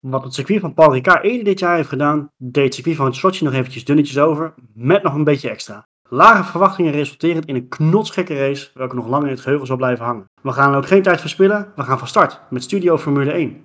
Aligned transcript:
Wat 0.00 0.24
het 0.24 0.34
circuit 0.34 0.60
van 0.60 0.74
Paul 0.74 0.92
Ricard 0.92 1.24
eerder 1.24 1.44
dit 1.44 1.58
jaar 1.58 1.76
heeft 1.76 1.88
gedaan, 1.88 2.30
deed 2.36 2.64
het 2.64 2.74
circuit 2.74 2.96
van 2.96 3.14
Sochi 3.14 3.44
nog 3.44 3.54
eventjes 3.54 3.84
dunnetjes 3.84 4.18
over, 4.18 4.54
met 4.74 5.02
nog 5.02 5.14
een 5.14 5.24
beetje 5.24 5.50
extra. 5.50 5.86
Lage 6.08 6.44
verwachtingen 6.50 6.92
resulterend 6.92 7.46
in 7.46 7.54
een 7.54 7.68
knotsgekke 7.68 8.38
race, 8.38 8.70
welke 8.74 8.94
nog 8.94 9.08
lang 9.08 9.24
in 9.24 9.30
het 9.30 9.40
geheugen 9.40 9.66
zal 9.66 9.76
blijven 9.76 10.04
hangen. 10.04 10.24
We 10.42 10.52
gaan 10.52 10.74
ook 10.74 10.86
geen 10.86 11.02
tijd 11.02 11.20
verspillen, 11.20 11.72
we 11.76 11.82
gaan 11.82 11.98
van 11.98 12.08
start 12.08 12.40
met 12.50 12.62
Studio 12.62 12.98
Formule 12.98 13.32
1. 13.32 13.64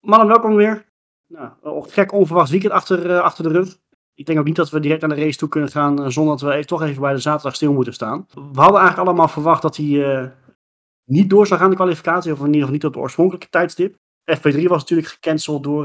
Mannen, 0.00 0.28
welkom 0.28 0.54
weer. 0.54 0.84
Nou, 1.26 1.50
een 1.62 1.90
gek 1.90 2.12
onverwacht 2.12 2.50
weekend 2.50 2.72
achter, 2.72 3.10
uh, 3.10 3.20
achter 3.20 3.44
de 3.44 3.50
rug. 3.50 3.76
Ik 4.14 4.26
denk 4.26 4.38
ook 4.38 4.44
niet 4.44 4.56
dat 4.56 4.70
we 4.70 4.80
direct 4.80 5.02
aan 5.02 5.08
de 5.08 5.14
race 5.14 5.38
toe 5.38 5.48
kunnen 5.48 5.70
gaan 5.70 6.00
uh, 6.00 6.08
zonder 6.08 6.38
dat 6.38 6.54
we 6.54 6.64
toch 6.64 6.82
even 6.82 7.00
bij 7.00 7.12
de 7.12 7.18
zaterdag 7.18 7.54
stil 7.54 7.72
moeten 7.72 7.92
staan. 7.92 8.26
We 8.34 8.60
hadden 8.60 8.80
eigenlijk 8.80 9.08
allemaal 9.08 9.28
verwacht 9.28 9.62
dat 9.62 9.76
hij 9.76 9.86
uh, 9.86 10.26
niet 11.04 11.30
door 11.30 11.46
zou 11.46 11.60
gaan 11.60 11.70
de 11.70 11.76
kwalificatie, 11.76 12.32
of 12.32 12.38
in 12.38 12.44
ieder 12.44 12.60
geval 12.60 12.74
niet 12.74 12.84
op 12.84 12.92
de 12.92 12.98
oorspronkelijke 12.98 13.48
tijdstip. 13.48 13.94
FP3 14.38 14.62
was 14.62 14.80
natuurlijk 14.80 15.08
gecanceld 15.08 15.62
door, 15.62 15.84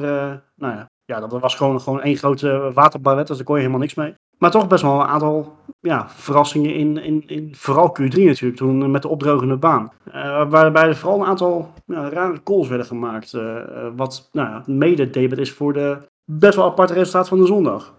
nou 0.56 0.76
ja, 0.76 0.86
ja, 1.06 1.20
dat 1.20 1.32
was 1.32 1.56
gewoon, 1.56 1.82
gewoon 1.82 2.02
één 2.02 2.18
grote 2.18 2.72
waterballet, 2.74 3.28
dus 3.28 3.36
daar 3.38 3.46
kon 3.46 3.56
je 3.56 3.62
helemaal 3.62 3.82
niks 3.82 3.96
mee. 3.96 4.14
Maar 4.38 4.52
toch 4.52 4.68
best 4.68 4.82
wel 4.82 5.00
een 5.00 5.08
aantal 5.08 5.56
ja, 5.80 6.10
verrassingen 6.10 6.76
in, 6.76 6.98
in, 6.98 7.24
in 7.28 7.56
vooral 7.56 7.96
Q3 8.00 8.04
natuurlijk, 8.04 8.56
toen 8.56 8.92
met 8.92 9.02
de 9.02 9.08
opdrogende 9.08 9.58
baan. 9.58 9.92
Waarbij 10.50 10.88
er 10.88 10.96
vooral 10.96 11.20
een 11.20 11.28
aantal 11.28 11.74
ja, 11.86 12.10
rare 12.10 12.44
calls 12.44 12.68
werden 12.68 12.88
gemaakt. 12.88 13.32
Wat 13.96 14.30
nou 14.32 14.50
ja, 14.50 14.64
mede 14.66 15.10
debet 15.10 15.38
is 15.38 15.52
voor 15.52 15.74
de 15.74 15.98
best 16.32 16.56
wel 16.56 16.66
aparte 16.66 16.94
resultaat 16.94 17.28
van 17.28 17.40
de 17.40 17.46
zondag. 17.46 17.94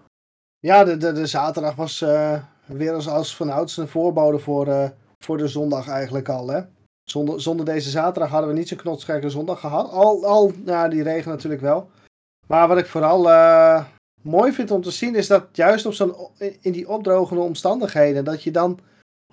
Ja, 0.61 0.83
de, 0.83 0.97
de, 0.97 1.25
zaterdag 1.25 1.75
was 1.75 2.01
uh, 2.01 2.43
weer 2.65 2.93
als, 2.93 3.07
als 3.07 3.35
van 3.35 3.49
ouds 3.49 3.77
een 3.77 3.87
voorbode 3.87 4.39
voor, 4.39 4.93
voor 5.19 5.37
de 5.37 5.47
zondag 5.47 5.87
eigenlijk 5.87 6.29
al. 6.29 6.47
Hè? 6.47 6.61
Zonder, 7.03 7.41
zonder 7.41 7.65
deze 7.65 7.89
zaterdag 7.89 8.29
hadden 8.29 8.49
we 8.49 8.55
niet 8.55 8.67
zo'n 8.67 8.77
knotsgekke 8.77 9.29
zondag 9.29 9.59
gehad. 9.59 9.91
Al, 9.91 10.25
al 10.25 10.51
ja, 10.65 10.87
die 10.87 11.03
regen 11.03 11.31
natuurlijk 11.31 11.61
wel. 11.61 11.89
Maar 12.47 12.67
wat 12.67 12.77
ik 12.77 12.85
vooral 12.85 13.23
mooi 14.21 14.51
vind 14.51 14.71
om 14.71 14.81
te 14.81 14.91
zien 14.91 15.15
is 15.15 15.27
dat 15.27 15.47
juist 15.51 15.85
op 15.85 15.93
zo'n, 15.93 16.15
in 16.61 16.71
die 16.71 16.89
opdrogende 16.89 17.41
omstandigheden, 17.41 18.23
dat 18.23 18.43
je 18.43 18.51
dan 18.51 18.79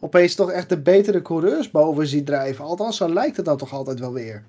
opeens 0.00 0.34
toch 0.34 0.50
echt 0.50 0.68
de 0.68 0.80
betere 0.80 1.22
coureurs 1.22 1.70
boven 1.70 2.06
ziet 2.06 2.26
drijven. 2.26 2.64
Althans, 2.64 2.96
zo 2.96 3.08
lijkt 3.08 3.36
het 3.36 3.44
dan 3.44 3.56
toch 3.56 3.72
altijd 3.72 3.98
wel 3.98 4.12
weer. 4.12 4.44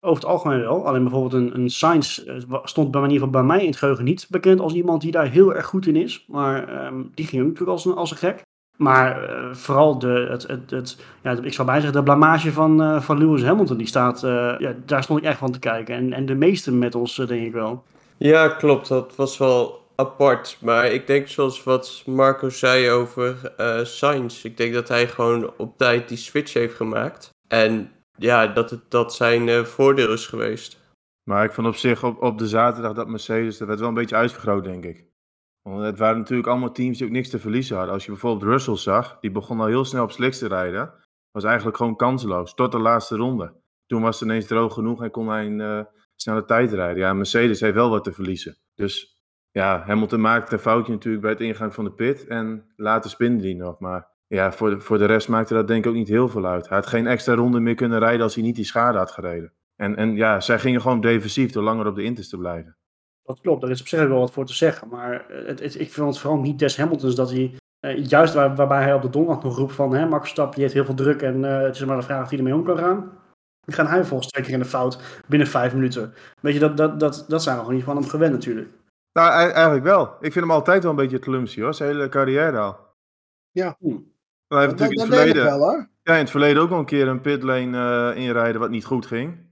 Over 0.00 0.22
het 0.22 0.30
algemeen 0.30 0.60
wel. 0.60 0.86
Alleen 0.86 1.02
bijvoorbeeld 1.02 1.32
een, 1.32 1.54
een 1.54 1.70
Sainz 1.70 2.18
eh, 2.18 2.34
stond 2.62 2.90
bij, 2.90 3.02
ieder 3.02 3.16
geval 3.16 3.30
bij 3.30 3.42
mij 3.42 3.60
in 3.60 3.68
het 3.68 3.76
geheugen 3.76 4.04
niet 4.04 4.26
bekend 4.30 4.60
als 4.60 4.72
iemand 4.72 5.00
die 5.02 5.10
daar 5.10 5.28
heel 5.28 5.54
erg 5.54 5.66
goed 5.66 5.86
in 5.86 5.96
is. 5.96 6.24
Maar 6.28 6.86
um, 6.86 7.10
die 7.14 7.26
ging 7.26 7.42
natuurlijk 7.42 7.70
als 7.70 7.84
een, 7.84 7.94
als 7.94 8.10
een 8.10 8.16
gek. 8.16 8.42
Maar 8.76 9.30
uh, 9.30 9.54
vooral 9.54 9.98
de, 9.98 10.26
het, 10.30 10.70
het, 10.70 10.96
ja, 11.22 11.30
ik 11.42 11.52
zou 11.52 11.66
bijna 11.66 11.82
zeggen, 11.82 11.98
de 11.98 12.02
blamage 12.02 12.52
van, 12.52 12.82
uh, 12.82 13.00
van 13.00 13.18
Lewis 13.18 13.42
Hamilton, 13.42 13.76
die 13.76 13.86
staat, 13.86 14.20
ja, 14.58 14.74
daar 14.84 15.02
stond 15.02 15.18
ik 15.18 15.24
echt 15.24 15.38
van 15.38 15.52
te 15.52 15.58
kijken. 15.58 15.94
En, 15.94 16.12
en 16.12 16.26
de 16.26 16.34
meeste 16.34 16.72
met 16.72 16.94
ons, 16.94 17.14
denk 17.14 17.46
ik 17.46 17.52
wel. 17.52 17.84
Ja, 18.16 18.48
klopt. 18.48 18.88
Dat 18.88 19.16
was 19.16 19.38
wel 19.38 19.86
apart. 19.96 20.58
Maar 20.60 20.86
ik 20.86 21.06
denk 21.06 21.28
zoals 21.28 21.64
wat 21.64 22.02
Marco 22.06 22.48
zei 22.48 22.90
over 22.90 23.52
Sainz. 23.82 24.44
Ik 24.44 24.56
denk 24.56 24.74
dat 24.74 24.88
hij 24.88 25.08
gewoon 25.08 25.50
op 25.56 25.78
tijd 25.78 26.08
die 26.08 26.18
switch 26.18 26.52
heeft 26.52 26.74
gemaakt. 26.74 27.30
En 27.48 27.90
ja, 28.18 28.46
dat 28.46 28.70
het 28.70 28.90
dat 28.90 29.14
zijn 29.14 29.48
uh, 29.48 29.64
voordeel 29.64 30.12
is 30.12 30.26
geweest. 30.26 30.86
Maar 31.22 31.44
ik 31.44 31.52
vond 31.52 31.66
op 31.66 31.74
zich 31.74 32.04
op, 32.04 32.22
op 32.22 32.38
de 32.38 32.48
zaterdag 32.48 32.92
dat 32.92 33.08
Mercedes, 33.08 33.58
dat 33.58 33.68
werd 33.68 33.80
wel 33.80 33.88
een 33.88 33.94
beetje 33.94 34.16
uitvergroot, 34.16 34.64
denk 34.64 34.84
ik. 34.84 35.06
Want 35.62 35.84
het 35.84 35.98
waren 35.98 36.18
natuurlijk 36.18 36.48
allemaal 36.48 36.72
teams 36.72 36.98
die 36.98 37.06
ook 37.06 37.12
niks 37.12 37.28
te 37.28 37.38
verliezen 37.38 37.76
hadden. 37.76 37.94
Als 37.94 38.04
je 38.04 38.10
bijvoorbeeld 38.10 38.50
Russell 38.50 38.76
zag, 38.76 39.18
die 39.20 39.30
begon 39.30 39.60
al 39.60 39.66
heel 39.66 39.84
snel 39.84 40.02
op 40.02 40.10
slicks 40.10 40.38
te 40.38 40.48
rijden. 40.48 40.94
Was 41.30 41.44
eigenlijk 41.44 41.76
gewoon 41.76 41.96
kanseloos, 41.96 42.54
tot 42.54 42.72
de 42.72 42.78
laatste 42.78 43.16
ronde. 43.16 43.54
Toen 43.86 44.02
was 44.02 44.20
het 44.20 44.28
ineens 44.28 44.46
droog 44.46 44.74
genoeg 44.74 45.02
en 45.02 45.10
kon 45.10 45.28
hij 45.28 45.46
een 45.46 45.58
uh, 45.58 45.80
snelle 46.14 46.44
tijd 46.44 46.72
rijden. 46.72 47.02
Ja, 47.02 47.12
Mercedes 47.12 47.60
heeft 47.60 47.74
wel 47.74 47.90
wat 47.90 48.04
te 48.04 48.12
verliezen. 48.12 48.56
Dus 48.74 49.18
ja, 49.50 49.82
Hamilton 49.86 50.20
maakte 50.20 50.52
een 50.52 50.58
foutje 50.58 50.92
natuurlijk 50.92 51.22
bij 51.22 51.32
het 51.32 51.40
ingang 51.40 51.74
van 51.74 51.84
de 51.84 51.92
pit. 51.92 52.26
En 52.26 52.72
later 52.76 53.10
spinde 53.10 53.44
hij 53.44 53.54
nog. 53.54 53.78
Maar 53.78 54.08
ja, 54.28 54.52
voor 54.52 54.70
de, 54.70 54.80
voor 54.80 54.98
de 54.98 55.04
rest 55.04 55.28
maakte 55.28 55.54
dat 55.54 55.68
denk 55.68 55.84
ik 55.84 55.90
ook 55.90 55.96
niet 55.96 56.08
heel 56.08 56.28
veel 56.28 56.46
uit. 56.46 56.68
Hij 56.68 56.76
had 56.76 56.86
geen 56.86 57.06
extra 57.06 57.34
ronde 57.34 57.60
meer 57.60 57.74
kunnen 57.74 57.98
rijden 57.98 58.22
als 58.22 58.34
hij 58.34 58.42
niet 58.42 58.56
die 58.56 58.64
schade 58.64 58.98
had 58.98 59.10
gereden. 59.10 59.52
En, 59.76 59.96
en 59.96 60.14
ja, 60.14 60.40
zij 60.40 60.58
gingen 60.58 60.80
gewoon 60.80 61.00
defensief 61.00 61.52
door 61.52 61.62
langer 61.62 61.86
op 61.86 61.94
de 61.94 62.02
Inters 62.02 62.28
te 62.28 62.38
blijven. 62.38 62.76
Dat 63.22 63.40
klopt, 63.40 63.60
daar 63.60 63.70
is 63.70 63.80
op 63.80 63.88
zich 63.88 64.08
wel 64.08 64.18
wat 64.18 64.32
voor 64.32 64.46
te 64.46 64.54
zeggen. 64.54 64.88
Maar 64.88 65.24
het, 65.28 65.60
het, 65.60 65.80
ik 65.80 65.92
vind 65.92 66.06
het 66.06 66.18
vooral 66.18 66.40
niet 66.40 66.58
des 66.58 66.76
Hamiltons 66.76 67.14
dat 67.14 67.30
hij, 67.30 67.54
uh, 67.80 68.04
juist 68.04 68.34
waar, 68.34 68.54
waarbij 68.54 68.82
hij 68.82 68.94
op 68.94 69.02
de 69.02 69.10
donderdag 69.10 69.44
nog 69.44 69.56
roept 69.56 69.72
van 69.72 69.94
hè, 69.94 70.06
Max 70.06 70.20
Verstappen 70.20 70.54
die 70.54 70.62
heeft 70.62 70.74
heel 70.74 70.84
veel 70.84 70.94
druk 70.94 71.22
en 71.22 71.42
uh, 71.42 71.60
het 71.60 71.74
is 71.74 71.84
maar 71.84 71.96
de 71.96 72.02
vraag 72.02 72.22
of 72.22 72.28
hij 72.28 72.38
ermee 72.38 72.54
om 72.54 72.64
kan 72.64 72.78
gaan. 72.78 73.18
Dan 73.60 73.74
gaan 73.74 73.86
hij 73.86 74.04
volgens 74.04 74.28
twee 74.30 74.44
keer 74.44 74.52
in 74.52 74.58
de 74.58 74.64
fout 74.64 75.22
binnen 75.26 75.48
vijf 75.48 75.74
minuten. 75.74 76.14
Weet 76.40 76.54
je, 76.54 76.60
dat, 76.60 76.76
dat, 76.76 77.00
dat, 77.00 77.24
dat 77.28 77.42
zijn 77.42 77.54
we 77.54 77.60
gewoon 77.60 77.76
niet 77.76 77.84
van 77.84 77.96
hem 77.96 78.06
gewend 78.06 78.32
natuurlijk. 78.32 78.68
Nou, 79.12 79.52
eigenlijk 79.52 79.84
wel. 79.84 80.06
Ik 80.06 80.32
vind 80.32 80.34
hem 80.34 80.50
altijd 80.50 80.82
wel 80.82 80.90
een 80.90 80.96
beetje 80.96 81.18
clumsy 81.18 81.60
hoor, 81.60 81.74
zijn 81.74 81.90
hele 81.90 82.08
carrière 82.08 82.58
al. 82.58 82.76
Ja. 83.50 83.76
Hij 84.48 84.58
heeft 84.58 84.70
natuurlijk 84.70 85.00
in 85.00 85.06
het 85.06 85.14
verleden. 85.14 85.44
Wel, 85.44 85.58
hoor. 85.58 85.88
Ja, 86.02 86.12
in 86.12 86.20
het 86.20 86.30
verleden 86.30 86.62
ook 86.62 86.70
al 86.70 86.78
een 86.78 86.84
keer 86.84 87.08
een 87.08 87.20
pitlane 87.20 88.12
uh, 88.14 88.22
inrijden 88.22 88.60
wat 88.60 88.70
niet 88.70 88.84
goed 88.84 89.06
ging. 89.06 89.46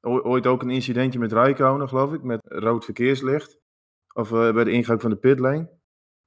Ooit 0.00 0.46
ook 0.46 0.62
een 0.62 0.70
incidentje 0.70 1.18
met 1.18 1.32
Raikkonen, 1.32 1.88
geloof 1.88 2.12
ik, 2.12 2.22
met 2.22 2.40
rood 2.44 2.84
verkeerslicht. 2.84 3.58
Of 4.14 4.30
uh, 4.30 4.52
bij 4.52 4.64
de 4.64 4.70
ingang 4.70 5.00
van 5.00 5.10
de 5.10 5.16
pitlane. 5.16 5.70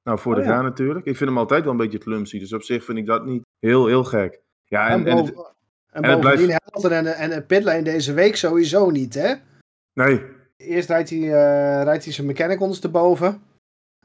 Nou, 0.03 0.19
vorig 0.19 0.39
oh, 0.39 0.45
ja. 0.45 0.51
jaar 0.51 0.63
natuurlijk. 0.63 1.05
Ik 1.05 1.17
vind 1.17 1.29
hem 1.29 1.39
altijd 1.39 1.63
wel 1.63 1.71
een 1.71 1.77
beetje 1.77 1.97
clumsy, 1.97 2.39
dus 2.39 2.53
op 2.53 2.63
zich 2.63 2.83
vind 2.83 2.97
ik 2.97 3.05
dat 3.05 3.25
niet 3.25 3.43
heel, 3.59 3.87
heel 3.87 4.03
gek. 4.03 4.41
Ja, 4.63 4.87
en, 4.87 5.05
en, 5.05 5.15
boven, 5.15 5.35
en, 5.35 6.03
en, 6.03 6.11
en 6.11 6.21
bovendien 6.21 6.45
blijft... 6.45 6.83
En, 6.83 7.15
en, 7.15 7.31
en 7.31 7.45
pitlane 7.45 7.83
deze 7.83 8.13
week 8.13 8.35
sowieso 8.35 8.89
niet, 8.89 9.13
hè? 9.13 9.33
Nee, 9.93 10.21
Eerst 10.57 10.89
rijdt 10.89 11.09
hij, 11.09 11.19
uh, 11.19 11.83
rijdt 11.83 12.03
hij 12.03 12.13
zijn 12.13 12.27
mechanic 12.27 12.61
ondersteboven. 12.61 13.41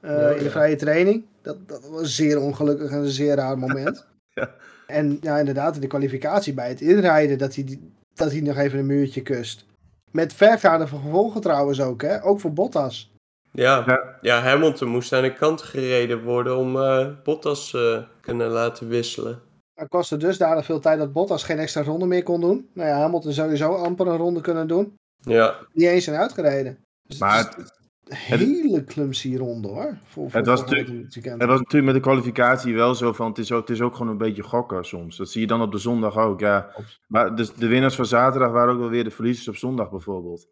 Uh, 0.03 0.10
ja, 0.10 0.28
in 0.28 0.38
de 0.38 0.44
ja. 0.44 0.50
vrije 0.50 0.76
training. 0.76 1.25
Dat, 1.43 1.69
dat 1.69 1.89
was 1.89 2.15
zeer 2.15 2.41
ongelukkig 2.41 2.91
en 2.91 2.99
een 2.99 3.09
zeer 3.09 3.34
raar 3.34 3.59
moment. 3.59 4.06
ja. 4.34 4.55
En 4.87 5.19
ja, 5.21 5.39
inderdaad, 5.39 5.75
in 5.75 5.81
de 5.81 5.87
kwalificatie 5.87 6.55
bij 6.55 6.69
het 6.69 6.81
inrijden, 6.81 7.39
dat 7.39 7.55
hij, 7.55 7.81
dat 8.15 8.33
hij 8.33 8.41
nog 8.41 8.56
even 8.56 8.78
een 8.78 8.87
muurtje 8.87 9.23
kust. 9.23 9.67
Met 10.11 10.33
vergaande 10.33 10.87
gevolgen 10.87 11.41
trouwens 11.41 11.81
ook, 11.81 12.03
hè? 12.03 12.25
Ook 12.25 12.41
voor 12.41 12.53
Bottas. 12.53 13.12
Ja, 13.53 13.84
ja. 13.87 14.17
ja 14.21 14.41
Hamilton 14.41 14.89
moest 14.89 15.12
aan 15.12 15.23
de 15.23 15.33
kant 15.33 15.62
gereden 15.62 16.23
worden 16.23 16.56
om 16.56 16.77
uh, 16.77 17.06
Bottas 17.25 17.72
uh, 17.72 18.03
kunnen 18.21 18.49
laten 18.49 18.89
wisselen. 18.89 19.41
Het 19.75 19.89
kostte 19.89 20.17
dusdanig 20.17 20.65
veel 20.65 20.81
tijd 20.81 20.99
dat 20.99 21.12
Bottas 21.12 21.43
geen 21.45 21.59
extra 21.59 21.83
ronde 21.83 22.07
meer 22.07 22.22
kon 22.22 22.41
doen. 22.41 22.71
Nou 22.75 22.89
ja, 22.89 22.99
Hamilton 22.99 23.33
sowieso 23.33 23.75
amper 23.75 24.07
een 24.07 24.17
ronde 24.17 24.41
kunnen 24.41 24.69
doen. 24.69 24.95
Ja. 25.21 25.59
Niet 25.72 25.89
eens 25.89 26.05
zijn 26.05 26.17
uitgereden. 26.17 26.78
Dus 27.03 27.19
maar 27.19 27.39
het 27.39 27.57
is 27.57 27.62
een 27.62 27.79
hele 28.15 28.84
clumsy 28.84 29.37
ronde 29.37 29.69
hoor. 29.69 29.98
Voor, 30.04 30.31
voor 30.31 30.41
het, 30.41 30.48
was 30.48 30.60
natuurlijk, 30.60 31.15
het 31.15 31.44
was 31.44 31.59
natuurlijk 31.59 31.84
met 31.84 31.94
de 31.94 32.00
kwalificatie 32.00 32.75
wel 32.75 32.94
zo 32.94 33.12
van, 33.12 33.28
het 33.28 33.38
is, 33.38 33.53
ook, 33.53 33.60
het 33.60 33.71
is 33.71 33.82
ook 33.82 33.97
gewoon 33.97 34.12
een 34.12 34.19
beetje 34.19 34.43
gokken 34.43 34.84
soms. 34.84 35.16
Dat 35.16 35.31
zie 35.31 35.41
je 35.41 35.47
dan 35.47 35.62
op 35.62 35.72
de 35.72 35.78
zondag 35.78 36.19
ook, 36.19 36.41
ja. 36.41 36.75
Maar 37.06 37.34
dus 37.34 37.54
de 37.54 37.69
winnaars 37.69 37.94
van 37.94 38.06
zaterdag 38.06 38.50
waren 38.50 38.72
ook 38.72 38.81
wel 38.81 38.88
weer 38.88 39.04
de 39.04 39.10
verliezers 39.10 39.48
op 39.48 39.56
zondag 39.56 39.91
bijvoorbeeld. 39.91 40.48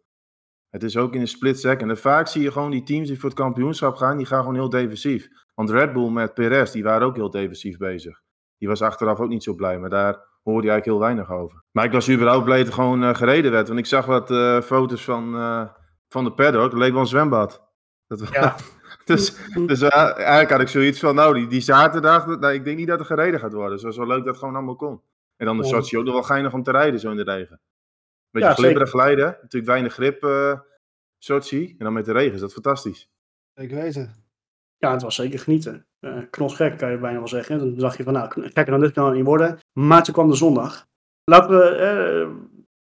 Het 0.69 0.83
is 0.83 0.97
ook 0.97 1.13
in 1.13 1.21
een 1.21 1.27
split 1.27 1.59
second. 1.59 1.89
En 1.89 1.97
vaak 1.97 2.27
zie 2.27 2.41
je 2.41 2.51
gewoon 2.51 2.71
die 2.71 2.83
teams 2.83 3.07
die 3.07 3.19
voor 3.19 3.29
het 3.29 3.39
kampioenschap 3.39 3.95
gaan, 3.95 4.17
die 4.17 4.25
gaan 4.25 4.39
gewoon 4.39 4.55
heel 4.55 4.69
defensief. 4.69 5.27
Want 5.53 5.69
Red 5.69 5.93
Bull 5.93 6.09
met 6.09 6.33
Perez, 6.33 6.71
die 6.71 6.83
waren 6.83 7.07
ook 7.07 7.15
heel 7.15 7.29
defensief 7.29 7.77
bezig. 7.77 8.21
Die 8.57 8.67
was 8.67 8.81
achteraf 8.81 9.19
ook 9.19 9.29
niet 9.29 9.43
zo 9.43 9.53
blij, 9.53 9.79
maar 9.79 9.89
daar 9.89 10.27
hoorde 10.43 10.67
je 10.67 10.71
eigenlijk 10.71 10.85
heel 10.85 10.99
weinig 10.99 11.31
over. 11.31 11.63
Maar 11.71 11.85
ik 11.85 11.91
was 11.91 12.09
überhaupt 12.09 12.45
blij 12.45 12.57
dat 12.57 12.67
er 12.67 12.73
gewoon 12.73 13.03
uh, 13.03 13.15
gereden 13.15 13.51
werd. 13.51 13.67
Want 13.67 13.79
ik 13.79 13.85
zag 13.85 14.05
wat 14.05 14.31
uh, 14.31 14.61
foto's 14.61 15.03
van, 15.03 15.35
uh, 15.35 15.69
van 16.09 16.23
de 16.23 16.31
paddock. 16.31 16.71
Het 16.71 16.79
leek 16.79 16.91
wel 16.91 17.01
een 17.01 17.07
zwembad. 17.07 17.67
Dat 18.07 18.19
was, 18.19 18.29
ja. 18.29 18.55
dus 19.05 19.35
dus 19.65 19.81
eigenlijk 19.81 20.49
had 20.49 20.61
ik 20.61 20.67
zoiets 20.67 20.99
van, 20.99 21.15
nou, 21.15 21.33
die, 21.33 21.47
die 21.47 21.61
zaterdag, 21.61 22.25
nou, 22.25 22.53
ik 22.53 22.63
denk 22.63 22.77
niet 22.77 22.87
dat 22.87 22.99
er 22.99 23.05
gereden 23.05 23.39
gaat 23.39 23.53
worden. 23.53 23.71
Dus 23.71 23.81
het 23.81 23.95
was 23.95 24.05
wel 24.05 24.15
leuk 24.15 24.25
dat 24.25 24.27
het 24.27 24.37
gewoon 24.37 24.55
allemaal 24.55 24.75
kon. 24.75 25.01
En 25.35 25.45
dan 25.45 25.57
de. 25.57 25.65
Sochi 25.65 25.97
ook 25.97 26.05
nog 26.05 26.13
wel 26.13 26.23
geinig 26.23 26.53
om 26.53 26.63
te 26.63 26.71
rijden, 26.71 26.99
zo 26.99 27.11
in 27.11 27.17
de 27.17 27.23
regen. 27.23 27.61
Beetje 28.31 28.49
ja, 28.49 28.53
glibberig 28.53 28.89
glijden, 28.89 29.25
natuurlijk 29.25 29.65
weinig 29.71 29.93
grip, 29.93 30.23
uh, 30.23 30.59
Sochi. 31.17 31.75
En 31.77 31.83
dan 31.83 31.93
met 31.93 32.05
de 32.05 32.11
regen 32.11 32.33
is 32.33 32.39
dat 32.39 32.53
fantastisch. 32.53 33.09
Ik 33.53 33.69
weet 33.69 33.95
het. 33.95 34.09
Ja, 34.77 34.91
het 34.91 35.01
was 35.01 35.15
zeker 35.15 35.39
genieten. 35.39 35.85
Uh, 35.99 36.21
knosgek 36.29 36.77
kan 36.77 36.91
je 36.91 36.97
bijna 36.97 37.17
wel 37.17 37.27
zeggen. 37.27 37.57
Dan 37.57 37.75
dacht 37.75 37.97
je 37.97 38.03
van, 38.03 38.13
nou, 38.13 38.29
gekker 38.29 38.65
dan 38.65 38.79
dit 38.79 38.93
kan 38.93 39.05
het 39.05 39.15
niet 39.15 39.25
worden. 39.25 39.59
Maar 39.73 40.03
toen 40.03 40.13
kwam 40.13 40.29
de 40.29 40.35
zondag. 40.35 40.87
Laten 41.23 41.49
we, 41.49 41.77
uh, 41.79 42.45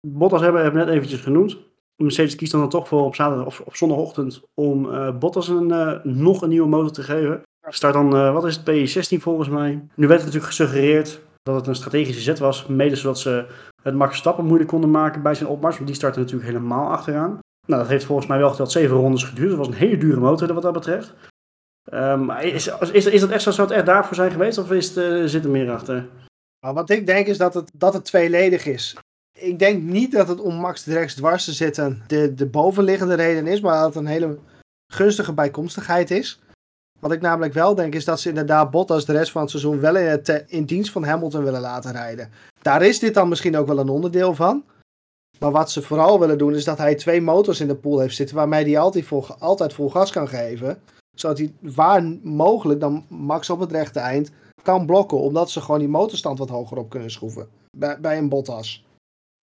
Bottas 0.08 0.42
hebben, 0.42 0.62
hebben 0.62 0.80
we 0.80 0.86
net 0.86 0.96
eventjes 0.96 1.22
genoemd. 1.22 1.69
Mercedes 2.04 2.36
kiest 2.36 2.52
dan, 2.52 2.62
dan 2.62 2.70
toch 2.70 2.88
voor 2.88 3.06
op, 3.06 3.16
zaterdag, 3.16 3.46
of 3.46 3.60
op 3.60 3.76
zondagochtend 3.76 4.42
om 4.54 4.86
uh, 4.86 5.18
Bottas 5.18 5.48
een, 5.48 5.70
uh, 5.70 6.04
nog 6.04 6.42
een 6.42 6.50
nieuwe 6.50 6.68
motor 6.68 6.92
te 6.92 7.04
geven. 7.04 7.42
Start 7.68 7.94
dan, 7.94 8.16
uh, 8.16 8.34
wat 8.34 8.46
is 8.46 8.60
het, 8.64 8.70
P16 8.70 9.22
volgens 9.22 9.50
mij. 9.50 9.70
Nu 9.96 10.08
werd 10.08 10.22
het 10.22 10.34
natuurlijk 10.34 10.46
gesuggereerd 10.46 11.22
dat 11.42 11.56
het 11.56 11.68
een 11.68 11.76
strategische 11.76 12.22
zet 12.22 12.40
was. 12.40 12.68
Mede 12.68 12.96
zodat 12.96 13.20
ze 13.20 13.46
het 13.84 13.96
Max 13.96 14.18
Stappen 14.18 14.46
moeilijk 14.46 14.70
konden 14.70 14.92
maken 14.92 15.22
bij 15.22 15.36
zijn 15.36 15.50
opmars. 15.50 15.76
Want 15.76 15.88
die 15.88 15.96
startte 15.96 16.20
natuurlijk 16.20 16.48
helemaal 16.48 16.90
achteraan. 16.90 17.40
Nou, 17.68 17.82
dat 17.82 17.88
heeft 17.90 18.06
volgens 18.06 18.28
mij 18.28 18.38
wel 18.38 18.50
geteld 18.50 18.72
zeven 18.72 18.98
rondes 18.98 19.24
geduurd. 19.24 19.50
Dat 19.50 19.58
was 19.58 19.68
een 19.68 19.74
hele 19.74 19.98
dure 19.98 20.20
motor 20.20 20.54
wat 20.54 20.64
dat 20.64 20.74
betreft. 20.74 21.14
Maar 21.92 22.44
is, 22.44 22.70
is, 22.92 23.06
is 23.06 23.22
dat 23.22 23.30
echt 23.30 23.42
zo, 23.44 23.52
zou 23.52 23.68
het 23.68 23.78
echt 23.78 23.86
daarvoor 23.86 24.16
zijn 24.16 24.32
geweest 24.32 24.58
of 24.58 24.72
is 24.72 24.88
het, 24.88 24.98
eh, 24.98 25.24
zit 25.26 25.44
er 25.44 25.50
meer 25.50 25.72
achter? 25.72 26.08
Maar 26.60 26.74
wat 26.74 26.90
ik 26.90 27.06
denk 27.06 27.28
is 27.28 27.38
dat 27.38 27.54
het, 27.54 27.72
dat 27.74 27.94
het 27.94 28.06
tweeledig 28.06 28.66
is. 28.66 28.98
Ik 29.40 29.60
denk 29.60 29.84
niet 29.84 30.12
dat 30.12 30.28
het 30.28 30.40
om 30.40 30.56
Max 30.56 30.84
Drex 30.84 31.14
dwars 31.14 31.46
te 31.46 31.54
zitten 31.54 32.04
de, 32.08 32.34
de 32.34 32.46
bovenliggende 32.46 33.14
reden 33.14 33.48
is, 33.48 33.62
maar 33.62 33.76
dat 33.76 33.86
het 33.86 33.96
een 33.96 34.06
hele 34.06 34.38
gunstige 34.94 35.34
bijkomstigheid 35.34 36.12
is. 36.12 36.40
Wat 37.00 37.12
ik 37.12 37.22
namelijk 37.22 37.54
wel 37.54 37.76
denk 37.76 37.96
is 37.96 38.06
dat 38.06 38.20
ze 38.20 38.30
inderdaad 38.30 38.72
Bottas 38.72 39.06
de 39.06 39.12
rest 39.12 39.32
van 39.32 39.42
het 39.42 39.50
seizoen 39.50 39.80
wel 39.80 39.96
in, 40.48 40.66
dienst 40.66 40.92
van 40.92 41.04
Hamilton 41.04 41.44
willen 41.44 41.62
laten 41.62 41.92
rijden. 41.92 42.32
Daar 42.62 42.82
is 42.82 43.00
dit 43.00 43.14
dan 43.14 43.30
misschien 43.30 43.58
ook 43.58 43.68
wel 43.68 43.80
een 43.80 43.90
onderdeel 43.90 44.36
van. 44.36 44.64
Maar 45.40 45.52
wat 45.52 45.72
ze 45.72 45.82
vooral 45.82 46.20
willen 46.20 46.38
doen 46.38 46.56
is 46.56 46.64
dat 46.64 46.78
hij 46.78 46.96
twee 46.96 47.22
motors 47.22 47.60
in 47.60 47.68
de 47.68 47.76
pool 47.76 48.00
heeft 48.00 48.16
zitten 48.16 48.36
waarmee 48.36 48.64
hij 48.64 48.80
altijd 48.80 49.06
vol, 49.06 49.26
altijd 49.40 49.74
vol 49.74 49.90
gas 49.90 50.12
kan 50.12 50.28
geven. 50.28 50.82
Zodat 51.16 51.38
hij 51.38 51.54
waar 51.60 52.04
mogelijk 52.24 52.80
dan 52.80 53.06
Max 53.10 53.50
op 53.50 53.60
het 53.60 53.72
rechte 53.72 54.00
eind 54.00 54.32
kan 54.64 54.86
blokken. 54.86 55.18
Omdat 55.18 55.50
ze 55.50 55.62
gewoon 55.62 55.80
die 55.80 55.90
motorstand 55.90 56.40
wat 56.40 56.50
hoger 56.50 56.78
op 56.78 56.90
kunnen 56.90 57.12
schroeven. 57.12 57.48
Bij, 57.78 58.00
bij 58.00 58.18
een 58.18 58.30
Bottas. 58.30 58.84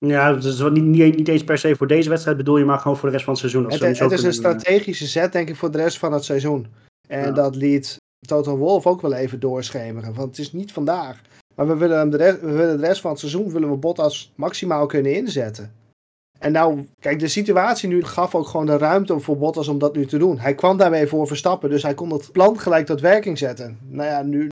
Ja, 0.08 0.32
dat 0.32 0.44
is 0.44 0.61
wel 0.61 0.70
niet, 0.70 0.85
niet, 0.85 1.17
niet 1.17 1.29
eens 1.29 1.44
per 1.44 1.58
se 1.58 1.76
voor 1.76 1.87
deze 1.87 2.08
wedstrijd 2.08 2.37
bedoel 2.37 2.58
je, 2.58 2.64
maar 2.64 2.79
gewoon 2.79 2.97
voor 2.97 3.08
de 3.08 3.14
rest 3.14 3.25
van 3.25 3.32
het 3.35 3.43
seizoen. 3.43 3.62
Dat 3.62 3.73
Het, 3.81 3.99
het 3.99 4.12
is 4.12 4.23
een 4.23 4.32
strategische 4.32 5.06
zet 5.06 5.32
denk 5.32 5.49
ik 5.49 5.56
voor 5.56 5.70
de 5.70 5.79
rest 5.79 5.99
van 5.99 6.12
het 6.12 6.25
seizoen. 6.25 6.67
En 7.08 7.25
Ja. 7.25 7.31
dat 7.31 7.56
liet 7.56 7.97
Toto 8.26 8.56
Wolf 8.56 8.87
ook 8.87 9.00
wel 9.00 9.12
even 9.12 9.41
doorschemeren. 9.41 10.14
Want 10.14 10.29
het 10.29 10.38
is 10.38 10.53
niet 10.53 10.73
vandaag. 10.73 11.20
Maar 11.55 11.67
we 11.67 11.76
willen, 11.76 11.99
hem 11.99 12.11
de, 12.11 12.17
rest, 12.17 12.41
we 12.41 12.53
willen 12.53 12.81
de 12.81 12.87
rest 12.87 13.00
van 13.00 13.11
het 13.11 13.20
seizoen 13.20 13.53
willen 13.53 13.70
we 13.70 13.76
Bottas 13.76 14.32
maximaal 14.35 14.87
kunnen 14.87 15.14
inzetten. 15.14 15.73
En 16.38 16.52
nou, 16.52 16.87
kijk, 17.00 17.19
de 17.19 17.29
situatie 17.29 17.88
nu 17.88 18.05
gaf 18.05 18.35
ook 18.35 18.47
gewoon 18.47 18.67
de 18.67 18.79
ruimte 18.79 19.20
voor 19.20 19.38
Bottas 19.38 19.69
om 19.69 19.79
dat 19.79 19.97
nu 19.97 20.06
te 20.06 20.19
doen. 20.19 20.38
Hij 20.38 20.55
kwam 20.55 20.76
daarmee 20.76 21.06
voor 21.06 21.26
Verstappen, 21.26 21.70
dus 21.70 21.82
hij 21.82 21.94
kon 21.94 22.12
het 22.12 22.32
plan 22.32 22.59
gelijk 22.59 22.87
tot 22.87 23.00
werking 23.00 23.38
zetten. 23.38 23.79
Nou 23.88 24.09
ja, 24.09 24.23
nu 24.23 24.49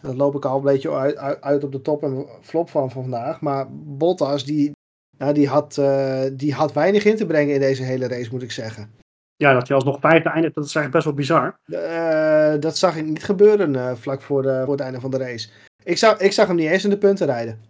dan 0.00 0.16
loop 0.16 0.34
ik 0.34 0.44
al 0.44 0.56
een 0.56 0.62
beetje 0.62 0.90
uit, 0.90 1.16
uit, 1.16 1.40
uit 1.40 1.64
op 1.64 1.72
de 1.72 1.82
top 1.82 2.02
en 2.02 2.26
flop 2.40 2.70
van 2.70 2.90
vandaag. 2.90 3.40
Maar 3.40 3.66
Bottas, 3.72 4.44
die, 4.44 4.72
nou, 5.18 5.34
die, 5.34 5.48
had, 5.48 5.78
eh, 5.78 6.22
die 6.32 6.54
had 6.54 6.72
weinig 6.72 7.04
in 7.04 7.16
te 7.16 7.26
brengen 7.26 7.54
in 7.54 7.60
deze 7.60 7.82
hele 7.82 8.08
race, 8.08 8.30
moet 8.30 8.42
ik 8.42 8.52
zeggen. 8.52 8.90
Ja, 9.36 9.52
dat 9.52 9.66
je 9.66 9.74
alsnog 9.74 10.00
vijfde 10.00 10.28
eindigt, 10.28 10.54
dat 10.54 10.64
is 10.64 10.74
eigenlijk 10.74 11.04
best 11.04 11.04
wel 11.04 11.14
bizar. 11.14 11.58
Eh, 11.64 12.60
dat 12.60 12.78
zag 12.78 12.96
ik 12.96 13.04
niet 13.04 13.24
gebeuren 13.24 13.76
eh, 13.76 13.94
vlak 13.94 14.22
voor, 14.22 14.42
de, 14.42 14.62
voor 14.64 14.72
het 14.72 14.82
einde 14.82 15.00
van 15.00 15.10
de 15.10 15.18
race. 15.18 15.48
Ik 15.82 15.98
zag, 15.98 16.18
ik 16.18 16.32
zag 16.32 16.46
hem 16.46 16.56
niet 16.56 16.70
eens 16.70 16.84
in 16.84 16.90
de 16.90 16.98
punten 16.98 17.26
rijden. 17.26 17.60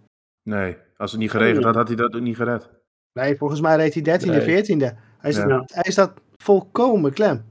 Nee, 0.43 0.77
als 0.97 1.11
het 1.11 1.21
niet 1.21 1.31
geregeld 1.31 1.65
had, 1.65 1.75
had 1.75 1.89
hij 1.89 1.97
dat 1.97 2.15
ook 2.15 2.21
niet 2.21 2.37
gered. 2.37 2.69
Nee, 3.13 3.37
volgens 3.37 3.61
mij 3.61 3.77
reed 3.77 3.95
hij 3.95 4.03
13e, 4.03 4.27
Nee. 4.27 4.65
14e. 4.65 4.99
Hij, 5.19 5.31
is, 5.31 5.37
Ja. 5.37 5.63
hij 5.67 5.93
staat 5.93 6.13
volkomen 6.37 7.13
klem. 7.13 7.45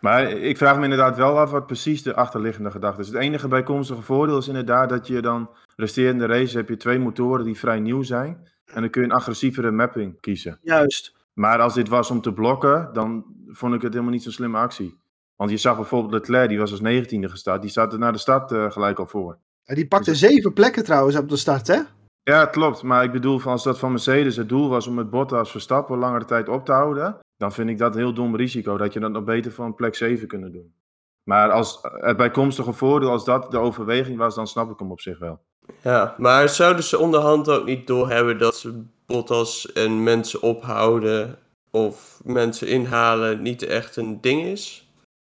Maar 0.00 0.30
ik 0.30 0.56
vraag 0.56 0.76
me 0.76 0.82
inderdaad 0.82 1.16
wel 1.16 1.38
af 1.38 1.50
wat 1.50 1.66
precies 1.66 2.02
de 2.02 2.14
achterliggende 2.14 2.70
gedachte 2.70 3.00
is. 3.00 3.06
Het 3.06 3.16
enige 3.16 3.48
bijkomstige 3.48 4.02
voordeel 4.02 4.38
is 4.38 4.48
inderdaad 4.48 4.88
dat 4.88 5.06
je 5.06 5.22
dan 5.22 5.50
resterende 5.76 6.26
race 6.26 6.56
heb 6.56 6.68
je 6.68 6.76
twee 6.76 6.98
motoren 6.98 7.44
die 7.44 7.58
vrij 7.58 7.80
nieuw 7.80 8.02
zijn. 8.02 8.48
En 8.72 8.80
dan 8.80 8.90
kun 8.90 9.02
je 9.02 9.08
een 9.08 9.14
agressievere 9.14 9.70
mapping 9.70 10.20
kiezen. 10.20 10.58
Juist. 10.62 11.16
Maar 11.32 11.60
als 11.60 11.74
dit 11.74 11.88
was 11.88 12.10
om 12.10 12.20
te 12.20 12.32
blokken, 12.32 12.90
dan 12.92 13.24
vond 13.46 13.74
ik 13.74 13.82
het 13.82 13.92
helemaal 13.92 14.12
niet 14.12 14.22
zo'n 14.22 14.32
slimme 14.32 14.58
actie. 14.58 14.98
Want 15.36 15.50
je 15.50 15.56
zag 15.56 15.76
bijvoorbeeld 15.76 16.12
Leclerc, 16.12 16.48
die 16.48 16.58
was 16.58 16.70
als 16.70 16.80
19e 16.80 17.30
gestart. 17.30 17.60
Die 17.60 17.70
staat 17.70 17.92
er 17.92 17.98
naar 17.98 18.12
de 18.12 18.18
start 18.18 18.52
eh, 18.52 18.70
gelijk 18.70 18.98
al 18.98 19.06
voor. 19.06 19.38
En 19.64 19.74
Die 19.74 19.88
pakte 19.88 20.14
zeven 20.14 20.52
plekken 20.52 20.84
trouwens 20.84 21.16
op 21.16 21.28
de 21.28 21.36
start, 21.36 21.66
hè? 21.66 21.80
Ja, 22.22 22.46
klopt. 22.46 22.82
Maar 22.82 23.04
ik 23.04 23.12
bedoel, 23.12 23.38
van 23.38 23.52
als 23.52 23.62
dat 23.62 23.78
van 23.78 23.90
Mercedes 23.90 24.36
het 24.36 24.48
doel 24.48 24.68
was 24.68 24.86
om 24.86 24.98
het 24.98 25.10
Bottas 25.10 25.50
Verstappen 25.50 25.98
langere 25.98 26.24
tijd 26.24 26.48
op 26.48 26.64
te 26.64 26.72
houden, 26.72 27.18
dan 27.36 27.52
vind 27.52 27.68
ik 27.68 27.78
dat 27.78 27.94
een 27.94 28.00
heel 28.00 28.14
dom 28.14 28.36
risico. 28.36 28.76
Dat 28.76 28.92
je 28.92 29.00
dat 29.00 29.10
nog 29.10 29.24
beter 29.24 29.52
van 29.52 29.74
plek 29.74 29.94
7 29.94 30.28
kunnen 30.28 30.52
doen. 30.52 30.74
Maar 31.22 31.50
als 31.50 31.78
het 31.82 32.16
bijkomstige 32.16 32.72
voordeel, 32.72 33.10
als 33.10 33.24
dat 33.24 33.50
de 33.50 33.58
overweging 33.58 34.18
was, 34.18 34.34
dan 34.34 34.46
snap 34.46 34.70
ik 34.70 34.78
hem 34.78 34.90
op 34.90 35.00
zich 35.00 35.18
wel. 35.18 35.40
Ja, 35.82 36.14
maar 36.18 36.48
zouden 36.48 36.84
ze 36.84 36.98
onderhand 36.98 37.48
ook 37.48 37.64
niet 37.64 37.86
doorhebben 37.86 38.38
dat 38.38 38.56
ze 38.56 38.82
Bottas 39.06 39.72
en 39.72 40.02
mensen 40.02 40.42
ophouden 40.42 41.38
of 41.70 42.20
mensen 42.24 42.68
inhalen 42.68 43.42
niet 43.42 43.62
echt 43.62 43.96
een 43.96 44.20
ding 44.20 44.44
is? 44.44 44.88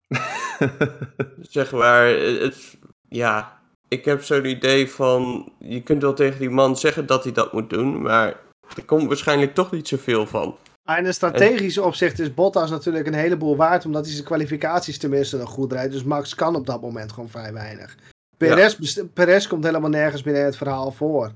zeg 1.41 1.71
maar, 1.71 2.07
het, 2.07 2.77
ja, 3.09 3.59
ik 3.87 4.05
heb 4.05 4.23
zo'n 4.23 4.45
idee 4.45 4.91
van, 4.91 5.51
je 5.59 5.81
kunt 5.81 6.01
wel 6.01 6.13
tegen 6.13 6.39
die 6.39 6.49
man 6.49 6.77
zeggen 6.77 7.05
dat 7.05 7.23
hij 7.23 7.33
dat 7.33 7.53
moet 7.53 7.69
doen, 7.69 8.01
maar 8.01 8.39
er 8.75 8.85
komt 8.85 9.07
waarschijnlijk 9.07 9.53
toch 9.53 9.71
niet 9.71 9.87
zoveel 9.87 10.27
van. 10.27 10.57
Maar 10.83 10.99
in 10.99 11.05
een 11.05 11.13
strategisch 11.13 11.77
opzicht 11.77 12.19
is 12.19 12.33
Bottas 12.33 12.69
natuurlijk 12.69 13.07
een 13.07 13.13
heleboel 13.13 13.55
waard, 13.55 13.85
omdat 13.85 14.03
hij 14.05 14.13
zijn 14.13 14.25
kwalificaties 14.25 14.97
tenminste 14.97 15.37
nog 15.37 15.49
goed 15.49 15.71
rijdt. 15.71 15.91
Dus 15.91 16.03
Max 16.03 16.35
kan 16.35 16.55
op 16.55 16.65
dat 16.65 16.81
moment 16.81 17.11
gewoon 17.11 17.29
vrij 17.29 17.53
weinig. 17.53 17.95
Perez, 18.37 18.99
Perez 19.13 19.47
komt 19.47 19.63
helemaal 19.63 19.89
nergens 19.89 20.21
in 20.23 20.35
het 20.35 20.57
verhaal 20.57 20.91
voor. 20.91 21.31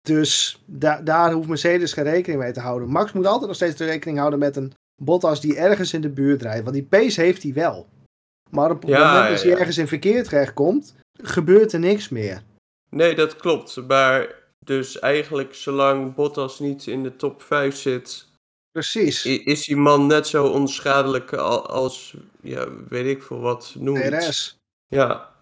Dus 0.00 0.62
da- 0.66 1.00
daar 1.00 1.32
hoeft 1.32 1.48
Mercedes 1.48 1.92
geen 1.92 2.04
rekening 2.04 2.42
mee 2.42 2.52
te 2.52 2.60
houden. 2.60 2.88
Max 2.88 3.12
moet 3.12 3.26
altijd 3.26 3.46
nog 3.46 3.54
steeds 3.56 3.76
de 3.76 3.84
rekening 3.84 4.18
houden 4.18 4.38
met 4.38 4.56
een 4.56 4.72
Bottas 5.02 5.40
die 5.40 5.56
ergens 5.56 5.92
in 5.92 6.00
de 6.00 6.08
buurt 6.10 6.42
rijdt. 6.42 6.62
Want 6.62 6.74
die 6.74 6.84
pace 6.84 7.20
heeft 7.20 7.42
hij 7.42 7.52
wel. 7.52 7.88
Maar 8.50 8.70
op 8.70 8.80
het 8.80 8.90
Ja, 8.90 9.12
moment 9.12 9.28
dat 9.30 9.42
hij 9.42 9.50
ja. 9.50 9.56
ergens 9.58 9.78
in 9.78 9.88
verkeer 9.88 10.24
terechtkomt, 10.24 10.94
gebeurt 11.22 11.72
er 11.72 11.78
niks 11.80 12.08
meer. 12.08 12.42
Nee, 12.90 13.14
dat 13.14 13.36
klopt, 13.36 13.76
maar 13.86 14.34
dus 14.64 14.98
eigenlijk 14.98 15.54
zolang 15.54 16.14
Bottas 16.14 16.58
niet 16.58 16.86
in 16.86 17.02
de 17.02 17.16
top 17.16 17.42
5 17.42 17.76
zit, 17.76 18.26
Precies. 18.70 19.24
Is 19.26 19.64
die 19.64 19.76
man 19.76 20.06
net 20.06 20.26
zo 20.26 20.46
onschadelijk 20.46 21.32
al- 21.32 21.66
als, 21.66 22.16
ja, 22.40 22.66
weet 22.88 23.06
ik 23.06 23.22
veel 23.22 23.40
wat, 23.40 23.74
noem. 23.78 23.94
Perez. 23.94 24.54
Ja, 24.86 25.32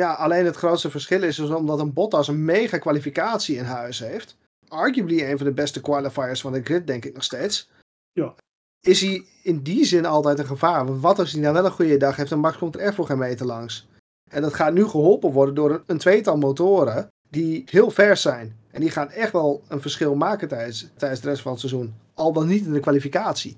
Ja, 0.00 0.12
alleen 0.12 0.44
het 0.44 0.56
grootste 0.56 0.90
verschil 0.90 1.22
is 1.22 1.36
dus 1.36 1.50
omdat 1.50 1.80
een 1.80 1.92
Bottas 1.92 2.28
een 2.28 2.44
mega 2.44 2.78
kwalificatie 2.78 3.56
in 3.56 3.64
huis 3.64 3.98
heeft. 3.98 4.36
Arguably 4.68 5.22
een 5.22 5.36
van 5.36 5.46
de 5.46 5.52
beste 5.52 5.80
qualifiers 5.80 6.40
van 6.40 6.52
de 6.52 6.62
grid, 6.62 6.86
denk 6.86 7.04
ik 7.04 7.14
nog 7.14 7.22
steeds. 7.22 7.68
Ja. 8.12 8.34
Is 8.80 9.00
hij 9.00 9.24
in 9.42 9.62
die 9.62 9.84
zin 9.84 10.06
altijd 10.06 10.38
een 10.38 10.46
gevaar. 10.46 10.86
Want 10.86 11.00
wat 11.00 11.18
als 11.18 11.32
hij 11.32 11.40
nou 11.40 11.54
wel 11.54 11.64
een 11.64 11.70
goede 11.70 11.96
dag 11.96 12.16
heeft 12.16 12.32
en 12.32 12.38
Max 12.38 12.58
komt 12.58 12.74
er 12.74 12.80
echt 12.80 12.94
voor 12.94 13.06
geen 13.06 13.18
meter 13.18 13.46
langs. 13.46 13.88
En 14.30 14.42
dat 14.42 14.54
gaat 14.54 14.72
nu 14.72 14.84
geholpen 14.86 15.30
worden 15.30 15.54
door 15.54 15.70
een, 15.70 15.82
een 15.86 15.98
tweetal 15.98 16.36
motoren 16.36 17.08
die 17.28 17.62
heel 17.66 17.90
vers 17.90 18.22
zijn. 18.22 18.58
En 18.70 18.80
die 18.80 18.90
gaan 18.90 19.10
echt 19.10 19.32
wel 19.32 19.62
een 19.68 19.80
verschil 19.80 20.14
maken 20.14 20.48
tijdens, 20.48 20.88
tijdens 20.96 21.20
de 21.20 21.28
rest 21.28 21.42
van 21.42 21.50
het 21.52 21.60
seizoen. 21.60 21.94
Al 22.14 22.32
dan 22.32 22.46
niet 22.46 22.64
in 22.64 22.72
de 22.72 22.80
kwalificatie. 22.80 23.56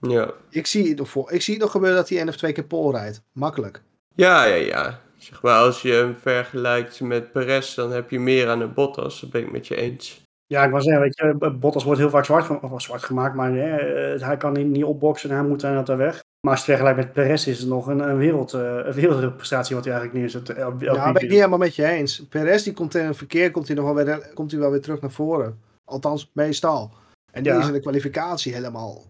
ja. 0.00 0.32
Ik 0.50 0.66
zie 0.66 0.88
het 0.88 0.98
nog, 0.98 1.08
voor, 1.08 1.32
ik 1.32 1.42
zie 1.42 1.54
het 1.54 1.62
nog 1.62 1.72
gebeuren 1.72 1.98
dat 1.98 2.08
hij 2.08 2.18
één 2.18 2.28
of 2.28 2.36
twee 2.36 2.52
keer 2.52 2.64
pole 2.64 2.98
rijdt. 2.98 3.22
Makkelijk. 3.32 3.82
Ja, 4.14 4.44
ja, 4.44 4.54
ja. 4.54 5.03
Zeg 5.24 5.42
maar, 5.42 5.58
als 5.58 5.82
je 5.82 5.92
hem 5.92 6.14
vergelijkt 6.20 7.00
met 7.00 7.32
Perez, 7.32 7.74
dan 7.74 7.92
heb 7.92 8.10
je 8.10 8.20
meer 8.20 8.48
aan 8.48 8.60
een 8.60 8.74
Bottas, 8.74 9.20
dat 9.20 9.30
ben 9.30 9.42
ik 9.42 9.52
met 9.52 9.66
je 9.66 9.76
eens. 9.76 10.22
Ja, 10.46 10.64
ik 10.64 10.70
wou 10.70 10.82
zeggen, 10.82 11.02
weet 11.02 11.16
je, 11.16 11.50
Bottas 11.50 11.84
wordt 11.84 12.00
heel 12.00 12.10
vaak 12.10 12.24
zwart, 12.24 12.60
of 12.62 12.82
zwart 12.82 13.02
gemaakt, 13.02 13.34
maar 13.34 13.52
hè, 13.52 13.76
hij 14.24 14.36
kan 14.36 14.52
niet, 14.52 14.66
niet 14.66 14.84
opboksen 14.84 15.30
en 15.30 15.36
hij 15.36 15.44
moet 15.44 15.60
daar 15.60 15.84
daar 15.84 15.96
weg. 15.96 16.22
Maar 16.40 16.52
als 16.52 16.64
je 16.64 16.72
het 16.72 16.80
vergelijkt 16.80 16.96
met 16.98 17.12
Perez 17.24 17.46
is 17.46 17.58
het 17.58 17.68
nog 17.68 17.86
een, 17.86 17.98
een, 18.08 18.16
wereld, 18.16 18.52
eh, 18.52 18.76
een 18.84 18.92
wereldprestatie 18.92 19.74
wat 19.74 19.84
hij 19.84 19.94
eigenlijk 19.94 20.22
neerzet. 20.24 20.48
eh, 20.56 20.66
Ja, 20.78 21.12
ben 21.12 21.22
ik 21.22 21.28
niet 21.28 21.38
helemaal 21.38 21.58
met 21.58 21.74
je 21.74 21.86
eens. 21.86 22.26
Perez 22.28 22.62
die 22.62 22.72
komt 22.72 22.94
in 22.94 23.04
een 23.04 23.14
verkeer, 23.14 23.50
komt 23.50 23.66
hij 23.66 23.76
nog 23.76 23.84
wel 23.84 24.04
weer, 24.04 24.30
komt 24.34 24.50
hij 24.50 24.60
wel 24.60 24.70
weer 24.70 24.80
terug 24.80 25.00
naar 25.00 25.10
voren. 25.10 25.60
Althans, 25.84 26.30
meestal. 26.32 26.90
En 27.32 27.42
die 27.42 27.52
Ja. 27.52 27.58
is 27.58 27.66
in 27.66 27.72
de 27.72 27.80
kwalificatie 27.80 28.54
helemaal 28.54 29.02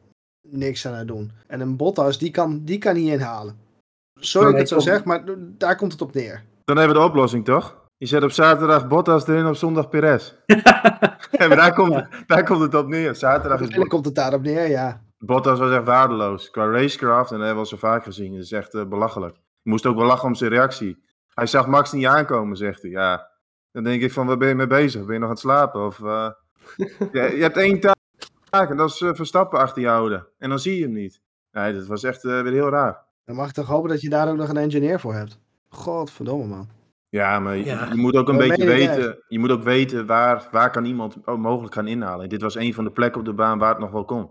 niks 0.48 0.86
aan 0.86 0.94
het 0.94 1.08
doen. 1.08 1.32
En 1.46 1.60
een 1.60 1.76
Bottas, 1.76 2.18
die 2.18 2.30
kan, 2.30 2.60
die 2.64 2.78
kan 2.78 2.94
niet 2.94 3.08
inhalen. 3.12 3.56
Sorry 4.26 4.46
dat 4.46 4.54
ik 4.54 4.60
het 4.60 4.68
zo 4.68 4.78
zeg, 4.78 5.04
maar 5.04 5.24
daar 5.38 5.76
komt 5.76 5.92
het 5.92 6.00
op 6.00 6.14
neer. 6.14 6.44
Dan 6.64 6.76
hebben 6.76 6.96
we 6.96 7.02
de 7.02 7.08
oplossing, 7.08 7.44
toch? 7.44 7.82
Je 7.96 8.06
zet 8.06 8.22
op 8.22 8.30
zaterdag 8.30 8.88
Bottas 8.88 9.26
erin, 9.26 9.46
op 9.46 9.56
zondag 9.56 9.88
Perez. 9.88 10.34
maar 11.38 11.56
daar 11.56 11.74
komt, 11.74 12.06
daar 12.26 12.44
komt 12.44 12.60
het 12.60 12.74
op 12.74 12.88
neer. 12.88 13.14
Zaterdag 13.14 13.44
is 13.44 13.50
Uiteindelijk 13.50 13.90
komt 13.90 14.04
het 14.04 14.14
daarop 14.14 14.42
neer, 14.42 14.68
ja. 14.68 15.02
Bottas 15.18 15.58
was 15.58 15.72
echt 15.72 15.84
waardeloos. 15.84 16.50
Qua 16.50 16.70
racecraft, 16.70 17.30
en 17.30 17.36
dat 17.38 17.46
hebben 17.46 17.64
we 17.64 17.70
al 17.70 17.78
zo 17.78 17.86
vaak 17.86 18.04
gezien. 18.04 18.32
Dat 18.32 18.42
is 18.42 18.52
echt 18.52 18.74
eh, 18.74 18.84
belachelijk. 18.84 19.36
Je 19.62 19.70
moest 19.70 19.86
ook 19.86 19.96
wel 19.96 20.06
lachen 20.06 20.28
om 20.28 20.34
zijn 20.34 20.50
reactie. 20.50 21.02
Hij 21.34 21.46
zag 21.46 21.66
Max 21.66 21.92
niet 21.92 22.06
aankomen, 22.06 22.56
zegt 22.56 22.82
hij. 22.82 22.90
Ja, 22.90 23.30
dan 23.72 23.84
denk 23.84 24.02
ik 24.02 24.12
van, 24.12 24.26
waar 24.26 24.36
ben 24.36 24.48
je 24.48 24.54
mee 24.54 24.66
bezig? 24.66 25.04
Ben 25.04 25.14
je 25.14 25.20
nog 25.20 25.28
aan 25.28 25.34
het 25.34 25.42
slapen? 25.42 25.86
Of, 25.86 26.00
eh, 26.00 26.30
je 27.12 27.38
hebt 27.40 27.56
één 27.56 27.80
taak 28.50 28.70
en 28.70 28.76
dat 28.76 28.90
is 28.90 29.00
eh, 29.00 29.14
Verstappen 29.14 29.58
achter 29.58 29.82
je 29.82 29.88
houden. 29.88 30.26
En 30.38 30.48
dan 30.48 30.58
zie 30.58 30.76
je 30.76 30.82
hem 30.82 30.92
niet. 30.92 31.20
Nee, 31.52 31.74
dat 31.74 31.86
was 31.86 32.02
echt 32.02 32.24
eh, 32.24 32.42
weer 32.42 32.52
heel 32.52 32.68
raar. 32.68 33.03
Dan 33.24 33.36
mag 33.36 33.48
ik 33.48 33.54
toch 33.54 33.66
hopen 33.66 33.90
dat 33.90 34.00
je 34.00 34.08
daar 34.08 34.28
ook 34.28 34.36
nog 34.36 34.48
een 34.48 34.56
engineer 34.56 35.00
voor 35.00 35.14
hebt. 35.14 35.38
Godverdomme, 35.68 36.46
man. 36.46 36.68
Ja, 37.08 37.40
maar 37.40 37.56
je, 37.56 37.64
Ja. 37.64 37.88
je 37.88 37.96
moet 37.96 38.14
ook 38.16 38.28
een 38.28 38.38
Dat 38.38 38.48
beetje 38.48 38.66
weten, 38.66 39.18
je 39.28 39.38
moet 39.38 39.50
ook 39.50 39.62
weten 39.62 40.06
waar, 40.06 40.48
waar 40.50 40.70
kan 40.70 40.84
iemand 40.84 41.26
mogelijk 41.26 41.74
gaan 41.74 41.86
inhalen. 41.86 42.22
En 42.22 42.28
dit 42.28 42.42
was 42.42 42.54
een 42.54 42.74
van 42.74 42.84
de 42.84 42.90
plekken 42.90 43.20
op 43.20 43.26
de 43.26 43.32
baan 43.32 43.58
waar 43.58 43.70
het 43.70 43.78
nog 43.78 43.90
wel 43.90 44.04
kon. 44.04 44.30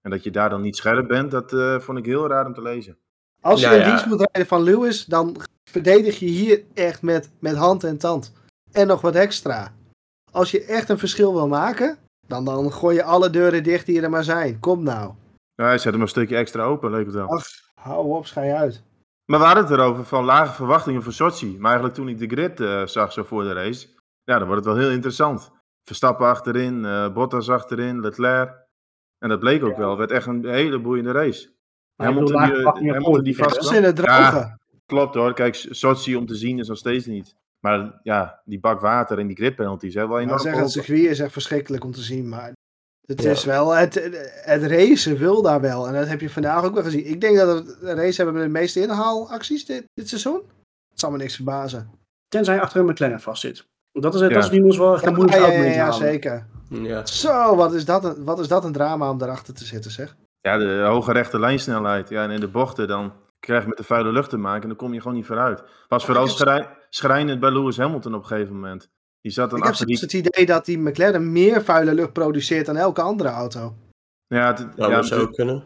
En 0.00 0.10
dat 0.10 0.24
je 0.24 0.30
daar 0.30 0.50
dan 0.50 0.60
niet 0.60 0.76
scherp 0.76 1.08
bent, 1.08 1.30
dat 1.30 1.52
eh, 1.52 1.78
vond 1.78 1.98
ik 1.98 2.04
heel 2.04 2.28
raar 2.28 2.46
om 2.46 2.54
te 2.54 2.62
lezen. 2.62 2.98
Als 3.40 3.60
je 3.60 3.66
in 3.66 3.78
ja. 3.78 3.84
dienst 3.84 4.06
moet 4.06 4.18
rijden 4.20 4.46
van 4.46 4.62
Lewis, 4.62 5.04
dan 5.04 5.36
verdedig 5.64 6.18
je 6.18 6.26
hier 6.26 6.62
echt 6.74 7.02
met, 7.02 7.30
met 7.38 7.56
hand 7.56 7.84
en 7.84 7.98
tand. 7.98 8.32
En 8.72 8.86
nog 8.86 9.00
wat 9.00 9.14
extra. 9.14 9.74
Als 10.30 10.50
je 10.50 10.64
echt 10.64 10.88
een 10.88 10.98
verschil 10.98 11.34
wil 11.34 11.48
maken, 11.48 11.98
dan, 12.26 12.44
dan 12.44 12.72
gooi 12.72 12.96
je 12.96 13.02
alle 13.02 13.30
deuren 13.30 13.62
dicht 13.62 13.86
die 13.86 14.02
er 14.02 14.10
maar 14.10 14.24
zijn. 14.24 14.58
Kom 14.58 14.82
nou. 14.82 15.12
Ja, 15.54 15.64
hij 15.64 15.78
zet 15.78 15.92
hem 15.92 16.02
een 16.02 16.08
stukje 16.08 16.36
extra 16.36 16.62
open, 16.62 16.90
leek 16.90 17.04
het 17.04 17.14
wel. 17.14 17.28
Ach, 17.28 17.46
hou 17.80 18.16
op, 18.16 18.26
schij 18.26 18.54
uit. 18.54 18.82
Maar 19.24 19.38
we 19.38 19.44
hadden 19.44 19.64
het 19.64 19.72
erover 19.72 20.04
van 20.04 20.24
lage 20.24 20.52
verwachtingen 20.52 21.02
voor 21.02 21.12
Sochi. 21.12 21.56
Maar 21.58 21.70
eigenlijk 21.70 21.94
toen 21.94 22.08
ik 22.08 22.18
de 22.18 22.26
grid 22.26 22.60
eh, 22.60 22.86
zag 22.86 23.12
zo 23.12 23.22
voor 23.22 23.42
de 23.42 23.52
race, 23.52 23.88
ja, 24.24 24.38
dan 24.38 24.46
wordt 24.46 24.64
het 24.64 24.74
wel 24.74 24.82
heel 24.82 24.92
interessant. 24.92 25.50
Verstappen 25.82 26.26
achterin, 26.26 26.84
eh, 26.84 27.12
Bottas 27.12 27.48
achterin, 27.50 28.00
Leclerc. 28.00 28.68
En 29.18 29.28
dat 29.28 29.40
bleek 29.40 29.64
ook 29.64 29.76
wel. 29.76 29.88
Het 29.88 29.98
werd 29.98 30.10
echt 30.10 30.26
een 30.26 30.44
hele 30.44 30.80
boeiende 30.80 31.12
race. 31.12 31.50
Hamilton 31.96 32.26
die, 32.26 32.34
lage 32.34 32.52
eh, 32.52 32.64
Hamilton 32.64 33.12
die 33.12 33.22
die 33.22 33.36
Dat 33.36 33.52
vast 33.52 33.70
is 33.70 33.76
in 33.76 33.84
het 33.84 33.96
droge. 33.96 34.58
Klopt 34.86 35.14
hoor. 35.14 35.34
Kijk, 35.34 35.54
Sochi 35.54 36.16
om 36.16 36.26
te 36.26 36.34
zien 36.34 36.58
is 36.58 36.68
nog 36.68 36.78
steeds 36.78 37.06
niet. 37.06 37.36
Maar 37.60 38.00
ja, 38.02 38.40
die 38.44 38.60
bak 38.60 38.80
water 38.80 39.18
en 39.18 39.26
die 39.26 39.36
grid 39.36 39.56
penalties 39.56 39.94
hebben 39.94 40.12
wel 40.12 40.20
Ik 40.20 40.26
enorm 40.26 40.42
wou 40.42 40.56
zeggen, 40.56 40.72
het 40.72 40.86
circuit 40.86 41.10
is 41.10 41.20
echt 41.20 41.32
verschrikkelijk 41.32 41.84
om 41.84 41.92
te 41.92 42.00
zien, 42.02 42.28
maar 42.28 42.52
het 43.10 43.22
Ja. 43.22 43.30
is 43.30 43.44
wel, 43.44 43.74
het, 43.74 43.94
het 44.44 44.62
racen 44.62 45.16
wil 45.16 45.42
daar 45.42 45.60
wel. 45.60 45.86
En 45.86 45.94
dat 45.94 46.08
heb 46.08 46.20
je 46.20 46.30
vandaag 46.30 46.64
ook 46.64 46.74
wel 46.74 46.82
gezien. 46.82 47.06
Ik 47.06 47.20
denk 47.20 47.36
dat 47.36 47.64
we 47.64 47.88
een 47.88 47.96
race 47.96 48.16
hebben 48.22 48.34
met 48.34 48.44
de 48.44 48.58
meeste 48.58 48.80
inhaalacties 48.82 49.66
dit, 49.66 49.84
dit 49.94 50.08
seizoen. 50.08 50.42
Het 50.90 51.00
zal 51.00 51.10
me 51.10 51.16
niks 51.16 51.34
verbazen. 51.34 51.90
Tenzij 52.28 52.60
achter 52.60 52.80
een 52.80 52.86
McLaren 52.86 53.20
vastzit. 53.20 53.66
Dat 53.92 54.14
is, 54.14 54.20
het, 54.20 54.28
Ja. 54.30 54.34
dat 54.34 54.44
is 54.44 54.50
die 54.50 54.62
moest 54.62 54.78
wel 54.78 54.94
echt 54.94 55.02
een 55.06 55.10
Ja, 55.10 55.16
moeilijke 55.16 55.52
ja, 55.52 55.62
ja, 55.64 55.92
zeker. 55.92 56.46
Ja. 56.68 57.06
Zo, 57.06 57.56
wat 57.56 57.74
is, 57.74 57.84
dat 57.84 58.04
een, 58.04 58.24
wat 58.24 58.38
is 58.38 58.48
dat 58.48 58.64
een 58.64 58.72
drama 58.72 59.10
om 59.10 59.18
daarachter 59.18 59.54
te 59.54 59.64
zitten, 59.64 59.90
zeg. 59.90 60.16
Ja, 60.40 60.58
de 60.58 60.82
hoge 60.86 61.12
rechte 61.12 61.38
lijnsnelheid. 61.40 62.08
Ja, 62.08 62.22
en 62.22 62.30
in 62.30 62.40
de 62.40 62.48
bochten 62.48 62.88
dan 62.88 63.12
krijg 63.40 63.62
je 63.62 63.68
met 63.68 63.76
de 63.76 63.84
vuile 63.84 64.12
lucht 64.12 64.30
te 64.30 64.36
maken 64.36 64.62
en 64.62 64.68
dan 64.68 64.76
kom 64.76 64.92
je 64.94 65.00
gewoon 65.00 65.16
niet 65.16 65.26
vooruit. 65.26 65.62
Was 65.88 66.04
vooral 66.04 66.24
heb- 66.26 66.32
schrij- 66.36 66.68
schrijnend 66.90 67.40
bij 67.40 67.50
Lewis 67.52 67.76
Hamilton 67.76 68.14
op 68.14 68.20
een 68.20 68.26
gegeven 68.26 68.54
moment. 68.54 68.88
Die 69.20 69.32
zat 69.32 69.50
dan 69.50 69.58
Ik 69.58 69.64
heb 69.64 69.72
achter 69.72 69.88
zelfs 69.88 70.06
die... 70.12 70.20
het 70.20 70.28
idee 70.28 70.46
dat 70.46 70.64
die 70.64 70.78
McLaren 70.78 71.32
meer 71.32 71.64
vuile 71.64 71.94
lucht 71.94 72.12
produceert 72.12 72.66
dan 72.66 72.76
elke 72.76 73.00
andere 73.02 73.28
auto. 73.28 73.74
Ja, 74.26 74.46
het, 74.46 74.56
Dat 74.58 74.88
ja, 74.90 75.02
zou 75.02 75.04
zo 75.20 75.26
het- 75.26 75.34
kunnen. 75.36 75.64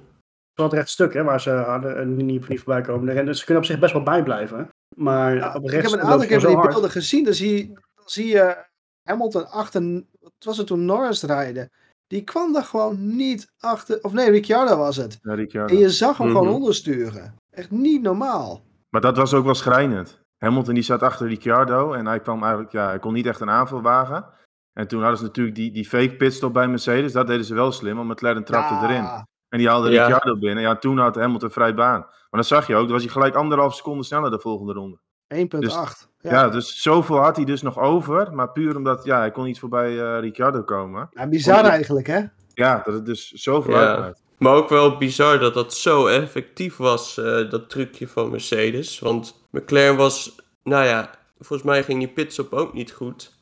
wel 0.54 0.66
het 0.66 0.74
recht 0.74 0.88
stuk, 0.88 1.12
hè, 1.14 1.22
waar 1.22 1.40
ze 1.40 1.50
hadden 1.50 1.96
en 1.96 2.16
niet, 2.16 2.48
niet 2.48 2.60
voorbij 2.60 2.80
komen. 2.80 3.06
De 3.06 3.12
renners 3.12 3.38
ze 3.38 3.44
kunnen 3.44 3.62
op 3.62 3.68
zich 3.68 3.78
best 3.78 3.92
wel 3.92 4.02
bijblijven. 4.02 4.68
Maar 4.96 5.34
Ja, 5.34 5.54
op 5.54 5.64
ik 5.64 5.70
heb 5.70 5.84
een 5.92 6.00
aantal 6.00 6.18
het 6.18 6.28
keer 6.28 6.40
van 6.40 6.40
zo 6.40 6.46
die 6.48 6.56
hard. 6.56 6.70
beelden 6.70 6.90
gezien. 6.90 7.24
Dan 7.24 7.34
zie, 7.34 7.66
dan 7.94 8.08
zie 8.08 8.26
je 8.26 8.64
Hamilton 9.08 9.50
achter, 9.50 9.82
wat 10.20 10.32
was 10.38 10.56
het 10.58 10.66
toen, 10.66 10.84
Norris 10.84 11.22
rijden. 11.22 11.70
Die 12.06 12.22
kwam 12.24 12.56
er 12.56 12.62
gewoon 12.64 13.16
niet 13.16 13.46
achter. 13.58 13.98
Of 14.02 14.12
nee, 14.12 14.30
Ricciardo 14.30 14.76
was 14.76 14.96
het. 14.96 15.18
ja, 15.22 15.34
Ricciardo. 15.34 15.74
En 15.74 15.80
je 15.80 15.90
zag 15.90 16.18
hem 16.18 16.26
gewoon 16.26 16.46
Mhm. 16.46 16.54
ondersturen. 16.54 17.34
Echt 17.50 17.70
niet 17.70 18.02
normaal. 18.02 18.62
Maar 18.90 19.00
dat 19.00 19.16
was 19.16 19.34
ook 19.34 19.44
wel 19.44 19.54
schrijnend. 19.54 20.20
Hamilton 20.44 20.74
die 20.74 20.82
zat 20.82 21.02
achter 21.02 21.28
Ricciardo 21.28 21.92
en 21.92 22.06
hij 22.06 22.20
kwam 22.20 22.42
eigenlijk, 22.42 22.72
ja, 22.72 22.86
hij 22.86 22.98
kon 22.98 23.12
niet 23.12 23.26
echt 23.26 23.40
een 23.40 23.50
aanval 23.50 23.82
wagen. 23.82 24.24
En 24.72 24.88
toen 24.88 25.00
hadden 25.00 25.18
ze 25.18 25.24
natuurlijk 25.24 25.56
die, 25.56 25.72
die 25.72 25.84
fake 25.88 26.16
pitstop 26.16 26.52
bij 26.52 26.68
Mercedes. 26.68 27.12
Dat 27.12 27.26
deden 27.26 27.44
ze 27.44 27.54
wel 27.54 27.72
slim, 27.72 27.96
want 27.96 28.08
McLaren 28.08 28.44
trapte 28.44 28.74
Ja, 28.74 28.82
erin. 28.82 29.04
En 29.48 29.58
die 29.58 29.68
haalde 29.68 29.90
Ja. 29.90 30.06
Ricciardo 30.06 30.38
binnen. 30.38 30.62
Ja, 30.62 30.76
toen 30.76 30.98
had 30.98 31.14
Hamilton 31.14 31.50
vrij 31.50 31.74
baan. 31.74 32.00
Maar 32.00 32.40
dat 32.42 32.46
zag 32.46 32.66
je 32.66 32.74
ook, 32.74 32.82
dan 32.82 32.92
was 32.92 33.02
hij 33.02 33.12
gelijk 33.12 33.34
anderhalf 33.34 33.74
seconde 33.74 34.04
sneller 34.04 34.30
de 34.30 34.38
volgende 34.38 34.72
ronde. 34.72 34.98
1.8. 35.34 36.08
Ja, 36.18 36.30
ja. 36.30 36.48
dus 36.48 36.82
zoveel 36.82 37.16
had 37.18 37.36
hij 37.36 37.44
dus 37.44 37.62
nog 37.62 37.78
over. 37.78 38.34
Maar 38.34 38.52
puur 38.52 38.76
omdat, 38.76 39.04
ja, 39.04 39.18
hij 39.18 39.30
kon 39.30 39.44
niet 39.44 39.58
voorbij 39.58 40.00
eh 40.00 40.20
Ricciardo 40.20 40.62
komen. 40.62 41.08
Ja, 41.10 41.28
bizar 41.28 41.64
eigenlijk, 41.64 42.06
hè? 42.06 42.20
Ja, 42.54 42.80
dat 42.84 42.94
het 42.94 43.06
dus 43.06 43.28
zoveel 43.30 43.74
Ja. 43.74 43.86
uitmaakt. 43.90 44.22
Maar 44.44 44.54
ook 44.54 44.68
wel 44.68 44.96
bizar 44.96 45.38
dat 45.38 45.54
dat 45.54 45.74
zo 45.74 46.06
effectief 46.06 46.76
was, 46.76 47.18
eh, 47.18 47.50
dat 47.50 47.70
trucje 47.70 48.08
van 48.08 48.30
Mercedes. 48.30 48.98
Want 48.98 49.46
McLaren 49.50 49.96
was, 49.96 50.36
nou 50.62 50.84
ja, 50.84 51.10
volgens 51.38 51.62
mij 51.62 51.82
ging 51.82 51.98
die 51.98 52.08
pitstop 52.08 52.52
ook 52.52 52.72
niet 52.74 52.92
goed. 52.92 53.32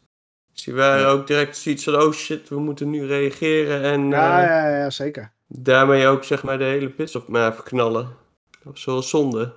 Dus 0.52 0.62
die 0.64 0.74
waren 0.74 1.00
Ja. 1.00 1.08
ook 1.10 1.26
direct 1.26 1.56
zoiets 1.56 1.84
van, 1.84 2.02
oh 2.02 2.12
shit, 2.12 2.48
we 2.48 2.58
moeten 2.60 2.90
nu 2.90 3.06
reageren. 3.06 3.82
En 3.82 4.08
Ja, 4.08 4.40
eh, 4.42 4.46
ja, 4.48 4.78
ja, 4.78 4.90
zeker. 4.90 5.32
daarmee 5.48 6.06
ook 6.06 6.24
zeg 6.24 6.42
maar 6.42 6.58
de 6.58 6.64
hele 6.64 6.90
pitstop 6.90 7.28
maar 7.28 7.54
verknallen. 7.54 8.08
Dat 8.50 8.72
was 8.72 8.84
wel 8.84 9.02
zonde. 9.02 9.52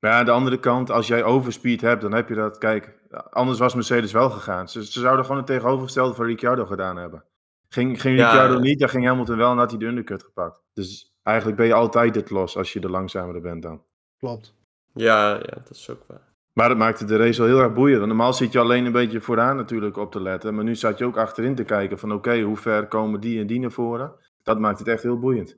Maar 0.00 0.10
ja, 0.10 0.18
aan 0.18 0.24
de 0.24 0.30
andere 0.30 0.58
kant, 0.60 0.90
als 0.90 1.06
jij 1.06 1.22
overspeed 1.24 1.80
hebt, 1.80 2.02
dan 2.02 2.12
heb 2.14 2.28
je 2.28 2.34
dat. 2.34 2.58
Kijk, 2.58 2.92
anders 3.30 3.58
was 3.58 3.74
Mercedes 3.74 4.12
wel 4.12 4.30
gegaan. 4.30 4.68
Ze, 4.68 4.84
ze 4.84 5.00
zouden 5.00 5.24
gewoon 5.24 5.40
het 5.40 5.46
tegenovergestelde 5.50 6.14
van 6.14 6.26
Ricciardo 6.26 6.66
gedaan 6.66 6.96
hebben. 6.96 7.24
Ging, 7.68 8.00
ging 8.00 8.18
Ja, 8.18 8.24
Ricciardo 8.24 8.54
ja. 8.54 8.60
niet, 8.60 8.78
dan 8.78 8.88
ging 8.88 9.06
Hamilton 9.06 9.36
wel 9.36 9.50
en 9.50 9.58
had 9.58 9.70
hij 9.70 9.78
de 9.78 9.86
undercut 9.86 10.22
gepakt. 10.22 10.60
Dus 10.80 11.12
eigenlijk 11.22 11.56
ben 11.56 11.66
je 11.66 11.74
altijd 11.74 12.14
dit 12.14 12.30
los 12.30 12.56
als 12.56 12.72
je 12.72 12.80
de 12.80 12.90
langzamere 12.90 13.40
bent 13.40 13.62
dan. 13.62 13.82
Klopt. 14.18 14.54
Ja, 14.94 15.34
ja, 15.34 15.54
dat 15.64 15.70
is 15.70 15.90
ook 15.90 16.04
waar. 16.06 16.28
Maar 16.52 16.68
dat 16.68 16.78
maakte 16.78 17.04
de 17.04 17.16
race 17.16 17.40
wel 17.40 17.50
heel 17.50 17.60
erg 17.60 17.72
boeiend. 17.72 17.98
Want 17.98 18.08
normaal 18.08 18.32
zit 18.32 18.52
je 18.52 18.58
alleen 18.58 18.84
een 18.84 18.92
beetje 18.92 19.20
vooraan 19.20 19.56
natuurlijk 19.56 19.96
op 19.96 20.12
te 20.12 20.20
letten. 20.22 20.54
Maar 20.54 20.64
nu 20.64 20.74
zat 20.74 20.98
je 20.98 21.04
ook 21.04 21.16
achterin 21.16 21.54
te 21.54 21.64
kijken 21.64 21.98
van 21.98 22.12
oké, 22.12 22.40
hoe 22.40 22.56
ver 22.56 22.86
komen 22.86 23.20
die 23.20 23.40
en 23.40 23.46
die 23.46 23.60
naar 23.60 23.70
voren. 23.70 24.12
Dat 24.42 24.58
maakt 24.58 24.78
het 24.78 24.88
echt 24.88 25.02
heel 25.02 25.18
boeiend. 25.18 25.56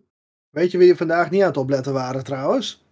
Weet 0.50 0.70
je 0.70 0.78
wie 0.78 0.90
er 0.90 0.96
vandaag 0.96 1.30
niet 1.30 1.40
aan 1.40 1.46
het 1.46 1.56
opletten 1.56 1.92
waren, 1.92 2.24
trouwens? 2.24 2.86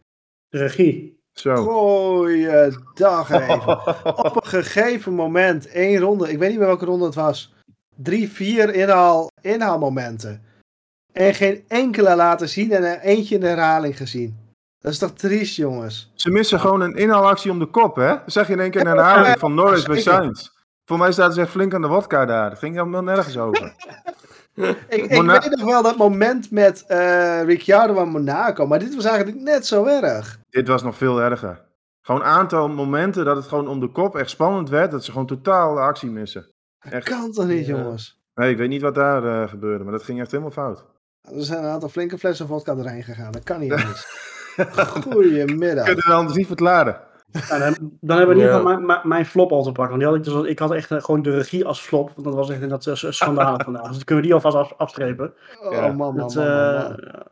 De 0.48 0.58
regie. 0.58 1.18
Zo. 1.32 1.54
Goeiedag 1.54 3.30
even. 3.40 4.04
Op 4.24 4.36
een 4.36 4.46
gegeven 4.46 5.14
moment, 5.14 5.68
één 5.68 6.00
ronde, 6.00 6.30
ik 6.30 6.38
weet 6.38 6.48
niet 6.48 6.58
meer 6.58 6.66
welke 6.66 6.84
ronde 6.84 7.04
het 7.04 7.14
was. 7.14 7.54
Drie, 7.96 8.30
vier 8.30 8.74
inhaal, 8.74 9.30
inhaalmomenten. 9.40 10.44
En 11.12 11.34
geen 11.34 11.64
enkele 11.68 12.16
laten 12.16 12.48
zien 12.48 12.72
en 12.72 12.84
er 12.84 12.98
eentje 13.00 13.34
in 13.34 13.40
de 13.40 13.46
herhaling 13.46 13.96
gezien. 13.96 14.38
Dat 14.80 14.92
is 14.92 14.98
toch 14.98 15.12
triest, 15.12 15.56
jongens? 15.56 16.10
Ze 16.14 16.30
missen 16.30 16.60
gewoon 16.60 16.80
een 16.80 16.94
inhaalactie 16.96 17.50
om 17.50 17.58
de 17.58 17.66
kop, 17.66 17.96
hè? 17.96 18.06
Dat 18.08 18.22
zeg 18.26 18.46
je 18.46 18.52
in 18.52 18.60
één 18.60 18.70
keer 18.70 18.80
een 18.80 18.86
herhaling 18.86 19.38
van 19.38 19.54
Norris 19.54 19.82
bij. 19.82 20.00
Sainz. 20.00 20.48
Voor 20.84 20.98
mij 20.98 21.12
staat 21.12 21.34
ze 21.34 21.40
echt 21.40 21.50
flink 21.50 21.74
aan 21.74 21.80
de 21.82 21.88
wodka 21.88 22.24
daar. 22.26 22.50
Dat 22.50 22.58
ging 22.58 22.74
helemaal 22.74 23.02
nergens 23.02 23.38
over. 23.38 23.72
Ik, 24.54 24.76
ik 24.88 25.10
Mona- 25.10 25.40
weet 25.40 25.50
nog 25.56 25.64
wel 25.70 25.82
dat 25.82 25.96
moment 25.96 26.50
met 26.50 26.84
eh 26.86 27.42
Ricciardo 27.44 27.96
en 27.96 28.08
Monaco, 28.08 28.66
maar 28.66 28.78
dit 28.78 28.94
was 28.94 29.04
eigenlijk 29.04 29.40
net 29.40 29.66
zo 29.66 29.84
erg. 29.86 30.38
Dit 30.50 30.68
was 30.68 30.82
nog 30.82 30.96
veel 30.96 31.20
erger. 31.20 31.60
Gewoon 32.02 32.20
een 32.20 32.26
aantal 32.26 32.68
momenten 32.68 33.24
dat 33.24 33.36
het 33.36 33.46
gewoon 33.46 33.68
om 33.68 33.80
de 33.80 33.88
kop 33.88 34.16
echt 34.16 34.30
spannend 34.30 34.68
werd. 34.68 34.90
Dat 34.90 35.04
ze 35.04 35.10
gewoon 35.10 35.26
totaal 35.26 35.74
de 35.74 35.80
actie 35.80 36.10
missen. 36.10 36.46
Dat 36.80 36.92
Echt. 36.92 37.08
kan 37.08 37.32
toch 37.32 37.46
niet, 37.46 37.66
Ja. 37.66 37.76
jongens? 37.76 38.20
Nee, 38.34 38.50
ik 38.50 38.56
weet 38.56 38.68
niet 38.68 38.82
wat 38.82 38.94
daar 38.94 39.42
eh, 39.42 39.48
gebeurde, 39.48 39.84
maar 39.84 39.92
dat 39.92 40.02
ging 40.02 40.20
echt 40.20 40.30
helemaal 40.30 40.52
fout. 40.52 40.84
Er 41.22 41.44
zijn 41.44 41.64
een 41.64 41.70
aantal 41.70 41.88
flinke 41.88 42.18
flessen 42.18 42.46
vodka 42.46 42.76
erheen 42.76 43.02
gegaan. 43.02 43.32
Dat 43.32 43.42
kan 43.42 43.60
niet 43.60 43.72
anders. 43.82 44.06
Goedemiddag. 45.02 45.84
Kunnen 45.84 46.06
we 46.06 46.12
anders 46.12 46.36
niet 46.36 46.46
verklaren. 46.46 47.00
Ja, 47.48 47.58
dan, 47.58 47.74
dan 48.00 48.16
hebben 48.18 48.36
we 48.36 48.42
in 48.42 48.48
ieder 48.48 48.60
geval 48.60 48.80
mijn, 48.80 49.00
mijn, 49.08 49.26
flop 49.26 49.52
al 49.52 49.62
te 49.62 49.72
pakken. 49.72 49.98
Want 49.98 50.00
die 50.00 50.08
had 50.08 50.16
ik, 50.16 50.42
dus, 50.42 50.50
ik 50.50 50.58
had 50.58 50.72
echt 50.72 50.90
eh, 50.90 51.02
gewoon 51.02 51.22
de 51.22 51.30
regie 51.36 51.64
als 51.66 51.80
flop. 51.80 52.10
Want 52.14 52.24
dat 52.26 52.34
was 52.34 52.50
echt 52.50 52.68
dat 52.68 52.86
uh, 52.86 52.94
schandalig 52.94 53.64
vandaag. 53.64 53.86
Dus 53.86 53.96
dan 53.96 54.04
kunnen 54.04 54.24
we 54.24 54.30
die 54.30 54.34
alvast 54.44 54.56
af, 54.56 54.74
afstrepen. 54.76 55.34
Oh, 55.62 55.72
Ja. 55.72 55.80
man, 55.80 55.96
man, 55.96 56.16
Dat, 56.16 56.34
man, 56.34 56.44
eh, 56.46 56.88
man. 56.88 57.22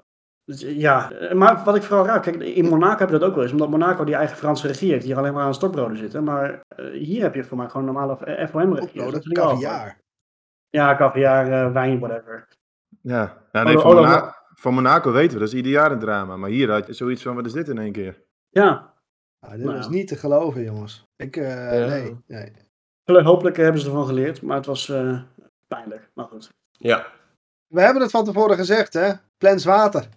dus, 0.44 0.60
ja, 0.60 1.10
Eh, 1.12 1.34
maar 1.34 1.64
wat 1.64 1.76
ik 1.76 1.82
vooral 1.82 2.06
raak, 2.06 2.22
kijk, 2.22 2.36
in 2.36 2.64
Monaco 2.68 2.98
heb 2.98 3.10
je 3.10 3.18
dat 3.18 3.28
ook 3.28 3.34
wel 3.34 3.42
eens. 3.42 3.52
Omdat 3.52 3.70
Monaco 3.70 4.04
die 4.04 4.14
eigen 4.14 4.36
Franse 4.36 4.66
regie 4.66 4.92
heeft, 4.92 5.04
die 5.04 5.16
alleen 5.16 5.32
maar 5.34 5.44
aan 5.44 5.54
stokbroden 5.54 5.96
zitten. 5.96 6.24
Maar 6.24 6.60
eh, 6.68 6.90
hier 6.90 7.22
heb 7.22 7.34
je 7.34 7.44
voor 7.44 7.56
mij 7.56 7.68
gewoon 7.68 7.86
een 7.88 7.94
normale 7.94 8.46
FOM-regie. 8.48 8.98
Oh, 9.00 9.04
dat 9.04 9.12
dat 9.14 9.22
vind 9.22 9.36
ik 9.36 9.42
wel 9.42 9.48
caviar. 9.52 10.00
Ja, 10.70 10.96
caviar, 10.96 11.52
eh, 11.52 11.72
wijn, 11.72 11.98
whatever. 11.98 12.48
Ja, 13.00 13.42
ja 13.52 13.62
nee, 13.62 13.78
van, 13.78 13.90
oh, 13.90 13.96
Mona- 13.96 14.36
van 14.54 14.74
Monaco 14.74 15.12
weten 15.12 15.32
we, 15.32 15.38
dat 15.38 15.48
is 15.48 15.54
ieder 15.54 15.72
jaar 15.72 15.92
een 15.92 15.98
drama. 15.98 16.36
Maar 16.36 16.50
hier 16.50 16.70
had 16.70 16.86
je 16.86 16.92
zoiets 16.92 17.22
van, 17.22 17.34
wat 17.34 17.46
is 17.46 17.52
dit 17.52 17.68
in 17.68 17.78
één 17.78 17.92
keer? 17.92 18.22
Ja, 18.48 18.96
Ah, 19.40 19.50
dit 19.50 19.60
Nou 19.64 19.76
was 19.76 19.84
ja. 19.84 19.90
niet 19.90 20.08
te 20.08 20.16
geloven, 20.16 20.62
jongens. 20.64 21.04
Ik, 21.16 21.36
eh, 21.36 21.78
Ja. 21.80 21.86
nee, 21.86 22.16
nee. 22.26 23.22
hopelijk 23.22 23.56
hebben 23.56 23.80
ze 23.80 23.86
ervan 23.86 24.06
geleerd. 24.06 24.42
Maar 24.42 24.56
het 24.56 24.66
was 24.66 24.88
eh, 24.88 25.22
pijnlijk. 25.66 26.10
Maar 26.14 26.24
goed. 26.24 26.48
Ja, 26.70 27.06
We 27.66 27.80
hebben 27.80 28.02
het 28.02 28.10
van 28.10 28.24
tevoren 28.24 28.56
gezegd, 28.56 28.92
hè? 28.92 29.12
Plens 29.36 29.64
water. 29.64 30.08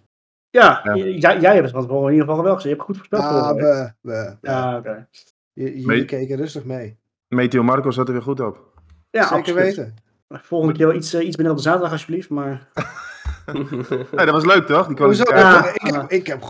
Ja, 0.50 0.80
Ja. 0.84 0.94
j- 0.94 1.18
jij, 1.18 1.40
jij 1.40 1.52
hebt 1.52 1.62
het 1.62 1.70
van 1.72 1.82
tevoren 1.82 2.06
in 2.06 2.12
ieder 2.12 2.28
geval 2.28 2.42
wel 2.44 2.54
gezien. 2.54 2.70
Je 2.70 2.76
hebt 2.76 2.86
goed 2.88 2.96
voorspeld. 2.96 3.22
Ah, 3.22 3.92
we. 4.00 4.36
Ja, 4.40 4.76
oké. 4.76 5.08
J- 5.52 5.62
Jullie 5.64 6.04
keken 6.04 6.36
rustig 6.36 6.64
mee. 6.64 6.98
Meteo 7.28 7.62
Marco 7.62 7.90
zat 7.90 8.06
er 8.06 8.12
weer 8.12 8.22
goed 8.22 8.40
op. 8.40 8.72
Ja, 9.10 9.22
Zeker 9.22 9.36
absoluut. 9.36 9.62
weten. 9.62 9.94
Volgende 10.32 10.74
keer 10.74 10.86
wel 10.86 10.96
iets, 10.96 11.14
eh, 11.14 11.26
iets 11.26 11.36
minder 11.36 11.54
op 11.54 11.58
de 11.58 11.64
zaterdag 11.68 11.92
alsjeblieft. 11.92 12.28
Maar 12.28 12.66
Nee, 13.52 14.26
dat 14.26 14.30
was 14.30 14.44
leuk 14.44 14.66
toch? 14.66 14.86
Die 14.86 14.96
Hoezo? 15.04 15.34
Ja. 15.34 15.72
ik 15.74 15.80
heb, 15.92 16.10
ik 16.10 16.26
heb, 16.26 16.42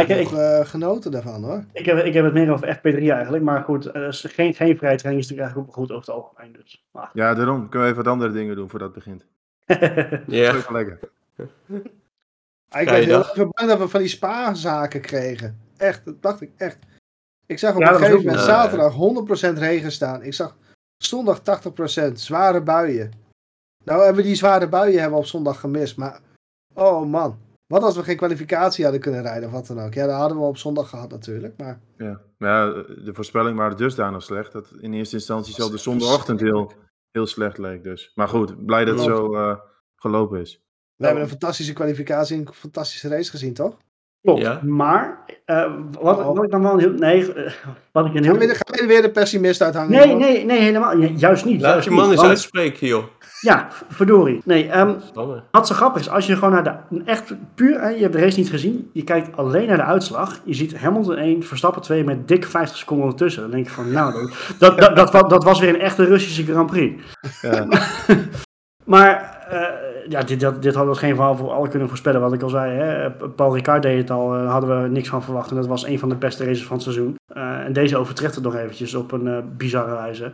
ik 0.00 0.06
heb 0.08 0.18
ik- 0.18 0.30
nog, 0.30 0.40
eh, 0.40 0.60
genoten 0.66 1.10
daarvan, 1.10 1.44
hoor. 1.44 1.64
ik 1.72 1.86
heb, 1.86 2.04
ik 2.04 2.14
heb 2.14 2.24
het 2.24 2.32
meer 2.34 2.52
over 2.52 2.76
FP3 2.76 3.10
eigenlijk. 3.10 3.44
Maar 3.44 3.62
goed, 3.62 3.86
eh, 3.86 4.06
is 4.06 4.20
geen, 4.28 4.54
geen 4.54 4.76
vrije 4.76 4.96
training 4.96 5.24
is 5.24 5.30
natuurlijk 5.30 5.40
eigenlijk 5.40 5.68
ook 5.68 5.74
goed 5.74 5.90
over 5.92 6.06
het 6.14 6.22
algemeen. 6.24 6.52
Dus. 6.52 6.84
Maar, 6.92 7.10
Ja, 7.12 7.34
daarom. 7.34 7.68
Kunnen 7.68 7.80
we 7.88 7.92
even 7.94 8.04
wat 8.04 8.12
andere 8.12 8.32
dingen 8.32 8.56
doen 8.56 8.70
voordat 8.70 8.94
het 8.94 9.04
begint. 9.04 9.24
ja. 10.26 10.54
Lekker. 10.70 10.98
Ah, 12.68 12.80
ik 12.80 12.86
ben 12.88 12.94
heel 13.04 13.18
even 13.20 13.50
bang 13.50 13.68
dat 13.70 13.78
we 13.78 13.88
van 13.88 14.00
die 14.00 14.08
spaarzaken 14.08 15.00
kregen. 15.00 15.60
Echt, 15.76 16.04
dat 16.04 16.22
dacht 16.22 16.40
ik 16.40 16.50
echt. 16.56 16.78
Ik 17.46 17.58
zag 17.58 17.74
op 17.74 17.80
Ja, 17.80 17.86
een 17.86 17.92
was 17.92 18.02
gegeven 18.02 18.24
moment 18.26 18.44
zaterdag 18.44 18.94
100% 18.94 19.58
regen 19.58 19.92
staan. 19.92 20.22
Ik 20.22 20.34
zag 20.34 20.56
zondag 20.96 21.40
80%, 22.10 22.12
zware 22.12 22.62
buien. 22.62 23.12
Nou 23.84 24.04
hebben 24.04 24.22
we 24.22 24.28
die 24.28 24.36
zware 24.36 24.68
buien 24.68 25.00
hebben 25.00 25.18
we 25.18 25.24
op 25.24 25.30
zondag 25.30 25.60
gemist. 25.60 25.96
Maar, 25.96 26.20
oh 26.74 27.06
man. 27.06 27.38
Wat 27.66 27.82
als 27.82 27.96
we 27.96 28.02
geen 28.02 28.16
kwalificatie 28.16 28.84
hadden 28.84 29.02
kunnen 29.02 29.22
rijden 29.22 29.48
of 29.48 29.54
wat 29.54 29.66
dan 29.66 29.80
ook. 29.80 29.94
Ja, 29.94 30.06
dat 30.06 30.16
hadden 30.16 30.38
we 30.38 30.44
op 30.44 30.56
zondag 30.56 30.88
gehad 30.88 31.10
natuurlijk. 31.10 31.56
Maar 31.56 31.80
Ja. 31.96 32.20
Maar 32.38 32.50
ja, 32.50 32.82
de 33.04 33.14
voorspelling 33.14 33.56
waren 33.56 33.76
dusdanig 33.76 34.22
slecht 34.22 34.52
dat 34.52 34.72
in 34.80 34.92
eerste 34.92 35.16
instantie 35.16 35.54
zelfs 35.54 35.72
de 35.72 35.78
zondagochtend 35.78 36.40
heel, 36.40 36.72
heel 37.10 37.26
slecht 37.26 37.58
leek. 37.58 37.82
Dus. 37.82 38.12
Maar 38.14 38.28
goed, 38.28 38.66
blij 38.66 38.84
dat 38.84 38.94
het 38.94 39.04
zo 39.04 39.34
eh, 39.34 39.58
gelopen 39.96 40.40
is. 40.40 40.62
we 40.96 41.04
hebben 41.04 41.22
een 41.22 41.28
fantastische 41.28 41.72
kwalificatie 41.72 42.36
en 42.36 42.46
een 42.46 42.54
fantastische 42.54 43.08
race 43.08 43.30
gezien, 43.30 43.54
toch? 43.54 43.76
Klopt. 44.26 44.42
Ja. 44.42 44.60
Maar, 44.62 45.18
eh, 45.44 45.64
wat, 46.00 46.18
Oh. 46.18 46.34
wat 46.34 46.44
ik 46.44 46.50
dan 46.50 46.62
wel 46.62 46.72
een 46.72 46.78
heel... 46.78 46.92
Nee, 46.92 47.32
eh, 47.32 47.52
wat 47.92 48.06
ik 48.06 48.14
een 48.14 48.24
Gaan 48.24 48.38
heel... 48.38 48.48
we, 48.48 48.54
gaan 48.54 48.80
we 48.80 48.86
weer 48.86 49.02
de 49.02 49.10
pessimist 49.10 49.62
uithangen? 49.62 49.90
Nee, 49.90 50.14
nee, 50.14 50.44
nee, 50.44 50.60
helemaal. 50.60 50.98
ju- 50.98 51.12
Juist 51.16 51.44
niet. 51.44 51.60
Laat 51.60 51.70
juist 51.72 51.88
je 51.88 51.94
man 51.94 52.06
eens 52.10 52.16
want- 52.16 52.28
uitspreken, 52.28 52.86
joh. 52.86 53.04
Ja, 53.40 53.68
verdorie. 53.88 54.40
Nee, 54.44 54.68
ehm, 54.68 54.94
wat 55.50 55.66
zo 55.66 55.74
grappig 55.74 56.00
is, 56.00 56.08
als 56.08 56.26
je 56.26 56.34
gewoon 56.34 56.50
naar 56.52 56.64
de... 56.64 57.00
Echt 57.04 57.34
puur, 57.54 57.80
hè, 57.80 57.88
je 57.88 58.00
hebt 58.00 58.12
de 58.12 58.18
race 58.20 58.38
niet 58.38 58.50
gezien. 58.50 58.90
Je 58.92 59.04
kijkt 59.04 59.36
alleen 59.36 59.66
naar 59.66 59.76
de 59.76 59.82
uitslag. 59.82 60.40
Je 60.44 60.54
ziet 60.54 60.76
Hamilton 60.78 61.16
1, 61.16 61.42
Verstappen 61.42 61.82
2 61.82 62.04
met 62.04 62.28
dik 62.28 62.44
50 62.46 62.76
seconden 62.78 63.06
ertussen. 63.08 63.42
Dan 63.42 63.50
denk 63.50 63.66
je 63.66 63.72
van, 63.72 63.92
nou, 63.92 64.30
dat, 64.58 64.78
dat, 64.78 64.96
dat, 64.96 65.12
dat, 65.12 65.30
dat 65.30 65.44
was 65.44 65.60
weer 65.60 65.68
een 65.68 65.80
echte 65.80 66.04
Russische 66.04 66.44
Grand 66.44 66.70
Prix. 66.70 67.02
Ja. 67.42 67.66
Maar 68.84 69.35
eh, 69.48 70.08
ja, 70.08 70.22
dit, 70.22 70.40
dit, 70.40 70.62
dit 70.62 70.74
hadden 70.74 70.94
we 70.94 70.98
geen 70.98 71.14
verhaal 71.14 71.36
voor 71.36 71.50
alle 71.50 71.68
kunnen 71.68 71.88
voorspellen. 71.88 72.20
Wat 72.20 72.32
ik 72.32 72.42
al 72.42 72.48
zei, 72.48 72.72
hè. 72.72 73.10
Paul 73.10 73.54
Ricard 73.54 73.82
deed 73.82 73.98
het 73.98 74.10
al, 74.10 74.30
daar 74.30 74.44
hadden 74.44 74.82
we 74.82 74.88
niks 74.88 75.08
van 75.08 75.22
verwacht. 75.22 75.50
En 75.50 75.56
dat 75.56 75.66
was 75.66 75.86
een 75.86 75.98
van 75.98 76.08
de 76.08 76.14
beste 76.14 76.44
races 76.44 76.66
van 76.66 76.76
het 76.76 76.84
seizoen. 76.84 77.14
Eh, 77.26 77.58
en 77.58 77.72
deze 77.72 77.96
overtreft 77.96 78.34
het 78.34 78.44
nog 78.44 78.54
eventjes 78.54 78.94
op 78.94 79.12
een 79.12 79.26
eh, 79.26 79.38
bizarre 79.56 79.94
wijze. 79.94 80.32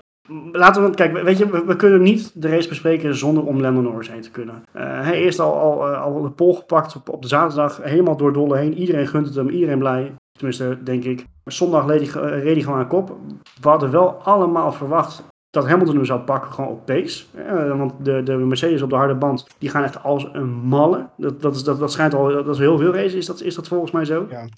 Laten 0.52 0.84
we, 0.84 0.94
kijk, 0.94 1.22
weet 1.22 1.38
je, 1.38 1.64
we, 1.66 1.76
kunnen 1.76 2.02
niet 2.02 2.42
de 2.42 2.48
race 2.48 2.68
bespreken 2.68 3.16
zonder 3.16 3.44
om 3.44 3.60
Lando 3.60 3.80
Norris 3.80 4.10
heen 4.10 4.20
te 4.20 4.30
kunnen. 4.30 4.62
Eh, 4.72 4.82
hij 5.00 5.14
eerst 5.14 5.38
al, 5.38 5.54
al, 5.54 5.88
eh, 5.88 6.02
al 6.02 6.22
de 6.22 6.30
pol 6.30 6.54
gepakt 6.54 6.96
op, 7.06 7.22
de 7.22 7.28
zaterdag, 7.28 7.80
helemaal 7.82 8.16
door 8.16 8.32
Dolle 8.32 8.56
heen. 8.56 8.74
Iedereen 8.74 9.06
gunt 9.06 9.26
het 9.26 9.34
hem, 9.34 9.48
iedereen 9.48 9.78
blij. 9.78 10.14
Tenminste, 10.32 10.78
denk 10.82 11.04
ik. 11.04 11.26
Zondag 11.44 11.86
reed 11.86 12.12
hij, 12.12 12.22
eh, 12.22 12.42
reed 12.42 12.54
hij 12.54 12.62
gewoon 12.62 12.78
aan 12.78 12.88
kop. 12.88 13.16
We 13.60 13.68
hadden 13.68 13.90
wel 13.90 14.14
allemaal 14.14 14.72
verwacht 14.72 15.22
dat 15.52 15.66
Hamilton 15.66 15.96
hem 15.96 16.04
zou 16.04 16.20
pakken, 16.20 16.52
gewoon 16.52 16.70
op 16.70 16.86
pace. 16.86 17.24
Eh, 17.34 17.78
want 17.78 18.04
de, 18.04 18.22
de 18.22 18.36
Mercedes 18.36 18.82
op 18.82 18.90
de 18.90 18.96
harde 18.96 19.14
band, 19.14 19.46
die 19.58 19.68
gaan 19.68 19.84
echt 19.84 20.02
als 20.02 20.28
een 20.32 20.50
malle. 20.50 21.08
Dat, 21.16 21.42
dat, 21.42 21.54
is, 21.54 21.64
dat, 21.64 21.78
dat 21.78 21.92
schijnt 21.92 22.14
al, 22.14 22.28
dat 22.28 22.48
is 22.48 22.58
heel 22.58 22.78
veel 22.78 22.92
races, 22.92 23.14
is 23.14 23.26
dat, 23.26 23.40
is 23.40 23.54
dat 23.54 23.68
volgens 23.68 23.90
mij 23.90 24.04
zo? 24.04 24.26
Ja. 24.30 24.48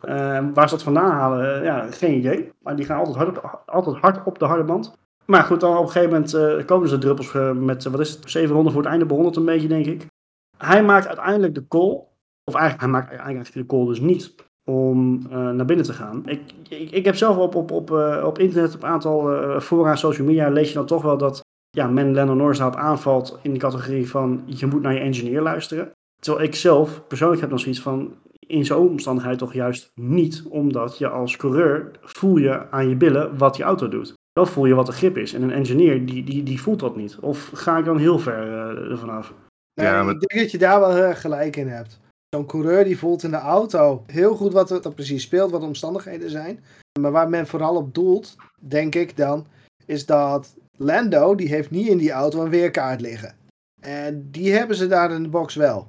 Eh, 0.00 0.46
waar 0.54 0.68
ze 0.68 0.74
dat 0.74 0.82
vandaan 0.82 1.10
halen, 1.10 1.56
eh, 1.56 1.64
ja, 1.64 1.90
geen 1.90 2.16
idee. 2.16 2.52
Maar 2.60 2.76
die 2.76 2.84
gaan 2.84 2.98
altijd 2.98 3.16
hard 3.16 3.38
op, 3.38 3.62
altijd 3.66 3.96
hard 3.96 4.24
op 4.24 4.38
de 4.38 4.44
harde 4.44 4.64
band. 4.64 4.98
Maar 5.30 5.44
goed, 5.44 5.60
dan 5.60 5.76
op 5.76 5.82
een 5.82 5.90
gegeven 5.90 6.10
moment 6.10 6.34
eh, 6.34 6.66
komen 6.66 6.88
ze 6.88 6.98
druppels 6.98 7.34
eh, 7.34 7.52
met, 7.52 7.84
wat 7.84 8.00
is 8.00 8.10
het, 8.10 8.30
zeven 8.30 8.54
ronden 8.54 8.72
voor 8.72 8.82
het 8.82 8.90
einde 8.90 9.06
begon 9.06 9.24
het 9.24 9.36
een 9.36 9.44
beetje, 9.44 9.68
denk 9.68 9.86
ik. 9.86 10.06
Hij 10.56 10.82
maakt 10.84 11.06
uiteindelijk 11.06 11.54
de 11.54 11.68
call, 11.68 12.04
of 12.44 12.54
eigenlijk, 12.54 12.80
hij 12.80 12.88
maakt 12.88 13.12
eigenlijk 13.12 13.52
de 13.52 13.66
call 13.66 13.86
dus 13.86 14.00
niet 14.00 14.34
om 14.70 15.20
eh, 15.30 15.50
naar 15.50 15.64
binnen 15.64 15.86
te 15.86 15.92
gaan. 15.92 16.22
Ik, 16.26 16.40
ik, 16.68 16.90
ik 16.90 17.04
heb 17.04 17.16
zelf 17.16 17.36
op, 17.36 17.54
op, 17.54 17.70
op, 17.70 17.90
eh, 17.90 18.22
op 18.26 18.38
internet, 18.38 18.74
op 18.74 18.82
een 18.82 18.88
aantal 18.88 19.32
eh 19.32 19.60
fora, 19.60 19.96
social 19.96 20.26
media, 20.26 20.48
lees 20.48 20.68
je 20.68 20.74
dan 20.74 20.86
toch 20.86 21.02
wel 21.02 21.18
dat 21.18 21.40
ja, 21.70 21.86
men 21.86 22.14
Lennon 22.14 22.36
Norris 22.36 22.58
daarop 22.58 22.78
aanvalt 22.78 23.38
in 23.42 23.52
de 23.52 23.58
categorie 23.58 24.08
van 24.10 24.42
je 24.44 24.66
moet 24.66 24.82
naar 24.82 24.94
je 24.94 25.00
engineer 25.00 25.40
luisteren. 25.42 25.90
Terwijl 26.22 26.44
ik 26.46 26.54
zelf 26.54 27.06
persoonlijk 27.06 27.40
heb 27.40 27.50
dan 27.50 27.58
zoiets 27.58 27.80
van 27.80 28.14
in 28.46 28.64
zo'n 28.64 28.88
omstandigheid 28.88 29.38
toch 29.38 29.52
juist 29.52 29.90
niet, 29.94 30.42
omdat 30.48 30.98
je 30.98 31.08
als 31.08 31.36
coureur 31.36 31.90
voel 32.02 32.36
je 32.36 32.70
aan 32.70 32.88
je 32.88 32.96
billen 32.96 33.38
wat 33.38 33.54
die 33.54 33.64
auto 33.64 33.88
doet. 33.88 34.12
Dan 34.32 34.46
voel 34.46 34.66
je 34.66 34.74
wat 34.74 34.86
de 34.86 34.92
grip 34.92 35.16
is. 35.16 35.34
En 35.34 35.42
een 35.42 35.52
engineer 35.52 36.06
die, 36.06 36.24
die, 36.24 36.42
die 36.42 36.60
voelt 36.60 36.80
dat 36.80 36.96
niet. 36.96 37.18
Of 37.20 37.50
ga 37.54 37.78
ik 37.78 37.84
dan 37.84 37.98
heel 37.98 38.18
ver 38.18 38.42
eh, 38.42 38.90
ervan 38.90 39.10
af? 39.10 39.34
Ja, 39.72 40.02
maar- 40.02 40.14
Ik 40.14 40.20
denk 40.20 40.40
dat 40.42 40.50
je 40.50 40.58
daar 40.58 40.80
wel 40.80 40.94
heel 40.94 41.02
erg 41.02 41.20
gelijk 41.20 41.56
in 41.56 41.68
hebt. 41.68 42.00
Zo'n 42.36 42.46
coureur 42.46 42.84
die 42.84 42.98
voelt 42.98 43.22
in 43.22 43.30
de 43.30 43.36
auto 43.36 44.04
heel 44.06 44.36
goed 44.36 44.52
wat 44.52 44.70
er, 44.70 44.94
precies 44.94 45.22
speelt, 45.22 45.50
wat 45.50 45.60
de 45.60 45.66
omstandigheden 45.66 46.30
zijn. 46.30 46.64
Maar 47.00 47.12
waar 47.12 47.28
men 47.28 47.46
vooral 47.46 47.76
op 47.76 47.94
doelt, 47.94 48.36
denk 48.58 48.94
ik 48.94 49.16
dan, 49.16 49.46
is 49.86 50.06
dat 50.06 50.54
Lando, 50.76 51.34
die 51.34 51.48
heeft 51.48 51.70
niet 51.70 51.88
in 51.88 51.98
die 51.98 52.10
auto 52.10 52.42
een 52.42 52.50
weerkaart 52.50 53.00
liggen. 53.00 53.34
En 53.80 54.30
die 54.30 54.52
hebben 54.52 54.76
ze 54.76 54.86
daar 54.86 55.12
in 55.12 55.22
de 55.22 55.28
box 55.28 55.54
wel. 55.54 55.88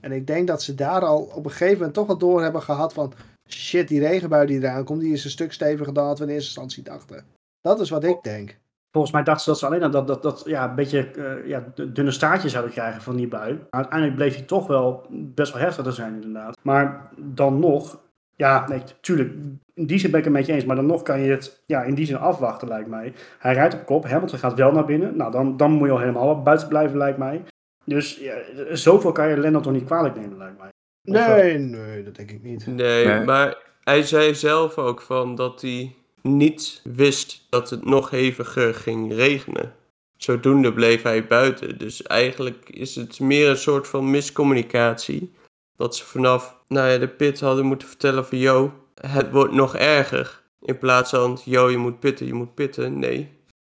En 0.00 0.12
ik 0.12 0.26
denk 0.26 0.46
dat 0.46 0.62
ze 0.62 0.74
daar 0.74 1.04
al 1.04 1.22
op 1.22 1.44
een 1.44 1.50
gegeven 1.50 1.76
moment 1.76 1.94
toch 1.94 2.06
wel 2.06 2.18
door 2.18 2.42
hebben 2.42 2.62
gehad 2.62 2.92
van... 2.92 3.12
Shit, 3.48 3.88
die 3.88 4.00
regenbui 4.00 4.46
die 4.46 4.58
eraan 4.58 4.84
komt, 4.84 5.00
die 5.00 5.12
is 5.12 5.24
een 5.24 5.30
stuk 5.30 5.52
steviger 5.52 5.94
dan 5.94 6.06
wat 6.06 6.18
we 6.18 6.24
in 6.24 6.30
eerste 6.30 6.46
instantie 6.46 6.82
dachten. 6.82 7.24
Dat 7.60 7.80
is 7.80 7.90
wat 7.90 8.04
ik 8.04 8.22
denk. 8.22 8.58
Volgens 8.96 9.14
mij 9.16 9.24
dachten 9.24 9.44
ze 9.44 9.50
dat 9.50 9.58
ze 9.58 9.66
alleen 9.66 9.90
dat, 9.90 10.06
dat, 10.06 10.22
dat 10.22 10.42
ja, 10.46 10.68
een 10.68 10.74
beetje 10.74 11.10
eh, 11.10 11.48
ja, 11.48 11.64
dunne 11.74 12.10
staartje 12.10 12.48
zouden 12.48 12.72
krijgen 12.72 13.02
van 13.02 13.16
die 13.16 13.28
bui. 13.28 13.52
Maar 13.54 13.66
uiteindelijk 13.70 14.16
bleef 14.16 14.34
hij 14.34 14.44
toch 14.44 14.66
wel 14.66 15.06
best 15.10 15.52
wel 15.52 15.62
heftig 15.62 15.84
te 15.84 15.92
zijn 15.92 16.14
inderdaad. 16.14 16.58
Maar 16.62 17.10
dan 17.16 17.58
nog, 17.58 18.00
ja, 18.36 18.68
nee, 18.68 18.82
tuurlijk, 19.00 19.32
in 19.74 19.86
die 19.86 19.98
zin 19.98 20.10
ben 20.10 20.18
ik 20.18 20.24
het 20.24 20.34
met 20.34 20.46
je 20.46 20.52
eens. 20.52 20.64
Maar 20.64 20.76
dan 20.76 20.86
nog 20.86 21.02
kan 21.02 21.20
je 21.20 21.30
het 21.30 21.62
ja, 21.66 21.82
in 21.82 21.94
die 21.94 22.06
zin 22.06 22.16
afwachten, 22.16 22.68
lijkt 22.68 22.88
mij. 22.88 23.12
Hij 23.38 23.54
rijdt 23.54 23.74
op 23.74 23.86
kop, 23.86 24.06
Hamilton 24.06 24.38
gaat 24.38 24.54
wel 24.54 24.72
naar 24.72 24.84
binnen. 24.84 25.16
Nou, 25.16 25.30
dan, 25.32 25.56
dan 25.56 25.70
moet 25.70 25.86
je 25.86 25.92
al 25.92 26.00
helemaal 26.00 26.42
buiten 26.42 26.68
blijven, 26.68 26.98
lijkt 26.98 27.18
mij. 27.18 27.42
Dus 27.84 28.18
ja, 28.18 28.34
zoveel 28.72 29.12
kan 29.12 29.28
je 29.28 29.36
Lennart 29.36 29.64
toch 29.64 29.72
niet 29.72 29.84
kwalijk 29.84 30.16
nemen, 30.16 30.38
lijkt 30.38 30.58
mij. 30.58 30.68
Of, 31.04 31.14
eh, 31.14 31.34
Nee, 31.36 31.58
nee, 31.58 32.02
dat 32.02 32.14
denk 32.14 32.30
ik 32.30 32.42
niet. 32.42 32.66
Nee, 32.66 33.06
Nee. 33.06 33.24
maar 33.24 33.56
hij 33.82 34.02
zei 34.02 34.34
zelf 34.34 34.78
ook 34.78 35.02
van 35.02 35.34
dat 35.34 35.60
hij 35.60 35.94
niet 36.26 36.80
wist 36.84 37.46
dat 37.48 37.70
het 37.70 37.84
nog 37.84 38.10
heviger 38.10 38.74
ging 38.74 39.14
regenen. 39.14 39.74
Zodoende 40.16 40.72
bleef 40.72 41.02
hij 41.02 41.26
buiten. 41.26 41.78
Dus 41.78 42.02
eigenlijk 42.02 42.68
is 42.70 42.94
het 42.94 43.20
meer 43.20 43.48
een 43.48 43.56
soort 43.56 43.88
van 43.88 44.10
miscommunicatie. 44.10 45.34
Dat 45.76 45.96
ze 45.96 46.04
vanaf 46.04 46.56
nou 46.68 46.90
ja, 46.90 46.98
de 46.98 47.08
pit 47.08 47.40
hadden 47.40 47.64
moeten 47.64 47.88
vertellen 47.88 48.26
van... 48.26 48.38
Yo, 48.38 48.72
het 49.00 49.30
wordt 49.30 49.52
nog 49.52 49.76
erger. 49.76 50.42
In 50.60 50.78
plaats 50.78 51.10
van, 51.10 51.38
yo, 51.44 51.70
je 51.70 51.76
moet 51.76 52.00
pitten, 52.00 52.26
je 52.26 52.34
moet 52.34 52.54
pitten. 52.54 52.98
Nee, 52.98 53.28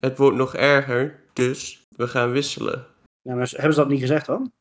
het 0.00 0.18
wordt 0.18 0.36
nog 0.36 0.54
erger, 0.54 1.20
dus 1.32 1.86
we 1.96 2.08
gaan 2.08 2.30
wisselen. 2.30 2.86
Ja, 3.22 3.34
maar 3.34 3.48
hebben 3.50 3.74
ze 3.74 3.80
dat 3.80 3.88
niet 3.88 4.00
gezegd 4.00 4.26
dan? 4.26 4.52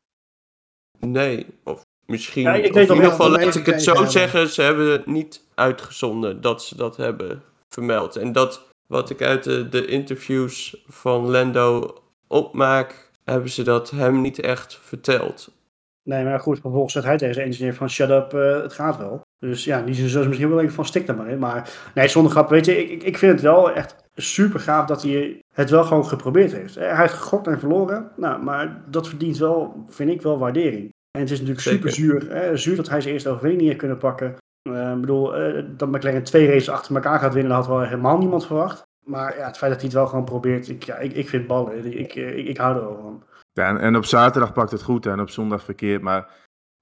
Nee, 1.00 1.46
of 1.64 1.86
misschien... 2.06 2.44
Ja, 2.44 2.54
ik 2.54 2.70
of 2.70 2.74
weet 2.74 2.90
in 2.90 2.96
ieder 2.96 3.10
geval, 3.10 3.30
laat 3.30 3.56
ik 3.56 3.66
het 3.66 3.84
zo 3.84 4.06
zeggen, 4.06 4.50
ze 4.50 4.62
hebben 4.62 4.92
het 4.92 5.06
niet 5.06 5.44
uitgezonden 5.56 6.42
dat 6.42 6.64
ze 6.64 6.78
dat 6.78 6.98
hebben 6.98 7.44
vermeld. 7.78 8.16
En 8.16 8.32
dat, 8.32 8.68
wat 8.88 9.10
ik 9.10 9.22
uit 9.22 9.44
de, 9.44 9.70
de 9.70 9.86
interviews 9.86 10.84
van 10.88 11.30
Lando 11.30 11.98
opmaak, 12.28 13.10
hebben 13.24 13.50
ze 13.50 13.64
dat 13.64 13.90
hem 13.92 14.22
niet 14.22 14.40
echt 14.40 14.80
verteld. 14.82 15.56
Nee, 16.04 16.24
maar 16.24 16.40
goed, 16.40 16.60
vervolgens 16.60 16.94
zegt 16.94 17.06
hij 17.06 17.18
tegen 17.18 17.34
zijn 17.34 17.48
engineer 17.48 17.74
van 17.74 17.90
shut 17.90 18.10
up, 18.10 18.34
eh, 18.34 18.62
het 18.62 18.74
gaat 18.74 18.98
wel. 18.98 19.22
Dus 19.40 19.64
ja, 19.64 19.82
die 19.82 19.94
zullen 19.94 20.10
ze 20.10 20.28
misschien 20.28 20.48
wel 20.48 20.58
denken 20.58 20.76
van 20.76 20.86
stik 20.86 21.06
daar 21.08 21.16
maar 21.16 21.30
in. 21.30 21.40
Maar 21.40 21.70
nee, 21.96 22.08
zonder 22.08 22.32
grap, 22.32 22.50
weet 22.50 22.66
je, 22.66 22.78
ik, 22.92 23.04
ik- 23.04 23.18
vind 23.18 23.32
het 23.32 23.42
wel 23.42 23.72
echt 23.72 23.96
super 24.16 24.60
gaaf 24.60 24.86
dat 24.88 25.02
hij 25.04 25.40
het 25.56 25.70
wel 25.70 25.84
gewoon 25.84 26.06
geprobeerd 26.06 26.52
heeft. 26.52 26.78
Eh, 26.78 26.88
Hij 26.92 27.02
heeft 27.02 27.14
gegokt 27.14 27.48
en 27.48 27.60
verloren, 27.60 28.12
nou, 28.16 28.44
maar 28.44 28.84
dat 28.90 29.08
verdient 29.08 29.38
wel, 29.38 29.86
vind 29.90 30.10
ik 30.10 30.22
wel, 30.22 30.38
waardering. 30.38 30.90
En 31.12 31.22
het 31.22 31.32
is 31.32 31.40
natuurlijk 31.40 31.68
Zeker. 31.68 31.92
super 31.92 31.92
zuur, 31.92 32.32
hè, 32.36 32.58
zuur 32.58 32.76
dat 32.76 32.90
hij 32.90 33.02
zijn 33.02 33.14
eerste 33.14 33.30
overwinning 33.30 33.60
niet 33.62 33.70
heeft 33.70 33.80
kunnen 33.82 33.98
pakken. 33.98 34.36
Eh, 34.76 34.92
ik 34.92 35.02
bedoel, 35.02 35.36
eh, 35.36 35.64
dat 35.78 35.90
McLaren 35.90 36.24
twee 36.24 36.48
races 36.48 36.70
achter 36.70 36.96
elkaar 36.96 37.20
gaat 37.20 37.34
winnen, 37.34 37.52
dat 37.52 37.66
had 37.66 37.76
wel 37.76 37.86
helemaal 37.86 38.18
niemand 38.18 38.46
verwacht. 38.46 38.86
Maar 39.04 39.38
ja, 39.38 39.46
het 39.46 39.58
feit 39.58 39.72
dat 39.72 39.82
hij 39.82 39.90
het 39.90 39.98
wel 39.98 40.08
gewoon 40.08 40.26
probeert, 40.26 40.70
ik, 40.70 40.84
ja, 40.84 40.96
ik, 40.96 41.14
ik 41.14 41.30
vind 41.30 41.48
ballen, 41.48 41.86
ik, 41.86 41.94
ik, 41.94 42.16
ik, 42.48 42.58
hou 42.58 42.76
er 42.76 42.82
wel 42.82 43.00
van. 43.02 43.24
Ja, 43.54 43.68
en, 43.68 43.80
en 43.80 43.96
op 43.96 44.06
zaterdag 44.06 44.54
pakt 44.54 44.72
het 44.72 44.82
goed 44.84 45.06
en 45.06 45.20
op 45.20 45.30
zondag 45.30 45.64
verkeerd. 45.64 46.02
Maar 46.02 46.30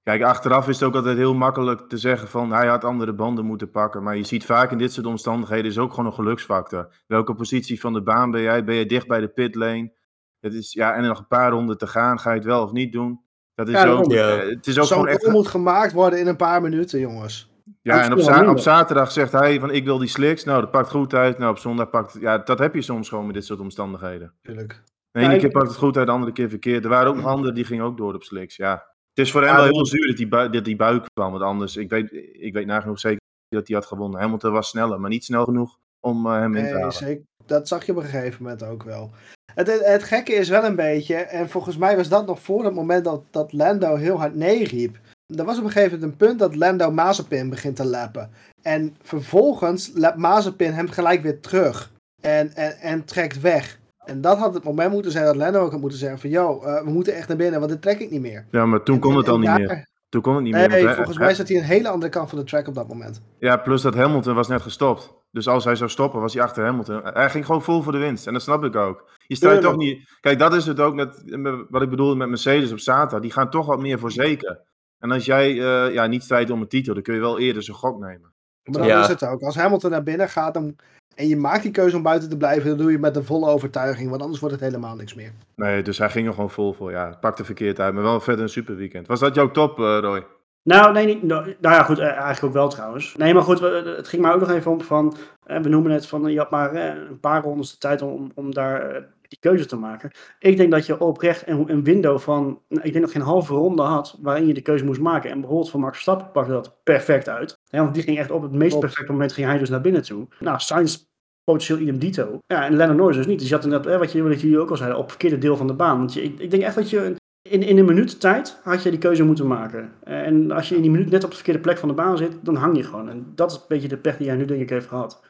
kijk, 0.02 0.22
achteraf 0.22 0.68
is 0.68 0.80
het 0.80 0.88
ook 0.88 0.94
altijd 0.94 1.16
heel 1.16 1.34
makkelijk 1.34 1.88
te 1.88 1.98
zeggen 1.98 2.28
van 2.28 2.52
hij 2.52 2.66
had 2.66 2.84
andere 2.84 3.12
banden 3.12 3.44
moeten 3.44 3.70
pakken. 3.70 4.02
Maar 4.02 4.16
je 4.16 4.24
ziet 4.24 4.44
vaak 4.44 4.70
in 4.70 4.78
dit 4.78 4.92
soort 4.92 5.06
omstandigheden 5.06 5.70
is 5.70 5.78
ook 5.78 5.90
gewoon 5.90 6.06
een 6.06 6.12
geluksfactor. 6.12 6.88
Welke 7.06 7.34
positie 7.34 7.80
van 7.80 7.92
de 7.92 8.02
baan 8.02 8.30
ben 8.30 8.40
jij? 8.40 8.64
Ben 8.64 8.74
je 8.74 8.86
dicht 8.86 9.06
bij 9.06 9.20
de 9.20 9.28
pitlane? 9.28 9.92
Het 10.40 10.54
is, 10.54 10.72
ja, 10.72 10.94
en 10.94 11.02
nog 11.02 11.18
een 11.18 11.26
paar 11.26 11.50
ronden 11.50 11.78
te 11.78 11.86
gaan. 11.86 12.18
Ga 12.18 12.30
je 12.30 12.36
het 12.36 12.46
wel 12.46 12.62
of 12.62 12.72
niet 12.72 12.92
doen? 12.92 13.20
Dat 13.54 13.68
is 13.68 13.74
Ja, 13.82 13.86
ook, 13.86 14.10
daarom. 14.10 14.40
eh, 14.40 14.48
het 14.54 14.66
is 14.66 14.78
ook 14.78 14.86
gewoon 14.86 15.08
echt... 15.08 15.26
moet 15.26 15.46
gemaakt 15.46 15.92
worden 15.92 16.18
in 16.18 16.26
een 16.26 16.36
paar 16.36 16.62
minuten, 16.62 17.00
jongens. 17.00 17.54
Ja, 17.86 18.02
en 18.04 18.12
op, 18.12 18.18
za- 18.18 18.56
zaterdag 18.56 19.12
zegt 19.12 19.32
hij 19.32 19.60
van 19.60 19.70
ik 19.70 19.84
wil 19.84 19.98
die 19.98 20.08
slicks. 20.08 20.44
Nou, 20.44 20.60
dat 20.60 20.70
pakt 20.70 20.90
goed 20.90 21.14
uit. 21.14 21.38
Nou, 21.38 21.50
op 21.50 21.58
zondag 21.58 21.90
pakt... 21.90 22.16
Ja, 22.20 22.38
dat 22.38 22.58
heb 22.58 22.74
je 22.74 22.82
soms 22.82 23.08
gewoon 23.08 23.24
met 23.26 23.34
dit 23.34 23.44
soort 23.44 23.60
omstandigheden. 23.60 24.32
Natuurlijk. 24.42 24.82
De 25.10 25.20
ene 25.20 25.32
Ja, 25.32 25.38
keer 25.38 25.50
pakt 25.50 25.68
het 25.68 25.76
goed 25.76 25.96
uit, 25.96 26.06
de 26.06 26.12
andere 26.12 26.32
keer 26.32 26.48
verkeerd. 26.48 26.84
Er 26.84 26.90
waren 26.90 27.08
ook 27.08 27.16
nog 27.16 27.24
anderen 27.26 27.54
die 27.54 27.64
gingen 27.64 27.84
ook 27.84 27.96
door 27.96 28.14
op 28.14 28.22
slicks, 28.22 28.56
ja. 28.56 28.72
Het 29.14 29.24
is 29.26 29.32
voor 29.32 29.44
hem 29.44 29.54
wel 29.54 29.64
heel 29.64 29.86
zuur 29.86 30.06
dat 30.06 30.16
die, 30.16 30.28
bui, 30.28 30.50
dat 30.50 30.64
die 30.64 30.76
buik 30.76 31.06
kwam. 31.12 31.30
Want 31.30 31.42
anders, 31.42 31.76
ik 31.76 31.90
weet, 31.90 32.12
ik 32.32 32.52
weet 32.52 32.66
nagenoeg 32.66 32.98
zeker 32.98 33.20
dat 33.48 33.66
hij 33.68 33.76
had 33.76 33.86
gewonnen. 33.86 34.20
Hamilton 34.20 34.52
was 34.52 34.68
sneller, 34.68 35.00
maar 35.00 35.10
niet 35.10 35.24
snel 35.24 35.44
genoeg 35.44 35.76
om 36.00 36.26
eh, 36.26 36.32
hem 36.32 36.54
in 36.54 36.64
te 36.64 36.72
halen. 36.74 36.92
zeker. 36.92 37.24
Dat 37.46 37.68
zag 37.68 37.86
je 37.86 37.92
op 37.92 37.98
een 37.98 38.04
gegeven 38.04 38.42
moment 38.42 38.62
ook 38.64 38.82
wel. 38.82 39.10
Het, 39.54 39.66
het, 39.66 39.84
het 39.84 40.02
gekke 40.02 40.32
is 40.32 40.48
wel 40.48 40.64
een 40.64 40.76
beetje, 40.76 41.14
en 41.14 41.48
volgens 41.48 41.76
mij 41.76 41.96
was 41.96 42.08
dat 42.08 42.26
nog 42.26 42.40
voor 42.40 42.64
het 42.64 42.74
moment 42.74 43.04
dat, 43.04 43.24
dat 43.30 43.52
Lando 43.52 43.96
heel 43.96 44.18
hard 44.18 44.34
nee 44.34 44.64
riep. 44.64 44.98
Er 45.26 45.44
was 45.44 45.58
op 45.58 45.64
een 45.64 45.70
gegeven 45.70 45.98
moment 45.98 46.20
een 46.20 46.26
punt 46.26 46.38
dat 46.38 46.54
Lando 46.56 46.90
Mazepin 46.90 47.50
begint 47.50 47.76
te 47.76 47.84
lappen. 47.86 48.30
En 48.62 48.96
vervolgens 49.02 49.90
lapt 49.94 50.16
Mazepin 50.16 50.72
hem 50.72 50.88
gelijk 50.88 51.22
weer 51.22 51.40
terug. 51.40 51.90
En, 52.22 52.52
en, 52.54 52.78
en 52.78 53.04
trekt 53.04 53.40
weg. 53.40 53.78
En 54.04 54.20
dat 54.20 54.38
had 54.38 54.54
het 54.54 54.64
moment 54.64 54.92
moeten 54.92 55.10
zijn 55.10 55.24
dat 55.24 55.36
Lando 55.36 55.60
ook 55.60 55.70
had 55.70 55.80
moeten 55.80 55.98
zeggen 55.98 56.18
van... 56.18 56.30
Yo, 56.30 56.62
eh, 56.62 56.84
we 56.84 56.90
moeten 56.90 57.14
echt 57.14 57.28
naar 57.28 57.36
binnen, 57.36 57.58
want 57.60 57.72
dit 57.72 57.82
trek 57.82 57.98
ik 58.00 58.10
niet 58.10 58.20
meer. 58.20 58.46
Ja, 58.50 58.66
maar 58.66 58.82
toen 58.82 58.94
En- 58.94 59.00
kon 59.00 59.16
het 59.16 59.28
al 59.28 59.38
niet 59.38 59.46
daar- 59.46 59.58
meer. 59.58 59.88
Toen 60.08 60.22
kon 60.22 60.34
het 60.34 60.42
niet 60.44 60.52
Nee, 60.54 60.68
meer. 60.68 60.86
hij- 60.86 60.94
volgens 60.94 61.18
mij 61.18 61.34
zat 61.34 61.48
hij 61.48 61.56
een 61.56 61.62
hele 61.62 61.88
andere 61.88 62.12
kant 62.12 62.28
van 62.28 62.38
de 62.38 62.44
track 62.44 62.68
op 62.68 62.74
dat 62.74 62.88
moment. 62.88 63.20
Ja, 63.38 63.56
plus 63.56 63.82
dat 63.82 63.94
Hamilton 63.94 64.34
was 64.34 64.48
net 64.48 64.62
gestopt. 64.62 65.12
Dus 65.30 65.48
als 65.48 65.64
hij 65.64 65.74
zou 65.76 65.90
stoppen, 65.90 66.20
was 66.20 66.34
hij 66.34 66.42
achter 66.42 66.64
Hamilton. 66.64 67.00
Hij 67.04 67.30
ging 67.30 67.46
gewoon 67.46 67.62
vol 67.62 67.82
voor 67.82 67.92
de 67.92 67.98
winst. 67.98 68.26
En 68.26 68.32
dat 68.32 68.42
snap 68.42 68.64
ik 68.64 68.76
ook. 68.76 69.10
Je 69.26 69.34
staat 69.36 69.60
toch 69.60 69.76
niet... 69.76 70.16
Kijk, 70.20 70.38
dat 70.38 70.54
is 70.54 70.66
het 70.66 70.80
ook 70.80 70.94
net, 70.94 71.22
wat 71.70 71.82
ik 71.82 71.90
bedoelde 71.90 72.16
met 72.16 72.28
Mercedes 72.28 72.72
op 72.72 72.78
zaterdag. 72.78 73.20
Die 73.20 73.30
gaan 73.32 73.50
toch 73.50 73.66
wat 73.66 73.80
meer 73.80 73.98
voor 73.98 74.12
zeker. 74.12 74.60
En 74.98 75.10
als 75.10 75.24
jij 75.24 75.50
eh, 75.50 75.92
ja, 75.94 76.06
niet 76.06 76.22
strijdt 76.22 76.50
om 76.50 76.60
een 76.60 76.68
titel, 76.68 76.94
dan 76.94 77.02
kun 77.02 77.14
je 77.14 77.20
wel 77.20 77.38
eerder 77.38 77.62
zo'n 77.62 77.74
gok 77.74 77.98
nemen. 78.00 78.32
Maar 78.64 78.78
dan 78.78 78.86
Ja. 78.86 79.00
is 79.00 79.06
het 79.08 79.24
ook. 79.24 79.42
Als 79.42 79.56
Hamilton 79.56 79.90
naar 79.90 80.02
binnen 80.02 80.28
gaat 80.28 80.54
dan, 80.54 80.76
en 81.14 81.28
je 81.28 81.36
maakt 81.36 81.62
die 81.62 81.70
keuze 81.72 81.96
om 81.96 82.02
buiten 82.02 82.28
te 82.28 82.36
blijven, 82.36 82.68
dan 82.68 82.76
doe 82.78 82.86
je 82.86 82.92
het 82.92 83.00
met 83.00 83.14
de 83.14 83.22
volle 83.22 83.48
overtuiging, 83.50 84.10
want 84.10 84.22
anders 84.22 84.40
wordt 84.40 84.54
het 84.54 84.64
helemaal 84.64 84.96
niks 84.96 85.14
meer. 85.14 85.32
Nee, 85.56 85.82
dus 85.82 85.98
hij 85.98 86.10
ging 86.10 86.26
er 86.26 86.32
gewoon 86.34 86.50
vol 86.50 86.72
voor. 86.72 86.90
Ja, 86.90 87.06
het 87.08 87.20
pakte 87.20 87.44
verkeerd 87.44 87.80
uit, 87.80 87.94
maar 87.94 88.02
wel 88.02 88.20
verder 88.20 88.42
een 88.42 88.48
super 88.50 88.76
weekend. 88.76 89.06
Was 89.06 89.20
dat 89.20 89.34
jouw 89.34 89.50
top, 89.50 89.78
eh, 89.78 89.98
Roy? 90.00 90.26
Nou, 90.62 90.92
nee, 90.92 91.06
niet, 91.06 91.22
nou, 91.22 91.54
nou 91.60 91.74
ja, 91.74 91.82
goed, 91.82 91.98
eh, 91.98 92.06
eigenlijk 92.06 92.42
ook 92.42 92.52
wel 92.52 92.68
trouwens. 92.68 93.14
Nee, 93.16 93.34
maar 93.34 93.42
goed, 93.42 93.60
het 93.96 94.08
ging 94.08 94.22
mij 94.22 94.32
ook 94.32 94.40
nog 94.40 94.50
even 94.50 94.70
om 94.70 94.80
van, 94.80 95.16
we 95.44 95.68
noemen 95.68 95.92
het 95.92 96.06
van, 96.06 96.32
je 96.32 96.38
had 96.38 96.50
maar 96.50 96.72
eh, 96.72 96.84
een 97.10 97.20
paar 97.20 97.42
rondes 97.42 97.70
de 97.70 97.78
tijd 97.78 98.02
om, 98.02 98.30
om 98.34 98.54
daar 98.54 99.04
die 99.28 99.38
keuze 99.38 99.66
te 99.66 99.76
maken. 99.76 100.10
Ik 100.38 100.56
denk 100.56 100.70
dat 100.70 100.86
je 100.86 101.00
oprecht 101.00 101.48
een, 101.48 101.70
een 101.70 101.84
window 101.84 102.18
van, 102.18 102.60
nou, 102.68 102.86
ik 102.86 102.92
denk 102.92 103.04
nog 103.04 103.12
geen 103.12 103.22
halve 103.22 103.54
ronde 103.54 103.82
had, 103.82 104.18
waarin 104.20 104.46
je 104.46 104.54
de 104.54 104.60
keuze 104.60 104.84
moest 104.84 105.00
maken. 105.00 105.30
En 105.30 105.40
bijvoorbeeld 105.40 105.70
van 105.70 105.80
Max 105.80 105.92
Verstappen 105.92 106.30
pakte 106.30 106.52
dat 106.52 106.82
perfect 106.82 107.28
uit. 107.28 107.58
Ja, 107.64 107.82
want 107.82 107.94
die 107.94 108.02
ging 108.02 108.18
echt 108.18 108.30
op 108.30 108.42
het 108.42 108.52
meest 108.52 108.78
perfecte 108.78 109.12
moment, 109.12 109.32
ging 109.32 109.46
hij 109.46 109.58
dus 109.58 109.70
naar 109.70 109.80
binnen 109.80 110.02
toe. 110.02 110.26
Nou, 110.38 110.60
Sainz 110.60 111.04
potentieel 111.44 111.78
idem 111.78 111.98
dito. 111.98 112.38
Ja, 112.46 112.64
en 112.64 112.76
Lennon 112.76 112.96
Norris 112.96 113.16
dus 113.16 113.26
niet. 113.26 113.38
Dus 113.38 113.48
je 113.48 113.54
had 113.54 113.64
inderdaad, 113.64 113.92
eh, 113.92 113.98
wat, 113.98 114.12
jullie 114.12 114.58
ook 114.58 114.70
al 114.70 114.76
zeiden, 114.76 114.98
op 114.98 115.02
het 115.04 115.12
verkeerde 115.12 115.38
deel 115.38 115.56
van 115.56 115.66
de 115.66 115.74
baan. 115.74 115.98
Want 115.98 116.12
je, 116.12 116.22
ik, 116.22 116.38
ik 116.38 116.50
denk 116.50 116.62
echt 116.62 116.74
dat 116.74 116.90
je 116.90 117.16
in, 117.48 117.62
in 117.62 117.78
een 117.78 117.84
minuut 117.84 118.20
tijd 118.20 118.60
had 118.62 118.82
je 118.82 118.90
die 118.90 118.98
keuze 118.98 119.24
moeten 119.24 119.46
maken. 119.46 119.92
En 120.04 120.50
als 120.50 120.68
je 120.68 120.74
in 120.74 120.82
die 120.82 120.90
minuut 120.90 121.10
net 121.10 121.24
op 121.24 121.30
de 121.30 121.36
verkeerde 121.36 121.60
plek 121.60 121.78
van 121.78 121.88
de 121.88 121.94
baan 121.94 122.16
zit, 122.16 122.38
dan 122.42 122.56
hang 122.56 122.76
je 122.76 122.82
gewoon. 122.82 123.08
En 123.08 123.32
dat 123.34 123.50
is 123.50 123.56
een 123.56 123.62
beetje 123.68 123.88
de 123.88 123.96
pech 123.96 124.16
die 124.16 124.28
hij 124.28 124.36
nu 124.36 124.44
denk 124.44 124.60
ik 124.60 124.70
heeft 124.70 124.88
gehad. 124.88 125.24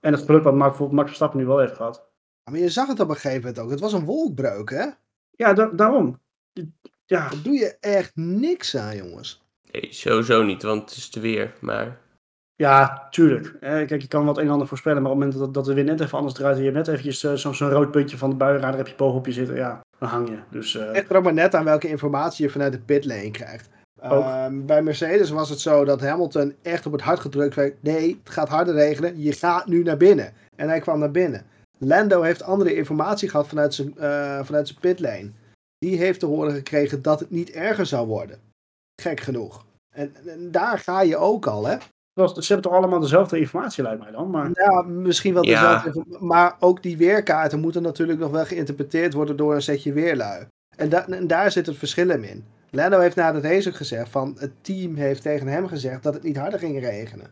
En 0.00 0.12
het 0.12 0.22
geluk 0.22 0.42
wat 0.42 0.54
Max 0.90 1.06
Verstappen 1.06 1.38
nu 1.38 1.46
wel 1.46 1.58
heeft 1.58 1.76
gehad. 1.76 2.14
Maar 2.50 2.60
je 2.60 2.68
zag 2.68 2.88
het 2.88 3.00
op 3.00 3.08
een 3.08 3.14
gegeven 3.14 3.40
moment 3.40 3.58
ook. 3.58 3.70
Het 3.70 3.80
was 3.80 3.92
een 3.92 4.04
wolkbreuk, 4.04 4.70
hè? 4.70 4.84
Ja, 5.30 5.52
da- 5.52 5.70
daarom. 5.72 6.20
Ja, 6.52 7.28
Daar 7.28 7.42
doe 7.42 7.54
je 7.54 7.76
echt 7.80 8.10
niks 8.14 8.76
aan, 8.76 8.96
jongens. 8.96 9.42
Nee, 9.70 9.86
sowieso 9.92 10.42
niet, 10.42 10.62
want 10.62 10.80
het 10.82 10.98
is 10.98 11.08
te 11.08 11.20
weer. 11.20 11.52
Maar 11.60 11.98
ja, 12.54 13.06
tuurlijk. 13.10 13.46
Eh, 13.60 13.70
kijk, 13.86 14.02
je 14.02 14.08
kan 14.08 14.24
wat 14.24 14.36
een 14.38 14.44
en 14.44 14.50
ander 14.50 14.66
voorspellen, 14.66 15.02
maar 15.02 15.10
op 15.12 15.16
het 15.18 15.26
moment 15.26 15.44
dat, 15.44 15.54
dat 15.54 15.68
er 15.68 15.74
weer 15.74 15.84
net 15.84 16.00
even 16.00 16.18
anders 16.18 16.34
draait 16.36 16.56
en 16.56 16.62
je 16.62 16.70
hebt 16.70 16.86
net 16.86 16.88
eventjes 16.88 17.24
eh, 17.24 17.52
zo'n 17.52 17.68
rood 17.70 17.90
puntje 17.90 18.18
van 18.18 18.30
de 18.30 18.36
buienradar 18.36 18.76
heb 18.76 18.86
je 18.86 18.94
bovenop 18.96 19.26
je 19.26 19.32
zitten, 19.32 19.56
ja, 19.56 19.80
dan 19.98 20.08
hang 20.08 20.28
je. 20.28 20.38
Dus 20.50 20.76
eh, 20.76 20.94
Echt 20.96 21.10
er 21.10 21.16
ook 21.16 21.24
maar 21.24 21.32
net 21.32 21.54
aan 21.54 21.64
welke 21.64 21.88
informatie 21.88 22.44
je 22.44 22.50
vanuit 22.52 22.72
de 22.72 22.78
pitlane 22.78 23.30
krijgt. 23.30 23.68
Ook. 24.00 24.22
Ehm, 24.22 24.64
bij 24.66 24.82
Mercedes 24.82 25.30
was 25.30 25.48
het 25.48 25.60
zo 25.60 25.84
dat 25.84 26.00
Hamilton 26.00 26.54
echt 26.62 26.86
op 26.86 26.92
het 26.92 27.00
hart 27.02 27.20
gedrukt 27.20 27.54
werd. 27.54 27.82
Nee, 27.82 28.20
het 28.24 28.32
gaat 28.32 28.48
harder 28.48 28.74
regenen. 28.74 29.20
Je 29.22 29.32
gaat 29.32 29.66
nu 29.66 29.82
naar 29.82 29.96
binnen. 29.96 30.32
En 30.56 30.68
hij 30.68 30.80
kwam 30.80 30.98
naar 30.98 31.10
binnen. 31.10 31.46
Lando 31.78 32.22
heeft 32.22 32.42
andere 32.42 32.74
informatie 32.74 33.28
gehad 33.28 33.48
vanuit 33.48 33.74
zijn, 33.74 33.98
eh, 33.98 34.44
vanuit 34.44 34.66
zijn 34.68 34.80
pitlane. 34.80 35.30
Die 35.78 35.96
heeft 35.98 36.20
te 36.20 36.26
horen 36.26 36.52
gekregen 36.54 37.02
dat 37.02 37.20
het 37.20 37.30
niet 37.30 37.50
erger 37.50 37.86
zou 37.86 38.06
worden. 38.06 38.38
Gek 39.02 39.20
genoeg. 39.20 39.64
En, 39.94 40.14
en 40.26 40.50
daar 40.50 40.78
ga 40.78 41.00
je 41.02 41.16
ook 41.16 41.46
al, 41.46 41.66
hè? 41.66 41.76
was- 42.12 42.32
ze 42.32 42.52
hebben 42.52 42.70
toch 42.70 42.80
allemaal 42.80 43.00
dezelfde 43.00 43.38
informatie, 43.38 43.82
lijkt 43.82 44.00
mij 44.02 44.10
dan. 44.10 44.30
Maar 44.30 44.50
Ja, 44.52 44.82
misschien 44.82 45.34
wel 45.34 45.44
Ja. 45.44 45.82
dezelfde. 45.82 46.00
info- 46.04 46.24
Maar 46.26 46.56
ook 46.60 46.82
die 46.82 46.96
weerkaarten 46.96 47.60
moeten 47.60 47.82
natuurlijk 47.82 48.18
nog 48.18 48.30
wel 48.30 48.44
geïnterpreteerd 48.44 49.12
worden 49.12 49.36
door 49.36 49.54
een 49.54 49.62
setje 49.62 49.92
weerlui. 49.92 50.46
En, 50.76 50.88
da- 50.88 51.08
en 51.08 51.26
daar 51.26 51.50
zit 51.52 51.66
het 51.66 51.76
verschil 51.76 52.08
hem 52.08 52.22
in. 52.22 52.44
Lando 52.70 53.00
heeft 53.00 53.16
na 53.16 53.32
de 53.32 53.40
race 53.40 53.68
ook 53.68 53.74
gezegd 53.74 54.08
van 54.10 54.36
het 54.38 54.52
team 54.60 54.94
heeft 54.94 55.22
tegen 55.22 55.46
hem 55.46 55.66
gezegd 55.68 56.02
dat 56.02 56.14
het 56.14 56.22
niet 56.22 56.36
harder 56.36 56.58
ging 56.58 56.80
regenen. 56.80 57.30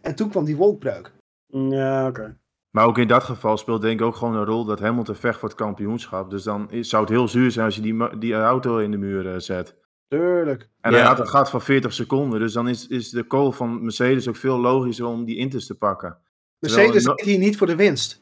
En 0.00 0.14
toen 0.14 0.30
kwam 0.30 0.44
die 0.44 0.56
wolkbreuk. 0.56 1.12
ja, 1.46 2.06
oké. 2.08 2.36
Maar 2.74 2.86
ook 2.86 2.98
in 2.98 3.08
dat 3.08 3.22
geval 3.24 3.56
speelt 3.56 3.82
denk 3.82 4.00
ik 4.00 4.06
ook 4.06 4.16
gewoon 4.16 4.34
een 4.36 4.44
rol 4.44 4.64
dat 4.64 4.80
Hamilton 4.80 5.14
vecht 5.14 5.38
voor 5.38 5.48
het 5.48 5.58
kampioenschap. 5.58 6.30
Dus 6.30 6.42
dan 6.42 6.70
is, 6.70 6.88
zou 6.88 7.02
het 7.02 7.12
heel 7.12 7.28
zuur 7.28 7.50
zijn 7.50 7.64
als 7.66 7.74
je 7.76 7.80
die, 7.80 8.18
die 8.18 8.34
auto 8.34 8.78
in 8.78 8.90
de 8.90 8.96
muur 8.96 9.32
eh, 9.32 9.38
zet. 9.38 9.74
Tuurlijk. 10.08 10.68
En 10.80 10.90
Ja. 10.92 10.96
hij 10.98 11.06
had 11.06 11.18
een 11.18 11.28
gat 11.28 11.50
van 11.50 11.60
40 11.62 11.92
seconden. 11.92 12.40
Dus 12.40 12.52
dan 12.52 12.68
is, 12.68 12.86
is 12.86 13.10
de 13.10 13.26
call 13.26 13.50
van 13.50 13.82
Mercedes 13.82 14.28
ook 14.28 14.36
veel 14.36 14.58
logischer 14.58 15.06
om 15.06 15.24
die 15.24 15.36
Inters 15.36 15.66
te 15.66 15.74
pakken. 15.74 16.18
Mercedes 16.58 17.04
no- 17.04 17.12
reed 17.14 17.24
hier 17.26 17.38
niet 17.38 17.56
voor 17.56 17.66
de 17.66 17.76
winst. 17.76 18.20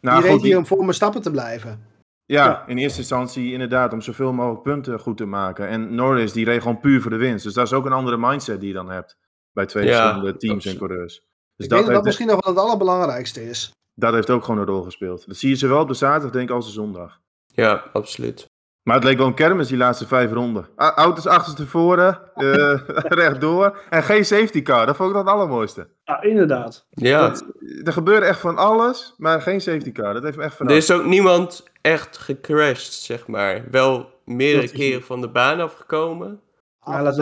Nou, 0.00 0.22
die 0.22 0.30
reed 0.30 0.42
hier 0.42 0.56
om 0.58 0.66
voor 0.66 0.78
mijn 0.78 0.94
stappen 0.94 1.22
te 1.22 1.30
blijven. 1.30 1.86
ja, 2.26 2.44
Ja. 2.44 2.66
in 2.66 2.78
eerste 2.78 2.98
instantie 2.98 3.52
inderdaad 3.52 3.92
om 3.92 4.00
zoveel 4.00 4.32
mogelijk 4.32 4.62
punten 4.62 4.98
goed 5.00 5.16
te 5.16 5.24
maken. 5.26 5.68
En 5.68 5.94
Norris 5.94 6.32
die 6.32 6.44
reed 6.44 6.60
gewoon 6.62 6.80
puur 6.80 7.00
voor 7.00 7.10
de 7.10 7.16
winst. 7.16 7.44
Dus 7.44 7.54
dat 7.54 7.66
is 7.66 7.72
ook 7.72 7.86
een 7.86 7.92
andere 7.92 8.16
mindset 8.16 8.60
die 8.60 8.68
je 8.68 8.74
dan 8.74 8.90
hebt. 8.90 9.16
Bij 9.52 9.66
twee 9.66 9.86
Ja, 9.86 10.00
verschillende 10.02 10.36
teams 10.38 10.66
en 10.66 10.76
coureurs. 10.76 11.14
Dus 11.56 11.66
ik 11.66 11.70
denk 11.70 11.70
dat 11.70 11.78
dat 11.78 11.86
dat 11.86 11.94
heeft, 11.94 12.04
misschien 12.04 12.26
nog 12.26 12.44
wel 12.44 12.54
het 12.54 12.62
allerbelangrijkste 12.62 13.48
is. 13.48 13.72
Dat 13.94 14.12
heeft 14.14 14.30
ook 14.30 14.44
gewoon 14.44 14.60
een 14.60 14.66
rol 14.66 14.82
gespeeld. 14.82 15.26
Dat 15.26 15.36
zie 15.36 15.48
je 15.48 15.56
zowel 15.56 15.80
op 15.80 15.88
de 15.88 15.94
zaterdag 15.94 16.30
denk 16.30 16.48
ik 16.48 16.54
als 16.54 16.66
de 16.66 16.72
zondag. 16.72 17.20
ja, 17.46 17.84
absoluut. 17.92 18.52
Maar 18.82 18.94
het 18.94 19.04
leek 19.04 19.16
wel 19.18 19.26
een 19.26 19.34
kermis 19.34 19.68
die 19.68 19.76
laatste 19.76 20.06
vijf 20.06 20.32
ronden. 20.32 20.68
Auto's 20.76 21.26
achterstevoren, 21.26 22.20
eh 22.34 22.80
rechtdoor. 23.22 23.78
En 23.90 24.02
geen 24.02 24.24
safety 24.24 24.62
car, 24.62 24.86
dat 24.86 24.96
vond 24.96 25.08
ik 25.08 25.14
nog 25.16 25.24
het 25.24 25.34
allermooiste. 25.34 25.88
Ja, 26.04 26.22
inderdaad. 26.22 26.86
Ja, 26.90 27.28
Dat- 27.28 27.44
er 27.84 27.92
gebeurde 27.92 28.26
echt 28.26 28.40
van 28.40 28.56
alles, 28.56 29.14
maar 29.16 29.42
geen 29.42 29.60
safety 29.60 29.92
car. 29.92 30.14
Dat 30.14 30.22
heeft 30.22 30.36
me 30.36 30.42
echt 30.42 30.52
er 30.60 30.66
verrast. 30.66 30.90
is 30.90 30.96
ook 30.96 31.04
niemand 31.04 31.64
echt 31.80 32.18
gecrashed, 32.18 32.92
zeg 32.92 33.26
maar. 33.26 33.64
Wel 33.70 34.10
meerdere 34.24 34.66
Dat 34.66 34.74
keren 34.76 35.02
van 35.02 35.20
de 35.20 35.28
baan 35.28 35.60
afgekomen. 35.60 36.40
Ja, 36.84 37.02
laat- 37.02 37.16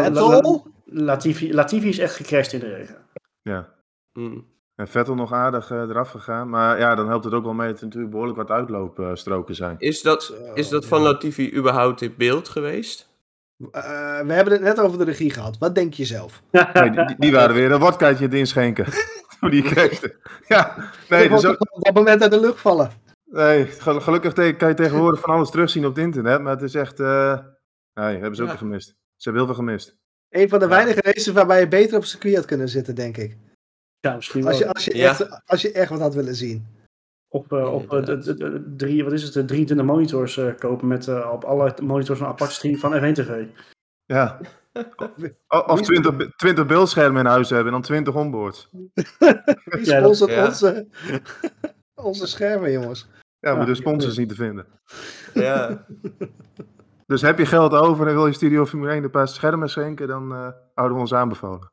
Latifi, 0.84 1.54
Latifi 1.54 1.88
is 1.88 1.98
echt 1.98 2.14
gecrashed 2.16 2.52
in 2.52 2.60
de 2.60 2.74
regen. 2.74 2.96
Ja. 3.42 3.68
Hm. 4.12 4.38
En 4.74 4.88
Vettel 4.88 5.14
nog 5.14 5.32
aardig 5.32 5.70
eh, 5.70 5.78
eraf 5.80 6.10
gegaan. 6.10 6.48
Maar 6.48 6.78
ja, 6.78 6.94
dan 6.94 7.08
helpt 7.08 7.24
het 7.24 7.34
ook 7.34 7.44
wel 7.44 7.52
mee 7.52 7.68
dat 7.68 7.78
er 7.78 7.84
natuurlijk 7.84 8.12
behoorlijk 8.12 8.38
wat 8.38 8.50
uitloopstroken 8.50 9.54
zijn. 9.54 9.74
Is 9.78 10.02
dat, 10.02 10.22
Zo, 10.22 10.34
is 10.54 10.68
dat 10.68 10.86
van 10.86 11.00
ja. 11.02 11.06
Latifi 11.08 11.54
überhaupt 11.56 12.00
in 12.02 12.14
beeld 12.18 12.48
geweest? 12.48 13.10
Eh, 13.70 13.82
we 14.20 14.32
hebben 14.32 14.52
het 14.52 14.62
net 14.62 14.80
over 14.80 14.98
de 14.98 15.04
regie 15.04 15.30
gehad. 15.30 15.58
Wat 15.58 15.74
denk 15.74 15.94
je 15.94 16.04
zelf? 16.04 16.42
Nee, 16.72 16.90
die, 16.90 17.14
die 17.18 17.32
waren 17.32 17.54
weer 17.54 17.72
een 17.72 17.80
wodkaartje 17.80 18.24
het 18.24 18.34
inschenken. 18.34 18.86
Toen 19.40 19.50
die 19.50 19.62
kreeg. 19.62 20.00
Ja, 20.48 20.76
nee, 21.08 21.24
Ik 21.24 21.30
dus 21.30 21.44
ook, 21.46 21.60
op 21.76 21.84
dat 21.84 21.94
moment 21.94 22.22
uit 22.22 22.30
de 22.30 22.40
lucht 22.40 22.60
vallen. 22.60 22.90
nee 23.24 23.66
gel- 23.66 24.00
gelukkig 24.00 24.32
kan 24.56 24.68
je 24.68 24.74
tegenwoordig 24.74 25.20
van 25.20 25.34
alles 25.34 25.50
terugzien 25.50 25.86
op 25.86 25.94
het 25.94 26.04
internet. 26.04 26.42
Maar 26.42 26.52
het 26.52 26.62
is 26.62 26.74
echt... 26.74 27.00
eh 27.00 27.38
nee, 27.94 28.12
hebben 28.18 28.34
ze 28.36 28.42
ook 28.42 28.48
Ja. 28.48 28.56
gemist. 28.56 28.86
Ze 28.88 29.28
hebben 29.28 29.42
heel 29.46 29.54
veel 29.54 29.64
gemist. 29.64 29.96
Een 30.30 30.48
van 30.48 30.58
de 30.58 30.64
Ja. 30.64 30.70
weinige 30.70 31.00
races 31.02 31.26
waarbij 31.32 31.60
je 31.60 31.68
beter 31.68 31.96
op 31.96 32.04
circuit 32.04 32.34
had 32.36 32.44
kunnen 32.44 32.68
zitten, 32.68 32.94
denk 32.94 33.16
ik. 33.16 33.36
Ja, 34.02 34.14
misschien 34.14 34.46
Als 34.46 34.58
wel. 34.58 34.68
je, 34.68 34.74
als 34.74 34.84
je, 34.84 34.96
Ja. 34.96 35.08
echt, 35.08 35.42
als 35.46 35.62
je 35.62 35.72
echt 35.72 35.90
wat 35.90 36.00
had 36.00 36.14
willen 36.14 36.34
zien. 36.34 36.66
op, 37.28 37.52
eh, 37.52 37.72
op 37.74 37.92
eh, 37.92 38.04
de, 38.04 38.18
de- 38.18 38.34
de- 38.34 38.74
drie, 38.76 39.04
wat 39.04 39.12
is 39.12 39.22
het, 39.22 39.32
de 39.32 39.44
23 39.44 39.86
monitors 39.86 40.36
eh, 40.36 40.54
kopen 40.58 40.88
met 40.88 41.08
eh, 41.08 41.30
op 41.32 41.44
alle 41.44 41.74
monitors 41.82 42.20
een 42.20 42.26
apart 42.26 42.50
stream 42.50 42.76
van 42.78 42.92
F1 42.92 43.12
TV. 43.12 43.46
Ja. 44.04 44.40
Of 45.66 45.80
20, 45.82 46.16
be- 46.16 46.32
20 46.36 46.66
beeldschermen 46.66 47.20
in 47.24 47.30
huis 47.30 47.48
hebben 47.48 47.66
en 47.66 47.72
dan 47.72 47.82
20 47.82 48.14
onboards. 48.14 48.68
Wie 49.64 49.84
sponsort 49.84 50.30
ja. 50.30 50.46
onze, 50.46 50.86
onze 51.94 52.26
schermen, 52.26 52.72
jongens? 52.72 53.08
Ja, 53.38 53.50
maar 53.52 53.60
Ja, 53.60 53.66
de 53.66 53.74
sponsors 53.74 54.16
niet 54.16 54.28
te 54.28 54.34
vinden. 54.34 54.66
Ja. 55.34 55.86
Dus 57.06 57.22
heb 57.22 57.38
je 57.38 57.46
geld 57.46 57.72
over 57.72 58.06
en 58.08 58.14
wil 58.14 58.26
je 58.26 58.32
Studio 58.32 58.66
Formule 58.66 58.92
1 58.92 59.04
een 59.04 59.10
paar 59.10 59.28
schermen 59.28 59.68
schenken, 59.70 60.08
dan 60.08 60.32
eh, 60.32 60.48
houden 60.74 60.96
we 60.96 61.02
ons 61.02 61.14
aanbevolen. 61.14 61.70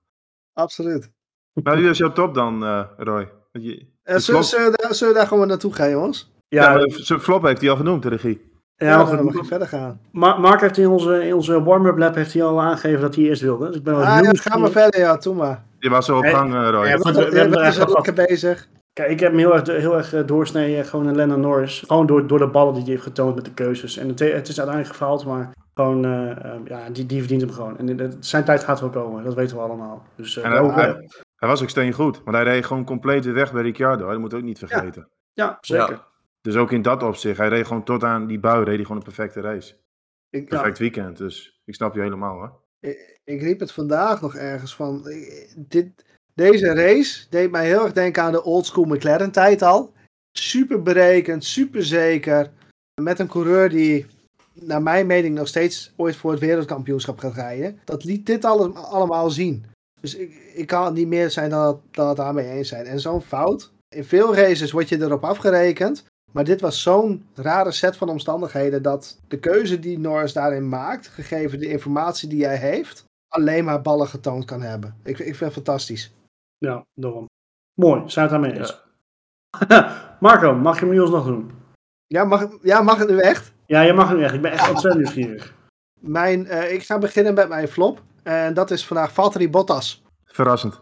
Absoluut. 0.54 1.12
Maar 1.54 1.76
wie 1.78 1.90
is 1.90 1.98
jouw 1.98 2.12
top 2.12 2.34
dan, 2.34 2.64
eh, 2.64 2.82
Roy? 2.98 3.30
Want 3.52 3.66
je- 3.66 3.86
Eh, 4.04 4.18
zullen, 4.18 4.42
we 4.42 4.74
daar, 4.82 4.94
zullen 4.96 5.14
we 5.14 5.20
daar 5.20 5.28
gewoon 5.28 5.48
naartoe 5.48 5.74
gaan, 5.74 5.90
jongens? 5.90 6.32
ja, 6.48 6.64
Ja, 6.64 6.74
maar 6.74 6.84
zijn 6.90 7.20
flop 7.20 7.44
heeft 7.44 7.62
hij 7.62 7.70
al 7.70 7.76
genoemd, 7.76 8.04
de 8.04 8.10
regie. 8.10 8.52
ja, 8.76 8.88
Ja, 8.88 9.04
dan 9.16 9.26
mag 9.26 9.34
je 9.34 9.44
verder 9.44 9.68
gaan. 9.68 10.00
Ma- 10.12 10.38
Mark 10.38 10.62
heeft 10.62 10.78
in 10.78 10.88
onze, 10.88 11.26
in 11.28 11.34
onze 11.34 11.64
warm-up 11.64 11.98
lab 11.98 12.16
heeft 12.16 12.34
hij 12.34 12.44
al 12.44 12.62
aangegeven 12.62 13.02
dat 13.02 13.16
hij 13.16 13.24
eerst 13.24 13.42
wilde. 13.42 13.68
Dus 13.68 13.76
ik 13.76 13.84
ben 13.84 13.94
wel 13.96 14.04
Ah, 14.04 14.10
ja, 14.10 14.14
nieuwsgierig. 14.22 14.54
ga 14.54 14.58
maar 14.60 14.72
verder, 14.72 15.00
ja, 15.00 15.16
doe 15.18 15.36
maar. 15.36 15.64
Je 15.80 15.90
was 15.90 16.06
zo 16.06 16.18
op 16.18 16.24
Hey, 16.24 16.32
gang, 16.34 16.54
eh, 16.54 16.70
Roy. 16.70 16.88
ja, 16.88 16.98
we- 16.98 17.12
we 17.14 17.38
hebben 17.40 17.64
er 17.64 17.90
lekker 17.92 18.14
bezig. 18.14 18.68
Kijk, 18.94 19.10
ik 19.12 19.20
heb 19.20 19.30
hem 19.30 19.40
heel 19.40 19.54
erg, 19.56 19.68
heel 19.68 19.98
erg 19.98 20.14
eh, 20.14 20.26
doorsneden 20.28 20.86
gewoon 20.86 21.08
in 21.08 21.16
Lennon 21.16 21.40
Norris. 21.40 21.84
Gewoon 21.88 22.06
door, 22.06 22.28
door 22.28 22.40
de 22.40 22.48
ballen 22.48 22.74
die 22.74 22.84
hij 22.84 22.92
heeft 22.92 23.04
getoond 23.04 23.36
met 23.36 23.46
de 23.46 23.54
keuzes. 23.54 23.98
En 23.98 24.08
het, 24.08 24.20
het 24.20 24.48
is 24.48 24.58
uiteindelijk 24.60 24.88
gefaald, 24.88 25.26
maar 25.26 25.52
gewoon, 25.74 26.06
eh, 26.06 26.30
eh, 26.32 26.52
ja, 26.66 26.90
die, 26.92 27.06
die 27.06 27.20
verdient 27.20 27.42
hem 27.42 27.52
gewoon. 27.52 27.78
En 27.78 27.98
het- 28.00 28.16
zijn 28.20 28.44
tijd 28.44 28.64
gaat 28.64 28.80
wel 28.80 28.90
komen, 28.90 29.24
dat 29.24 29.34
weten 29.34 29.56
we 29.56 29.62
allemaal. 29.62 30.04
Dus, 30.16 30.38
eh, 30.38 30.46
En 30.46 30.52
ook, 30.58 30.78
eh, 30.78 30.94
Hij 31.40 31.50
was 31.50 31.62
ook 31.62 31.70
steen 31.70 31.94
goed, 31.94 32.24
want 32.24 32.36
hij 32.36 32.46
reed 32.46 32.66
gewoon 32.66 32.86
compleet 32.86 33.26
weer 33.26 33.34
weg 33.34 33.52
bij 33.54 33.62
Ricciardo. 33.62 34.10
Dat 34.10 34.20
moet 34.20 34.32
je 34.32 34.38
ook 34.38 34.44
niet 34.44 34.58
vergeten. 34.60 35.10
ja, 35.34 35.58
zeker. 35.62 35.90
Ja. 35.92 36.08
Dus 36.42 36.56
ook 36.56 36.72
in 36.72 36.82
dat 36.82 37.04
opzicht, 37.04 37.38
hij 37.38 37.48
reed 37.48 37.68
gewoon 37.68 37.84
tot 37.84 38.04
aan 38.04 38.28
die 38.28 38.40
bui, 38.40 38.64
reed 38.64 38.76
hij 38.76 38.84
gewoon 38.84 38.98
een 38.98 39.04
perfecte 39.14 39.42
race. 39.42 39.76
Ik, 40.30 40.50
Perfect 40.50 40.78
weekend, 40.78 41.18
dus 41.18 41.62
ik 41.66 41.76
snap 41.76 41.94
je 41.96 42.02
helemaal 42.02 42.34
hoor. 42.36 42.62
ik, 42.80 43.20
ik 43.24 43.42
riep 43.42 43.60
het 43.60 43.72
vandaag 43.72 44.22
nog 44.22 44.36
ergens 44.36 44.76
van. 44.76 45.08
eh, 45.08 45.52
Dit, 45.56 46.06
deze 46.34 46.74
race 46.74 47.26
deed 47.30 47.52
mij 47.52 47.66
heel 47.66 47.84
erg 47.84 47.94
denken 47.94 48.24
aan 48.24 48.32
de 48.32 48.44
oldschool 48.44 48.84
McLaren 48.86 49.32
tijd 49.32 49.62
al. 49.62 49.94
Super 50.32 50.82
berekend, 50.82 51.44
super 51.44 51.84
zeker. 51.86 52.52
Met 53.02 53.20
een 53.20 53.28
coureur 53.28 53.70
die, 53.70 54.06
naar 54.54 54.82
mijn 54.82 55.08
mening, 55.08 55.36
nog 55.36 55.48
steeds 55.48 55.94
ooit 55.96 56.16
voor 56.16 56.32
het 56.32 56.40
wereldkampioenschap 56.40 57.20
gaat 57.20 57.34
rijden. 57.34 57.80
Dat 57.86 58.04
liet 58.04 58.26
dit 58.26 58.46
alle- 58.46 58.74
allemaal 58.74 59.30
zien. 59.30 59.66
Dus 60.02 60.16
ik, 60.16 60.52
ik 60.54 60.68
kan 60.68 60.86
het 60.86 60.94
niet 60.94 61.08
meer 61.08 61.32
zijn 61.32 61.50
dan 61.50 61.68
het, 61.68 61.78
dan 61.92 62.08
het 62.08 62.18
daarmee 62.18 62.50
eens 62.50 62.70
zijn. 62.70 62.86
En 62.86 63.00
zo'n 63.00 63.22
fout. 63.22 63.72
In 63.96 64.04
veel 64.04 64.36
races 64.36 64.72
word 64.72 64.90
je 64.90 65.02
erop 65.02 65.24
afgerekend. 65.24 66.06
Maar 66.32 66.44
dit 66.44 66.62
was 66.62 66.82
zo'n 66.82 67.26
rare 67.36 67.72
set 67.72 67.98
van 67.98 68.10
omstandigheden 68.10 68.82
dat 68.82 69.20
de 69.28 69.40
keuze 69.40 69.80
die 69.80 70.00
Norris 70.00 70.34
daarin 70.34 70.70
maakt, 70.70 71.08
gegeven 71.08 71.60
de 71.60 71.70
informatie 71.70 72.30
die 72.30 72.46
hij 72.46 72.58
heeft, 72.58 73.04
alleen 73.28 73.66
maar 73.66 73.82
ballen 73.82 74.08
getoond 74.08 74.46
kan 74.46 74.62
hebben. 74.62 74.96
Ik, 75.04 75.20
ik 75.20 75.36
vind 75.36 75.40
het 75.40 75.54
fantastisch. 75.54 76.14
Ja, 76.58 76.86
daarom. 76.94 77.26
Mooi, 77.74 78.10
zijn 78.10 78.30
we 78.30 78.36
het 78.36 78.42
daarmee 78.42 78.60
eens. 78.60 78.84
Marco, 80.20 80.56
mag 80.56 80.80
je 80.80 80.86
hem 80.86 80.94
nu 80.94 81.02
alsnog 81.02 81.26
doen? 81.26 81.52
Ja, 82.08 82.24
mag, 82.24 82.48
ja, 82.62 82.82
mag 82.82 82.98
het 82.98 83.10
nu 83.10 83.20
echt? 83.20 83.54
Ja, 83.66 83.82
je 83.82 83.94
mag 83.94 84.10
hem 84.10 84.20
echt. 84.20 84.34
Ik 84.34 84.42
ben 84.42 84.52
echt 84.52 84.70
ontzettend 84.70 85.04
nieuwsgierig. 85.04 85.54
Mijn, 86.00 86.48
eh, 86.48 86.74
ik 86.74 86.84
ga 86.84 86.98
beginnen 86.98 87.34
met 87.34 87.50
mijn 87.50 87.68
flop. 87.68 88.02
En 88.30 88.54
dat 88.54 88.72
is 88.72 88.86
vandaag 88.86 89.14
Valtteri 89.14 89.50
Bottas. 89.50 90.04
Verrassend. 90.26 90.82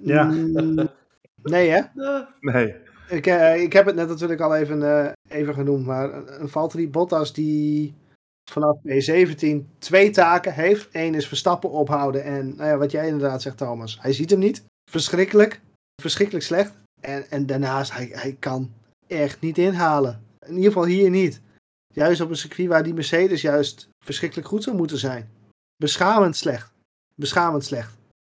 Ja. 0.00 0.24
Mm, 0.24 0.88
nee 1.42 1.70
hè? 1.70 1.80
Nee. 2.40 2.74
Ik, 3.08 3.26
eh, 3.26 3.62
ik 3.62 3.72
heb 3.72 3.86
het 3.86 3.94
net 3.94 4.08
natuurlijk 4.08 4.40
al 4.40 4.56
even, 4.56 4.82
eh, 4.82 5.12
even 5.28 5.54
genoemd. 5.54 5.86
Maar 5.86 6.14
een, 6.14 6.40
een 6.42 6.48
Valtteri 6.48 6.90
Bottas 6.90 7.32
die 7.32 7.94
vanaf 8.50 8.76
P17 8.88 9.78
twee 9.78 10.10
taken 10.10 10.54
heeft. 10.54 10.88
Eén 10.92 11.14
is 11.14 11.28
Verstappen 11.28 11.70
ophouden. 11.70 12.24
En 12.24 12.56
nou 12.56 12.68
ja, 12.68 12.76
wat 12.76 12.90
jij 12.90 13.06
inderdaad 13.06 13.42
zegt 13.42 13.56
Thomas. 13.56 13.98
Hij 14.00 14.12
ziet 14.12 14.30
hem 14.30 14.38
niet. 14.38 14.64
Verschrikkelijk. 14.90 15.60
Verschrikkelijk 16.02 16.44
slecht. 16.44 16.72
En, 17.00 17.30
en 17.30 17.46
daarnaast, 17.46 17.92
hij, 17.92 18.08
hij 18.12 18.36
kan 18.38 18.72
echt 19.06 19.40
niet 19.40 19.58
inhalen. 19.58 20.22
In 20.46 20.54
ieder 20.54 20.72
geval 20.72 20.86
hier 20.86 21.10
niet. 21.10 21.40
Juist 21.94 22.20
op 22.20 22.30
een 22.30 22.36
circuit 22.36 22.68
waar 22.68 22.82
die 22.82 22.94
Mercedes 22.94 23.42
juist 23.42 23.88
verschrikkelijk 24.04 24.48
goed 24.48 24.62
zou 24.62 24.76
moeten 24.76 24.98
zijn. 24.98 25.30
Beschamend 25.76 26.36
slecht. 26.36 26.71
Beschamend 27.14 27.64
slecht. 27.64 27.96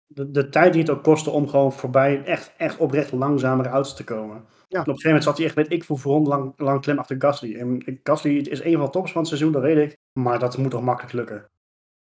De, 0.08 0.32
de 0.32 0.50
tijd 0.50 0.74
die 0.74 0.82
het 0.82 0.92
ook 0.92 1.04
kostte 1.04 1.30
om 1.30 1.48
gewoon 1.48 1.74
voorbij 1.74 2.24
echt, 2.24 2.52
echt 2.58 2.78
oprecht 2.78 3.12
langzamere 3.12 3.70
auto's 3.70 3.96
te 3.96 4.04
komen. 4.04 4.36
Ja. 4.68 4.80
En 4.80 4.82
op 4.82 4.88
een 4.88 4.94
gegeven 5.02 5.06
moment 5.08 5.24
zat 5.24 5.38
hij 5.38 5.46
echt, 5.46 5.56
weet 5.56 5.72
ik, 5.72 5.84
voor 5.84 5.98
rond 6.00 6.28
lang, 6.28 6.54
lang 6.58 6.82
klem 6.82 6.98
achter 7.00 7.16
Gasly. 7.20 7.56
En 7.56 8.00
Gasly 8.04 8.38
is 8.38 8.64
een 8.64 8.74
van 8.76 8.86
de 8.86 8.90
tops 8.92 9.12
van 9.12 9.20
het 9.22 9.30
seizoen, 9.30 9.52
dat 9.52 9.62
weet 9.62 9.78
ik. 9.92 9.98
Maar 10.20 10.40
dat 10.40 10.58
moet 10.58 10.72
toch 10.72 10.82
makkelijk 10.82 11.14
lukken. 11.14 11.46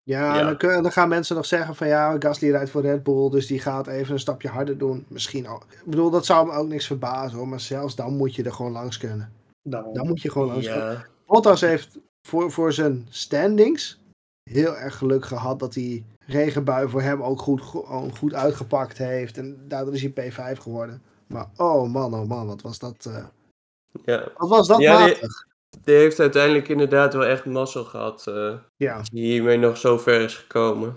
Ja, 0.02 0.34
Ja. 0.38 0.44
Dan, 0.44 0.56
kun- 0.56 0.82
dan 0.82 0.92
gaan 0.92 1.08
mensen 1.08 1.36
nog 1.36 1.46
zeggen 1.46 1.74
van 1.74 1.86
ja, 1.86 2.16
Gasly 2.18 2.50
rijdt 2.50 2.70
voor 2.70 2.82
Red 2.82 3.02
Bull, 3.02 3.30
dus 3.30 3.46
die 3.46 3.60
gaat 3.60 3.86
even 3.86 4.12
een 4.12 4.18
stapje 4.20 4.48
harder 4.48 4.78
doen. 4.78 5.04
Misschien 5.08 5.48
ook. 5.48 5.62
Ik 5.70 5.84
bedoel, 5.90 6.10
dat 6.10 6.26
zou 6.26 6.46
me 6.46 6.52
ook 6.52 6.68
niks 6.68 6.86
verbazen 6.86 7.38
hoor, 7.38 7.48
maar 7.48 7.60
zelfs 7.60 7.96
dan 7.96 8.16
moet 8.16 8.34
je 8.34 8.42
er 8.42 8.52
gewoon 8.52 8.72
langs 8.72 8.98
kunnen. 8.98 9.32
Daarom. 9.68 9.94
Dan 9.94 10.06
moet 10.06 10.22
je 10.22 10.30
gewoon 10.30 10.48
langs 10.48 10.66
kunnen. 10.68 11.06
Bottas 11.26 11.60
heeft 11.60 11.98
voor, 12.28 12.50
voor 12.50 12.72
zijn 12.72 13.06
standings 13.10 14.00
heel 14.50 14.76
erg 14.76 14.96
geluk 14.98 15.24
gehad 15.24 15.58
dat 15.58 15.72
die 15.72 16.04
regenbui 16.26 16.88
voor 16.88 17.02
hem 17.02 17.22
ook 17.22 17.40
goed, 17.40 17.62
gewoon 17.62 18.16
goed 18.16 18.34
uitgepakt 18.34 18.98
heeft. 18.98 19.38
En 19.38 19.64
daardoor 19.68 19.94
is 19.94 20.02
hij 20.02 20.10
P5 20.30 20.58
geworden. 20.60 21.02
Maar 21.26 21.46
oh 21.56 21.92
man, 21.92 22.14
oh 22.14 22.28
man, 22.28 22.46
wat 22.46 22.62
was 22.62 22.78
dat, 22.78 23.06
eh, 23.08 23.24
ja. 24.04 24.28
wat 24.36 24.48
was 24.48 24.68
dat 24.68 24.80
Ja, 24.80 25.04
die- 25.04 25.14
matig. 25.14 25.46
Die 25.84 25.94
heeft 25.94 26.20
uiteindelijk 26.20 26.68
inderdaad 26.68 27.12
wel 27.14 27.24
echt 27.26 27.44
mazzel 27.44 27.84
gehad. 27.84 28.26
eh 28.26 28.54
Ja. 28.76 29.00
die 29.12 29.24
hiermee 29.32 29.58
nog 29.58 29.76
zo 29.76 29.98
ver 29.98 30.20
is 30.20 30.34
gekomen. 30.36 30.96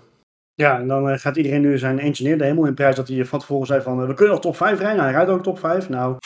Ja, 0.53 0.79
en 0.79 0.87
dan 0.87 1.09
eh, 1.09 1.17
gaat 1.19 1.35
iedereen 1.35 1.61
nu 1.61 1.77
zijn 1.77 1.99
engineer 1.99 2.37
de 2.37 2.43
hemel 2.43 2.65
in 2.65 2.73
prijs 2.73 2.95
dat 2.95 3.07
hij 3.07 3.25
van 3.25 3.39
tevoren 3.39 3.67
zei 3.67 3.81
van, 3.81 4.07
we 4.07 4.13
kunnen 4.13 4.33
nog 4.33 4.43
top 4.43 4.55
5 4.55 4.77
rijden. 4.79 4.97
Nou, 4.97 5.07
hij 5.09 5.17
rijdt 5.17 5.31
ook 5.31 5.43
top 5.43 5.59
5. 5.59 5.89
Nou, 5.89 6.17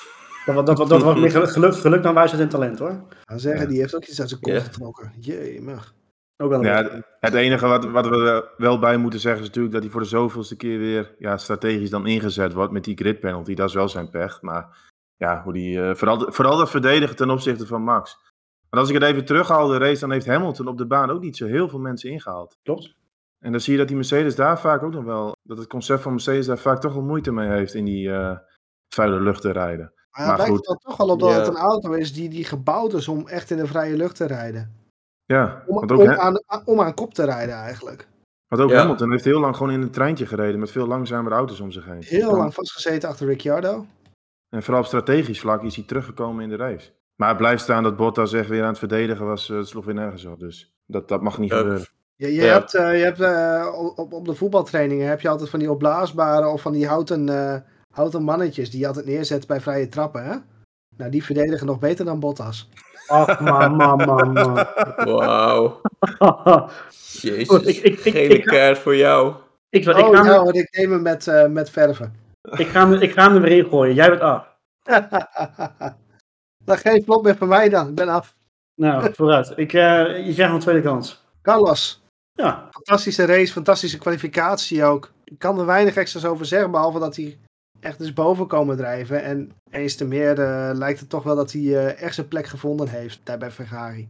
dat, 0.45 0.65
dat, 0.65 0.77
dat 0.89 1.01
was 1.01 1.19
meer 1.19 1.31
geluk, 1.31 1.49
geluk, 1.57 1.75
geluk 1.75 2.03
dan 2.03 2.13
wijsheid 2.13 2.41
en 2.41 2.49
talent 2.49 2.79
hoor. 2.79 3.01
Dan 3.25 3.39
zeggen, 3.39 3.61
Ja. 3.61 3.67
die 3.67 3.79
heeft 3.79 3.95
ook 3.95 4.05
iets 4.05 4.19
uit 4.19 4.29
zijn 4.29 4.41
kont 4.41 4.55
Ja. 4.55 4.61
getrokken. 4.61 5.13
Jee, 5.19 5.61
mag. 5.61 5.93
Ook 6.41 6.49
wel 6.49 6.59
een 6.59 6.65
Ja, 6.65 6.83
het- 6.83 7.05
het 7.19 7.33
enige 7.33 7.67
wat, 7.67 7.85
wat 7.85 8.07
we 8.07 8.15
er 8.29 8.49
wel 8.57 8.79
bij 8.79 8.97
moeten 8.97 9.19
zeggen 9.19 9.41
is 9.41 9.47
natuurlijk 9.47 9.73
dat 9.73 9.83
hij 9.83 9.91
voor 9.91 10.01
de 10.01 10.07
zoveelste 10.07 10.55
keer 10.55 10.79
weer 10.79 11.15
ja, 11.17 11.37
strategisch 11.37 11.89
dan 11.89 12.07
ingezet 12.07 12.53
wordt 12.53 12.71
met 12.71 12.83
die 12.83 12.95
grid 12.97 13.19
penalty. 13.19 13.53
Dat 13.53 13.67
is 13.67 13.73
wel 13.73 13.89
zijn 13.89 14.09
pech. 14.09 14.41
Maar 14.41 14.77
ja, 15.17 15.41
hoe 15.43 15.53
die, 15.53 15.81
eh, 15.81 15.95
vooral, 15.95 16.31
vooral 16.31 16.57
dat 16.57 16.69
verdedigen 16.69 17.15
ten 17.15 17.29
opzichte 17.29 17.65
van 17.67 17.81
Max. 17.83 18.17
Want 18.69 18.81
als 18.83 18.89
ik 18.95 19.01
het 19.01 19.11
even 19.11 19.25
terughaal, 19.25 19.67
de 19.67 19.77
race, 19.77 19.99
dan 19.99 20.11
heeft 20.11 20.25
Hamilton 20.25 20.67
op 20.67 20.77
de 20.77 20.85
baan 20.87 21.09
ook 21.09 21.21
niet 21.21 21.37
zo 21.37 21.45
heel 21.45 21.69
veel 21.69 21.79
mensen 21.79 22.09
ingehaald. 22.09 22.57
Klopt. 22.63 22.95
En 23.39 23.51
dan 23.51 23.61
zie 23.61 23.71
je 23.73 23.77
dat 23.79 23.87
die 23.87 23.95
Mercedes 23.97 24.35
daar 24.35 24.59
vaak 24.59 24.83
ook 24.83 24.93
nog 24.93 25.03
wel, 25.03 25.35
dat 25.43 25.57
het 25.57 25.67
concept 25.67 26.01
van 26.01 26.11
Mercedes 26.11 26.45
daar 26.45 26.57
vaak 26.57 26.81
toch 26.81 26.93
wel 26.93 27.03
moeite 27.03 27.31
mee 27.31 27.49
heeft 27.49 27.73
in 27.73 27.85
die 27.85 28.11
eh, 28.11 28.37
vuile 28.93 29.19
lucht 29.19 29.41
te 29.41 29.51
rijden. 29.51 29.93
Maar, 30.11 30.27
Maar 30.27 30.37
het 30.37 30.47
lijkt 30.47 30.55
goed. 30.55 30.69
er 30.69 30.75
toch 30.89 30.97
wel 30.97 31.09
op 31.09 31.19
dat 31.19 31.29
Ja. 31.29 31.35
het 31.37 31.47
een 31.47 31.55
auto 31.55 31.91
is 31.91 32.13
die, 32.13 32.29
die 32.29 32.43
gebouwd 32.45 32.93
is 32.93 33.07
om 33.07 33.27
echt 33.27 33.51
in 33.51 33.57
de 33.57 33.67
vrije 33.67 33.97
lucht 33.97 34.15
te 34.15 34.25
rijden. 34.25 34.77
Ja, 35.33 35.63
Om, 35.67 35.75
want 35.75 35.91
ook, 35.91 35.99
om, 35.99 36.07
aan, 36.09 36.41
om 36.65 36.81
aan 36.81 36.93
kop 36.93 37.13
te 37.13 37.23
rijden 37.25 37.55
eigenlijk. 37.55 38.07
want 38.47 38.61
ook 38.61 38.69
Ja. 38.69 38.77
Hamilton 38.77 39.11
heeft 39.11 39.23
heel 39.23 39.39
lang 39.39 39.55
gewoon 39.55 39.71
in 39.73 39.81
een 39.81 39.91
treintje 39.91 40.25
gereden 40.25 40.59
met 40.59 40.71
veel 40.71 40.87
langzamere 40.87 41.35
auto's 41.35 41.59
om 41.59 41.71
zich 41.71 41.85
heen. 41.85 42.03
Heel 42.03 42.35
lang 42.35 42.53
vastgezeten 42.53 43.09
achter 43.09 43.25
Ricciardo. 43.27 43.85
En 44.49 44.63
vooral 44.63 44.81
op 44.81 44.87
strategisch 44.87 45.39
vlak 45.39 45.63
is 45.63 45.75
hij 45.75 45.85
teruggekomen 45.85 46.43
in 46.43 46.49
de 46.49 46.55
race. 46.55 46.91
Maar 47.15 47.29
het 47.29 47.37
blijft 47.37 47.63
staan 47.63 47.83
dat 47.83 47.95
Bottas 47.97 48.33
echt 48.33 48.49
weer 48.49 48.61
aan 48.61 48.67
het 48.69 48.77
verdedigen 48.77 49.25
was. 49.25 49.49
eh, 49.49 49.57
Het 49.57 49.67
sloeg 49.67 49.85
weer 49.85 49.93
nergens 49.95 50.25
op. 50.25 50.39
Dus 50.39 50.73
dat, 50.85 51.07
dat 51.07 51.21
mag 51.21 51.37
niet 51.37 51.51
Ja. 51.51 51.57
gebeuren. 51.57 51.87
Je, 52.15 52.27
je 52.33 52.41
Ja. 52.41 52.53
hebt, 52.53 52.73
eh, 52.73 52.97
je 52.97 53.03
hebt 53.03 53.19
eh, 53.19 53.67
op, 53.95 54.13
op 54.13 54.25
de 54.25 54.35
voetbaltrainingen 54.35 55.07
heb 55.07 55.21
je 55.21 55.29
altijd 55.29 55.49
van 55.49 55.59
die 55.59 55.71
opblaasbare 55.71 56.47
of 56.47 56.61
van 56.61 56.71
die 56.71 56.87
houten, 56.87 57.29
eh, 57.29 57.55
houten 57.93 58.23
mannetjes 58.23 58.69
die 58.71 58.79
je 58.79 58.87
altijd 58.87 59.05
neerzet 59.05 59.47
bij 59.47 59.61
vrije 59.61 59.87
trappen. 59.87 60.23
Hè? 60.25 60.35
Nou, 60.97 61.11
die 61.11 61.23
verdedigen 61.23 61.65
nog 61.67 61.79
beter 61.79 62.05
dan 62.05 62.19
Bottas. 62.19 62.69
Ach, 63.09 63.39
man, 63.39 63.75
man, 63.75 63.97
man, 64.05 64.33
man. 64.33 64.65
Wauw. 64.95 65.81
Jezus. 67.21 67.47
Goed, 67.47 67.67
ik- 67.67 67.75
ik- 67.83 67.99
ik- 67.99 68.13
Gele 68.13 68.33
ik- 68.37 68.43
kaart 68.45 68.77
voor 68.77 68.95
jou. 68.95 69.33
ik, 69.69 69.83
zal- 69.83 69.97
ik, 69.97 70.05
Oh 70.05 70.11
ga 70.15 70.23
hem, 70.23 70.31
ja, 70.31 70.43
want 70.43 70.55
ik 70.55 70.77
neem 70.77 70.91
hem 70.91 71.01
met, 71.01 71.27
eh, 71.27 71.45
met 71.45 71.69
verven. 71.69 72.15
ik, 72.57 72.67
ga 72.67 72.89
hem, 72.89 73.01
ik 73.01 73.11
ga 73.11 73.23
hem 73.23 73.35
er 73.35 73.41
weer 73.41 73.57
in 73.57 73.69
gooien. 73.69 73.95
Jij 73.95 74.09
bent 74.09 74.21
af. 74.21 74.47
dan 76.65 76.77
geen 76.77 77.03
flop 77.03 77.23
meer 77.23 77.35
voor 77.37 77.47
mij 77.47 77.69
dan. 77.69 77.87
Ik 77.87 77.95
ben 77.95 78.09
af. 78.09 78.35
Nou, 78.75 79.13
vooruit. 79.13 79.53
Ik, 79.55 79.73
eh, 79.73 80.25
je 80.27 80.33
krijgt 80.33 80.53
een 80.53 80.59
tweede 80.59 80.81
kans. 80.81 81.23
Carlos, 81.41 82.03
Ja, 82.33 82.67
fantastische 82.71 83.25
race, 83.25 83.51
fantastische 83.51 83.97
kwalificatie 83.97 84.83
ook. 84.83 85.11
Ik 85.23 85.39
kan 85.39 85.59
er 85.59 85.65
weinig 85.65 85.95
extra's 85.95 86.25
over 86.25 86.45
zeggen, 86.45 86.71
behalve 86.71 86.99
dat 86.99 87.15
hij 87.15 87.37
echt 87.79 87.99
is 87.99 88.13
boven 88.13 88.47
komen 88.47 88.77
drijven. 88.77 89.23
En 89.23 89.51
eens 89.69 89.95
te 89.95 90.05
meer 90.05 90.39
eh, 90.39 90.69
lijkt 90.73 90.99
het 90.99 91.09
toch 91.09 91.23
wel 91.23 91.35
dat 91.35 91.51
hij 91.51 91.61
eh, 91.61 92.01
echt 92.01 92.15
zijn 92.15 92.27
plek 92.27 92.47
gevonden 92.47 92.87
heeft 92.87 93.19
daar 93.23 93.37
bij 93.37 93.51
Ferrari. 93.51 94.09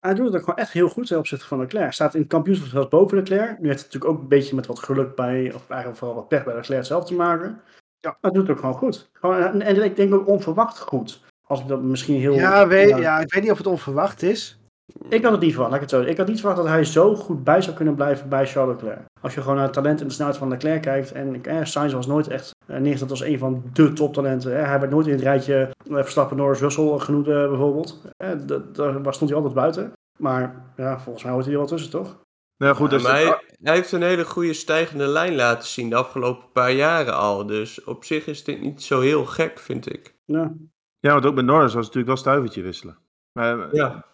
hij 0.00 0.14
doet 0.14 0.26
het 0.26 0.34
ook 0.34 0.40
gewoon 0.40 0.58
echt 0.58 0.72
heel 0.72 0.88
goed 0.88 1.06
ten 1.06 1.18
opzichte 1.18 1.46
van 1.46 1.58
Leclerc. 1.58 1.84
Hij 1.84 1.92
staat 1.92 2.14
in 2.14 2.20
het 2.20 2.30
kampioenschap 2.30 2.68
zelfs 2.68 2.88
boven 2.88 3.16
Leclerc. 3.16 3.58
Nu 3.58 3.68
heeft 3.68 3.82
het 3.82 3.92
natuurlijk 3.92 4.12
ook 4.12 4.20
een 4.20 4.28
beetje 4.28 4.54
met 4.54 4.66
wat 4.66 4.78
geluk 4.78 5.14
bij, 5.14 5.52
of 5.54 5.68
eigenlijk 5.68 5.98
vooral 5.98 6.16
wat 6.16 6.28
pech 6.28 6.44
bij 6.44 6.54
Leclerc 6.54 6.84
zelf 6.84 7.04
te 7.04 7.14
maken. 7.14 7.60
Ja. 8.00 8.10
Maar 8.10 8.16
hij 8.20 8.30
doet 8.30 8.42
het 8.42 8.50
ook 8.50 8.60
gewoon 8.60 8.74
goed. 8.74 9.10
Gewoon, 9.12 9.42
en, 9.42 9.62
en 9.62 9.82
ik 9.82 9.96
denk 9.96 10.14
ook 10.14 10.28
onverwacht 10.28 10.78
goed. 10.78 11.20
Als 11.46 11.60
ik 11.60 11.68
dat 11.68 11.82
misschien 11.82 12.20
heel... 12.20 12.34
Ja, 12.34 12.66
weet, 12.66 12.88
ja, 12.88 12.96
ja, 12.96 13.18
ik 13.18 13.32
weet 13.32 13.42
niet 13.42 13.52
of 13.52 13.58
het 13.58 13.66
onverwacht 13.66 14.22
is. 14.22 14.60
Ik 15.08 15.22
had 15.22 15.32
het 15.32 15.40
niet 15.40 15.52
verwacht, 15.52 15.72
laat 15.72 15.82
ik 15.82 15.90
het 15.90 16.00
zo. 16.00 16.10
Ik 16.10 16.16
had 16.16 16.26
niet 16.26 16.40
verwacht 16.40 16.60
dat 16.60 16.68
hij 16.68 16.84
zo 16.84 17.14
goed 17.14 17.44
bij 17.44 17.62
zou 17.62 17.76
kunnen 17.76 17.94
blijven 17.94 18.28
bij 18.28 18.46
Charles 18.46 18.74
Leclerc. 18.74 19.09
Als 19.20 19.34
je 19.34 19.40
gewoon 19.40 19.54
naar 19.56 19.64
het 19.64 19.72
talent 19.72 20.00
en 20.00 20.06
de 20.06 20.12
snelheid 20.12 20.38
van 20.38 20.48
Leclerc 20.48 20.82
kijkt. 20.82 21.12
En 21.12 21.44
eh, 21.44 21.64
Sainz 21.64 21.92
was 21.92 22.06
nooit 22.06 22.28
echt 22.28 22.50
eh, 22.66 22.78
neergezet 22.78 23.10
als 23.10 23.20
een 23.20 23.38
van 23.38 23.62
de 23.72 23.92
toptalenten. 23.92 24.52
Hè. 24.56 24.62
Hij 24.62 24.78
werd 24.80 24.90
nooit 24.92 25.06
in 25.06 25.12
het 25.12 25.22
rijtje 25.22 25.54
eh, 25.88 25.94
Verstappen, 25.94 26.36
Norris, 26.36 26.60
Russell 26.60 26.98
genoemd 26.98 27.28
eh, 27.28 27.48
bijvoorbeeld. 27.48 28.02
Eh, 28.16 28.30
dat- 28.46 28.74
daar 28.76 29.14
stond 29.14 29.30
hij 29.30 29.38
altijd 29.38 29.54
buiten. 29.54 29.92
Maar 30.18 30.64
ja, 30.76 31.00
volgens 31.00 31.24
mij 31.24 31.32
hoort 31.32 31.44
hij 31.44 31.52
er 31.54 31.58
wel 31.60 31.68
tussen, 31.68 31.90
toch? 31.90 32.18
Nou 32.56 32.74
goed, 32.76 32.90
dus 32.90 33.02
maar 33.02 33.12
hij, 33.12 33.38
hij 33.62 33.74
heeft 33.74 33.92
een 33.92 34.02
hele 34.02 34.24
goede 34.24 34.52
stijgende 34.52 35.06
lijn 35.06 35.34
laten 35.34 35.68
zien 35.68 35.90
de 35.90 35.96
afgelopen 35.96 36.52
paar 36.52 36.72
jaren 36.72 37.14
al. 37.16 37.46
Dus 37.46 37.84
op 37.84 38.04
zich 38.04 38.26
is 38.26 38.44
dit 38.44 38.60
niet 38.60 38.82
zo 38.82 39.00
heel 39.00 39.24
gek, 39.24 39.58
vind 39.58 39.92
ik. 39.92 40.14
Ja. 40.24 40.52
ja, 40.98 41.12
want 41.12 41.26
ook 41.26 41.34
met 41.34 41.44
Norris 41.44 41.74
was 41.74 41.86
het 41.86 41.94
natuurlijk 41.94 42.06
wel 42.06 42.16
stuivertje 42.16 42.62
wisselen. 42.62 42.98
Maar, 43.32 43.74
Ja. 43.74 44.04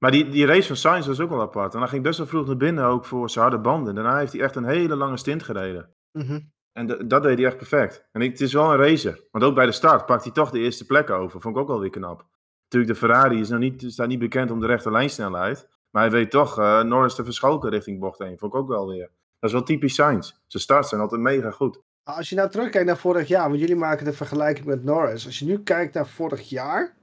Maar 0.00 0.10
die, 0.10 0.28
die 0.28 0.46
race 0.46 0.66
van 0.66 0.76
Sainz 0.76 1.06
was 1.06 1.20
ook 1.20 1.30
wel 1.30 1.40
apart. 1.40 1.74
En 1.74 1.80
hij 1.80 1.88
ging 1.88 2.02
best 2.02 2.18
wel 2.18 2.26
vroeg 2.26 2.46
naar 2.46 2.56
binnen 2.56 2.84
ook 2.84 3.04
voor 3.04 3.30
zijn 3.30 3.44
harde 3.44 3.60
banden. 3.60 3.94
Daarna 3.94 4.18
heeft 4.18 4.32
hij 4.32 4.42
echt 4.42 4.56
een 4.56 4.64
hele 4.64 4.96
lange 4.96 5.16
stint 5.16 5.42
gereden. 5.42 5.94
Mhm. 6.12 6.40
En 6.72 6.86
dat 7.08 7.22
deed 7.22 7.38
hij 7.38 7.46
echt 7.46 7.56
perfect. 7.56 8.08
En 8.12 8.20
ik, 8.20 8.30
het 8.30 8.40
is 8.40 8.52
wel 8.52 8.72
een 8.72 8.78
racer. 8.78 9.24
Want 9.30 9.44
ook 9.44 9.54
bij 9.54 9.66
de 9.66 9.72
start 9.72 10.06
pakt 10.06 10.24
hij 10.24 10.32
toch 10.32 10.50
de 10.50 10.58
eerste 10.58 10.86
plek 10.86 11.10
over. 11.10 11.40
Vond 11.40 11.56
ik 11.56 11.60
ook 11.62 11.68
wel 11.68 11.80
weer 11.80 11.90
knap. 11.90 12.26
Natuurlijk, 12.62 12.92
de 12.92 13.06
Ferrari 13.06 13.40
is 13.40 13.48
nog 13.48 13.58
niet, 13.58 13.84
staat 13.86 14.08
niet 14.08 14.18
bekend 14.18 14.50
om 14.50 14.60
de 14.60 14.66
rechte 14.66 14.90
lijnsnelheid. 14.90 15.68
Maar 15.90 16.02
hij 16.02 16.10
weet 16.10 16.30
toch 16.30 16.58
eh, 16.58 16.82
Norris 16.82 17.14
te 17.14 17.24
verschalken 17.24 17.70
richting 17.70 18.00
bocht 18.00 18.20
1. 18.20 18.38
Vond 18.38 18.54
ik 18.54 18.60
ook 18.60 18.68
wel 18.68 18.88
weer. 18.88 19.10
Dat 19.38 19.50
is 19.50 19.52
wel 19.52 19.62
typisch 19.62 19.94
Sainz. 19.94 20.32
Zijn 20.46 20.62
starts 20.62 20.88
zijn 20.88 21.00
altijd 21.00 21.20
mega 21.20 21.50
goed. 21.50 21.80
Als 22.02 22.28
je 22.28 22.36
nou 22.36 22.50
terugkijkt 22.50 22.86
naar 22.86 22.96
vorig 22.98 23.28
jaar, 23.28 23.48
want 23.48 23.60
jullie 23.60 23.76
maken 23.76 24.04
de 24.04 24.12
vergelijking 24.12 24.66
met 24.66 24.84
Norris. 24.84 25.26
Als 25.26 25.38
je 25.38 25.44
nu 25.44 25.62
kijkt 25.62 25.94
naar 25.94 26.06
vorig 26.06 26.48
jaar, 26.48 26.96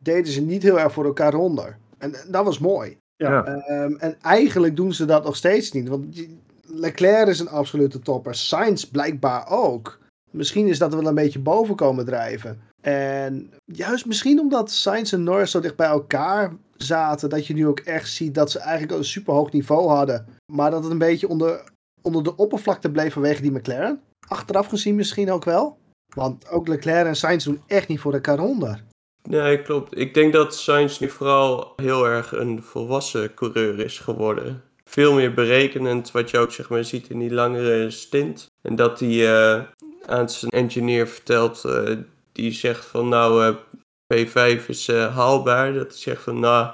deden 0.00 0.32
ze 0.32 0.40
niet 0.40 0.62
heel 0.62 0.80
erg 0.80 0.92
voor 0.92 1.04
elkaar 1.04 1.34
onder. 1.34 1.78
En, 2.02 2.14
dat 2.28 2.44
was 2.44 2.58
mooi. 2.58 2.96
Ja. 3.16 3.44
Ehm, 3.44 3.94
en 3.94 4.20
eigenlijk 4.20 4.76
doen 4.76 4.92
ze 4.92 5.04
dat 5.04 5.24
nog 5.24 5.36
steeds 5.36 5.72
niet. 5.72 5.88
Want 5.88 6.26
Leclerc 6.66 7.28
is 7.28 7.40
een 7.40 7.48
absolute 7.48 7.98
topper. 7.98 8.34
Sainz 8.34 8.84
blijkbaar 8.84 9.50
ook. 9.50 9.98
Misschien 10.30 10.66
is 10.66 10.78
dat 10.78 10.94
wel 10.94 11.06
een 11.06 11.14
beetje 11.14 11.38
boven 11.38 11.76
komen 11.76 12.04
drijven. 12.04 12.60
En 12.80 13.50
juist 13.64 14.06
misschien 14.06 14.40
omdat 14.40 14.70
Sainz 14.70 15.12
en 15.12 15.22
Norris 15.22 15.50
zo 15.50 15.60
dicht 15.60 15.76
bij 15.76 15.86
elkaar 15.86 16.52
zaten, 16.76 17.28
dat 17.28 17.46
je 17.46 17.54
nu 17.54 17.66
ook 17.66 17.80
echt 17.80 18.10
ziet 18.10 18.34
dat 18.34 18.50
ze 18.50 18.58
eigenlijk 18.58 18.98
een 18.98 19.04
superhoog 19.04 19.52
niveau 19.52 19.88
hadden. 19.88 20.26
Maar 20.52 20.70
dat 20.70 20.82
het 20.82 20.92
een 20.92 20.98
beetje 20.98 21.28
onder, 21.28 21.64
onder 22.02 22.22
de 22.24 22.36
oppervlakte 22.36 22.90
bleef 22.90 23.12
vanwege 23.12 23.42
die 23.42 23.52
McLaren. 23.52 24.00
Achteraf 24.28 24.66
gezien 24.66 24.94
misschien 24.94 25.30
ook 25.30 25.44
wel. 25.44 25.78
Want 26.14 26.48
ook 26.48 26.68
Leclerc 26.68 27.06
en 27.06 27.16
Sainz 27.16 27.44
doen 27.44 27.60
echt 27.66 27.88
niet 27.88 28.00
voor 28.00 28.12
elkaar 28.12 28.40
onder. 28.40 28.82
Nee, 29.22 29.62
klopt. 29.62 29.98
Ik 29.98 30.14
denk 30.14 30.32
dat 30.32 30.54
Sainz 30.54 30.98
nu 30.98 31.08
vooral 31.08 31.72
heel 31.76 32.06
erg 32.06 32.32
een 32.32 32.62
volwassen 32.62 33.34
coureur 33.34 33.78
is 33.78 33.98
geworden. 33.98 34.62
veel 34.84 35.14
meer 35.14 35.34
berekenend, 35.34 36.10
wat 36.10 36.30
je 36.30 36.38
ook 36.38 36.52
zeg 36.52 36.68
maar 36.68 36.84
ziet 36.84 37.08
in 37.08 37.18
die 37.18 37.32
langere 37.34 37.90
stint. 37.90 38.46
En 38.62 38.76
dat 38.76 39.00
hij 39.00 39.34
eh, 39.34 39.62
aan 40.06 40.30
zijn 40.30 40.50
engineer 40.50 41.08
vertelt, 41.08 41.64
eh, 41.64 41.96
die 42.32 42.52
zegt 42.52 42.84
van 42.84 43.08
nou, 43.08 43.44
eh, 43.46 43.54
P5 44.14 44.68
is 44.68 44.88
eh, 44.88 45.16
haalbaar. 45.16 45.72
Dat 45.72 45.88
hij 45.88 45.98
zegt 45.98 46.22
van 46.22 46.40
nou, 46.40 46.70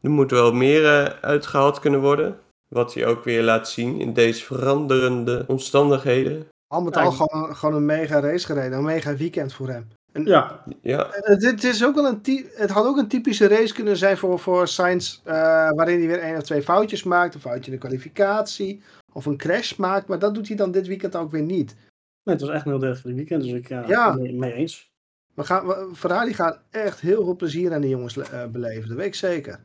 er 0.00 0.10
moet 0.10 0.30
wel 0.30 0.52
meer 0.52 0.84
eh, 0.84 1.20
uitgehaald 1.20 1.78
kunnen 1.78 2.00
worden. 2.00 2.38
Wat 2.68 2.94
hij 2.94 3.06
ook 3.06 3.24
weer 3.24 3.42
laat 3.42 3.68
zien 3.68 4.00
in 4.00 4.12
deze 4.12 4.44
veranderende 4.44 5.44
omstandigheden. 5.46 6.48
Al 6.66 6.82
met 6.82 6.96
al 6.96 7.12
gewoon, 7.12 7.56
gewoon 7.56 7.74
een 7.74 7.86
mega 7.86 8.20
race 8.20 8.46
gereden. 8.46 8.78
Een 8.78 8.84
mega 8.84 9.16
weekend 9.16 9.52
voor 9.52 9.68
hem. 9.68 9.88
Ja, 10.12 10.64
Ja, 10.82 11.06
Het, 11.10 11.44
het 11.44 11.64
is 11.64 11.84
ook 11.84 11.94
wel 11.94 12.06
een 12.06 12.46
het 12.54 12.70
had 12.70 12.86
ook 12.86 12.96
een 12.96 13.08
typische 13.08 13.46
race 13.48 13.74
kunnen 13.74 13.96
zijn 13.96 14.16
voor, 14.16 14.38
voor 14.38 14.68
Sainz. 14.68 15.20
eh, 15.24 15.34
waarin 15.70 15.98
hij 15.98 16.06
weer 16.06 16.18
één 16.20 16.36
of 16.36 16.42
twee 16.42 16.62
foutjes 16.62 17.02
maakt. 17.02 17.34
Een 17.34 17.40
foutje 17.40 17.64
in 17.64 17.72
de 17.72 17.78
kwalificatie. 17.86 18.82
Of 19.12 19.26
een 19.26 19.36
crash 19.36 19.76
maakt. 19.76 20.06
Maar 20.08 20.18
dat 20.18 20.34
doet 20.34 20.48
hij 20.48 20.56
dan 20.56 20.70
dit 20.70 20.86
weekend 20.86 21.16
ook 21.16 21.30
weer 21.30 21.42
niet. 21.42 21.76
nee, 22.24 22.34
het 22.34 22.40
was 22.40 22.54
echt 22.54 22.64
een 22.64 22.70
heel 22.70 22.80
degelijk 22.80 23.16
weekend, 23.16 23.42
dus 23.42 23.52
ik 23.52 23.68
ja, 23.68 23.84
Ja. 23.86 24.12
mee, 24.14 24.34
mee 24.34 24.52
eens. 24.52 24.90
We 25.34 25.44
gaan, 25.44 25.66
we- 25.66 25.90
Ferrari 25.94 26.34
gaat 26.34 26.60
echt 26.70 27.00
heel 27.00 27.24
veel 27.24 27.36
plezier 27.36 27.72
aan 27.74 27.80
die 27.80 27.90
jongens 27.90 28.16
eh, 28.16 28.46
beleven. 28.46 28.88
Dat 28.88 28.96
weet 28.96 29.06
ik 29.06 29.14
zeker. 29.14 29.60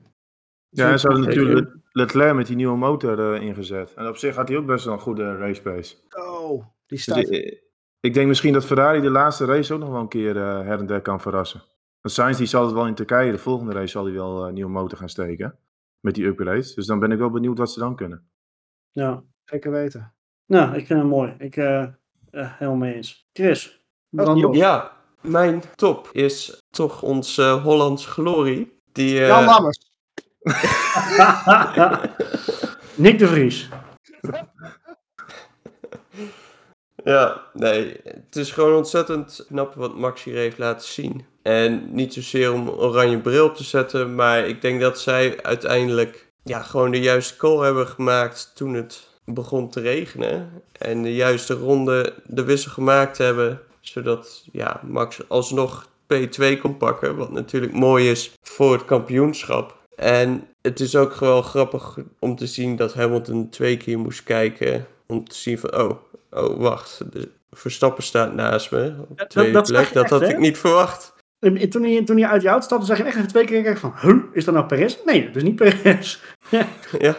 Ja, 0.69 0.91
en 0.91 0.99
ze 0.99 1.07
hadden 1.07 1.25
natuurlijk 1.25 1.75
Leclerc 1.91 2.36
met 2.36 2.47
die 2.47 2.55
nieuwe 2.55 2.77
motor 2.77 3.33
eh, 3.33 3.41
ingezet. 3.41 3.93
En 3.95 4.07
op 4.07 4.17
zich 4.17 4.36
had 4.36 4.47
hij 4.47 4.57
ook 4.57 4.65
best 4.65 4.86
wel 4.86 4.93
een 4.93 4.99
goede 4.99 5.36
race 5.38 5.62
pace. 5.62 5.95
Oh, 6.10 6.49
die 6.60 6.65
Dus 6.86 7.01
staat. 7.01 7.29
Ik 8.08 8.13
denk 8.13 8.28
misschien 8.28 8.54
dat 8.54 8.65
Ferrari 8.65 9.02
de 9.02 9.10
laatste 9.10 9.46
race 9.46 9.74
ook 9.74 9.80
nog 9.80 9.89
wel 9.89 10.00
een 10.00 10.08
keer 10.08 10.38
eh, 10.38 10.43
her 10.43 10.80
en 10.80 10.86
der 10.86 11.02
kan 11.02 11.22
verrassen. 11.22 11.62
Want 12.02 12.15
Sainz 12.15 12.38
die 12.38 12.48
zal 12.48 12.65
het 12.65 12.74
wel 12.74 12.88
in 12.88 12.96
Turkije, 12.96 13.32
de 13.32 13.38
volgende 13.38 13.74
race 13.74 13.88
zal 13.88 14.04
hij 14.04 14.13
wel 14.13 14.48
een 14.48 14.54
nieuwe 14.54 14.72
motor 14.72 14.98
gaan 14.98 15.10
steken. 15.10 15.58
Met 16.00 16.15
die 16.15 16.26
upgrades. 16.26 16.74
Dus 16.74 16.86
dan 16.86 17.00
ben 17.00 17.12
ik 17.12 17.17
wel 17.17 17.30
benieuwd 17.30 17.58
wat 17.58 17.72
ze 17.72 17.80
dan 17.80 17.96
kunnen. 17.96 18.28
Ja, 18.91 19.24
Zeker 19.43 19.72
weten. 19.72 20.13
nou, 20.46 20.76
ik 20.76 20.86
vind 20.86 21.00
het 21.00 21.10
mooi. 21.10 21.36
Ik 21.38 21.58
eh 21.58 21.84
eh, 22.32 22.52
helemaal 22.58 22.80
mee 22.80 22.93
eens. 22.93 23.30
Chris, 23.34 23.84
joh. 24.10 24.38
los. 24.38 24.58
ja, 24.58 24.91
mijn 25.22 25.62
top 25.76 26.10
is 26.12 26.63
toch 26.70 27.02
onze 27.02 27.60
Hollands 27.63 28.06
glorie. 28.06 28.80
Die, 28.91 29.22
eh, 29.22 29.28
Jan 29.28 29.46
Lammers. 29.46 29.80
Nick 33.06 33.20
de 33.20 33.28
Vries. 33.28 33.70
Ja, 37.08 37.41
nee. 37.54 38.00
Het 38.04 38.36
is 38.36 38.52
gewoon 38.52 38.76
ontzettend 38.76 39.46
knap 39.48 39.74
wat 39.74 39.96
Max 39.96 40.24
hier 40.24 40.36
heeft 40.36 40.58
laten 40.58 40.88
zien. 40.88 41.26
En 41.41 41.96
niet 41.96 42.13
zozeer 42.13 42.54
om 42.54 42.70
oranje 42.70 43.20
bril 43.20 43.46
op 43.46 43.56
te 43.56 43.63
zetten, 43.63 44.15
maar 44.15 44.48
ik 44.48 44.62
denk 44.62 44.82
dat 44.82 45.00
zij 45.00 45.43
uiteindelijk 45.43 46.28
ja, 46.43 46.62
gewoon 46.62 46.91
de 46.91 47.00
juiste 47.00 47.36
call 47.38 47.63
hebben 47.63 47.88
gemaakt 47.88 48.52
toen 48.56 48.74
het 48.74 49.08
begon 49.26 49.70
te 49.70 49.80
regenen. 49.80 50.62
En 50.72 51.04
de 51.04 51.15
juiste 51.15 51.54
ronde 51.54 52.13
de 52.26 52.43
wissel 52.43 52.72
gemaakt 52.72 53.17
hebben, 53.17 53.62
zodat 53.80 54.43
ja, 54.52 54.82
Max 54.84 55.30
alsnog 55.30 55.89
P2 56.13 56.60
kon 56.62 56.78
pakken. 56.78 57.15
Wat 57.15 57.32
natuurlijk 57.32 57.74
mooi 57.74 58.10
is 58.10 58.34
voor 58.41 58.72
het 58.74 58.86
kampioenschap. 58.86 59.78
En 59.96 60.48
het 60.62 60.80
is 60.80 60.96
ook 60.96 61.13
gewoon 61.13 61.43
grappig 61.43 61.98
om 62.20 62.36
te 62.36 62.48
zien 62.48 62.76
dat 62.76 62.93
Hamilton 62.93 63.50
twee 63.50 63.78
keer 63.78 64.00
moest 64.00 64.24
kijken 64.24 64.88
om 65.08 65.28
te 65.28 65.36
zien 65.36 65.60
van, 65.60 65.78
oh, 65.78 65.91
oh 66.29 66.57
wacht, 66.59 67.11
de 67.11 67.31
Verstappen 67.51 68.03
staat 68.03 68.33
naast 68.33 68.71
me 68.71 68.95
op 69.09 69.17
dat- 69.17 69.29
tweede 69.29 69.51
dat 69.51 69.67
plek. 69.67 69.87
je 69.87 69.93
Dat 69.93 70.03
echt, 70.03 70.11
had 70.11 70.21
hè? 70.21 70.27
ik 70.27 70.37
niet 70.37 70.57
verwacht. 70.57 71.15
En, 71.39 71.57
en 71.57 71.69
toen, 71.69 71.83
hij, 71.83 72.03
toen 72.03 72.17
hij 72.17 72.27
uit 72.29 72.41
die 72.41 72.49
auto 72.49 72.65
stapte, 72.65 72.85
zag 72.85 72.97
je 72.97 73.03
echt 73.03 73.15
even 73.15 73.27
twee 73.27 73.45
keer 73.45 73.61
kijken 73.63 73.81
van, 73.81 73.93
huh, 74.01 74.23
is 74.33 74.45
dat 74.45 74.53
nou 74.53 74.65
Perez? 74.67 74.97
Nee, 75.05 75.25
dat 75.25 75.35
is 75.35 75.43
niet 75.43 75.55
Perez. 75.55 76.19
ja, 76.99 77.15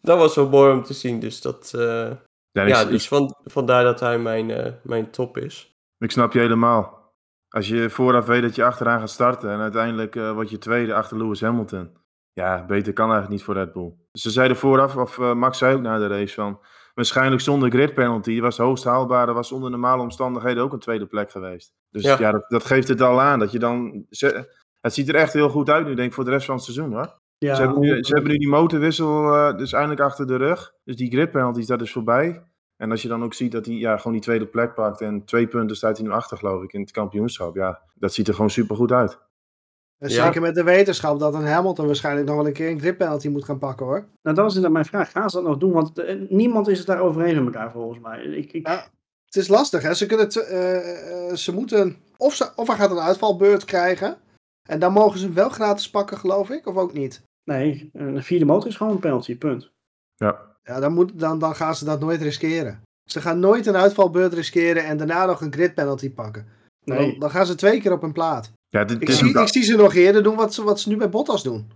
dat 0.00 0.18
was 0.18 0.34
wel 0.34 0.48
mooi 0.48 0.72
om 0.72 0.82
te 0.82 0.92
zien. 0.94 1.20
Dus 1.20 1.40
dat, 1.40 1.72
eh, 1.74 2.10
Ja, 2.52 2.62
ja, 2.66 2.80
ik, 2.80 2.88
dus 2.88 3.08
van, 3.08 3.34
vandaar 3.44 3.84
dat 3.84 4.00
hij 4.00 4.18
mijn, 4.18 4.50
eh, 4.50 4.72
mijn 4.82 5.10
top 5.10 5.36
is. 5.38 5.76
ik 5.98 6.10
snap 6.10 6.32
je 6.32 6.38
helemaal. 6.38 7.00
Als 7.48 7.68
je 7.68 7.90
vooraf 7.90 8.26
weet 8.26 8.42
dat 8.42 8.54
je 8.54 8.64
achteraan 8.64 9.00
gaat 9.00 9.10
starten 9.10 9.50
en 9.50 9.58
uiteindelijk 9.60 10.16
eh 10.16 10.32
word 10.32 10.50
je 10.50 10.58
tweede 10.58 10.94
achter 10.94 11.16
Lewis 11.18 11.40
Hamilton. 11.40 11.90
Ja, 12.32 12.64
beter 12.66 12.92
kan 12.92 13.10
eigenlijk 13.10 13.32
niet 13.34 13.42
voor 13.44 13.54
Red 13.54 13.72
Bull. 13.72 13.92
Ze 14.12 14.30
zeiden 14.30 14.56
vooraf, 14.56 14.96
of 14.96 15.18
Max 15.18 15.58
zei 15.58 15.74
ook 15.74 15.80
na 15.82 15.98
de 15.98 16.06
race 16.06 16.34
van... 16.34 16.60
Waarschijnlijk 16.94 17.42
zonder 17.42 17.70
grid 17.70 17.94
penalty 17.94 18.40
was 18.40 18.56
de 18.56 18.62
hoogst 18.62 18.84
haalbare, 18.84 19.32
was 19.32 19.52
onder 19.52 19.70
normale 19.70 20.02
omstandigheden 20.02 20.62
ook 20.62 20.72
een 20.72 20.78
tweede 20.78 21.06
plek 21.06 21.30
geweest. 21.30 21.72
Dus 21.90 22.02
Ja. 22.02 22.16
ja, 22.18 22.30
dat, 22.32 22.44
dat 22.48 22.64
geeft 22.64 22.88
het 22.88 23.00
al 23.00 23.20
aan. 23.20 23.38
Dat 23.38 23.52
je 23.52 23.58
dan, 23.58 24.06
ze- 24.10 24.52
het 24.80 24.94
ziet 24.94 25.08
er 25.08 25.14
echt 25.14 25.32
heel 25.32 25.48
goed 25.48 25.70
uit 25.70 25.86
nu, 25.86 25.94
denk 25.94 26.08
ik, 26.08 26.14
voor 26.14 26.24
de 26.24 26.30
rest 26.30 26.46
van 26.46 26.54
het 26.54 26.64
seizoen 26.64 26.92
hoor. 26.92 27.20
Ja, 27.38 27.54
ze, 27.54 27.62
hebben 27.62 27.80
nu, 27.80 28.02
ze 28.04 28.12
hebben 28.14 28.30
nu 28.32 28.38
die 28.38 28.48
motorwissel 28.48 29.34
eh, 29.34 29.56
dus 29.56 29.72
eindelijk 29.72 30.00
achter 30.00 30.26
de 30.26 30.36
rug. 30.36 30.72
Dus 30.84 30.96
die 30.96 31.10
grid 31.10 31.30
penalties, 31.30 31.66
dat 31.66 31.80
is 31.80 31.92
voorbij. 31.92 32.44
En 32.76 32.90
als 32.90 33.02
je 33.02 33.08
dan 33.08 33.22
ook 33.24 33.34
ziet 33.34 33.52
dat 33.52 33.66
hij 33.66 33.74
ja, 33.74 33.96
gewoon 33.96 34.12
die 34.12 34.22
tweede 34.22 34.46
plek 34.46 34.74
pakt 34.74 35.00
en 35.00 35.24
twee 35.24 35.46
punten 35.46 35.76
staat 35.76 35.96
hij 35.98 36.06
nu 36.06 36.12
achter, 36.12 36.36
geloof 36.36 36.62
ik, 36.62 36.72
in 36.72 36.80
het 36.80 36.90
kampioenschap. 36.90 37.54
Ja, 37.54 37.82
dat 37.94 38.12
ziet 38.12 38.28
er 38.28 38.34
gewoon 38.34 38.50
super 38.50 38.76
goed 38.76 38.92
uit. 38.92 39.18
En 40.02 40.08
Ja. 40.08 40.24
Zeker 40.24 40.40
met 40.40 40.54
de 40.54 40.62
wetenschap 40.62 41.18
dat 41.18 41.34
een 41.34 41.46
Hamilton 41.46 41.86
waarschijnlijk 41.86 42.26
nog 42.26 42.36
wel 42.36 42.46
een 42.46 42.52
keer 42.52 42.70
een 42.70 42.80
grip 42.80 42.98
penalty 42.98 43.28
moet 43.28 43.44
gaan 43.44 43.58
pakken 43.58 43.86
hoor. 43.86 43.98
Nou, 44.22 44.36
dat 44.36 44.36
was 44.36 44.54
inderdaad 44.54 44.72
mijn 44.72 44.84
vraag. 44.84 45.10
Gaan 45.10 45.30
ze 45.30 45.36
dat 45.36 45.46
nog 45.46 45.58
doen? 45.58 45.72
Want 45.72 45.98
eh, 45.98 46.16
niemand 46.28 46.68
is 46.68 46.78
het 46.78 46.86
daar 46.86 47.00
overheen 47.00 47.44
met 47.44 47.54
elkaar 47.54 47.70
volgens 47.72 48.00
mij. 48.00 48.22
Ik, 48.22 48.52
ik, 48.52 48.66
Ja. 48.66 48.86
Het 49.24 49.36
is 49.36 49.48
lastig 49.48 49.82
hè. 49.82 49.94
Ze, 49.94 50.06
kunnen 50.06 50.28
eh, 50.30 51.28
eh, 51.30 51.36
ze 51.36 51.54
moeten. 51.54 51.96
Of, 52.16 52.34
ze, 52.34 52.50
of 52.56 52.66
hij 52.66 52.76
gaat 52.76 52.90
een 52.90 52.98
uitvalbeurt 52.98 53.64
krijgen. 53.64 54.16
En 54.68 54.78
dan 54.78 54.92
mogen 54.92 55.18
ze 55.18 55.24
hem 55.24 55.34
wel 55.34 55.48
gratis 55.48 55.90
pakken, 55.90 56.18
geloof 56.18 56.50
ik. 56.50 56.66
Of 56.66 56.76
ook 56.76 56.92
niet. 56.92 57.22
Nee, 57.44 57.90
een 57.92 58.22
vierde 58.22 58.44
motor 58.44 58.68
is 58.68 58.76
gewoon 58.76 58.92
een 58.92 58.98
penalty, 58.98 59.36
punt. 59.38 59.70
Ja, 60.16 60.38
Ja, 60.64 60.80
dan, 60.80 60.92
moet, 60.92 61.18
dan, 61.18 61.38
dan 61.38 61.54
gaan 61.54 61.74
ze 61.74 61.84
dat 61.84 62.00
nooit 62.00 62.22
riskeren. 62.22 62.82
Ze 63.10 63.20
gaan 63.20 63.38
nooit 63.40 63.66
een 63.66 63.76
uitvalbeurt 63.76 64.32
riskeren 64.32 64.84
en 64.84 64.96
daarna 64.96 65.26
nog 65.26 65.40
een 65.40 65.52
grid 65.52 65.74
penalty 65.74 66.10
pakken. 66.10 66.46
Dan, 66.84 66.96
Nee. 66.96 67.18
dan 67.18 67.30
gaan 67.30 67.46
ze 67.46 67.54
twee 67.54 67.80
keer 67.80 67.92
op 67.92 68.00
hun 68.00 68.12
plaat. 68.12 68.52
Ja 68.72 68.84
dit, 68.84 69.00
Ik 69.00 69.06
dit- 69.06 69.16
zie, 69.16 69.40
ik 69.40 69.48
zie 69.48 69.62
ze 69.62 69.76
nog 69.76 69.94
eerder 69.94 70.22
doen 70.22 70.36
wat 70.36 70.54
ze, 70.54 70.62
wat 70.62 70.80
ze 70.80 70.88
nu 70.88 70.96
bij 70.96 71.08
Bottas 71.08 71.42
doen. 71.42 71.70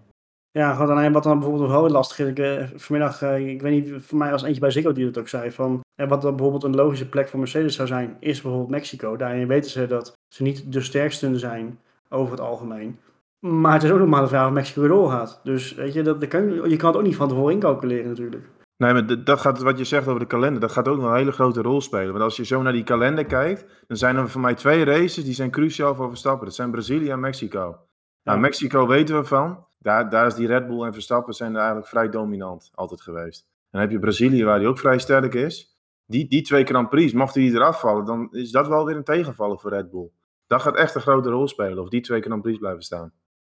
Ja, 0.50 0.74
gewoon 0.74 1.12
wat 1.12 1.22
dan 1.22 1.38
bijvoorbeeld 1.38 1.70
nog 1.70 1.80
wel 1.80 1.90
lastig 1.90 2.18
is. 2.18 2.26
Ik, 2.26 2.38
eh, 2.38 2.64
vanmiddag, 2.74 3.22
eh, 3.22 3.48
ik 3.48 3.62
weet 3.62 3.84
niet, 3.84 4.02
voor 4.02 4.18
mij 4.18 4.30
was 4.30 4.42
eentje 4.42 4.60
bij 4.60 4.70
Ziggo 4.70 4.92
die 4.92 5.06
het 5.06 5.18
ook 5.18 5.28
zei. 5.28 5.50
Van, 5.50 5.80
eh, 5.94 6.08
wat 6.08 6.22
dan 6.22 6.30
bijvoorbeeld 6.30 6.64
een 6.64 6.74
logische 6.74 7.08
plek 7.08 7.28
voor 7.28 7.38
Mercedes 7.38 7.74
zou 7.74 7.88
zijn, 7.88 8.16
is 8.20 8.40
bijvoorbeeld 8.40 8.70
Mexico. 8.70 9.16
Daarin 9.16 9.46
weten 9.46 9.70
ze 9.70 9.86
dat 9.86 10.12
ze 10.34 10.42
niet 10.42 10.72
de 10.72 10.80
sterkste 10.80 11.38
zijn 11.38 11.78
over 12.08 12.30
het 12.30 12.40
algemeen. 12.40 12.98
Maar 13.38 13.72
het 13.72 13.82
is 13.82 13.90
ook 13.90 13.98
nog 13.98 14.08
maar 14.08 14.22
de 14.22 14.28
vraag 14.28 14.46
of 14.46 14.52
Mexico 14.52 14.80
weer 14.80 14.90
doorgaat. 14.90 15.40
Dus 15.44 15.74
weet 15.74 15.92
je, 15.92 16.02
dat, 16.02 16.20
dat 16.20 16.28
kan, 16.28 16.70
je 16.70 16.76
kan 16.76 16.88
het 16.88 16.96
ook 16.98 17.06
niet 17.06 17.16
van 17.16 17.28
tevoren 17.28 17.52
incalculeren 17.54 18.08
natuurlijk. 18.08 18.44
Nee, 18.76 18.92
maar 18.92 19.24
dat 19.24 19.40
gaat, 19.40 19.58
wat 19.58 19.78
je 19.78 19.84
zegt 19.84 20.06
over 20.06 20.20
de 20.20 20.26
kalender, 20.26 20.60
dat 20.60 20.72
gaat 20.72 20.88
ook 20.88 20.98
nog 20.98 21.10
een 21.10 21.16
hele 21.16 21.32
grote 21.32 21.62
rol 21.62 21.80
spelen. 21.80 22.10
Want 22.10 22.24
als 22.24 22.36
je 22.36 22.44
zo 22.44 22.62
naar 22.62 22.72
die 22.72 22.84
kalender 22.84 23.24
kijkt, 23.24 23.64
dan 23.86 23.96
zijn 23.96 24.16
er 24.16 24.30
voor 24.30 24.40
mij 24.40 24.54
twee 24.54 24.84
races 24.84 25.24
die 25.24 25.34
zijn 25.34 25.50
cruciaal 25.50 25.94
voor 25.94 26.08
Verstappen. 26.08 26.46
Dat 26.46 26.54
zijn 26.54 26.70
Brazilië 26.70 27.10
en 27.10 27.20
Mexico. 27.20 27.78
Nou. 28.22 28.40
Mexico 28.40 28.86
weten 28.86 29.16
we 29.20 29.24
van. 29.24 29.66
Daar, 29.78 30.10
daar 30.10 30.26
is 30.26 30.34
die 30.34 30.46
Red 30.46 30.66
Bull 30.66 30.82
en 30.82 30.92
Verstappen 30.92 31.34
zijn 31.34 31.50
er 31.50 31.58
eigenlijk 31.58 31.88
vrij 31.88 32.08
dominant 32.08 32.70
altijd 32.74 33.00
geweest. 33.00 33.46
Dan 33.70 33.80
heb 33.80 33.90
je 33.90 33.98
Brazilië, 33.98 34.44
waar 34.44 34.58
die 34.58 34.68
ook 34.68 34.78
vrij 34.78 34.98
sterk 34.98 35.34
is. 35.34 35.78
Die, 36.06 36.28
die 36.28 36.42
twee 36.42 36.64
Grand 36.64 36.88
Prix, 36.88 37.12
mochten 37.12 37.40
die 37.40 37.52
eraf 37.52 37.80
vallen, 37.80 38.04
dan 38.04 38.28
is 38.30 38.50
dat 38.50 38.68
wel 38.68 38.84
weer 38.84 38.96
een 38.96 39.04
tegenvaller 39.04 39.58
voor 39.58 39.70
Red 39.70 39.90
Bull. 39.90 40.10
Dat 40.46 40.62
gaat 40.62 40.76
echt 40.76 40.94
een 40.94 41.00
grote 41.00 41.30
rol 41.30 41.48
spelen, 41.48 41.78
of 41.78 41.88
die 41.88 42.00
twee 42.00 42.20
Grand 42.20 42.42
Prix 42.42 42.58
blijven 42.58 42.82
staan. 42.82 43.12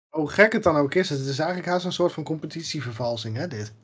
Hoe 0.09 0.31
gek 0.31 0.53
het 0.53 0.63
dan 0.63 0.77
ook 0.77 0.95
is, 0.95 1.11
het 1.11 1.19
is 1.21 1.39
eigenlijk 1.39 1.69
haast 1.69 1.85
een 1.85 1.93
soort 1.93 2.13
van 2.13 2.25
competitievervalsing, 2.25 3.37
hè, 3.37 3.47
dit. 3.49 3.75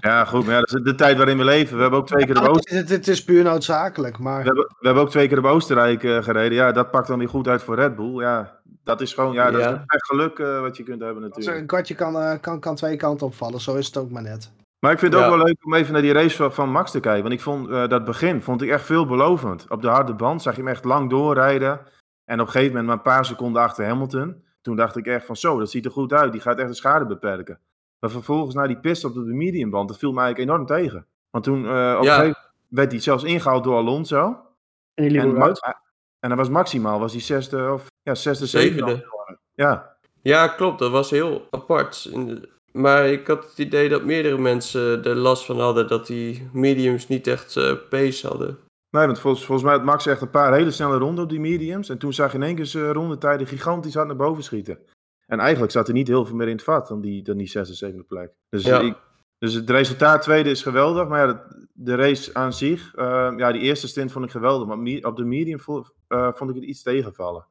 Ja, 0.00 0.24
goed, 0.24 0.44
maar 0.44 0.54
ja, 0.54 0.60
dat 0.60 0.74
is 0.74 0.82
de 0.82 0.94
tijd 0.94 1.16
waarin 1.16 1.38
we 1.38 1.44
leven. 1.44 1.76
We 1.76 1.82
hebben 1.82 1.98
ook 2.00 2.06
twee 2.06 2.26
keer 2.26 2.40
op 2.42 2.48
Oost- 2.48 2.70
Het, 2.70 2.88
het 2.88 3.08
is 3.08 3.24
puur 3.24 3.42
noodzakelijk, 3.44 4.18
maar... 4.18 4.38
We 4.38 4.44
hebben, 4.46 4.64
we 4.64 4.86
hebben 4.86 5.02
ook 5.02 5.10
twee 5.10 5.28
keer 5.28 5.38
op 5.38 5.44
Oostenrijk 5.44 6.04
eh, 6.04 6.22
gereden. 6.22 6.54
Ja, 6.58 6.72
dat 6.72 6.90
pakt 6.90 7.06
dan 7.06 7.18
weer 7.18 7.28
goed 7.28 7.48
uit 7.48 7.62
voor 7.62 7.74
Red 7.74 7.96
Bull. 7.96 8.20
Ja, 8.20 8.58
dat 8.84 9.00
is 9.00 9.12
gewoon, 9.14 9.32
ja, 9.32 9.50
dat 9.50 9.60
Ja. 9.60 9.68
is 9.70 9.78
echt 9.86 10.06
geluk 10.06 10.38
eh, 10.38 10.60
wat 10.60 10.76
je 10.76 10.82
kunt 10.82 11.00
hebben 11.02 11.22
natuurlijk. 11.22 11.56
Een 11.58 11.66
kwartje 11.66 11.94
kan, 11.94 12.16
eh, 12.18 12.40
kan, 12.40 12.60
kan 12.60 12.74
twee 12.74 12.96
kanten 12.96 13.26
opvallen, 13.26 13.60
zo 13.60 13.74
is 13.74 13.86
het 13.86 13.96
ook 13.96 14.10
maar 14.10 14.22
net. 14.22 14.52
Maar 14.78 14.92
ik 14.92 14.98
vind 14.98 15.12
het 15.12 15.22
Ja. 15.22 15.28
ook 15.28 15.36
wel 15.36 15.44
leuk 15.46 15.64
om 15.64 15.74
even 15.74 15.92
naar 15.92 16.02
die 16.02 16.12
race 16.12 16.36
van, 16.36 16.52
van 16.52 16.70
Max 16.70 16.90
te 16.90 17.00
kijken. 17.00 17.22
Want 17.22 17.34
ik 17.34 17.40
vond 17.40 17.68
eh, 17.70 17.88
dat 17.88 18.04
begin 18.04 18.42
vond 18.42 18.62
ik 18.62 18.70
echt 18.70 18.84
veelbelovend. 18.84 19.66
Op 19.68 19.82
de 19.82 19.88
harde 19.88 20.14
band 20.14 20.42
zag 20.42 20.54
je 20.56 20.60
hem 20.60 20.70
echt 20.70 20.84
lang 20.84 21.10
doorrijden. 21.10 21.80
En 22.24 22.40
op 22.40 22.46
een 22.46 22.52
gegeven 22.52 22.66
moment 22.68 22.86
maar 22.86 22.96
een 22.96 23.02
paar 23.14 23.24
seconden 23.24 23.62
achter 23.62 23.86
Hamilton. 23.86 24.42
Toen 24.62 24.76
dacht 24.76 24.96
ik 24.96 25.06
echt 25.06 25.26
van 25.26 25.36
zo, 25.36 25.58
dat 25.58 25.70
ziet 25.70 25.84
er 25.84 25.90
goed 25.90 26.12
uit. 26.12 26.32
Die 26.32 26.40
gaat 26.40 26.58
echt 26.58 26.68
de 26.68 26.74
schade 26.74 27.06
beperken. 27.06 27.58
Maar 28.04 28.12
vervolgens 28.12 28.54
naar 28.54 28.68
die 28.68 28.76
pist 28.76 29.04
op 29.04 29.14
de 29.14 29.20
mediumband, 29.20 29.88
dat 29.88 29.98
viel 29.98 30.12
mij 30.12 30.24
eigenlijk 30.24 30.50
enorm 30.52 30.66
tegen. 30.66 31.06
Want 31.30 31.44
toen 31.44 31.56
eh, 31.56 31.70
op 31.70 31.70
een 31.70 31.74
Ja. 31.74 32.14
gegeven 32.14 32.20
moment 32.24 32.36
werd 32.68 32.90
hij 32.90 33.00
zelfs 33.00 33.24
ingehaald 33.24 33.64
door 33.64 33.76
Alonso. 33.76 34.36
En 34.94 35.02
die 35.08 35.10
liep 35.10 35.20
En, 35.34 35.42
uit. 35.42 35.60
en 36.20 36.28
dat 36.28 36.38
was 36.38 36.48
maximaal, 36.48 36.98
was 36.98 37.12
hij 37.12 37.20
zesde 37.20 37.72
of 37.72 37.86
ja, 38.02 38.14
zesde, 38.14 38.46
Zevende. 38.46 38.90
zevende. 38.90 39.38
Ja, 39.54 39.96
Ja, 40.22 40.48
klopt. 40.48 40.78
Dat 40.78 40.90
was 40.90 41.10
heel 41.10 41.46
apart. 41.50 42.08
In 42.12 42.26
de- 42.26 42.48
Maar 42.72 43.06
ik 43.08 43.26
had 43.26 43.44
het 43.44 43.58
idee 43.58 43.88
dat 43.88 44.04
meerdere 44.04 44.38
mensen 44.38 45.04
er 45.04 45.14
last 45.16 45.44
van 45.44 45.60
hadden 45.60 45.88
dat 45.88 46.06
die 46.06 46.48
mediums 46.52 47.08
niet 47.08 47.26
echt 47.26 47.56
eh, 47.56 47.72
pace 47.90 48.26
hadden. 48.26 48.58
Nee, 48.90 49.06
want 49.06 49.18
volgens, 49.18 49.44
volgens 49.44 49.66
mij 49.68 49.76
had 49.76 49.84
Max 49.86 50.06
echt 50.06 50.20
een 50.20 50.30
paar 50.30 50.52
hele 50.54 50.70
snelle 50.70 50.98
ronden 50.98 51.24
op 51.24 51.30
die 51.30 51.40
mediums. 51.40 51.88
En 51.88 51.98
toen 51.98 52.12
zag 52.12 52.30
je 52.32 52.38
in 52.38 52.42
één 52.44 52.54
keer 52.54 52.66
zijn 52.66 52.92
rondetijden 52.92 53.46
gigantisch 53.46 53.94
hard 53.94 54.06
naar 54.06 54.16
boven 54.16 54.42
schieten. 54.42 54.78
En 55.26 55.38
eigenlijk 55.40 55.72
zat 55.72 55.88
er 55.88 55.94
niet 55.94 56.08
heel 56.08 56.24
veel 56.24 56.36
meer 56.36 56.48
in 56.48 56.54
het 56.56 56.64
vat 56.64 56.88
dan 56.88 57.00
die, 57.00 57.22
dan 57.22 57.36
die 57.36 57.46
zesde, 57.48 57.74
zevende 57.74 58.04
plek. 58.04 58.32
Dus, 58.48 58.64
Ja. 58.64 58.80
ik, 58.80 58.94
Dus 59.38 59.54
het 59.54 59.70
resultaat 59.70 60.22
tweede 60.22 60.50
is 60.50 60.62
geweldig, 60.62 61.08
maar 61.08 61.26
ja, 61.26 61.32
de, 61.32 61.66
de 61.72 61.94
race 61.94 62.34
aan 62.34 62.52
zich, 62.52 62.94
eh, 62.94 63.32
ja, 63.36 63.52
die 63.52 63.60
eerste 63.62 63.88
stint 63.88 64.12
vond 64.12 64.24
ik 64.24 64.30
geweldig, 64.30 64.66
maar 64.68 64.78
me- 64.78 65.00
op 65.06 65.16
de 65.16 65.24
medium 65.24 65.60
vo- 65.60 65.84
eh, 66.08 66.28
vond 66.34 66.50
ik 66.50 66.56
het 66.56 66.64
iets 66.64 66.82
tegenvallen. 66.82 67.46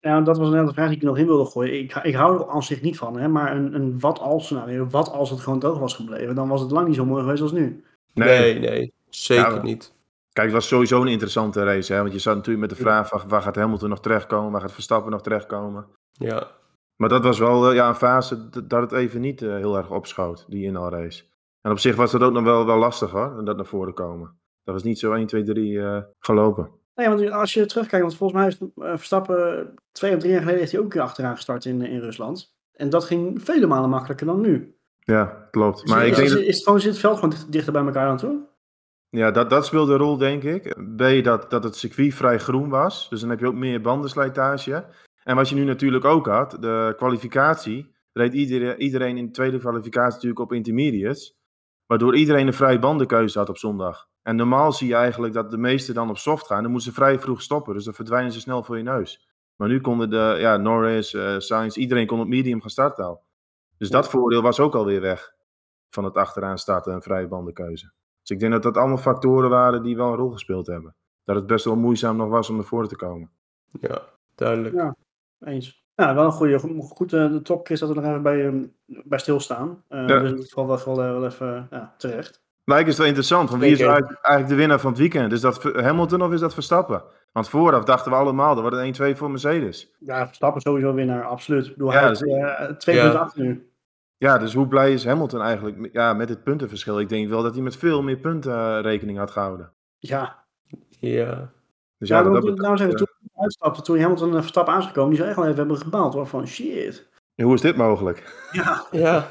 Ja, 0.00 0.20
dat 0.20 0.38
was 0.38 0.48
een 0.48 0.58
hele 0.58 0.72
vraag 0.72 0.88
die 0.88 0.96
ik 0.96 1.02
nog 1.02 1.18
in 1.18 1.26
wilde 1.26 1.44
gooien. 1.50 1.78
Ik, 1.78 1.94
ik 1.94 2.14
hou 2.14 2.40
er 2.40 2.48
aan 2.48 2.62
zich 2.62 2.80
niet 2.82 2.96
van, 2.98 3.18
hè, 3.18 3.28
maar 3.28 3.56
een, 3.56 3.74
een 3.74 4.00
wat 4.00 4.18
als 4.18 4.44
scenario, 4.44 4.86
wat 4.86 5.10
als 5.10 5.30
het 5.30 5.40
gewoon 5.40 5.58
droog 5.58 5.78
was 5.78 5.94
gebleven, 5.94 6.34
dan 6.34 6.48
was 6.48 6.60
het 6.60 6.70
lang 6.70 6.86
niet 6.86 6.96
zo 6.96 7.04
mooi 7.04 7.22
geweest 7.22 7.42
als 7.42 7.52
nu. 7.52 7.84
Nee, 8.14 8.58
nee, 8.58 8.92
zeker 9.08 9.54
Ja, 9.54 9.62
niet. 9.62 9.92
Kijk, 10.32 10.46
het 10.46 10.54
was 10.56 10.68
sowieso 10.68 11.00
een 11.00 11.06
interessante 11.08 11.64
race, 11.64 11.92
hè, 11.92 12.00
want 12.00 12.12
je 12.12 12.18
zat 12.18 12.34
natuurlijk 12.36 12.66
met 12.68 12.76
de 12.78 12.82
vraag 12.84 13.08
van 13.08 13.20
waar 13.28 13.42
gaat 13.42 13.56
Hamilton 13.56 13.88
nog 13.88 14.00
terechtkomen, 14.00 14.52
waar 14.52 14.60
gaat 14.60 14.72
Verstappen 14.72 15.10
nog 15.10 15.22
terechtkomen. 15.22 15.86
Ja, 16.12 16.50
Maar 16.96 17.08
dat 17.08 17.24
was 17.24 17.38
wel 17.38 17.68
eh, 17.68 17.74
ja, 17.74 17.88
een 17.88 17.94
fase 17.94 18.48
dat 18.66 18.80
het 18.80 18.92
even 18.92 19.20
niet 19.20 19.42
eh, 19.42 19.54
heel 19.54 19.76
erg 19.76 19.90
opschoot, 19.90 20.44
die 20.48 20.64
inhaalrace. 20.64 21.24
En 21.60 21.70
op 21.70 21.78
zich 21.78 21.96
was 21.96 22.10
dat 22.10 22.20
ook 22.22 22.32
nog 22.32 22.44
wel, 22.44 22.66
wel 22.66 22.78
lastig 22.78 23.10
hoor, 23.10 23.36
om 23.38 23.44
dat 23.44 23.56
naar 23.56 23.66
voren 23.66 23.94
komen. 23.94 24.38
Dat 24.64 24.74
was 24.74 24.82
niet 24.82 24.98
zo 24.98 25.12
1, 25.12 25.26
2, 25.26 25.42
3 25.42 25.80
eh, 25.80 26.02
gelopen. 26.18 26.70
Nee, 26.94 27.08
want 27.08 27.30
als 27.30 27.54
je 27.54 27.66
terugkijkt, 27.66 28.04
want 28.04 28.16
volgens 28.16 28.38
mij 28.40 28.48
heeft 28.48 28.60
eh, 28.76 28.96
Verstappen 28.96 29.74
twee 29.92 30.12
of 30.14 30.18
drie 30.18 30.30
jaar 30.30 30.40
geleden 30.40 30.60
heeft 30.60 30.72
hij 30.72 30.80
ook 30.80 30.86
een 30.86 30.92
keer 30.92 31.02
achteraan 31.02 31.34
gestart 31.36 31.64
in, 31.64 31.82
in 31.82 32.00
Rusland. 32.00 32.54
En 32.72 32.90
dat 32.90 33.04
ging 33.04 33.42
vele 33.42 33.66
malen 33.66 33.90
makkelijker 33.90 34.26
dan 34.26 34.40
nu. 34.40 34.76
Ja, 34.98 35.48
klopt. 35.50 35.80
Dus 35.80 35.90
Maar 35.90 36.06
ik 36.06 36.10
is, 36.10 36.16
denk 36.16 36.28
is, 36.28 36.34
dat, 36.34 36.42
is 36.42 36.54
het 36.54 36.64
gewoon, 36.64 36.80
zit 36.80 36.90
het 36.90 37.00
veld 37.00 37.14
gewoon 37.14 37.30
dicht- 37.30 37.52
dichter 37.52 37.72
bij 37.72 37.84
elkaar 37.84 38.08
aan 38.08 38.16
toe? 38.16 38.38
ja, 39.08 39.30
dat, 39.30 39.50
dat 39.50 39.66
speelde 39.66 39.92
een 39.92 39.98
rol, 39.98 40.16
denk 40.16 40.42
ik. 40.42 40.76
B, 40.96 41.24
dat, 41.24 41.50
dat 41.50 41.64
het 41.64 41.76
circuit 41.76 42.14
vrij 42.14 42.38
groen 42.38 42.68
was. 42.68 43.08
Dus 43.08 43.20
dan 43.20 43.30
heb 43.30 43.40
je 43.40 43.46
ook 43.46 43.54
meer 43.54 43.80
bandenslijtage. 43.80 44.84
En 45.24 45.36
wat 45.36 45.48
je 45.48 45.54
nu 45.54 45.64
natuurlijk 45.64 46.04
ook 46.04 46.26
had, 46.26 46.50
de 46.60 46.94
kwalificatie, 46.96 47.94
reed 48.12 48.32
iedereen, 48.32 48.80
iedereen 48.80 49.16
in 49.16 49.26
de 49.26 49.32
tweede 49.32 49.58
kwalificatie 49.58 50.12
natuurlijk 50.12 50.40
op 50.40 50.52
intermediates. 50.52 51.36
Waardoor 51.86 52.16
iedereen 52.16 52.46
een 52.46 52.52
vrije 52.52 52.78
bandenkeuze 52.78 53.38
had 53.38 53.48
op 53.48 53.58
zondag. 53.58 54.08
En 54.22 54.36
normaal 54.36 54.72
zie 54.72 54.88
je 54.88 54.94
eigenlijk 54.94 55.34
dat 55.34 55.50
de 55.50 55.56
meesten 55.56 55.94
dan 55.94 56.10
op 56.10 56.18
soft 56.18 56.46
gaan. 56.46 56.62
Dan 56.62 56.70
moeten 56.70 56.88
ze 56.88 56.96
vrij 56.96 57.18
vroeg 57.18 57.42
stoppen. 57.42 57.74
Dus 57.74 57.84
dan 57.84 57.94
verdwijnen 57.94 58.32
ze 58.32 58.40
snel 58.40 58.62
voor 58.62 58.76
je 58.76 58.82
neus. 58.82 59.28
Maar 59.56 59.68
nu 59.68 59.80
konden 59.80 60.10
de 60.10 60.36
ja, 60.38 60.56
Norris, 60.56 61.14
eh 61.14 61.38
Sainz, 61.38 61.76
iedereen 61.76 62.06
kon 62.06 62.20
op 62.20 62.28
medium 62.28 62.60
gaan 62.60 62.70
starten 62.70 63.04
al. 63.04 63.22
Dus 63.78 63.90
dat 63.90 64.08
voordeel 64.08 64.42
was 64.42 64.60
ook 64.60 64.74
alweer 64.74 65.00
weg. 65.00 65.34
Van 65.90 66.04
het 66.04 66.16
achteraan 66.16 66.58
starten 66.58 66.92
en 66.92 67.02
vrije 67.02 67.28
bandenkeuze. 67.28 67.92
Dus 68.20 68.30
ik 68.30 68.40
denk 68.40 68.52
dat 68.52 68.62
dat 68.62 68.76
allemaal 68.76 68.96
factoren 68.96 69.50
waren 69.50 69.82
die 69.82 69.96
wel 69.96 70.08
een 70.08 70.16
rol 70.16 70.30
gespeeld 70.30 70.66
hebben. 70.66 70.96
Dat 71.24 71.36
het 71.36 71.46
best 71.46 71.64
wel 71.64 71.76
moeizaam 71.76 72.16
nog 72.16 72.28
was 72.28 72.50
om 72.50 72.58
ervoor 72.58 72.88
te 72.88 72.96
komen. 72.96 73.30
ja, 73.80 74.02
duidelijk. 74.34 74.74
Ja. 74.74 74.96
Eens. 75.40 75.82
Ja, 75.94 76.14
wel 76.14 76.24
een 76.24 76.32
goede, 76.32 76.58
goed 76.58 77.12
eh, 77.12 77.30
de 77.30 77.42
topkist 77.42 77.80
dat 77.80 77.88
we 77.88 77.94
nog 77.94 78.04
even 78.04 78.22
bij, 78.22 78.46
ehm, 78.46 78.64
bij 79.04 79.18
stilstaan. 79.18 79.82
Eh 79.88 79.98
Ja. 80.00 80.06
Dus 80.06 80.22
in 80.22 80.28
ieder 80.30 80.44
geval 80.44 80.66
wel, 80.66 80.96
wel, 80.96 80.96
wel 81.20 81.24
even 81.26 81.66
ja, 81.70 81.94
terecht. 81.98 82.42
Maar 82.64 82.80
ik 82.80 82.86
is 82.86 82.96
wel 82.96 83.06
interessant, 83.06 83.50
want 83.50 83.62
wie 83.62 83.72
is 83.72 83.80
eigenlijk, 83.80 84.18
eigenlijk 84.20 84.48
de 84.48 84.54
winnaar 84.60 84.80
van 84.80 84.90
het 84.90 84.98
weekend? 85.00 85.32
Is 85.32 85.40
dat 85.40 85.62
Hamilton 85.62 86.22
of 86.22 86.32
is 86.32 86.40
dat 86.40 86.54
Verstappen? 86.54 87.02
Want 87.32 87.48
vooraf 87.48 87.84
dachten 87.84 88.10
we 88.10 88.16
allemaal, 88.18 88.54
dat 88.54 88.62
wordt 88.70 88.98
een 88.98 89.14
1-2 89.14 89.16
voor 89.16 89.30
Mercedes. 89.30 89.94
Ja, 89.98 90.26
Verstappen 90.26 90.60
sowieso 90.60 90.94
winnaar, 90.94 91.24
absoluut. 91.24 91.66
Ik 91.66 91.72
bedoel, 91.72 91.92
Ja, 91.92 91.98
hij 91.98 92.08
dat 92.08 92.20
heeft 92.20 92.58
eh, 92.58 92.76
twee 92.76 92.96
Ja. 92.96 93.02
punten 93.02 93.20
achter 93.20 93.42
nu. 93.42 93.68
Ja, 94.16 94.38
dus 94.38 94.54
hoe 94.54 94.68
blij 94.68 94.92
is 94.92 95.04
Hamilton 95.04 95.40
eigenlijk 95.40 95.88
ja, 95.92 96.12
met 96.12 96.28
het 96.28 96.42
puntenverschil? 96.42 97.00
Ik 97.00 97.08
denk 97.08 97.28
wel 97.28 97.42
dat 97.42 97.54
hij 97.54 97.62
met 97.62 97.76
veel 97.76 98.02
meer 98.02 98.16
punten 98.16 98.52
eh, 98.52 98.78
rekening 98.82 99.18
had 99.18 99.30
gehouden. 99.30 99.72
Ja, 99.98 100.44
Ja, 100.88 101.52
Dus 101.98 102.08
ja, 102.08 102.18
ja, 102.18 102.24
wat 102.28 102.42
dat 102.42 102.56
nou, 102.56 102.76
nou 102.76 102.82
hij 102.82 103.06
uitstapte, 103.36 103.82
toen 103.82 104.00
Hamilton 104.00 104.34
en 104.34 104.40
Verstappen 104.40 104.74
aan 104.74 104.80
is 104.80 104.86
gekomen, 104.86 105.08
die 105.10 105.18
zou 105.18 105.28
echt 105.28 105.38
wel 105.38 105.46
even 105.48 105.58
hebben 105.58 105.76
gebaald 105.78 106.14
hoor, 106.14 106.26
van 106.26 106.46
shit. 106.46 107.08
hoe 107.42 107.54
is 107.54 107.60
dit 107.60 107.76
mogelijk? 107.76 108.48
Ja, 108.52 108.86
ja, 108.90 109.28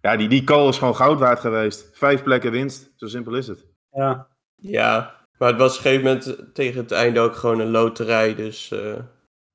Ja, 0.00 0.16
die, 0.16 0.28
die 0.28 0.44
call 0.44 0.68
is 0.68 0.78
gewoon 0.78 0.96
goud 0.96 1.18
waard 1.18 1.40
geweest. 1.40 1.90
Vijf 1.92 2.22
plekken 2.22 2.50
winst, 2.50 2.92
zo 2.96 3.06
simpel 3.06 3.34
is 3.34 3.46
het. 3.46 3.66
ja. 3.90 4.28
ja. 4.56 5.22
Maar 5.38 5.48
het 5.48 5.58
was 5.58 5.78
op 5.78 5.84
een 5.84 5.90
gegeven 5.90 6.06
moment 6.06 6.54
tegen 6.54 6.80
het 6.82 6.92
einde 6.92 7.20
ook 7.20 7.34
gewoon 7.34 7.60
een 7.60 7.70
loterij. 7.70 8.34
Dus 8.34 8.70
eh, 8.70 8.94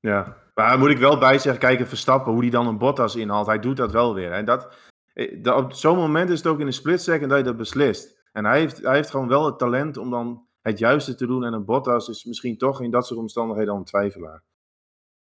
Ja, 0.00 0.36
maar 0.54 0.68
daar 0.68 0.78
moet 0.78 0.90
ik 0.90 0.98
wel 0.98 1.18
bij 1.18 1.38
zeggen, 1.38 1.60
kijk, 1.60 1.88
Verstappen, 1.88 2.32
hoe 2.32 2.40
die 2.40 2.50
dan 2.50 2.66
een 2.66 2.78
Bottas 2.78 3.16
inhaalt, 3.16 3.46
hij 3.46 3.58
doet 3.60 3.76
dat 3.76 3.92
wel 3.92 4.14
weer. 4.14 4.32
En 4.32 4.44
dat, 4.44 4.68
eh, 5.12 5.42
dat- 5.42 5.56
op 5.64 5.72
zo'n 5.72 5.96
moment 5.96 6.30
is 6.30 6.38
het 6.38 6.46
ook 6.46 6.60
in 6.60 6.66
een 6.66 6.72
split 6.72 7.02
second 7.02 7.28
dat 7.30 7.38
je 7.38 7.44
dat 7.44 7.56
beslist. 7.56 8.22
En 8.32 8.44
hij 8.44 8.58
heeft, 8.58 8.82
hij 8.82 8.94
heeft 8.94 9.10
gewoon 9.10 9.28
wel 9.28 9.46
het 9.46 9.58
talent 9.58 9.96
om 9.96 10.10
dan 10.10 10.46
het 10.62 10.78
juiste 10.78 11.14
te 11.14 11.26
doen. 11.26 11.44
En 11.44 11.52
een 11.52 11.64
Bottas 11.64 12.08
is 12.08 12.24
misschien 12.24 12.58
toch 12.58 12.82
in 12.82 12.90
dat 12.90 13.06
soort 13.06 13.20
omstandigheden 13.20 13.72
al 13.72 13.78
een 13.78 13.84
twijfelaar. 13.84 14.42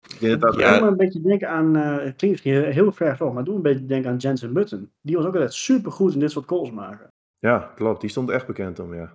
Ik 0.09 0.21
denk 0.21 0.41
dat 0.41 0.55
Ja. 0.55 0.81
Een 0.83 0.97
beetje 0.97 1.21
denken 1.21 1.49
aan, 1.49 1.77
eh, 1.77 1.91
het 1.91 2.17
klinkt 2.17 2.21
misschien 2.21 2.65
heel 2.73 2.93
ver 2.93 3.17
weg, 3.19 3.33
maar 3.33 3.45
doe 3.45 3.57
een 3.57 3.63
beetje 3.63 3.87
denken 3.87 4.11
aan 4.11 4.17
Jensen 4.17 4.53
Button. 4.53 4.93
Die 5.01 5.17
was 5.17 5.25
ook 5.25 5.35
altijd 5.35 5.55
super 5.55 5.93
goed 5.93 6.15
in 6.15 6.21
dit 6.21 6.31
soort 6.31 6.47
calls 6.47 6.71
maken. 6.71 7.13
ja, 7.39 7.73
klopt. 7.75 8.01
Die 8.01 8.11
stond 8.11 8.31
echt 8.31 8.47
bekend 8.47 8.79
om, 8.79 8.95
ja. 8.95 9.13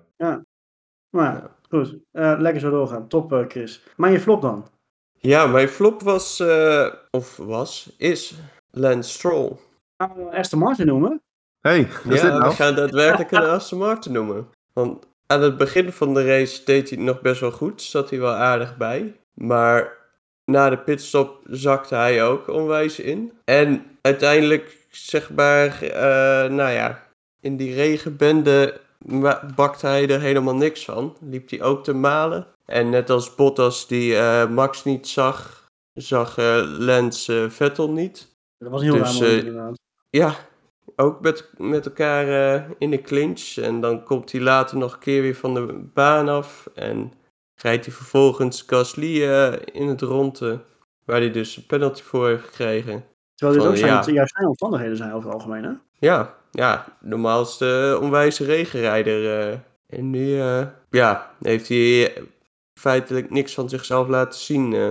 Maar 1.09 1.33
ja, 1.33 1.55
goed, 1.69 1.97
Eh, 2.11 2.35
lekker 2.39 2.61
zo 2.61 2.69
doorgaan. 2.69 3.07
Top 3.07 3.33
eh, 3.33 3.43
Chris. 3.47 3.83
Maar 3.97 4.11
je 4.11 4.19
flop 4.19 4.41
dan? 4.41 4.67
ja, 5.19 5.47
mijn 5.47 5.67
flop 5.67 6.01
was, 6.01 6.39
eh, 6.39 6.93
of 7.11 7.37
was, 7.37 7.95
is 7.97 8.39
Lance 8.71 9.09
Stroll. 9.09 9.51
Gaan 9.97 10.15
we 10.15 10.37
Aston 10.37 10.59
Martin 10.59 10.85
noemen? 10.85 11.21
hey, 11.59 11.79
ja, 11.79 12.09
dit 12.09 12.23
nou? 12.23 12.43
we 12.43 12.49
gaan 12.49 12.75
daadwerkelijk 12.75 13.31
een 13.31 13.43
Aston 13.43 13.79
Martin 13.79 14.11
noemen. 14.11 14.47
Want 14.73 15.07
aan 15.27 15.41
het 15.41 15.57
begin 15.57 15.91
van 15.91 16.13
de 16.13 16.25
race 16.25 16.63
deed 16.65 16.89
hij 16.89 16.97
het 16.97 17.07
nog 17.07 17.21
best 17.21 17.41
wel 17.41 17.51
goed. 17.51 17.81
Zat 17.81 18.09
hij 18.09 18.19
wel 18.19 18.33
aardig 18.33 18.77
bij. 18.77 19.15
Maar 19.33 19.97
na 20.45 20.69
de 20.69 20.77
pitstop 20.77 21.41
zakte 21.49 21.95
hij 21.95 22.23
ook 22.23 22.47
onwijs 22.47 22.99
in. 22.99 23.31
En 23.45 23.85
uiteindelijk, 24.01 24.77
zeg 24.89 25.31
maar, 25.31 25.81
eh, 25.81 26.49
nou 26.51 26.71
ja, 26.71 27.07
in 27.39 27.57
die 27.57 27.73
regenbende 27.73 28.81
bakte 29.55 29.87
hij 29.87 30.09
er 30.09 30.21
helemaal 30.21 30.55
niks 30.55 30.85
van. 30.85 31.17
Liep 31.29 31.49
hij 31.49 31.61
ook 31.61 31.83
te 31.83 31.93
malen. 31.93 32.47
En 32.65 32.89
net 32.89 33.09
als 33.09 33.35
Bottas 33.35 33.87
die 33.87 34.17
eh, 34.17 34.49
Max 34.49 34.83
niet 34.83 35.07
zag, 35.07 35.67
zag 35.93 36.37
Lance 36.77 37.43
eh, 37.43 37.49
Vettel 37.49 37.91
niet. 37.91 38.35
Dat 38.57 38.71
was 38.71 38.81
heel 38.81 38.93
Dus, 38.93 39.01
raar 39.01 39.13
moment 39.13 39.43
inderdaad. 39.43 39.79
Ja, 40.09 40.35
ook 40.95 41.21
met, 41.21 41.49
met 41.57 41.85
elkaar 41.85 42.53
eh, 42.55 42.69
in 42.77 42.89
de 42.91 43.01
clinch. 43.01 43.57
En 43.57 43.81
dan 43.81 44.03
komt 44.03 44.31
hij 44.31 44.41
later 44.41 44.77
nog 44.77 44.93
een 44.93 44.99
keer 44.99 45.21
weer 45.21 45.35
van 45.35 45.53
de 45.53 45.89
baan 45.93 46.29
af. 46.29 46.69
En 46.75 47.11
rijdt 47.55 47.85
hij 47.85 47.93
vervolgens 47.93 48.63
Gasly 48.67 49.23
eh, 49.23 49.53
in 49.71 49.87
het 49.87 50.01
ronde. 50.01 50.59
Waar 51.05 51.19
hij 51.19 51.31
dus 51.31 51.57
een 51.57 51.65
penalty 51.65 52.01
voor 52.03 52.27
heeft 52.27 52.45
gekregen. 52.45 53.05
Terwijl 53.35 53.59
dit 53.59 53.67
van, 53.67 53.71
ook 53.71 53.77
zijn, 53.77 53.91
ja. 54.05 54.11
juist 54.19 54.33
zijn 54.35 54.47
omstandigheden 54.47 54.97
zijn 54.97 55.13
over 55.13 55.25
het 55.29 55.33
algemeen, 55.39 55.63
hè? 55.63 55.71
Ja, 55.99 56.35
ja, 56.51 56.97
normaal 56.99 57.41
is 57.41 57.57
de 57.57 57.97
onwijze 58.01 58.43
regenrijder. 58.45 59.49
eh. 59.51 59.57
en 59.87 60.09
nu 60.09 60.39
eh, 60.39 60.67
ja, 60.89 61.31
heeft 61.41 61.67
hij 61.67 62.13
eh, 62.15 62.23
feitelijk 62.79 63.29
niks 63.29 63.53
van 63.53 63.69
zichzelf 63.69 64.07
laten 64.07 64.39
zien. 64.39 64.73
eh. 64.73 64.87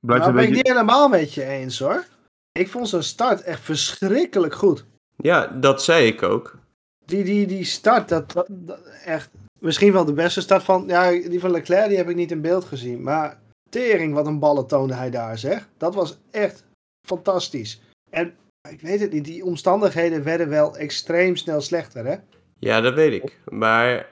Blijft 0.00 0.24
nou, 0.24 0.28
een 0.28 0.32
ben 0.34 0.42
ik 0.42 0.48
beetje... 0.48 0.54
niet 0.54 0.66
helemaal 0.68 1.08
met 1.08 1.34
je 1.34 1.44
eens 1.44 1.78
hoor. 1.78 2.04
Ik 2.52 2.68
vond 2.68 2.88
zijn 2.88 3.02
start 3.02 3.42
echt 3.42 3.60
verschrikkelijk 3.60 4.54
goed. 4.54 4.84
Ja, 5.22 5.46
dat 5.46 5.82
zei 5.82 6.06
ik 6.06 6.22
ook. 6.22 6.58
Die, 7.04 7.24
die, 7.24 7.46
die 7.46 7.64
start, 7.64 8.08
dat, 8.08 8.32
dat, 8.32 8.46
dat- 8.50 8.80
echt 9.04 9.30
misschien 9.58 9.92
wel 9.92 10.04
de 10.04 10.12
beste 10.12 10.40
start 10.40 10.62
van. 10.62 10.84
Ja, 10.86 11.10
die 11.10 11.40
van 11.40 11.50
Leclerc 11.50 11.88
die 11.88 11.96
heb 11.96 12.08
ik 12.08 12.16
niet 12.16 12.30
in 12.30 12.40
beeld 12.40 12.64
gezien. 12.64 13.02
Maar 13.02 13.38
tering, 13.70 14.14
wat 14.14 14.26
een 14.26 14.38
ballen 14.38 14.66
toonde 14.66 14.94
hij 14.94 15.10
daar, 15.10 15.38
zeg. 15.38 15.68
Dat 15.76 15.94
was 15.94 16.18
echt 16.30 16.64
fantastisch. 17.06 17.80
En 18.10 18.34
ik 18.68 18.80
weet 18.80 19.00
het 19.00 19.12
niet, 19.12 19.24
die 19.24 19.44
omstandigheden 19.44 20.22
werden 20.24 20.48
wel 20.48 20.76
extreem 20.76 21.36
snel 21.36 21.60
slechter, 21.60 22.04
hè? 22.06 22.16
Ja, 22.58 22.80
dat 22.80 22.94
weet 22.94 23.22
ik. 23.22 23.38
Maar 23.48 24.08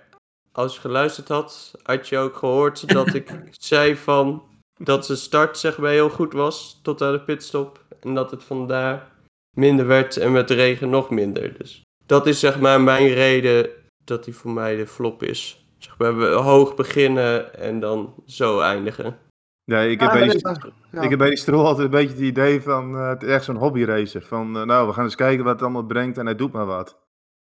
als 0.53 0.75
je 0.75 0.81
geluisterd 0.81 1.29
had, 1.29 1.73
had 1.83 2.09
je 2.09 2.19
ook 2.19 2.37
gehoord 2.37 2.89
dat 2.95 3.15
ik 3.15 3.35
zei 3.51 3.97
van 3.97 4.43
dat 4.83 5.05
de 5.07 5.17
start 5.17 5.59
zeg 5.59 5.79
maar 5.79 5.91
heel 5.91 6.11
goed 6.11 6.33
was 6.33 6.79
tot 6.83 7.03
aan 7.03 7.13
de 7.13 7.21
pitstop. 7.21 7.85
En 8.01 8.15
dat 8.15 8.31
het 8.31 8.45
vandaar 8.45 9.11
minder 9.59 9.87
werd 9.87 10.17
en 10.17 10.33
met 10.33 10.49
de 10.49 10.55
regen 10.55 10.91
nog 10.91 11.11
minder. 11.11 11.55
Dus 11.59 11.83
dat 12.07 12.27
is 12.27 12.41
zeg 12.41 12.61
maar 12.61 12.81
mijn 12.81 13.09
reden 13.09 13.71
dat 14.05 14.25
hij 14.25 14.35
voor 14.35 14.51
mij 14.51 14.77
de 14.77 14.87
flop 14.87 15.23
is. 15.23 15.67
Zeg 15.79 15.99
maar, 15.99 16.17
we 16.19 16.27
hoog 16.27 16.75
beginnen 16.75 17.55
en 17.59 17.81
dan 17.81 18.15
zo 18.27 18.61
eindigen. 18.61 19.19
Ja, 19.65 19.81
ik 19.81 20.01
heb 20.01 20.09
Ah, 20.09 20.15
bij 20.19 20.29
die, 20.29 20.49
ja. 20.91 21.03
ik 21.03 21.11
heb 21.11 21.19
bij 21.19 21.29
die 21.29 21.39
Stroll 21.39 21.65
altijd 21.65 21.85
een 21.85 21.91
beetje 21.91 22.15
het 22.15 22.23
idee 22.25 22.63
van, 22.63 22.97
eh, 22.97 23.09
het 23.09 23.23
is 23.23 23.29
echt 23.29 23.45
zo'n 23.45 23.57
hobbyracer. 23.57 24.23
Van, 24.23 24.57
eh, 24.57 24.63
nou, 24.65 24.87
we 24.87 24.93
gaan 24.93 25.05
eens 25.05 25.15
kijken 25.15 25.45
wat 25.45 25.53
het 25.53 25.63
allemaal 25.63 25.83
brengt 25.87 26.19
en 26.19 26.25
hij 26.27 26.35
doet 26.35 26.53
maar 26.53 26.67
wat. 26.67 26.99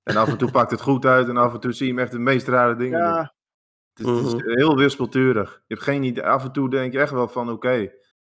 En 0.03 0.17
af 0.17 0.29
en 0.29 0.39
toe 0.39 0.51
pakt 0.51 0.71
het 0.71 0.81
goed 0.81 1.05
uit 1.07 1.29
en 1.29 1.37
af 1.37 1.53
en 1.55 1.61
toe 1.61 1.73
zie 1.73 1.87
je 1.87 1.93
hem 1.93 2.03
echt 2.03 2.13
de 2.13 2.19
meest 2.19 2.49
rare 2.49 2.77
dingen 2.77 2.99
doen. 2.99 3.09
Ja, 3.09 3.33
Het 3.99 4.07
is, 4.07 4.17
het 4.17 4.27
is 4.27 4.35
Mhm. 4.35 4.57
heel 4.59 4.77
wispelturig. 4.77 5.51
Je 5.67 5.75
hebt 5.75 5.87
geen 5.87 6.03
idee. 6.03 6.25
Af 6.25 6.45
en 6.45 6.53
toe 6.53 6.71
denk 6.71 6.93
je 6.93 6.99
echt 7.01 7.13
wel 7.13 7.29
van, 7.29 7.51
oké, 7.51 7.91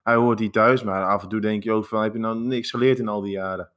hij 0.03 0.15
hoort 0.15 0.39
hier 0.39 0.51
thuis. 0.51 0.83
Maar 0.83 1.05
af 1.05 1.23
en 1.23 1.29
toe 1.29 1.39
denk 1.39 1.63
je 1.63 1.71
ook 1.71 1.85
van, 1.85 2.03
heb 2.03 2.13
je 2.13 2.19
nou 2.19 2.39
niks 2.39 2.69
geleerd 2.69 2.99
in 2.99 3.07
al 3.07 3.21
die 3.21 3.31
jaren? 3.31 3.71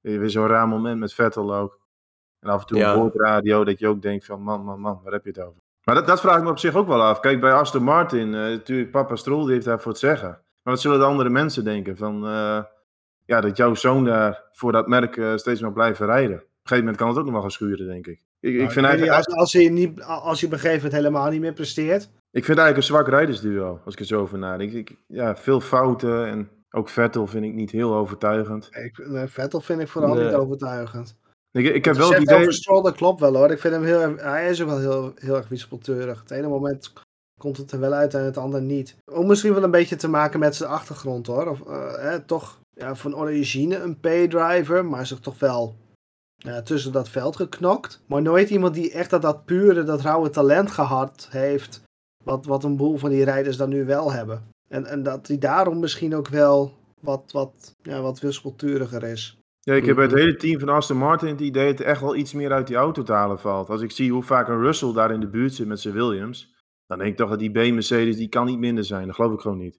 Weer 0.00 0.30
zo'n 0.30 0.46
raar 0.46 0.68
moment 0.68 0.98
met 0.98 1.14
Vettel 1.14 1.54
ook. 1.54 1.80
En 2.40 2.50
af 2.50 2.60
en 2.60 2.66
toe 2.66 2.78
Ja. 2.78 2.92
een 2.92 2.98
boordradio 2.98 3.64
dat 3.64 3.78
je 3.78 3.88
ook 3.88 4.02
denkt 4.02 4.24
van, 4.24 4.42
man, 4.42 4.64
man, 4.64 4.80
man, 4.80 5.00
waar 5.02 5.12
heb 5.12 5.24
je 5.24 5.30
het 5.30 5.40
over? 5.40 5.60
Maar 5.84 5.94
dat, 5.94 6.06
dat 6.06 6.20
vraag 6.20 6.36
ik 6.36 6.42
me 6.42 6.50
op 6.50 6.58
zich 6.58 6.74
ook 6.74 6.86
wel 6.86 7.02
af. 7.02 7.20
Kijk, 7.20 7.40
bij 7.40 7.52
Aston 7.52 7.82
Martin, 7.82 8.34
eh, 8.34 8.40
natuurlijk, 8.40 8.90
papa 8.90 9.16
Stroll 9.16 9.44
die 9.44 9.52
heeft 9.52 9.64
daarvoor 9.64 9.90
het 9.90 10.00
zeggen. 10.00 10.28
Maar 10.28 10.72
wat 10.72 10.80
zullen 10.80 10.98
de 10.98 11.04
andere 11.04 11.28
mensen 11.28 11.64
denken? 11.64 11.96
Van, 11.96 12.26
eh, 12.26 12.62
ja, 13.26 13.40
dat 13.40 13.56
jouw 13.56 13.74
zoon 13.74 14.04
daar 14.04 14.42
voor 14.52 14.72
dat 14.72 14.88
merk 14.88 15.16
eh, 15.16 15.36
steeds 15.36 15.60
maar 15.60 15.72
blijven 15.72 16.06
rijden. 16.06 16.36
gegeven 16.62 16.78
moment 16.78 16.96
kan 16.96 17.08
het 17.08 17.18
ook 17.18 17.24
nog 17.24 17.32
wel 17.32 17.42
gaan 17.42 17.50
schuren, 17.50 17.86
denk 17.86 18.06
ik. 18.06 18.20
Ik, 18.40 18.52
Nou, 18.52 18.64
ik, 18.64 18.70
vind 18.70 18.86
weet 18.86 19.00
niet, 19.00 19.08
eigenlijk, 19.08 19.40
als, 19.40 19.52
als, 19.52 19.52
hij 19.52 19.68
niet, 19.68 20.02
als 20.02 20.40
hij 20.40 20.48
op 20.48 20.54
een 20.54 20.60
gegeven 20.60 20.84
moment 20.84 20.92
helemaal 20.92 21.30
niet 21.30 21.40
meer 21.40 21.52
presteert. 21.52 22.10
Ik 22.32 22.44
vind 22.44 22.58
eigenlijk 22.58 22.76
een 22.76 22.82
zwak 22.94 23.08
rijdersduo, 23.08 23.80
als 23.84 23.94
ik 23.94 24.00
er 24.00 24.06
zo 24.06 24.20
over 24.20 24.38
nadenk. 24.38 24.72
Ik, 24.72 24.96
ja, 25.06 25.36
veel 25.36 25.60
fouten 25.60 26.26
en 26.26 26.48
ook 26.70 26.88
Vettel 26.88 27.26
vind 27.26 27.44
ik 27.44 27.54
niet 27.54 27.70
heel 27.70 27.94
overtuigend. 27.94 28.68
Ik, 28.70 29.06
nee, 29.08 29.26
Vettel 29.26 29.60
vind 29.60 29.80
ik 29.80 29.88
vooral 29.88 30.14
Nee. 30.14 30.24
niet 30.24 30.34
overtuigend. 30.34 31.16
Ik, 31.50 31.66
ik 31.74 31.84
heb 31.84 31.94
wel 31.96 32.12
het 32.12 32.22
idee... 32.22 32.38
over 32.40 32.52
Stroll, 32.52 32.82
dat 32.82 32.94
klopt 32.96 33.20
wel 33.20 33.34
hoor. 33.36 33.50
Ik 33.50 33.58
vind 33.60 33.74
hem 33.74 33.84
heel, 33.84 34.00
erg- 34.00 34.22
hij 34.22 34.50
is 34.50 34.62
ook 34.62 34.68
wel 34.68 34.78
heel, 34.78 35.12
heel 35.16 35.36
erg 35.36 35.48
wispelturig. 35.48 36.20
Het 36.20 36.30
ene 36.30 36.48
moment 36.48 36.92
komt 37.40 37.56
het 37.56 37.72
er 37.72 37.80
wel 37.80 37.92
uit 37.92 38.14
en 38.14 38.24
het 38.24 38.36
andere 38.36 38.62
niet. 38.62 38.96
Ook 39.04 39.24
misschien 39.24 39.54
wel 39.54 39.62
een 39.62 39.70
beetje 39.70 39.96
te 39.96 40.08
maken 40.08 40.40
met 40.40 40.54
zijn 40.56 40.70
achtergrond 40.70 41.26
hoor. 41.26 41.46
Of, 41.46 41.60
eh, 41.66 41.94
hè, 41.96 42.20
toch 42.20 42.58
ja, 42.70 42.94
van 42.94 43.16
origine 43.16 43.76
een 43.76 44.00
paydriver, 44.00 44.84
maar 44.84 45.06
zich 45.06 45.18
toch 45.20 45.38
wel 45.38 45.76
ja, 46.36 46.62
tussen 46.62 46.92
dat 46.92 47.08
veld 47.08 47.36
geknokt. 47.36 48.02
Maar 48.06 48.22
nooit 48.22 48.50
iemand 48.50 48.74
die 48.74 48.92
echt 48.92 49.10
dat, 49.10 49.22
dat 49.22 49.44
pure, 49.44 49.82
dat 49.84 50.00
rauwe 50.00 50.30
talent 50.30 50.70
gehad 50.70 51.28
heeft. 51.30 51.82
Wat, 52.22 52.46
wat 52.46 52.64
een 52.64 52.76
boel 52.76 52.96
van 52.96 53.10
die 53.10 53.24
rijders 53.24 53.56
dan 53.56 53.68
nu 53.68 53.84
wel 53.84 54.12
hebben. 54.12 54.42
En, 54.68 54.86
en 54.86 55.02
dat 55.02 55.26
hij 55.28 55.38
daarom 55.38 55.80
misschien 55.80 56.14
ook 56.14 56.28
wel 56.28 56.72
wat, 57.00 57.32
wat, 57.32 57.74
ja, 57.82 58.00
wat 58.00 58.20
wispelturiger 58.20 59.02
is. 59.04 59.36
Ja, 59.60 59.74
ik 59.74 59.84
heb 59.86 59.94
bij 59.94 60.04
het 60.04 60.12
Mhm. 60.14 60.22
hele 60.22 60.36
team 60.36 60.60
van 60.60 60.68
Aston 60.68 60.96
Martin 60.96 61.28
het 61.28 61.40
idee 61.40 61.70
dat 61.70 61.80
er 61.80 61.86
echt 61.86 62.00
wel 62.00 62.16
iets 62.16 62.32
meer 62.32 62.52
uit 62.52 62.66
die 62.66 62.76
auto 62.76 63.02
te 63.02 63.12
halen 63.12 63.38
valt. 63.40 63.68
Als 63.68 63.80
ik 63.80 63.90
zie 63.90 64.12
hoe 64.12 64.22
vaak 64.22 64.48
een 64.48 64.60
Russell 64.60 64.92
daar 64.92 65.10
in 65.10 65.20
de 65.20 65.28
buurt 65.28 65.54
zit 65.54 65.66
met 65.66 65.80
zijn 65.80 65.94
Williams, 65.94 66.54
dan 66.86 66.98
denk 66.98 67.10
ik 67.10 67.16
toch 67.16 67.30
dat 67.30 67.38
die 67.38 67.50
B-Mercedes, 67.50 68.16
die 68.16 68.28
kan 68.28 68.46
niet 68.46 68.58
minder 68.58 68.84
zijn. 68.84 69.06
Dat 69.06 69.14
geloof 69.14 69.32
ik 69.32 69.40
gewoon 69.40 69.58
niet. 69.58 69.78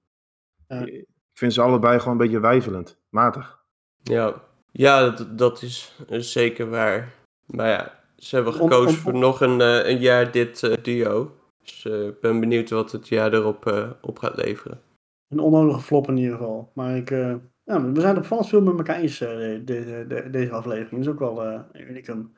Ja. 0.68 0.86
Ik 0.86 1.06
vind 1.40 1.54
ze 1.54 1.62
allebei 1.62 1.98
gewoon 2.00 2.12
een 2.14 2.24
beetje 2.26 2.40
wijfelend. 2.40 2.98
Matig. 3.10 3.60
Ja, 4.04 4.42
ja 4.72 5.10
dat, 5.10 5.38
dat 5.38 5.62
is 5.62 5.94
zeker 6.32 6.70
waar. 6.70 7.14
Maar 7.46 7.68
ja, 7.70 8.00
ze 8.18 8.36
hebben 8.36 8.54
Om- 8.54 8.60
gekozen 8.60 8.88
om- 8.98 9.02
voor 9.04 9.14
nog 9.14 9.42
een, 9.42 9.62
eh, 9.62 9.90
een 9.90 10.00
jaar 10.00 10.32
dit 10.32 10.64
eh, 10.64 10.78
duo. 10.84 11.32
Dus 11.64 11.86
eh, 11.86 12.08
ik 12.08 12.20
ben 12.20 12.40
benieuwd 12.40 12.70
wat 12.70 12.92
het 12.92 13.08
jaar 13.08 13.34
erop 13.34 13.66
eh, 13.66 13.90
op 14.02 14.20
gaat 14.20 14.36
leveren. 14.36 14.82
Een 15.28 15.40
onnodige 15.40 15.80
flop 15.80 16.08
in 16.08 16.18
ieder 16.18 16.38
geval. 16.38 16.72
Maar 16.76 16.96
ik, 16.96 17.12
eh, 17.12 17.36
ja, 17.64 17.82
we 17.92 18.00
zijn 18.02 18.08
het 18.16 18.18
opvallend 18.18 18.48
veel 18.50 18.62
met 18.62 18.78
elkaar 18.78 18.96
eens, 18.96 19.22
eh, 19.22 19.30
de, 19.30 19.64
de- 19.64 20.06
de- 20.08 20.30
deze 20.30 20.52
aflevering. 20.52 20.90
Dat 20.92 21.00
is 21.00 21.08
ook 21.08 21.20
wel 21.20 21.44
eh 21.44 21.60
unicum. 21.90 22.34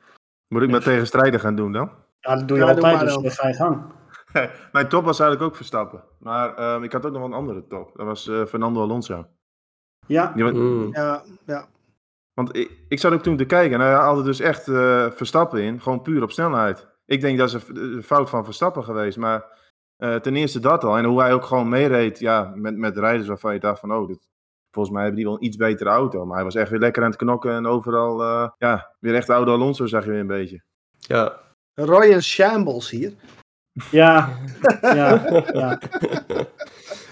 Moet 0.48 0.62
ik 0.62 0.70
maar 0.70 0.82
tegenstrijden 0.82 1.40
gaan 1.40 1.56
doen 1.56 1.72
dan? 1.72 1.90
Ja, 2.20 2.36
dat 2.36 2.48
doe 2.48 2.58
je 2.58 2.64
Ja, 2.64 2.72
doe 2.74 2.82
altijd, 2.84 2.96
maar 2.96 3.04
dus 3.14 3.22
dan. 3.22 3.30
ga 3.30 3.48
je 3.48 3.54
gang. 3.54 3.82
Mijn 4.72 4.88
top 4.88 5.04
was 5.04 5.20
eigenlijk 5.20 5.50
ook 5.50 5.56
Verstappen. 5.56 6.02
Maar 6.18 6.54
ehm, 6.54 6.82
ik 6.82 6.92
had 6.92 7.06
ook 7.06 7.12
nog 7.12 7.24
een 7.24 7.32
andere 7.32 7.66
top. 7.66 7.96
Dat 7.96 8.06
was 8.06 8.28
eh, 8.28 8.44
Fernando 8.44 8.80
Alonso. 8.82 9.26
Ja, 10.06 10.32
Mm. 10.36 10.88
Ja, 10.92 11.22
ja. 11.46 11.68
Want 12.34 12.56
ik, 12.56 12.70
ik 12.88 12.98
zat 12.98 13.12
ook 13.12 13.22
toen 13.22 13.36
te 13.36 13.44
kijken 13.44 13.80
en 13.80 13.86
hij 13.86 13.94
haalde 13.94 14.22
dus 14.22 14.40
echt 14.40 14.68
eh, 14.68 15.10
Verstappen 15.10 15.62
in, 15.62 15.80
gewoon 15.80 16.02
puur 16.02 16.22
op 16.22 16.30
snelheid. 16.30 16.86
Ik 17.06 17.20
denk 17.20 17.38
dat 17.38 17.54
is 17.54 17.62
een, 17.68 18.02
fout 18.02 18.30
van 18.30 18.44
Verstappen 18.44 18.84
geweest, 18.84 19.18
maar 19.18 19.44
eh, 19.96 20.14
ten 20.14 20.36
eerste 20.36 20.60
dat 20.60 20.84
al. 20.84 20.96
En 20.96 21.04
hoe 21.04 21.20
hij 21.20 21.32
ook 21.32 21.44
gewoon 21.44 21.68
meereed 21.68 22.18
ja, 22.18 22.52
met, 22.54 22.76
met 22.76 22.96
rijders 22.96 23.28
waarvan 23.28 23.54
je 23.54 23.60
dacht 23.60 23.80
van, 23.80 23.92
oh, 23.92 24.06
dit, 24.06 24.28
volgens 24.70 24.94
mij 24.94 25.04
hebben 25.04 25.20
die 25.20 25.30
wel 25.30 25.38
een 25.40 25.46
iets 25.46 25.56
betere 25.56 25.90
auto. 25.90 26.24
Maar 26.24 26.34
hij 26.34 26.44
was 26.44 26.54
echt 26.54 26.70
weer 26.70 26.80
lekker 26.80 27.02
aan 27.02 27.10
het 27.10 27.18
knokken 27.18 27.52
en 27.52 27.66
overal, 27.66 28.22
eh, 28.22 28.48
ja, 28.58 28.94
weer 29.00 29.14
echt 29.14 29.30
oude 29.30 29.50
Alonso 29.50 29.86
zag 29.86 30.04
je 30.04 30.10
weer 30.10 30.20
een 30.20 30.26
beetje. 30.26 30.62
Ja. 30.98 31.40
Ryan 31.74 32.22
Shambles 32.22 32.90
hier. 32.90 33.12
ja, 33.90 34.38
ja, 34.80 35.42
ja. 35.52 35.80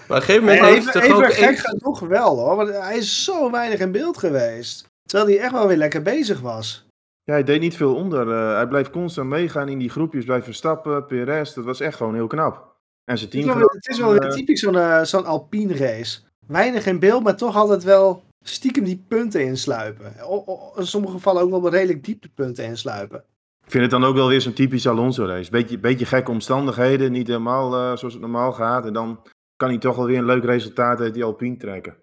Maar 0.07 0.17
op 0.17 0.23
een 0.23 0.35
gegeven 0.35 0.43
moment 0.43 0.65
heeft 0.65 0.85
het 0.85 0.93
toch 0.93 1.03
even 1.03 1.15
ook 1.15 1.33
gek 1.33 1.57
genoeg 1.57 1.99
wel 1.99 2.37
hoor. 2.37 2.55
Want 2.55 2.69
hij 2.69 2.97
is 2.97 3.23
zo 3.23 3.51
weinig 3.51 3.79
in 3.79 3.91
beeld 3.91 4.17
geweest. 4.17 4.87
Terwijl 5.03 5.29
hij 5.29 5.39
echt 5.39 5.51
wel 5.51 5.67
weer 5.67 5.77
lekker 5.77 6.01
bezig 6.01 6.41
was. 6.41 6.84
Ja, 7.25 7.33
hij 7.33 7.43
deed 7.43 7.59
niet 7.61 7.75
veel 7.75 7.95
onder. 7.95 8.31
eh, 8.31 8.53
hij 8.55 8.67
bleef 8.67 8.89
constant 8.89 9.29
meegaan 9.29 9.67
in 9.69 9.77
die 9.77 9.89
groepjes 9.89 10.25
bij 10.25 10.43
Verstappen, 10.43 11.05
PRS. 11.05 11.53
Dat 11.53 11.63
was 11.65 11.79
echt 11.79 11.97
gewoon 11.97 12.13
heel 12.13 12.27
knap. 12.27 12.73
En 13.05 13.17
zijn 13.17 13.29
Het 13.29 13.39
is 13.39 13.45
team... 13.45 13.57
wel, 13.57 13.69
het 13.71 13.87
is 13.87 13.99
wel 13.99 14.11
weer 14.11 14.29
typisch 14.29 14.59
zo'n 14.59 14.77
eh, 14.77 15.01
zo'n 15.03 15.25
Alpine 15.25 15.75
race. 15.75 16.19
Weinig 16.47 16.85
in 16.85 16.99
beeld, 16.99 17.23
maar 17.23 17.35
toch 17.35 17.55
altijd 17.55 17.83
wel 17.83 18.23
stiekem 18.41 18.83
die 18.83 19.05
punten 19.07 19.45
insluipen. 19.45 20.13
O- 20.23 20.43
o- 20.45 20.71
in 20.79 20.85
sommige 20.87 21.13
gevallen 21.13 21.41
ook 21.41 21.49
wel 21.61 21.69
redelijk 21.71 22.03
diepte 22.03 22.29
punten 22.29 22.65
insluipen. 22.65 23.23
Ik 23.65 23.71
vind 23.71 23.83
het 23.83 23.91
dan 23.91 24.03
ook 24.03 24.15
wel 24.15 24.27
weer 24.27 24.41
zo'n 24.41 24.53
typisch 24.53 24.87
Alonso 24.87 25.25
race. 25.25 25.51
Beetje, 25.51 25.79
beetje 25.79 26.05
gekke 26.05 26.31
omstandigheden, 26.31 27.11
niet 27.11 27.27
helemaal 27.27 27.73
eh, 27.73 27.97
zoals 27.97 28.13
het 28.13 28.21
normaal 28.21 28.51
gaat. 28.51 28.85
En 28.85 28.93
dan 28.93 29.19
kan 29.55 29.69
hij 29.69 29.77
toch 29.77 29.95
wel 29.95 30.05
weer 30.05 30.17
een 30.17 30.25
leuk 30.25 30.43
resultaat 30.43 30.99
uit 30.99 31.13
die 31.13 31.23
Alpine 31.23 31.57
trekken. 31.57 31.95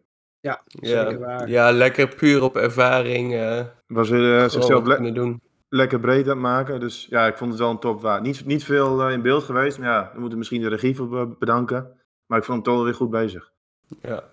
Zeker 0.43 1.11
Ja, 1.11 1.19
waar. 1.19 1.49
ja, 1.49 1.71
lekker 1.73 2.09
puur 2.15 2.43
op 2.43 2.57
ervaring 2.57 3.35
eh 3.35 3.65
Was 3.87 4.09
weer 4.09 4.35
gewoon 4.35 4.51
zichzelf 4.51 4.79
wat 4.79 4.87
le- 4.87 4.95
kunnen 4.95 5.15
doen. 5.15 5.43
lekker 5.69 6.01
breed 6.01 6.25
aan 6.25 6.29
het 6.31 6.39
maken. 6.39 6.81
Dus 6.81 7.07
ja, 7.11 7.27
ik 7.27 7.37
vond 7.37 7.51
het 7.51 7.61
wel 7.61 7.71
een 7.71 7.79
top 7.79 8.01
waard. 8.03 8.23
Niet, 8.23 8.45
niet 8.45 8.65
veel 8.65 9.03
eh, 9.03 9.13
in 9.13 9.23
beeld 9.23 9.43
geweest, 9.45 9.79
maar 9.79 9.89
ja, 9.89 10.11
we 10.15 10.21
moeten 10.21 10.39
misschien 10.39 10.61
de 10.61 10.69
regie 10.69 10.97
voor 10.97 11.09
be- 11.09 11.37
bedanken. 11.39 12.01
Maar 12.27 12.39
ik 12.39 12.45
vond 12.45 12.57
hem 12.57 12.67
toch 12.67 12.75
wel 12.75 12.85
weer 12.85 12.95
goed 12.95 13.11
bezig. 13.11 13.53
Ja, 14.01 14.25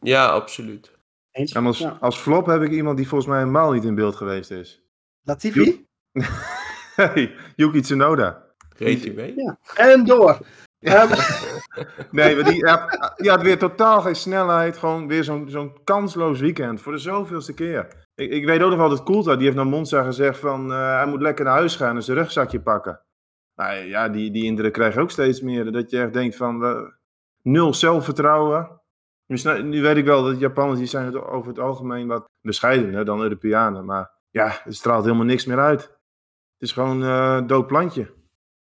ja 0.00 0.26
absoluut. 0.26 0.96
Eens. 1.32 1.52
En 1.52 1.66
als, 1.66 1.78
Ja. 1.78 1.96
als 2.00 2.16
flop 2.18 2.46
heb 2.46 2.62
ik 2.62 2.70
iemand 2.70 2.96
die 2.96 3.08
volgens 3.08 3.30
mij 3.30 3.38
helemaal 3.38 3.72
niet 3.72 3.84
in 3.84 3.94
beeld 3.94 4.16
geweest 4.16 4.50
is. 4.50 4.82
Latifi? 5.22 5.86
hey, 6.96 7.34
Yuki 7.56 7.80
Tsunoda. 7.80 8.46
Reed 8.76 9.04
hij 9.04 9.12
mee? 9.12 9.34
En 9.74 10.04
door. 10.04 10.38
Ehm, 10.80 11.08
Nee, 12.10 12.34
maar 12.34 12.44
die, 12.44 12.64
die 13.16 13.30
had 13.30 13.42
weer 13.42 13.58
totaal 13.58 14.00
geen 14.00 14.16
snelheid. 14.16 14.76
Gewoon 14.76 15.08
weer 15.08 15.24
zo'n 15.24 15.48
zo'n 15.48 15.84
kansloos 15.84 16.40
weekend. 16.40 16.80
Voor 16.80 16.92
de 16.92 16.98
zoveelste 16.98 17.54
keer. 17.54 18.06
Ik, 18.14 18.30
ik 18.30 18.44
weet 18.44 18.62
ook 18.62 18.70
nog 18.70 18.78
wel 18.78 18.88
dat 18.88 19.02
Coulthard, 19.02 19.36
die 19.36 19.46
heeft 19.46 19.56
naar 19.58 19.66
Monza 19.66 20.02
gezegd 20.02 20.38
van... 20.38 20.72
eh, 20.72 20.96
hij 20.96 21.06
moet 21.06 21.20
lekker 21.22 21.44
naar 21.44 21.54
huis 21.54 21.76
gaan 21.76 21.96
en 21.96 22.02
zijn 22.02 22.18
rugzakje 22.18 22.60
pakken. 22.60 23.00
Nou 23.54 23.74
ja, 23.76 24.08
die, 24.08 24.30
die 24.30 24.44
indruk 24.44 24.72
krijg 24.72 24.96
ook 24.96 25.10
steeds 25.10 25.40
meer. 25.40 25.72
Dat 25.72 25.90
je 25.90 26.00
echt 26.00 26.12
denkt 26.12 26.36
van... 26.36 26.90
nul 27.42 27.74
zelfvertrouwen. 27.74 28.80
Nu 29.62 29.82
weet 29.82 29.96
ik 29.96 30.04
wel 30.04 30.22
dat 30.24 30.38
Japanners 30.38 30.78
die 30.78 30.88
zijn 30.88 31.04
het 31.06 31.14
over 31.14 31.48
het 31.48 31.58
algemeen 31.58 32.06
wat 32.06 32.24
bescheidener 32.40 33.04
dan 33.04 33.20
Europeanen. 33.22 33.84
Maar 33.84 34.10
ja, 34.30 34.60
het 34.64 34.74
straalt 34.74 35.04
helemaal 35.04 35.24
niks 35.24 35.46
meer 35.46 35.58
uit. 35.58 35.82
Het 35.82 36.68
is 36.68 36.72
gewoon 36.72 37.02
eh, 37.02 37.34
een 37.36 37.46
dood 37.46 37.66
plantje. 37.66 38.14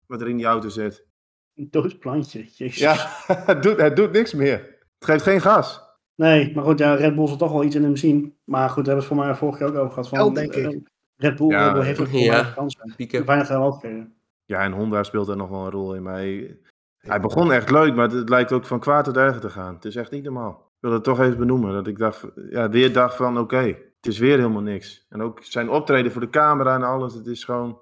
Wat 0.08 0.22
er 0.22 0.30
in 0.30 0.38
die 0.38 0.46
auto 0.46 0.70
zit. 0.70 1.08
Een 1.56 1.68
doosplantje. 1.72 2.40
Jezus. 2.44 2.78
Ja, 2.78 2.96
het 3.52 3.64
doet, 3.64 3.82
het 3.82 3.96
doet 3.96 4.12
niks 4.12 4.34
meer. 4.34 4.58
Het 5.00 5.06
geeft 5.10 5.24
geen 5.24 5.42
gas. 5.42 5.84
Nee, 6.16 6.52
maar 6.56 6.64
goed, 6.64 6.80
ja, 6.80 6.94
Red 6.94 7.16
Bull 7.16 7.28
zal 7.28 7.38
toch 7.38 7.52
wel 7.52 7.64
iets 7.64 7.76
in 7.76 7.84
hem 7.84 7.96
zien. 7.96 8.36
Maar 8.44 8.70
goed, 8.70 8.86
daar 8.86 8.96
hebben 8.96 9.04
we 9.10 9.16
het 9.16 9.26
voor 9.26 9.26
mij 9.26 9.36
vorige 9.36 9.58
keer 9.58 9.68
ook 9.68 9.76
over 9.76 9.92
gehad. 10.04 10.08
Van, 10.10 10.34
denk 10.34 10.54
ik. 10.56 10.66
eh, 10.72 10.80
Red 11.18 11.36
Bull, 11.36 11.50
Ja, 11.50 11.64
Red 11.66 11.74
Bull 11.74 11.84
heeft 11.84 12.00
ook 12.00 12.08
ja. 12.08 12.30
weinig 12.32 12.54
kansen. 12.54 13.26
Weinig 13.26 13.48
geld 13.48 13.74
gekregen. 13.74 14.14
Ja, 14.46 14.60
en 14.60 14.72
Honda 14.72 15.04
speelt 15.04 15.28
er 15.28 15.38
nog 15.38 15.50
wel 15.50 15.66
een 15.66 15.72
rol 15.72 15.96
in. 15.96 16.04
Maar 16.04 16.14
hij, 16.14 16.58
hij 16.98 17.20
begon 17.20 17.52
echt 17.52 17.72
leuk, 17.72 17.96
maar 17.96 18.10
het 18.10 18.30
lijkt 18.30 18.52
ook 18.52 18.66
van 18.66 18.80
kwaad 18.80 19.04
tot 19.06 19.18
erger 19.18 19.42
te 19.42 19.50
gaan. 19.50 19.74
Het 19.74 19.86
is 19.86 19.96
echt 19.96 20.12
niet 20.12 20.24
normaal. 20.24 20.52
Ik 20.52 20.82
wil 20.82 20.92
het 20.92 21.04
toch 21.04 21.20
even 21.20 21.38
benoemen. 21.38 21.74
Dat 21.74 21.88
ik 21.88 21.98
dacht, 21.98 22.26
ja, 22.50 22.70
weer 22.70 22.94
dacht 22.94 23.16
van 23.16 23.38
oké, 23.40 23.58
het 23.58 24.08
is 24.14 24.18
weer 24.20 24.38
helemaal 24.38 24.62
niks. 24.62 25.06
En 25.10 25.22
ook 25.22 25.40
zijn 25.44 25.70
optreden 25.70 26.12
voor 26.12 26.22
de 26.22 26.30
camera 26.30 26.76
en 26.76 26.84
alles. 26.84 27.14
Het 27.14 27.26
is 27.28 27.44
gewoon 27.44 27.80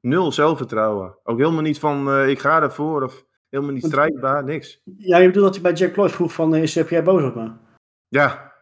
nul 0.00 0.32
zelfvertrouwen. 0.32 1.16
Ook 1.24 1.38
helemaal 1.38 1.62
niet 1.62 1.78
van 1.78 2.08
eh, 2.10 2.28
ik 2.28 2.38
ga 2.38 2.62
ervoor 2.62 3.02
of 3.02 3.24
helemaal 3.48 3.74
niet 3.74 3.84
strijdbaar, 3.84 4.44
niks. 4.44 4.80
Ja, 4.96 5.18
je 5.18 5.26
bedoelt 5.26 5.44
dat 5.44 5.54
hij 5.54 5.62
bij 5.62 5.72
Jack 5.72 5.92
Ploy 5.92 6.08
vroeg 6.08 6.32
van, 6.32 6.54
eh, 6.54 6.62
is 6.62 6.74
heb 6.74 6.88
jij 6.88 7.02
boos 7.02 7.22
op 7.22 7.34
me? 7.34 7.50
Ja, 8.08 8.52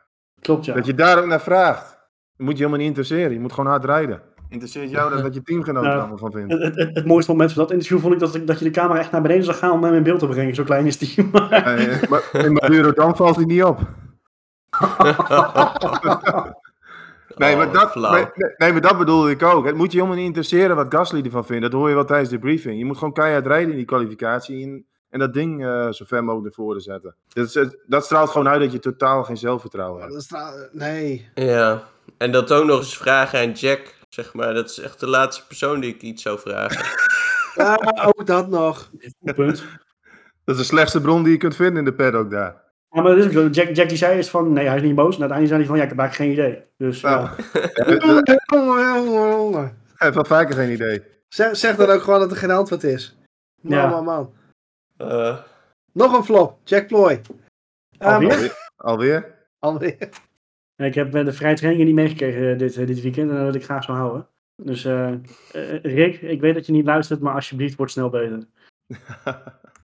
Klopt, 0.40 0.64
ja. 0.64 0.74
dat 0.74 0.86
je 0.86 0.94
daar 0.94 1.18
ook 1.18 1.26
naar 1.26 1.40
vraagt. 1.40 1.90
Dat 2.36 2.46
moet 2.46 2.50
je 2.52 2.56
helemaal 2.58 2.78
niet 2.78 2.88
interesseren. 2.88 3.32
Je 3.32 3.40
moet 3.40 3.52
gewoon 3.52 3.70
hard 3.70 3.84
rijden. 3.84 4.22
Interesseert 4.48 4.90
jou 4.90 5.10
dat 5.10 5.20
wat 5.22 5.34
je 5.34 5.42
teamgenoot 5.42 5.84
er 5.84 5.90
Ja. 5.90 5.98
allemaal 5.98 6.18
van 6.18 6.32
vindt. 6.32 6.52
Het, 6.52 6.74
het, 6.94 7.04
mooiste 7.06 7.30
moment 7.30 7.52
van 7.52 7.62
dat 7.62 7.72
interview 7.72 7.98
vond 8.00 8.12
ik 8.14 8.18
dat, 8.20 8.46
dat 8.46 8.58
je 8.58 8.64
de 8.64 8.70
camera 8.70 8.98
echt 9.00 9.10
naar 9.10 9.22
beneden 9.22 9.44
zag 9.44 9.58
gaan 9.58 9.70
om 9.72 9.84
hem 9.84 9.94
in 9.94 10.02
beeld 10.02 10.18
te 10.18 10.26
brengen. 10.26 10.54
Zo 10.54 10.64
klein 10.64 10.86
is 10.86 10.98
die. 10.98 11.24
Maar, 11.32 11.50
Eh, 11.50 12.08
maar 12.08 12.44
in 12.44 12.52
Maduro 12.52 12.92
dan 12.92 13.16
valt 13.16 13.36
hij 13.36 13.44
niet 13.44 13.64
op. 13.64 13.78
Nee, 17.38 17.56
maar 17.56 17.66
Oh, 17.66 17.72
dat, 17.72 17.94
nee, 18.58 18.72
maar 18.72 18.80
dat 18.80 18.98
bedoelde 18.98 19.30
ik 19.30 19.42
ook. 19.42 19.66
Het 19.66 19.74
moet 19.76 19.90
je 19.92 19.96
helemaal 19.96 20.16
niet 20.18 20.26
interesseren 20.26 20.76
wat 20.76 20.86
Gasly 20.94 21.22
ervan 21.24 21.46
vindt. 21.46 21.62
Dat 21.62 21.72
hoor 21.72 21.88
je 21.88 21.94
wel 21.94 22.04
tijdens 22.04 22.30
de 22.30 22.38
briefing. 22.38 22.78
Je 22.78 22.84
moet 22.84 22.98
gewoon 22.98 23.12
keihard 23.12 23.46
rijden 23.46 23.70
in 23.70 23.76
die 23.76 23.84
kwalificatie 23.84 24.64
en, 24.64 24.86
en 25.10 25.18
dat 25.18 25.32
ding 25.34 25.64
eh, 25.66 25.90
zo 25.90 26.04
ver 26.04 26.24
mogelijk 26.24 26.44
naar 26.56 26.66
voren 26.66 26.80
zetten. 26.80 27.14
Dat, 27.28 27.46
is, 27.56 27.76
dat 27.86 28.04
straalt 28.04 28.30
gewoon 28.30 28.48
uit 28.48 28.60
dat 28.60 28.72
je 28.72 28.78
totaal 28.78 29.24
geen 29.24 29.36
zelfvertrouwen 29.36 30.00
hebt. 30.02 30.12
dat 30.14 30.28
tra- 30.28 30.68
nee. 30.72 31.28
Ja, 31.34 31.82
en 32.18 32.32
dat 32.32 32.52
ook 32.52 32.64
nog 32.66 32.78
eens 32.78 32.96
vragen 32.96 33.38
aan 33.40 33.52
Jack, 33.52 33.94
zeg 34.08 34.34
maar. 34.34 34.54
Dat 34.54 34.70
is 34.70 34.78
echt 34.80 35.00
de 35.00 35.06
laatste 35.08 35.46
persoon 35.46 35.80
die 35.80 35.94
ik 35.94 36.02
iets 36.02 36.22
zou 36.22 36.38
vragen. 36.38 36.84
Ja, 37.54 37.78
ook 38.04 38.26
dat 38.26 38.48
nog. 38.48 38.90
goed 39.20 39.34
punt. 39.34 39.64
Dat 40.44 40.54
is 40.54 40.60
de 40.60 40.66
slechtste 40.66 41.00
bron 41.00 41.22
die 41.22 41.32
je 41.32 41.38
kunt 41.38 41.56
vinden 41.56 41.76
in 41.78 41.84
de 41.84 41.94
paddock 41.94 42.30
daar. 42.30 42.62
Ja, 42.90 43.02
maar 43.02 43.10
dat 43.14 43.18
is 43.18 43.24
ook 43.26 43.32
zo. 43.32 43.46
Jack, 43.48 43.74
Jack 43.76 43.88
die 43.88 43.96
zei 43.98 44.18
is 44.18 44.30
van, 44.30 44.52
nee, 44.52 44.66
hij 44.66 44.76
is 44.76 44.82
niet 44.82 44.94
boos. 44.94 45.14
En 45.18 45.20
uiteindelijk 45.30 45.48
zei 45.48 45.58
hij 45.58 45.68
van, 45.68 45.76
ja, 45.76 45.82
ik 45.82 45.88
heb 45.88 45.98
eigenlijk 45.98 46.36
geen 46.38 46.46
idee. 46.46 46.62
Dus 46.76 47.00
Nou, 47.00 47.28
ja. 48.80 49.60
Hij 49.60 50.06
heeft 50.06 50.14
wel 50.14 50.24
vaker 50.24 50.54
geen 50.54 50.70
idee. 50.72 51.02
Zeg, 51.28 51.56
zeg 51.56 51.76
dan 51.76 51.90
ook 51.90 52.02
gewoon 52.02 52.20
dat 52.20 52.30
er 52.30 52.36
geen 52.36 52.50
antwoord 52.50 52.82
is. 52.84 53.16
Man, 53.60 53.78
Ja. 53.78 53.88
man, 53.88 54.04
man. 54.04 54.32
Eh, 54.96 55.38
Nog 55.92 56.16
een 56.16 56.24
flop. 56.24 56.58
Jack 56.64 56.86
Ploy. 56.86 57.20
Ehm, 57.98 58.12
Alweer? 58.12 58.52
Alweer? 58.76 59.34
alweer. 59.58 59.96
Ja, 60.76 60.84
ik 60.84 60.94
heb 60.94 61.14
eh, 61.14 61.24
de 61.24 61.32
vrije 61.32 61.56
trainingen 61.56 61.86
niet 61.86 61.94
meegekregen 61.94 62.52
eh, 62.52 62.58
dit, 62.58 62.76
eh, 62.76 62.86
dit 62.86 63.00
weekend. 63.00 63.30
En 63.30 63.36
dat 63.36 63.44
wil 63.44 63.54
ik 63.54 63.64
graag 63.64 63.84
zo 63.84 63.92
houden. 63.92 64.28
Dus 64.62 64.84
eh, 64.84 65.12
eh, 65.12 65.82
Rick, 65.82 66.20
ik 66.20 66.40
weet 66.40 66.54
dat 66.54 66.66
je 66.66 66.72
niet 66.72 66.84
luistert, 66.84 67.20
maar 67.20 67.34
alsjeblieft 67.34 67.76
word 67.76 67.90
snel 67.90 68.10
beter. 68.10 68.46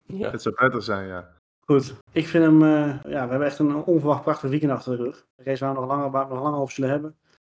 Ja. 0.06 0.30
Het 0.30 0.42
zou 0.42 0.54
prettig 0.54 0.82
zijn, 0.82 1.06
ja. 1.06 1.30
Goed, 1.66 1.94
ik 2.12 2.26
vind 2.28 2.44
hem, 2.44 2.62
eh, 2.62 2.94
ja, 3.02 3.24
we 3.24 3.30
hebben 3.30 3.42
echt 3.42 3.58
een 3.58 3.74
onverwacht 3.74 4.22
prachtig 4.22 4.50
weekend 4.50 4.72
achter 4.72 4.96
de 4.96 5.02
rug. 5.02 5.24
De 5.36 5.42
race 5.42 5.64
waar 5.64 5.74
we 5.74 5.80
nog 5.80 5.88
langer, 5.88 6.10
waar 6.10 6.28
we 6.28 6.34
nog 6.34 6.42
langer 6.42 6.58
over 6.60 6.74
zullen 6.74 6.90
hebben. 6.90 7.16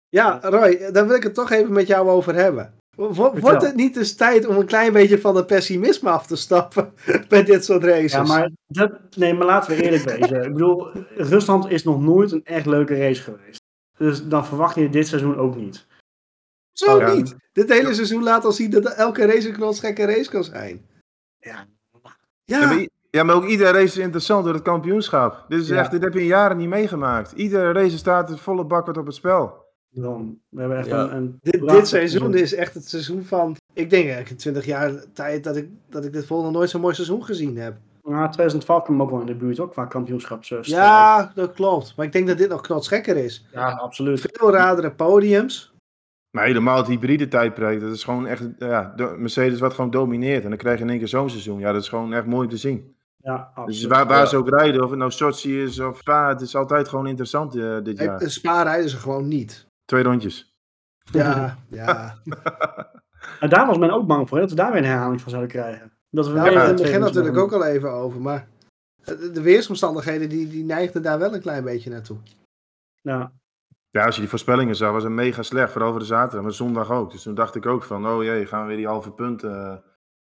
Ja, 0.08 0.38
Roy, 0.42 0.90
daar 0.92 1.06
wil 1.06 1.16
ik 1.16 1.22
het 1.22 1.34
toch 1.34 1.50
even 1.50 1.72
met 1.72 1.86
jou 1.86 2.08
over 2.08 2.34
hebben. 2.34 2.74
Wo- 2.96 3.12
Wordt 3.12 3.38
Vertel. 3.38 3.60
het 3.60 3.74
niet 3.74 3.96
eens 3.96 4.14
tijd 4.14 4.46
om 4.46 4.56
een 4.56 4.66
klein 4.66 4.92
beetje 4.92 5.20
van 5.20 5.36
het 5.36 5.46
pessimisme 5.46 6.10
af 6.10 6.26
te 6.26 6.36
stappen 6.36 6.92
bij 7.28 7.44
dit 7.44 7.64
soort 7.64 7.84
races? 7.84 8.12
Ja, 8.12 8.22
maar, 8.22 8.50
dat, 8.66 8.92
nee, 9.16 9.34
maar 9.34 9.46
laten 9.46 9.76
we 9.76 9.82
eerlijk 9.82 10.02
wezen. 10.18 10.42
Ik 10.44 10.52
bedoel, 10.52 10.88
Rusland 11.16 11.70
is 11.70 11.84
nog 11.84 12.00
nooit 12.02 12.32
een 12.32 12.44
echt 12.44 12.66
leuke 12.66 12.96
race 12.98 13.22
geweest. 13.22 13.60
Dus 13.98 14.24
dan 14.28 14.46
verwacht 14.46 14.74
je 14.74 14.88
dit 14.90 15.08
seizoen 15.08 15.36
ook 15.36 15.56
niet. 15.56 15.86
Zo 16.72 16.98
Ja. 17.00 17.14
niet. 17.14 17.36
Dit 17.52 17.68
hele 17.72 17.94
seizoen 17.94 18.22
laat 18.22 18.44
al 18.44 18.52
zien 18.52 18.70
dat 18.70 18.94
elke 18.94 19.26
race 19.26 19.48
een 19.48 19.54
knotsgekke 19.54 20.04
race 20.04 20.30
kan 20.30 20.44
zijn. 20.44 20.86
Ja. 21.38 21.66
Ja, 22.44 22.60
Ja, 22.60 22.86
ja, 23.14 23.22
maar 23.22 23.34
ook 23.34 23.44
iedere 23.46 23.70
race 23.70 23.84
is 23.84 23.96
interessant 23.96 24.44
door 24.44 24.54
het 24.54 24.62
kampioenschap. 24.62 25.44
Dit, 25.48 25.60
is 25.60 25.68
Ja. 25.68 25.76
echt, 25.78 25.90
dit 25.90 26.02
heb 26.02 26.14
je 26.14 26.20
in 26.20 26.26
jaren 26.26 26.56
niet 26.56 26.68
meegemaakt. 26.68 27.32
Iedere 27.32 27.72
race 27.72 27.96
staat 27.98 28.28
het 28.28 28.40
volle 28.40 28.64
bak 28.64 28.86
wat 28.86 28.96
op 28.96 29.06
het 29.06 29.14
spel. 29.14 29.62
Dan, 29.90 30.38
we 30.48 30.60
hebben 30.60 30.78
echt 30.78 30.86
Ja. 30.86 31.02
een, 31.02 31.16
een 31.16 31.38
dit, 31.40 31.68
dit 31.68 31.88
seizoen 31.88 32.34
is 32.34 32.54
echt 32.54 32.74
het 32.74 32.88
seizoen 32.88 33.24
van... 33.24 33.56
Ik 33.72 33.90
denk 33.90 34.02
eigenlijk 34.02 34.30
in 34.30 34.36
20 34.36 34.64
jaar 34.64 34.92
tijd 35.12 35.44
dat 35.44 35.56
ik, 35.56 35.68
dat 35.90 36.04
ik 36.04 36.12
dit 36.12 36.26
volgende 36.26 36.52
nooit 36.58 36.70
zo'n 36.70 36.80
mooi 36.80 36.94
seizoen 36.94 37.24
gezien 37.24 37.56
heb. 37.56 37.76
Ja, 38.02 38.28
2012 38.28 38.82
kwam 38.84 39.02
ook 39.02 39.10
wel 39.10 39.20
in 39.20 39.26
de 39.26 39.34
buurt, 39.34 39.60
ook 39.60 39.70
qua 39.72 39.84
kampioenschapsstrijd. 39.84 40.66
Ja, 40.66 41.32
dat 41.34 41.52
klopt. 41.52 41.92
Maar 41.96 42.06
ik 42.06 42.12
denk 42.12 42.26
dat 42.26 42.38
dit 42.38 42.48
nog 42.48 42.60
knotsgekker 42.60 43.16
is. 43.16 43.46
ja, 43.52 43.70
absoluut. 43.72 44.20
Veel 44.32 44.50
radere 44.52 44.92
podiums. 44.92 45.72
Maar 46.30 46.44
helemaal 46.44 46.76
het 46.76 46.86
hybride 46.86 47.28
tijdperk, 47.28 47.80
dat 47.80 47.92
is 47.94 48.04
gewoon 48.04 48.26
echt, 48.26 48.42
ja, 48.58 48.92
de- 48.96 49.14
Mercedes 49.18 49.60
wat 49.60 49.74
gewoon 49.74 49.90
domineert. 49.90 50.42
En 50.42 50.48
dan 50.48 50.58
krijg 50.58 50.76
je 50.78 50.84
in 50.84 50.90
één 50.90 50.98
keer 50.98 51.08
zo'n 51.08 51.30
seizoen. 51.30 51.58
Ja, 51.58 51.72
dat 51.72 51.82
is 51.82 51.88
gewoon 51.88 52.12
echt 52.12 52.26
mooi 52.26 52.44
om 52.44 52.50
te 52.50 52.56
zien. 52.56 52.94
Ja, 53.24 53.34
absoluut. 53.54 53.66
Dus 53.80 53.84
waar, 53.84 54.06
waar 54.06 54.18
Ja. 54.20 54.26
ze 54.26 54.36
ook 54.36 54.48
rijden, 54.48 54.82
of 54.84 54.90
het 54.90 54.98
nou 54.98 55.10
Sochi 55.10 55.62
is 55.62 55.80
of 55.80 55.98
Spa, 55.98 56.28
het 56.28 56.40
is 56.40 56.56
altijd 56.56 56.88
gewoon 56.88 57.06
interessant 57.06 57.56
eh, 57.56 57.78
dit 57.82 57.98
jaar. 57.98 58.22
Een 58.22 58.30
Spa 58.30 58.62
rijden 58.62 58.90
ze 58.90 58.96
gewoon 58.96 59.28
niet. 59.28 59.66
Twee 59.84 60.02
rondjes. 60.02 60.54
Ja, 61.12 61.56
ja. 61.68 62.14
En 63.40 63.48
daar 63.48 63.66
was 63.66 63.78
men 63.78 63.90
ook 63.90 64.06
bang 64.06 64.28
voor, 64.28 64.36
hè, 64.36 64.42
dat 64.42 64.50
we 64.52 64.56
daar 64.62 64.72
weer 64.72 64.80
een 64.82 64.88
herhaling 64.88 65.20
van 65.20 65.30
zouden 65.30 65.50
krijgen. 65.52 65.92
Dat 66.10 66.26
we 66.28 66.34
Ja, 66.34 66.42
hebben 66.42 66.66
het 66.66 66.76
begin 66.82 67.00
natuurlijk 67.00 67.36
ook 67.36 67.52
al 67.52 67.64
even 67.64 67.90
over, 67.92 68.20
maar 68.20 68.48
de 69.04 69.30
de 69.30 69.42
weersomstandigheden 69.42 70.28
die, 70.28 70.48
die 70.48 70.64
neigden 70.64 71.02
daar 71.02 71.18
wel 71.18 71.34
een 71.34 71.40
klein 71.40 71.64
beetje 71.64 71.90
naartoe. 71.90 72.16
Ja, 73.00 73.32
Ja, 73.90 74.04
als 74.04 74.14
je 74.14 74.20
die 74.20 74.30
voorspellingen 74.30 74.76
zag, 74.76 74.92
was 74.92 75.02
het 75.02 75.12
mega 75.12 75.42
slecht. 75.42 75.72
Vooral 75.72 75.90
voor 75.90 75.98
de 76.00 76.04
zaterdag, 76.06 76.42
maar 76.42 76.52
zondag 76.52 76.90
ook. 76.90 77.10
Dus 77.12 77.22
toen 77.22 77.34
dacht 77.34 77.54
ik 77.54 77.66
ook 77.66 77.82
van, 77.84 78.06
oh 78.08 78.22
jee, 78.22 78.46
gaan 78.46 78.60
we 78.62 78.66
weer 78.66 78.76
die 78.76 78.86
halve 78.86 79.10
punten 79.12 79.70
eh, 79.70 79.76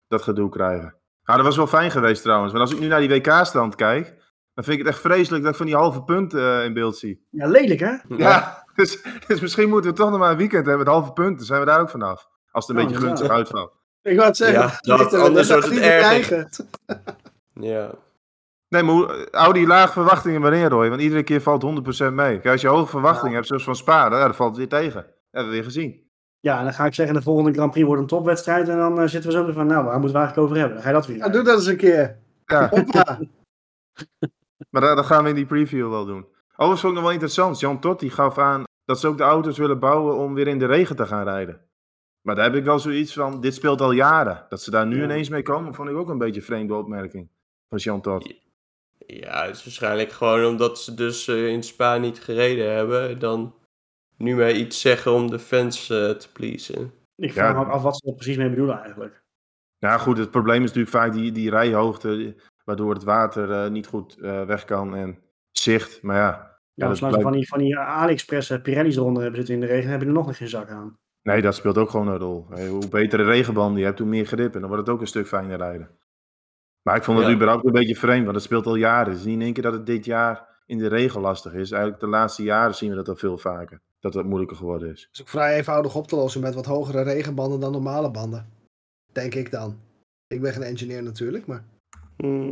dat 0.07 0.23
gedoe 0.23 0.49
krijgen. 0.49 0.95
Ja, 1.31 1.37
dat 1.37 1.45
was 1.45 1.57
wel 1.57 1.67
fijn 1.67 1.91
geweest 1.91 2.23
trouwens. 2.23 2.53
Maar 2.53 2.61
als 2.61 2.73
ik 2.73 2.79
nu 2.81 2.87
naar 2.87 3.01
die 3.01 3.09
WK-stand 3.09 3.75
kijk, 3.75 4.07
dan 4.55 4.65
vind 4.65 4.79
ik 4.79 4.85
het 4.85 4.95
echt 4.95 5.03
vreselijk 5.03 5.43
dat 5.43 5.51
ik 5.53 5.57
van 5.59 5.67
die 5.67 5.75
halve 5.77 6.03
punten 6.03 6.59
eh, 6.59 6.65
in 6.65 6.73
beeld 6.73 6.97
zie. 6.97 7.27
ja 7.31 7.47
lelijk 7.47 7.81
hè? 7.81 7.95
Ja, 8.17 8.63
dus, 8.75 9.03
dus 9.27 9.41
misschien 9.41 9.69
moeten 9.69 9.91
we 9.91 9.97
toch 9.97 10.11
nog 10.11 10.19
maar 10.19 10.31
een 10.31 10.37
weekend 10.37 10.67
hebben 10.67 10.85
met 10.85 10.95
halve 10.95 11.13
punten. 11.13 11.37
Dan 11.37 11.47
zijn 11.47 11.61
we 11.61 11.67
daar 11.67 11.81
ook 11.81 11.91
vanaf. 11.91 12.29
Als 12.51 12.67
het 12.67 12.77
een 12.77 12.83
Ja, 12.83 12.89
beetje 12.89 13.07
gunstig 13.07 13.29
uitvalt. 13.31 13.73
Ik 14.03 14.17
wou 14.17 14.29
het 14.29 14.37
zeggen, 14.37 14.61
Ja, 14.81 14.97
dat- 14.97 15.13
er- 15.13 15.21
anders 15.21 15.49
dat 15.49 15.61
wordt 15.61 15.75
het 15.77 15.85
er 15.85 15.93
erger. 15.93 16.09
eigen. 16.11 16.49
Ja. 17.55 17.91
Nee, 18.69 18.83
maar 18.83 18.95
hoe- 18.95 19.29
hou 19.31 19.53
die 19.53 19.67
laag 19.67 19.93
verwachtingen 19.93 20.41
maar 20.41 20.53
in, 20.55 20.67
Roy. 20.69 20.89
Want 20.89 21.01
iedere 21.01 21.23
keer 21.23 21.41
valt 21.41 21.63
100% 21.63 22.13
mee. 22.15 22.33
Kijk, 22.41 22.53
als 22.53 22.61
je 22.61 22.69
hoge 22.69 22.87
verwachtingen 22.91 23.35
hebt, 23.35 23.47
zoals 23.47 23.65
van 23.65 23.77
Spa, 23.77 24.09
dan, 24.09 24.19
ja, 24.19 24.25
dan 24.25 24.35
valt 24.35 24.57
het 24.57 24.59
weer 24.71 24.81
tegen. 24.81 25.03
Dat 25.03 25.15
hebben 25.31 25.51
we 25.51 25.57
weer 25.57 25.65
gezien. 25.65 26.10
Ja, 26.41 26.59
en 26.59 26.65
dan 26.65 26.73
ga 26.73 26.87
ik 26.87 26.95
zeggen, 26.95 27.15
de 27.15 27.23
volgende 27.23 27.53
Grand 27.53 27.71
Prix 27.71 27.87
wordt 27.87 28.03
een 28.03 28.09
topwedstrijd. 28.09 28.69
En 28.69 28.77
dan 28.77 29.01
eh, 29.01 29.07
zitten 29.09 29.31
we 29.31 29.37
zo 29.37 29.45
weer 29.45 29.55
van, 29.55 29.67
nou, 29.67 29.85
waar 29.85 30.01
moeten 30.01 30.13
we 30.13 30.19
eigenlijk 30.19 30.47
over 30.49 30.57
hebben? 30.57 30.75
Dan 30.75 30.83
ga 30.83 30.89
je 30.89 30.95
dat 30.95 31.07
weer. 31.07 31.17
Ja, 31.17 31.29
doe 31.29 31.43
dat 31.43 31.57
eens 31.57 31.67
een 31.67 31.77
keer. 31.77 32.19
Ja, 32.45 32.71
maar 34.71 34.83
dat, 34.83 34.97
dat 34.97 35.07
gaan 35.07 35.23
we 35.23 35.29
in 35.29 35.35
die 35.35 35.47
preview 35.47 35.91
wel 35.91 36.05
doen. 36.05 36.27
Overigens 36.51 36.81
vond 36.81 36.93
ik 36.93 36.99
nog 36.99 37.03
wel 37.03 37.13
interessant. 37.13 37.61
Jan 37.61 37.81
Todt 37.81 38.01
die 38.01 38.11
gaf 38.11 38.39
aan 38.39 38.63
dat 38.85 39.01
ze 39.01 39.09
ook 39.09 39.17
de 39.17 39.23
auto's 39.23 39.59
willen 39.59 39.79
bouwen 39.79 40.17
om 40.17 40.35
weer 40.35 40.49
in 40.49 40.59
de 40.59 40.67
regen 40.67 40.97
te 40.97 41.07
gaan 41.07 41.25
rijden. 41.25 41.61
Maar 42.21 42.35
daar 42.35 42.45
heb 42.45 42.55
ik 42.55 42.65
wel 42.65 42.79
zoiets 42.79 43.13
van, 43.13 43.41
dit 43.41 43.55
speelt 43.55 43.81
al 43.81 43.93
jaren. 43.93 44.47
Dat 44.49 44.63
ze 44.63 44.71
daar 44.71 44.87
nu 44.87 44.97
Ja. 44.97 45.05
ineens 45.05 45.29
mee 45.29 45.43
komen, 45.43 45.75
vond 45.75 45.89
ik 45.89 45.97
ook 45.97 46.09
een 46.09 46.19
beetje 46.19 46.41
een 46.41 46.47
vreemde 46.47 46.75
opmerking 46.75 47.29
van 47.69 47.79
Jan 47.79 48.01
Todt. 48.01 48.35
Ja, 49.07 49.45
het 49.47 49.57
is 49.57 49.65
waarschijnlijk 49.65 50.13
gewoon 50.13 50.45
omdat 50.45 50.79
ze 50.79 50.95
dus 50.95 51.29
eh, 51.29 51.47
in 51.47 51.63
Spa 51.63 51.97
niet 51.97 52.21
gereden 52.21 52.75
hebben. 52.75 53.19
Dan 53.19 53.55
nu 54.21 54.37
maar 54.37 54.53
iets 54.53 54.81
zeggen 54.81 55.13
om 55.13 55.31
de 55.31 55.39
fans 55.39 55.91
eh, 55.91 56.11
te 56.11 56.33
pleasen. 56.33 56.93
Ik 57.17 57.33
vraag 57.33 57.53
Ja. 57.53 57.59
me 57.59 57.65
ook 57.67 57.73
af 57.73 57.83
wat 57.83 57.97
ze 57.97 58.09
er 58.09 58.15
precies 58.15 58.37
mee 58.37 58.49
bedoelen 58.51 58.79
eigenlijk. 58.81 59.23
Ja, 59.79 59.99
goed, 59.99 60.19
het 60.19 60.31
probleem 60.31 60.63
is 60.63 60.67
natuurlijk 60.73 60.95
vaak 60.97 61.13
die, 61.13 61.33
die 61.33 61.51
rijhoogte, 61.51 62.37
waardoor 62.65 62.95
het 62.95 63.05
water 63.05 63.51
eh, 63.53 63.71
niet 63.71 63.87
goed 63.87 64.19
eh, 64.19 64.45
weg 64.45 64.65
kan 64.65 64.95
en 64.97 65.19
zicht. 65.51 66.03
Maar 66.03 66.17
ja, 66.17 66.59
Ja, 66.75 66.95
ze 66.95 66.99
blijkt- 67.07 67.23
van 67.23 67.33
die, 67.33 67.49
van 67.49 67.59
die 67.59 67.79
AliExpress 67.79 68.61
Pirelli's 68.63 68.97
eronder 68.97 69.23
hebben 69.23 69.39
zitten 69.41 69.55
in 69.55 69.61
de 69.69 69.75
regen, 69.75 69.91
heb 69.91 70.01
je 70.01 70.07
er 70.07 70.13
nog 70.13 70.37
geen 70.37 70.49
zak 70.49 70.69
aan. 70.69 70.99
nee, 71.23 71.43
dat 71.43 71.55
speelt 71.55 71.79
ook 71.79 71.91
gewoon 71.91 72.09
een 72.09 72.19
rol. 72.19 72.47
Hey, 72.51 72.69
hoe 72.69 72.89
betere 72.89 73.23
regenbanden 73.25 73.79
je 73.79 73.85
hebt, 73.85 73.99
hoe 73.99 74.09
meer 74.09 74.27
grip 74.27 74.55
en 74.55 74.61
dan 74.61 74.69
wordt 74.71 74.87
het 74.87 74.95
ook 74.95 75.01
een 75.01 75.07
stuk 75.07 75.27
fijner 75.27 75.57
rijden. 75.59 75.91
Maar 76.83 76.97
ik 76.97 77.03
vond 77.05 77.19
het 77.19 77.27
Ja. 77.29 77.35
überhaupt 77.35 77.65
een 77.67 77.73
beetje 77.73 77.97
vreemd, 77.97 78.23
want 78.25 78.35
het 78.37 78.45
speelt 78.45 78.67
al 78.67 78.75
jaren. 78.75 79.09
Het 79.13 79.19
is 79.21 79.25
niet 79.25 79.35
in 79.35 79.43
één 79.43 79.53
keer 79.53 79.63
dat 79.63 79.73
het 79.73 79.87
dit 79.87 80.05
jaar 80.05 80.63
in 80.67 80.79
de 80.79 80.89
regen 80.89 81.21
lastig 81.21 81.53
is. 81.53 81.71
Eigenlijk 81.71 82.03
de 82.03 82.09
laatste 82.09 82.43
jaren 82.43 82.75
zien 82.75 82.91
we 82.91 82.97
dat 82.97 83.09
al 83.09 83.17
veel 83.17 83.39
vaker. 83.39 83.81
Dat 84.01 84.15
het 84.15 84.27
moeilijker 84.27 84.57
geworden 84.57 84.91
is. 84.91 85.01
Dat 85.03 85.11
is 85.13 85.21
ook 85.21 85.29
vrij 85.29 85.57
eenvoudig 85.57 85.95
op 85.97 86.07
te 86.07 86.17
lossen 86.17 86.41
met 86.41 86.55
wat 86.55 86.67
hogere 86.67 87.03
regenbanden 87.03 87.61
dan 87.61 87.73
normale 87.73 88.11
banden. 88.11 88.49
Denk 89.13 89.35
ik 89.35 89.51
dan. 89.51 89.79
Ik 90.27 90.41
ben 90.41 90.53
geen 90.53 90.63
engineer 90.63 91.03
natuurlijk, 91.03 91.47
maar 91.47 91.65
Hm. 92.17 92.51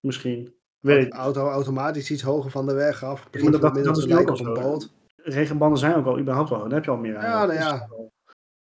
Misschien. 0.00 0.54
Weet 0.80 1.04
ik. 1.04 1.10
de 1.10 1.16
auto 1.16 1.48
automatisch 1.48 2.10
iets 2.10 2.22
hoger 2.22 2.50
van 2.50 2.66
de 2.66 2.74
weg 2.74 3.02
af. 3.04 3.30
Begint 3.30 3.52
dat- 3.52 3.60
dat 3.60 3.74
te 3.74 3.80
is 3.80 3.86
ook 3.88 3.96
lijken 4.08 4.32
op 4.34 4.40
al 4.40 4.46
een 4.46 4.56
zo, 4.56 4.62
boot. 4.62 4.90
Regenbanden 5.16 5.78
zijn 5.78 5.94
ook 5.94 6.06
al 6.06 6.18
überhaupt 6.18 6.50
wel. 6.50 6.58
Dan 6.58 6.72
heb 6.72 6.84
je 6.84 6.90
al 6.90 6.96
meer 6.96 7.16
aan. 7.16 7.24
Ja, 7.24 7.44
nou 7.46 7.58
ja. 7.58 7.88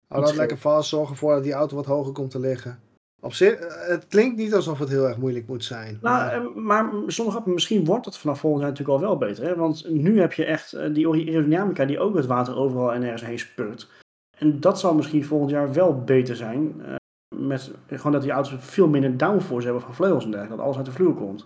Hou 0.08 0.24
dat 0.26 0.36
lekker 0.36 0.58
vast, 0.58 0.90
zorg 0.90 1.10
ervoor 1.10 1.34
dat 1.34 1.44
die 1.44 1.54
auto 1.54 1.76
wat 1.76 1.86
hoger 1.86 2.14
komt 2.14 2.32
te 2.32 2.40
liggen. 2.40 2.80
Op 3.22 3.34
zich, 3.34 3.54
eh, 3.54 3.88
het 3.88 4.08
klinkt 4.08 4.38
niet 4.38 4.54
alsof 4.54 4.80
het 4.80 4.90
heel 4.90 5.08
erg 5.08 5.18
moeilijk 5.18 5.48
moet 5.48 5.64
zijn. 5.64 5.98
Nou, 6.02 6.02
maar- 6.02 6.34
eh, 6.34 6.56
maar 6.56 7.12
zonder 7.12 7.34
grap, 7.34 7.46
misschien 7.46 7.86
wordt 7.86 8.06
het 8.06 8.18
vanaf 8.18 8.40
volgend 8.40 8.62
jaar 8.64 8.72
natuurlijk 8.72 9.00
al 9.00 9.06
wel 9.08 9.18
beter. 9.18 9.44
Hè? 9.44 9.56
Want 9.56 9.90
nu 9.90 10.20
heb 10.20 10.34
je 10.34 10.46
echt 10.46 10.74
eh, 10.74 10.94
die 10.94 11.08
aerodynamica 11.08 11.86
die 11.86 12.00
ook 12.00 12.16
het 12.16 12.26
water 12.26 12.56
overal 12.56 12.94
en 12.94 13.04
ergens 13.04 13.26
heen 13.26 13.40
spurt. 13.40 13.90
En 14.38 14.60
dat 14.60 14.80
zal 14.80 14.94
misschien 14.94 15.26
volgend 15.26 15.52
jaar 15.52 15.74
wel 15.74 16.02
beter 16.04 16.36
zijn. 16.36 16.82
eh, 16.82 16.96
met 17.36 17.72
gewoon 17.88 18.12
dat 18.12 18.22
die 18.22 18.32
auto's 18.32 18.56
veel 18.60 18.88
minder 18.88 19.18
downforce 19.18 19.66
hebben 19.66 19.84
van 19.84 19.94
vleugels 19.96 20.24
en 20.24 20.30
dergelijke. 20.32 20.56
Dat 20.58 20.66
alles 20.66 20.78
uit 20.78 20.86
de 20.86 20.92
vloer 21.04 21.14
komt. 21.14 21.46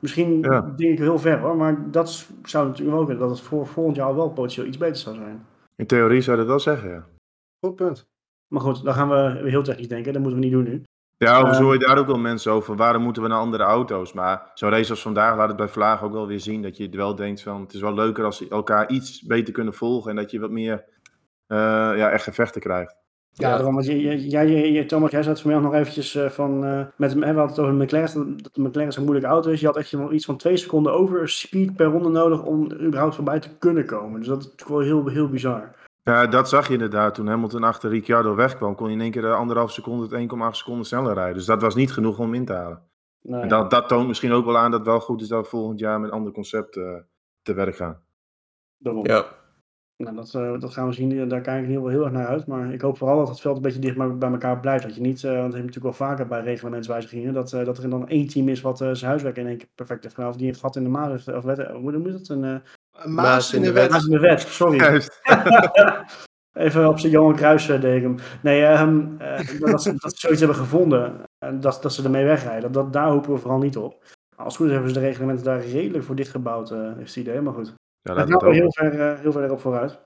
Misschien 0.00 0.40
Ja. 0.40 0.60
denk 0.60 0.92
ik 0.92 0.98
heel 0.98 1.18
ver 1.18 1.38
hoor, 1.38 1.56
maar 1.56 1.90
dat 1.90 2.26
zou 2.44 2.68
natuurlijk 2.68 2.96
ook 2.98 3.06
kunnen 3.06 3.22
dat 3.28 3.36
het 3.36 3.46
voor 3.46 3.66
volgend 3.66 3.96
jaar 3.96 4.06
al 4.06 4.14
wel 4.14 4.30
potentieel 4.30 4.66
iets 4.66 4.78
beter 4.78 4.96
zou 4.96 5.16
zijn. 5.16 5.46
In 5.76 5.86
theorie 5.86 6.20
zou 6.20 6.36
dat 6.36 6.46
wel 6.46 6.60
zeggen, 6.60 6.90
ja. 6.90 7.06
Goed 7.66 7.76
punt. 7.76 8.04
Maar 8.48 8.60
goed, 8.62 8.82
dan 8.84 8.94
gaan 8.94 9.08
we 9.08 9.48
heel 9.50 9.62
technisch 9.62 9.88
denken. 9.88 10.12
Dat 10.12 10.22
moeten 10.22 10.40
we 10.40 10.46
niet 10.46 10.54
doen 10.54 10.64
nu. 10.64 10.82
Ja, 11.16 11.28
overigens 11.30 11.56
Ehm, 11.58 11.64
hoor 11.64 11.72
je 11.78 11.86
daar 11.86 11.98
ook 11.98 12.06
wel 12.06 12.18
mensen 12.18 12.52
over. 12.52 12.76
Waarom 12.76 13.02
moeten 13.02 13.22
we 13.22 13.28
naar 13.28 13.38
andere 13.38 13.62
auto's? 13.64 14.12
Maar 14.12 14.50
zo'n 14.54 14.70
race 14.70 14.90
als 14.90 15.02
vandaag 15.02 15.36
laat 15.36 15.48
het 15.48 15.56
bij 15.56 15.68
Vlaag 15.68 16.02
ook 16.02 16.12
wel 16.12 16.26
weer 16.26 16.40
zien. 16.40 16.62
Dat 16.62 16.76
je 16.76 16.88
wel 16.90 17.14
denkt 17.14 17.42
van, 17.42 17.60
het 17.60 17.74
is 17.74 17.80
wel 17.80 17.94
leuker 17.94 18.24
als 18.24 18.36
ze 18.36 18.46
elkaar 18.48 18.90
iets 18.90 19.22
beter 19.22 19.52
kunnen 19.52 19.74
volgen. 19.74 20.10
En 20.10 20.16
dat 20.16 20.30
je 20.30 20.40
wat 20.40 20.50
meer, 20.50 20.84
eh, 21.46 21.58
ja, 21.96 22.10
echt 22.10 22.24
gevechten 22.24 22.60
krijgt. 22.60 22.96
Ja, 23.34 23.48
Ja. 23.48 23.54
daarom, 23.56 23.74
want 23.74 23.86
je, 23.86 24.00
je, 24.00 24.28
jij, 24.28 24.46
je, 24.46 24.72
je- 24.72 24.86
Thomas, 24.86 25.10
jij 25.10 25.22
zat 25.22 25.40
vanmiddag 25.40 25.70
nog 25.70 25.80
eventjes 25.80 26.14
eh, 26.14 26.28
van, 26.28 26.64
eh, 26.64 26.84
met, 26.96 27.12
we 27.14 27.24
hadden 27.24 27.46
het 27.46 27.58
over 27.58 27.78
de 27.78 27.84
McLaren, 27.84 28.36
dat 28.42 28.54
de 28.54 28.60
McLaren 28.62 28.92
zo'n 28.92 29.04
moeilijke 29.04 29.30
auto 29.30 29.50
is. 29.50 29.60
Je 29.60 29.66
had 29.66 29.76
echt 29.76 29.90
wel 29.90 30.12
iets 30.12 30.24
van 30.24 30.36
twee 30.36 30.56
seconden 30.56 30.92
over 30.92 31.28
speed 31.28 31.76
per 31.76 31.86
ronde 31.86 32.08
nodig 32.08 32.42
om 32.42 32.70
er 32.70 32.84
überhaupt 32.84 33.14
voorbij 33.14 33.40
te 33.40 33.56
kunnen 33.58 33.86
komen. 33.86 34.18
Dus 34.18 34.28
dat 34.28 34.38
is 34.38 34.44
natuurlijk 34.44 34.70
wel 34.70 34.80
heel, 34.80 35.06
heel 35.08 35.28
bizar. 35.28 35.74
Ja, 36.02 36.26
dat 36.26 36.48
zag 36.48 36.66
je 36.66 36.72
inderdaad. 36.72 37.14
Toen 37.14 37.26
Hamilton 37.26 37.64
achter 37.64 37.90
Ricciardo 37.90 38.34
wegkwam, 38.34 38.74
kon 38.74 38.86
je 38.86 38.94
in 38.94 39.00
één 39.00 39.10
keer 39.10 39.24
eh, 39.24 39.34
anderhalf 39.34 39.72
seconde 39.72 40.16
het 40.16 40.30
1,8 40.30 40.56
seconden 40.56 40.86
sneller 40.86 41.14
rijden. 41.14 41.34
Dus 41.34 41.46
dat 41.46 41.62
was 41.62 41.74
niet 41.74 41.92
genoeg 41.92 42.18
om 42.18 42.34
in 42.34 42.44
te 42.44 42.52
halen. 42.52 42.82
Nou, 43.22 43.42
En 43.42 43.48
dat, 43.48 43.70
dat 43.70 43.88
toont 43.88 44.08
misschien 44.08 44.32
ook 44.32 44.44
wel 44.44 44.58
aan 44.58 44.70
dat 44.70 44.80
het 44.80 44.88
wel 44.88 45.00
goed 45.00 45.20
is 45.20 45.28
dat 45.28 45.42
we 45.42 45.48
volgend 45.48 45.78
jaar 45.78 46.00
met 46.00 46.10
een 46.10 46.16
ander 46.16 46.32
concept 46.32 46.76
eh, 46.76 46.96
te 47.42 47.54
werk 47.54 47.76
gaan. 47.76 48.02
daarom. 48.78 49.06
Ja. 49.06 49.40
Nou, 49.96 50.16
dat, 50.16 50.34
eh, 50.34 50.60
dat 50.60 50.72
gaan 50.72 50.86
we 50.86 50.92
zien. 50.92 51.28
Daar 51.28 51.40
kijk 51.40 51.62
ik 51.62 51.68
heel, 51.68 51.86
heel 51.88 52.02
erg 52.02 52.12
naar 52.12 52.26
uit. 52.26 52.46
Maar 52.46 52.72
ik 52.72 52.80
hoop 52.80 52.96
vooral 52.98 53.18
dat 53.18 53.28
het 53.28 53.40
veld 53.40 53.56
een 53.56 53.62
beetje 53.62 53.78
dicht 53.78 53.96
bij, 53.96 54.16
bij 54.18 54.30
elkaar 54.30 54.60
blijft. 54.60 54.84
Dat 54.84 54.94
je 54.94 55.00
niet, 55.00 55.24
eh, 55.24 55.30
want 55.30 55.42
dat 55.42 55.52
heb 55.52 55.60
je 55.60 55.66
natuurlijk 55.66 55.98
wel 55.98 56.08
vaker 56.08 56.26
bij 56.26 56.42
reglementswijzigingen, 56.42 57.34
dat, 57.34 57.52
eh, 57.52 57.64
dat 57.64 57.78
er 57.78 57.90
dan 57.90 58.08
één 58.08 58.28
team 58.28 58.48
is 58.48 58.60
wat 58.60 58.80
eh, 58.80 58.90
zijn 58.92 59.10
huiswerk 59.10 59.36
in 59.36 59.46
één 59.46 59.58
keer 59.58 59.68
perfect 59.74 60.02
heeft 60.02 60.14
gedaan. 60.14 60.30
Of 60.30 60.36
die 60.36 60.46
heeft 60.46 60.60
gat 60.60 60.76
in 60.76 60.82
de 60.82 60.88
maat 60.88 61.10
heeft, 61.10 61.28
of 61.28 61.44
hoe 61.44 61.92
noem 61.92 62.06
je 62.06 62.12
dat? 62.12 62.28
Een 62.28 62.44
eh 62.44 62.50
Een 62.50 62.62
maas 63.04 63.52
in 63.52 63.62
de 63.62 63.72
wet. 63.72 63.82
wet. 63.82 63.90
maat 63.90 64.04
in 64.04 64.10
de 64.10 64.18
wet, 64.18 64.40
sorry. 64.40 64.78
Juist. 64.78 65.20
Even 66.52 66.88
op 66.88 66.98
zijn 66.98 67.12
Johan 67.12 67.36
Cruijff 67.36 67.68
eh, 67.68 67.80
deken. 67.80 68.18
Nee, 68.42 68.64
ehm, 68.64 69.06
eh, 69.18 69.60
dat, 69.60 69.82
ze, 69.82 69.94
dat 69.96 70.12
ze 70.12 70.18
zoiets 70.18 70.40
hebben 70.40 70.58
gevonden. 70.58 71.22
En 71.38 71.60
dat, 71.60 71.78
dat 71.82 71.92
ze 71.92 72.02
ermee 72.02 72.24
wegrijden. 72.24 72.72
Dat, 72.72 72.92
daar 72.92 73.08
hopen 73.08 73.32
we 73.32 73.38
vooral 73.38 73.58
niet 73.58 73.76
op. 73.76 74.04
Als 74.36 74.46
het 74.46 74.56
goed 74.56 74.66
is 74.66 74.72
hebben 74.72 74.92
ze 74.92 75.00
de 75.00 75.06
reglementen 75.06 75.44
daar 75.44 75.60
redelijk 75.60 76.04
voor 76.04 76.14
dichtgebouwd, 76.14 76.70
eh 76.70 76.98
is 76.98 77.14
het 77.14 77.26
idee. 77.26 77.40
Maar 77.40 77.52
goed. 77.52 77.74
Ja, 78.02 78.14
gaan 78.14 78.38
we 78.38 78.54
heel 78.54 78.72
ver, 78.72 79.00
eh, 79.00 79.20
heel 79.20 79.32
ver 79.32 79.50
op 79.50 79.60
vooruit. 79.60 79.98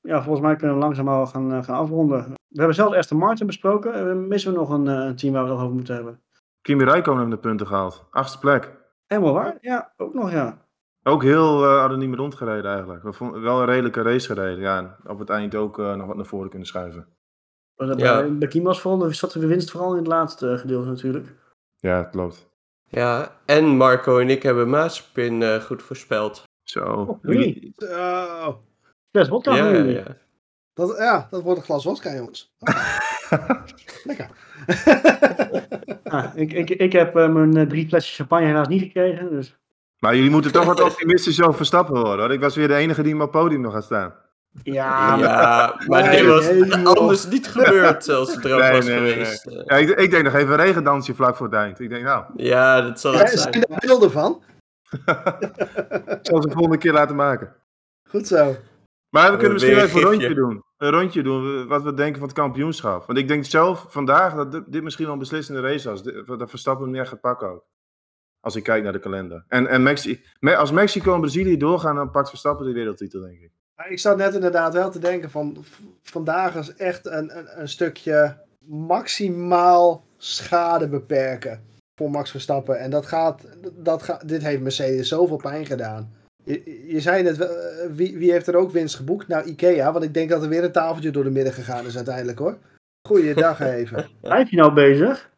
ja, 0.00 0.22
volgens 0.22 0.46
mij 0.46 0.56
kunnen 0.56 0.76
we 0.76 0.82
langzaam 0.82 1.08
al 1.08 1.26
gaan, 1.26 1.64
gaan 1.64 1.76
afronden. 1.76 2.18
We 2.48 2.58
hebben 2.58 2.74
zelfs 2.74 2.96
Aston 2.96 3.18
Martin 3.18 3.46
besproken. 3.46 3.94
Eh, 3.94 4.14
missen 4.14 4.52
we 4.52 4.58
nog 4.58 4.70
een 4.70 4.88
eh, 4.88 5.10
team 5.10 5.32
waar 5.32 5.42
we 5.42 5.48
het 5.48 5.56
nog 5.56 5.62
over 5.62 5.74
moeten 5.74 5.94
hebben? 5.94 6.20
Kimi 6.60 6.84
Räikkönen 6.84 7.20
heeft 7.20 7.30
de 7.30 7.38
punten 7.38 7.66
gehaald. 7.66 8.06
Achtste 8.10 8.38
plek. 8.38 8.76
Helemaal 9.06 9.32
waar? 9.32 9.58
Ja, 9.60 9.92
ook 9.96 10.14
nog 10.14 10.32
ja. 10.32 10.66
Ook 11.08 11.22
heel 11.22 11.64
uh, 11.64 11.82
anoniem 11.82 12.14
rondgereden 12.14 12.70
eigenlijk. 12.70 13.02
We 13.02 13.12
vonden 13.12 13.42
wel 13.42 13.60
een 13.60 13.66
redelijke 13.66 14.02
race 14.02 14.26
gereden. 14.26 14.60
Ja, 14.60 14.78
en 14.78 15.10
op 15.10 15.18
het 15.18 15.30
eind 15.30 15.54
ook 15.54 15.78
uh, 15.78 15.94
nog 15.94 16.06
wat 16.06 16.16
naar 16.16 16.26
voren 16.26 16.48
kunnen 16.48 16.68
schuiven. 16.68 17.06
Ja. 17.76 17.94
Bij, 17.94 18.36
bij 18.36 18.48
Kim 18.48 18.62
was 18.62 18.80
vooral, 18.80 19.12
zat 19.12 19.32
de 19.32 19.46
winst 19.46 19.70
vooral 19.70 19.90
in 19.90 19.98
het 19.98 20.06
laatste 20.06 20.58
gedeelte 20.58 20.88
natuurlijk. 20.88 21.26
Ja, 21.76 22.02
klopt. 22.02 22.48
Ja, 22.88 23.36
en 23.44 23.64
Marco 23.64 24.18
en 24.18 24.30
ik 24.30 24.42
hebben 24.42 24.70
Maaspin 24.70 25.40
uh, 25.40 25.54
goed 25.54 25.82
voorspeld. 25.82 26.42
Zo. 26.62 26.84
Oh, 26.84 27.22
nee. 27.22 27.74
Uh, 27.78 28.48
vodka 29.12 29.54
ja, 29.54 29.68
ja, 29.68 29.82
ja. 29.82 30.16
Dat, 30.74 30.96
ja, 30.98 31.26
dat 31.30 31.42
wordt 31.42 31.58
een 31.58 31.64
glas 31.64 31.84
wodka, 31.84 32.14
jongens. 32.14 32.54
Lekker. 34.04 34.30
ah, 36.04 36.30
ik, 36.34 36.52
ik, 36.52 36.70
ik 36.70 36.92
heb 36.92 37.16
uh, 37.16 37.32
mijn 37.32 37.56
uh, 37.56 37.66
drie 37.66 37.88
flesjes 37.88 38.16
champagne 38.16 38.46
helaas 38.46 38.68
niet 38.68 38.82
gekregen. 38.82 39.30
Dus. 39.30 39.58
Maar 39.98 40.16
jullie 40.16 40.30
moeten 40.30 40.52
toch 40.52 40.64
wat 40.64 40.80
optimistisch 40.90 41.42
over 41.42 41.54
Verstappen 41.54 41.94
worden. 41.94 42.18
Hoor. 42.18 42.32
Ik 42.32 42.40
was 42.40 42.56
weer 42.56 42.68
de 42.68 42.74
enige 42.74 43.02
die 43.02 43.14
op 43.14 43.20
het 43.20 43.30
podium 43.30 43.60
nog 43.60 43.72
gaat 43.72 43.84
staan. 43.84 44.14
Ja, 44.62 45.16
ja 45.16 45.80
maar 45.86 46.02
nee, 46.02 46.16
dit 46.16 46.26
was 46.26 46.50
nee, 46.50 46.86
anders 46.86 47.26
niet 47.26 47.48
gebeurd 47.48 48.08
als 48.08 48.34
het 48.34 48.44
nee, 48.44 48.52
was 48.52 48.86
nee, 48.86 48.96
geweest. 48.98 49.44
Nee, 49.44 49.62
ja, 49.64 49.76
ik, 49.76 49.88
ik 49.88 50.10
denk 50.10 50.24
nog 50.24 50.34
even 50.34 50.52
een 50.52 50.64
regendansje 50.64 51.14
vlak 51.14 51.36
voor 51.36 51.46
het 51.46 51.54
eind. 51.54 51.80
Ik 51.80 51.88
denk 51.88 52.04
nou. 52.04 52.24
Ja, 52.36 52.80
dat 52.80 53.00
zal 53.00 53.12
ja, 53.12 53.18
het 53.18 53.28
zijn. 53.30 53.52
Zijn 53.52 53.64
er 53.64 53.86
beelden 53.86 54.10
van? 54.10 54.42
ik 54.90 56.18
zal 56.28 56.42
ze 56.42 56.48
de 56.48 56.54
volgende 56.54 56.78
keer 56.78 56.92
laten 56.92 57.16
maken. 57.16 57.54
Goed 58.08 58.26
zo. 58.26 58.56
Maar 59.08 59.30
we 59.30 59.36
kunnen 59.36 59.52
misschien 59.52 59.74
weer 59.74 59.84
even 59.84 60.00
een 60.00 60.06
rondje 60.06 60.34
doen. 60.34 60.62
Een 60.76 60.90
rondje 60.90 61.22
doen, 61.22 61.66
wat 61.66 61.82
we 61.82 61.94
denken 61.94 62.18
van 62.18 62.28
het 62.28 62.36
kampioenschap. 62.36 63.06
Want 63.06 63.18
ik 63.18 63.28
denk 63.28 63.44
zelf 63.44 63.86
vandaag 63.88 64.34
dat 64.34 64.52
dit, 64.52 64.62
dit 64.66 64.82
misschien 64.82 65.04
wel 65.04 65.12
een 65.14 65.20
beslissende 65.20 65.60
race 65.60 65.88
was. 65.88 66.02
Dat 66.02 66.50
Verstappen 66.50 66.82
hem 66.82 66.92
meer 66.92 67.06
gaat 67.06 67.20
pakken 67.20 67.48
ook. 67.48 67.64
Als 68.40 68.56
ik 68.56 68.62
kijk 68.62 68.82
naar 68.82 68.92
de 68.92 68.98
kalender. 68.98 69.44
En, 69.48 69.66
en 69.66 69.82
Mexi 69.82 70.24
als 70.40 70.70
Mexico 70.70 71.14
en 71.14 71.20
Brazilië 71.20 71.56
doorgaan, 71.56 71.94
dan 71.94 72.10
pakt 72.10 72.28
Verstappen 72.28 72.66
de 72.66 72.72
wereldtitel, 72.72 73.20
denk 73.20 73.40
ik. 73.40 73.50
Ik 73.88 73.98
zat 73.98 74.16
net 74.16 74.34
inderdaad 74.34 74.72
wel 74.72 74.90
te 74.90 74.98
denken 74.98 75.30
van 75.30 75.64
vandaag 76.02 76.54
is 76.54 76.74
echt 76.74 77.06
een, 77.06 77.38
een, 77.38 77.60
een 77.60 77.68
stukje 77.68 78.36
maximaal 78.66 80.04
schade 80.16 80.88
beperken 80.88 81.64
voor 81.94 82.10
Max 82.10 82.30
Verstappen. 82.30 82.78
En 82.78 82.90
dat 82.90 83.06
gaat, 83.06 83.42
dat 83.72 84.02
gaat, 84.02 84.28
dit 84.28 84.42
heeft 84.42 84.62
Mercedes 84.62 85.08
zoveel 85.08 85.36
pijn 85.36 85.66
gedaan. 85.66 86.12
Je, 86.44 86.84
je 86.86 87.00
zei 87.00 87.22
net, 87.22 87.36
wie, 87.94 88.18
wie 88.18 88.32
heeft 88.32 88.46
er 88.46 88.56
ook 88.56 88.70
winst 88.70 88.96
geboekt? 88.96 89.28
Nou, 89.28 89.44
Ikea, 89.44 89.92
want 89.92 90.04
ik 90.04 90.14
denk 90.14 90.30
dat 90.30 90.42
er 90.42 90.48
weer 90.48 90.64
een 90.64 90.72
tafeltje 90.72 91.10
door 91.10 91.24
de 91.24 91.30
midden 91.30 91.52
gegaan 91.52 91.86
is 91.86 91.96
uiteindelijk 91.96 92.38
hoor. 92.38 92.58
Goeiedag 93.08 93.60
even. 93.80 94.08
Blijf 94.20 94.50
je 94.50 94.56
nou 94.56 94.72
bezig? 94.72 95.30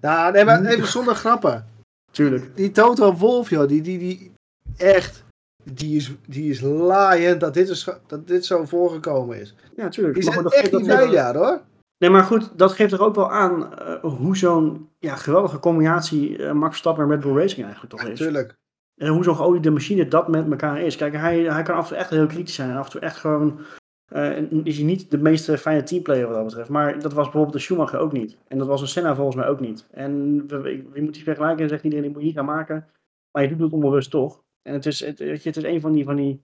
Nou, 0.00 0.32
nee, 0.32 0.44
maar 0.44 0.64
even 0.64 0.86
zonder 0.86 1.14
grappen. 1.14 1.66
Tuurlijk. 2.10 2.56
Die 2.56 2.70
Toto 2.70 3.14
Wolf, 3.14 3.50
joh, 3.50 3.68
die, 3.68 3.82
die, 3.82 3.98
die 3.98 4.32
echt, 4.76 5.24
die 5.64 5.96
is, 5.96 6.14
die 6.26 6.50
is 6.50 6.60
laaiend 6.60 7.40
dat 7.40 7.54
dit, 7.54 7.68
is, 7.68 7.88
dat 8.06 8.26
dit 8.26 8.44
zo 8.44 8.64
voorgekomen 8.64 9.40
is. 9.40 9.54
Ja, 9.76 9.88
tuurlijk. 9.88 10.14
Die 10.14 10.22
zijn 10.22 10.46
echt 10.46 10.72
niet 10.72 10.86
bij 10.86 11.10
daar 11.10 11.36
hoor. 11.36 11.60
Nee, 11.98 12.10
maar 12.10 12.24
goed, 12.24 12.58
dat 12.58 12.72
geeft 12.72 12.92
er 12.92 13.02
ook 13.02 13.14
wel 13.14 13.32
aan 13.32 13.78
eh, 13.78 14.00
hoe 14.00 14.36
zo'n 14.36 14.88
ja, 14.98 15.16
geweldige 15.16 15.58
combinatie 15.58 16.44
eh, 16.44 16.52
Max 16.52 16.68
Verstappen 16.68 17.04
en 17.04 17.10
Red 17.10 17.20
Bull 17.20 17.36
Racing 17.36 17.64
eigenlijk 17.64 17.94
toch 17.94 18.02
is. 18.02 18.18
Tuurlijk. 18.18 18.56
En 18.94 19.08
hoe 19.08 19.24
zo'n 19.24 19.36
geoliede 19.36 19.70
machine 19.70 20.08
dat 20.08 20.28
met 20.28 20.50
elkaar 20.50 20.80
is. 20.80 20.96
Kijk, 20.96 21.14
hij, 21.14 21.38
hij 21.38 21.62
kan 21.62 21.76
af 21.76 21.82
en 21.82 21.88
toe 21.88 21.96
echt 21.96 22.10
heel 22.10 22.26
kritisch 22.26 22.54
zijn. 22.54 22.70
En 22.70 22.76
af 22.76 22.84
en 22.84 22.90
toe 22.90 23.00
echt 23.00 23.16
gewoon... 23.16 23.60
eh, 24.08 24.52
is 24.64 24.76
hij 24.76 24.86
niet 24.86 25.10
de 25.10 25.18
meest 25.18 25.50
fijne 25.50 25.82
teamplayer 25.82 26.26
wat 26.26 26.34
dat 26.34 26.44
betreft. 26.44 26.68
Maar 26.68 27.00
dat 27.00 27.12
was 27.12 27.24
bijvoorbeeld 27.24 27.52
de 27.52 27.58
Schumacher 27.58 27.98
ook 27.98 28.12
niet. 28.12 28.38
En 28.48 28.58
dat 28.58 28.66
was 28.66 28.80
een 28.80 28.88
Senna 28.88 29.14
volgens 29.14 29.36
mij 29.36 29.48
ook 29.48 29.60
niet. 29.60 29.86
En 29.90 30.44
je 30.94 31.02
moet 31.02 31.14
die 31.14 31.22
vergelijken 31.22 31.62
en 31.62 31.68
zegt 31.68 31.84
iedereen, 31.84 32.04
die 32.04 32.14
moet 32.14 32.24
je 32.24 32.32
gaan 32.32 32.44
maken. 32.44 32.86
Maar 33.30 33.42
je 33.42 33.48
doet 33.48 33.60
het 33.60 33.72
onbewust 33.72 34.10
toch. 34.10 34.42
En 34.62 34.72
het 34.72 34.86
is, 34.86 35.00
het, 35.00 35.18
het 35.18 35.56
is 35.56 35.62
een 35.62 35.80
van 35.80 35.92
die, 35.92 36.04
van 36.04 36.16
die 36.16 36.42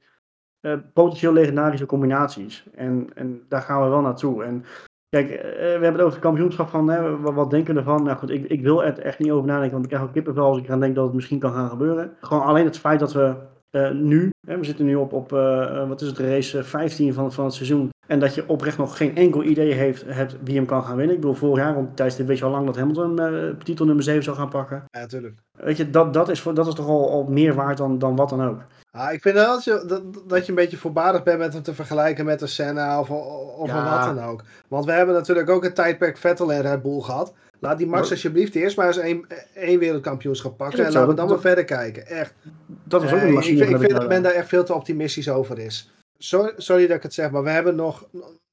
eh, 0.60 0.78
potentieel 0.92 1.32
legendarische 1.32 1.86
combinaties. 1.86 2.64
En, 2.74 3.08
en 3.14 3.44
daar 3.48 3.62
gaan 3.62 3.82
we 3.82 3.88
wel 3.88 4.00
naartoe. 4.00 4.44
En 4.44 4.64
kijk, 5.08 5.30
eh, 5.30 5.40
we 5.52 5.68
hebben 5.68 5.92
het 5.92 6.00
over 6.00 6.12
het 6.12 6.22
kampioenschap 6.22 6.68
van, 6.68 6.88
hè, 6.88 7.20
wat, 7.20 7.50
denken 7.50 7.74
we 7.74 7.80
ervan? 7.80 8.02
Nou 8.02 8.18
goed, 8.18 8.30
ik, 8.30 8.44
ik 8.44 8.62
wil 8.62 8.84
er 8.84 8.98
echt 8.98 9.18
niet 9.18 9.30
over 9.30 9.46
nadenken, 9.46 9.72
want 9.72 9.84
ik 9.84 9.90
krijg 9.90 10.04
ook 10.04 10.12
kippenvel 10.12 10.44
als 10.44 10.58
ik 10.58 10.64
eraan 10.64 10.80
denk 10.80 10.94
dat 10.94 11.04
het 11.04 11.14
misschien 11.14 11.38
kan 11.38 11.52
gaan 11.52 11.68
gebeuren. 11.68 12.16
Gewoon 12.20 12.42
alleen 12.42 12.64
het 12.64 12.78
feit 12.78 13.00
dat 13.00 13.12
we 13.12 13.34
eh, 13.74 13.90
nu, 13.90 14.30
hè, 14.46 14.58
we 14.58 14.64
zitten 14.64 14.84
nu 14.84 14.94
op, 14.94 15.12
op 15.12 15.32
eh, 15.32 15.88
wat 15.88 16.00
is 16.00 16.08
het, 16.08 16.18
race 16.18 16.58
eh, 16.58 16.64
15 16.64 17.12
van, 17.14 17.32
van 17.32 17.44
het 17.44 17.54
seizoen. 17.54 17.90
En 18.06 18.18
dat 18.18 18.34
je 18.34 18.48
oprecht 18.48 18.78
nog 18.78 18.96
geen 18.96 19.16
enkel 19.16 19.42
idee 19.42 19.72
heeft, 19.72 20.04
hebt 20.06 20.36
wie 20.44 20.56
hem 20.56 20.66
kan 20.66 20.84
gaan 20.84 20.96
winnen. 20.96 21.14
Ik 21.14 21.20
bedoel, 21.20 21.36
vorig 21.36 21.64
jaar, 21.64 21.74
want 21.74 21.96
tijdens 21.96 22.16
dit 22.16 22.26
weet 22.26 22.38
je 22.38 22.44
al 22.44 22.50
lang 22.50 22.66
dat 22.66 22.76
Hamilton 22.76 23.18
eh, 23.18 23.48
titel 23.62 23.86
nummer 23.86 24.04
7 24.04 24.22
zou 24.22 24.36
gaan 24.36 24.48
pakken. 24.48 24.84
Ja, 24.90 25.06
tuurlijk. 25.06 25.43
Weet 25.58 25.76
je, 25.76 25.90
dat, 25.90 26.12
dat, 26.12 26.28
is, 26.28 26.40
voor, 26.40 26.54
dat 26.54 26.66
is 26.66 26.74
toch 26.74 26.86
al, 26.86 27.10
al 27.10 27.24
meer 27.24 27.54
waard 27.54 27.78
dan, 27.78 27.98
dan 27.98 28.16
wat 28.16 28.28
dan 28.28 28.44
ook. 28.44 28.60
Ah, 28.90 29.12
ik 29.12 29.22
vind 29.22 29.34
dat 29.34 29.64
je, 29.64 29.84
dat, 29.86 30.02
dat 30.28 30.42
je 30.44 30.48
een 30.48 30.54
beetje 30.54 30.76
voorbarig 30.76 31.22
bent 31.22 31.38
met 31.38 31.52
hem 31.52 31.62
te 31.62 31.74
vergelijken 31.74 32.24
met 32.24 32.40
een 32.40 32.48
Senna 32.48 33.00
of, 33.00 33.10
of 33.10 33.66
Ja. 33.68 34.04
wat 34.06 34.16
dan 34.16 34.24
ook. 34.24 34.42
Want 34.68 34.84
we 34.84 34.92
hebben 34.92 35.14
natuurlijk 35.14 35.50
ook 35.50 35.64
een 35.64 35.74
tijdperk 35.74 36.16
Vettel 36.16 36.52
en 36.52 36.60
Red 36.62 36.82
Bull 36.82 37.00
gehad. 37.00 37.32
Laat 37.60 37.78
die 37.78 37.86
Max 37.86 38.10
alsjeblieft 38.10 38.54
eerst 38.54 38.76
maar 38.76 38.86
eens 38.86 38.96
één, 38.98 39.26
één 39.54 39.78
wereldkampioenschap 39.78 40.56
pakken. 40.56 40.78
En 40.78 40.84
laten 40.92 41.00
we 41.00 41.06
dan 41.06 41.16
dat- 41.16 41.28
maar 41.28 41.38
verder 41.44 41.64
kijken. 41.64 42.06
Echt. 42.06 42.34
Dat 42.84 43.02
is 43.02 43.12
ook 43.12 43.20
een 43.20 43.26
ik, 43.28 43.34
machine. 43.34 43.56
vind- 43.56 43.70
ik 43.70 43.76
van 43.76 43.84
vind 43.86 43.98
dat 44.00 44.08
men 44.08 44.22
daar 44.22 44.32
echt 44.32 44.48
veel 44.48 44.64
te 44.64 44.74
optimistisch 44.74 45.28
over 45.30 45.58
is. 45.58 45.92
Sorry, 46.18 46.52
sorry 46.56 46.86
dat 46.86 46.96
ik 46.96 47.02
het 47.02 47.14
zeg, 47.14 47.30
maar 47.30 47.42
we 47.42 47.50
hebben 47.50 47.74
nog, 47.76 48.06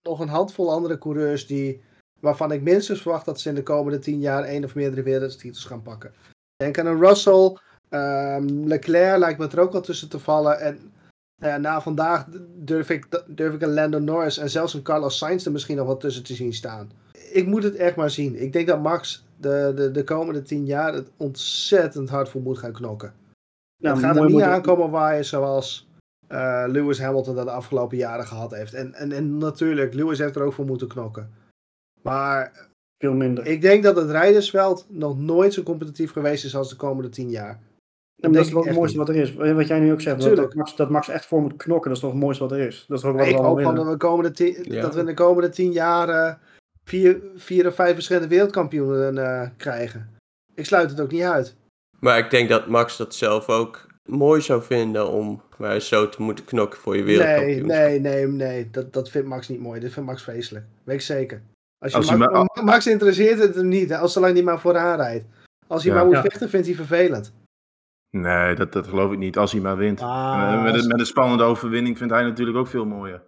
nog 0.04 0.20
een 0.20 0.28
handvol 0.30 0.72
andere 0.72 0.98
coureurs 0.98 1.48
die, 1.48 1.82
waarvan 2.20 2.52
ik 2.52 2.62
minstens 2.62 3.02
verwacht 3.02 3.26
dat 3.26 3.40
ze 3.40 3.50
in 3.50 3.56
de 3.56 3.64
komende 3.64 4.00
tien 4.00 4.20
jaar 4.20 4.44
één 4.44 4.64
of 4.64 4.76
meerdere 4.76 5.04
wereldtitels 5.04 5.66
gaan 5.66 5.82
pakken. 5.82 6.14
Denk 6.62 6.80
aan 6.80 6.86
een 6.86 7.00
Russell, 7.00 7.58
ehm, 7.90 8.46
Leclerc 8.64 9.18
lijkt 9.20 9.40
me 9.40 9.48
er 9.48 9.60
ook 9.60 9.72
wel 9.72 9.82
tussen 9.82 10.10
te 10.10 10.20
vallen. 10.20 10.60
En 10.60 10.92
ja, 11.36 11.58
na 11.58 11.82
vandaag 11.82 12.26
durf 12.56 12.90
ik, 12.90 13.24
durf 13.28 13.54
ik 13.54 13.62
een 13.62 13.74
Lando 13.74 14.00
Norris 14.00 14.38
en 14.38 14.50
zelfs 14.50 14.74
een 14.74 14.82
Carlos 14.82 15.18
Sainz 15.18 15.46
er 15.46 15.52
misschien 15.52 15.78
nog 15.78 15.86
wel 15.86 15.98
tussen 15.98 16.24
te 16.24 16.34
zien 16.34 16.54
staan. 16.54 16.92
Ik 17.32 17.46
moet 17.46 17.64
het 17.64 17.76
echt 17.76 17.96
maar 17.96 18.10
zien. 18.10 18.42
Ik 18.42 18.54
denk 18.54 18.68
dat 18.68 18.82
Max 18.82 19.26
de, 19.38 19.72
de, 19.76 19.92
de 19.92 20.04
komende 20.04 20.42
tien 20.42 20.66
jaar 20.66 20.94
het 20.94 21.10
ontzettend 21.18 22.10
hard 22.10 22.30
voor 22.30 22.42
moet 22.42 22.58
gaan 22.58 22.72
knokken. 22.72 23.14
Nou, 23.78 23.96
het 23.96 24.06
gaat 24.06 24.16
er 24.16 24.26
niet 24.26 24.42
aankomen 24.42 24.90
waaien 24.90 25.26
zoals 25.26 25.90
eh, 26.28 26.64
Lewis 26.68 27.00
Hamilton 27.00 27.36
dat 27.36 27.46
de 27.46 27.52
afgelopen 27.52 27.98
jaren 27.98 28.28
gehad 28.28 28.52
heeft. 28.52 28.74
En, 28.74 28.94
en, 28.94 29.12
en 29.12 29.38
natuurlijk, 29.38 29.94
Lewis 29.94 30.20
heeft 30.20 30.36
er 30.36 30.44
ook 30.44 30.54
voor 30.54 30.66
moeten 30.66 30.88
knokken. 30.88 31.32
Maar 32.02 32.70
Veel 33.02 33.14
minder. 33.14 33.46
ik 33.46 33.62
denk 33.62 33.84
dat 33.84 33.96
het 33.96 34.10
rijdersveld 34.10 34.86
nog 34.90 35.18
nooit 35.20 35.54
zo 35.54 35.64
competitief 35.64 36.12
geweest 36.12 36.46
is 36.46 36.56
als 36.56 36.70
de 36.70 36.76
komende 36.76 37.10
tien 37.10 37.30
jaar. 37.30 37.60
Ja, 38.16 38.28
maar 38.30 38.38
dat 38.38 38.46
is 38.46 38.54
wel 38.54 38.64
het 38.66 38.76
mooiste 38.76 38.98
wat 38.98 39.10
er 39.10 39.16
is. 39.16 39.34
Wat 39.34 39.68
jij 39.68 39.80
nu 39.80 39.92
ook 39.92 40.02
zegt, 40.02 40.22
dat, 40.22 40.36
dat, 40.36 40.54
Max, 40.54 40.76
dat 40.76 40.90
Max 40.90 41.10
echt 41.10 41.26
voor 41.26 41.42
moet 41.42 41.56
knokken, 41.56 41.88
dat 41.88 41.98
is 41.98 42.04
toch 42.04 42.12
het 42.12 42.22
mooiste 42.22 42.44
wat 42.44 42.52
er 42.52 42.60
is. 42.68 42.86
Dat 42.88 42.98
is 42.98 43.04
ook 43.06 43.18
wat 43.18 43.28
Ik 43.28 43.36
hoop 43.36 43.62
van 43.62 43.76
dat 43.76 43.88
we, 43.88 43.98
komende 43.98 44.32
tien, 44.32 44.58
Ja. 44.64 44.82
dat 44.82 44.94
we 44.94 45.00
in 45.00 45.06
de 45.06 45.14
komende 45.14 45.50
tien 45.50 45.72
jaar 45.72 46.10
eh, 46.10 46.34
vier, 46.84 47.22
vier 47.36 47.68
of 47.68 47.76
vijf 47.76 47.94
verschillende 47.94 48.28
wereldkampioenen 48.28 49.18
eh, 49.18 49.50
krijgen. 49.58 50.10
Ik 50.56 50.66
sluit 50.66 50.90
het 50.90 51.00
ook 51.02 51.12
niet 51.12 51.22
uit. 51.22 51.56
Maar 52.00 52.18
ik 52.18 52.30
denk 52.30 52.50
dat 52.50 52.68
Max 52.68 52.98
dat 52.98 53.16
zelf 53.16 53.50
ook 53.50 53.88
mooi 54.10 54.42
zou 54.42 54.64
vinden 54.64 55.08
om 55.10 55.42
maar 55.58 55.80
zo 55.80 56.10
te 56.10 56.22
moeten 56.22 56.46
knokken 56.46 56.80
voor 56.80 56.98
je 56.98 57.04
Nee, 57.04 57.18
wereldkampioenschap. 57.18 57.68
nee, 57.68 58.00
nee, 58.00 58.28
nee. 58.28 58.70
Dat, 58.72 58.94
dat 58.94 59.10
vindt 59.10 59.28
Max 59.28 59.48
niet 59.50 59.60
mooi. 59.60 59.80
Dat 59.80 59.92
vindt 59.92 60.10
Max 60.10 60.24
vreselijk. 60.24 60.66
Weet 60.84 60.96
ik 60.96 61.02
zeker. 61.02 61.42
Als 61.82 61.92
je 61.92 61.98
Als 61.98 62.10
hij 62.10 62.18
Max, 62.18 62.32
maar- 62.32 62.50
Ma- 62.54 62.62
Max 62.72 62.88
interesseert 62.88 63.40
het 63.40 63.56
hem 63.56 63.68
niet. 63.68 63.94
Als 63.94 64.14
zolang 64.14 64.34
hij 64.34 64.44
maar 64.44 64.60
vooraan 64.60 64.96
rijdt. 64.98 65.26
Als 65.68 65.84
hij 65.84 65.92
Ja. 65.92 65.98
maar 65.98 66.08
moet 66.08 66.16
Ja. 66.16 66.22
vechten, 66.22 66.50
vindt 66.50 66.68
hij 66.68 66.76
vervelend. 66.76 67.34
Nee, 68.10 68.56
dat, 68.56 68.72
dat 68.72 68.88
geloof 68.88 69.12
ik 69.12 69.18
niet. 69.18 69.38
Als 69.38 69.52
hij 69.52 69.62
maar 69.62 69.78
wint. 69.78 70.02
Ah, 70.02 70.54
Eh, 70.54 70.64
met, 70.64 70.74
als- 70.74 70.82
een, 70.84 70.88
met 70.88 71.00
een 71.00 71.06
spannende 71.06 71.44
overwinning 71.44 71.98
vindt 71.98 72.14
hij 72.14 72.24
natuurlijk 72.24 72.58
ook 72.58 72.68
veel 72.68 72.86
mooier. 72.86 73.22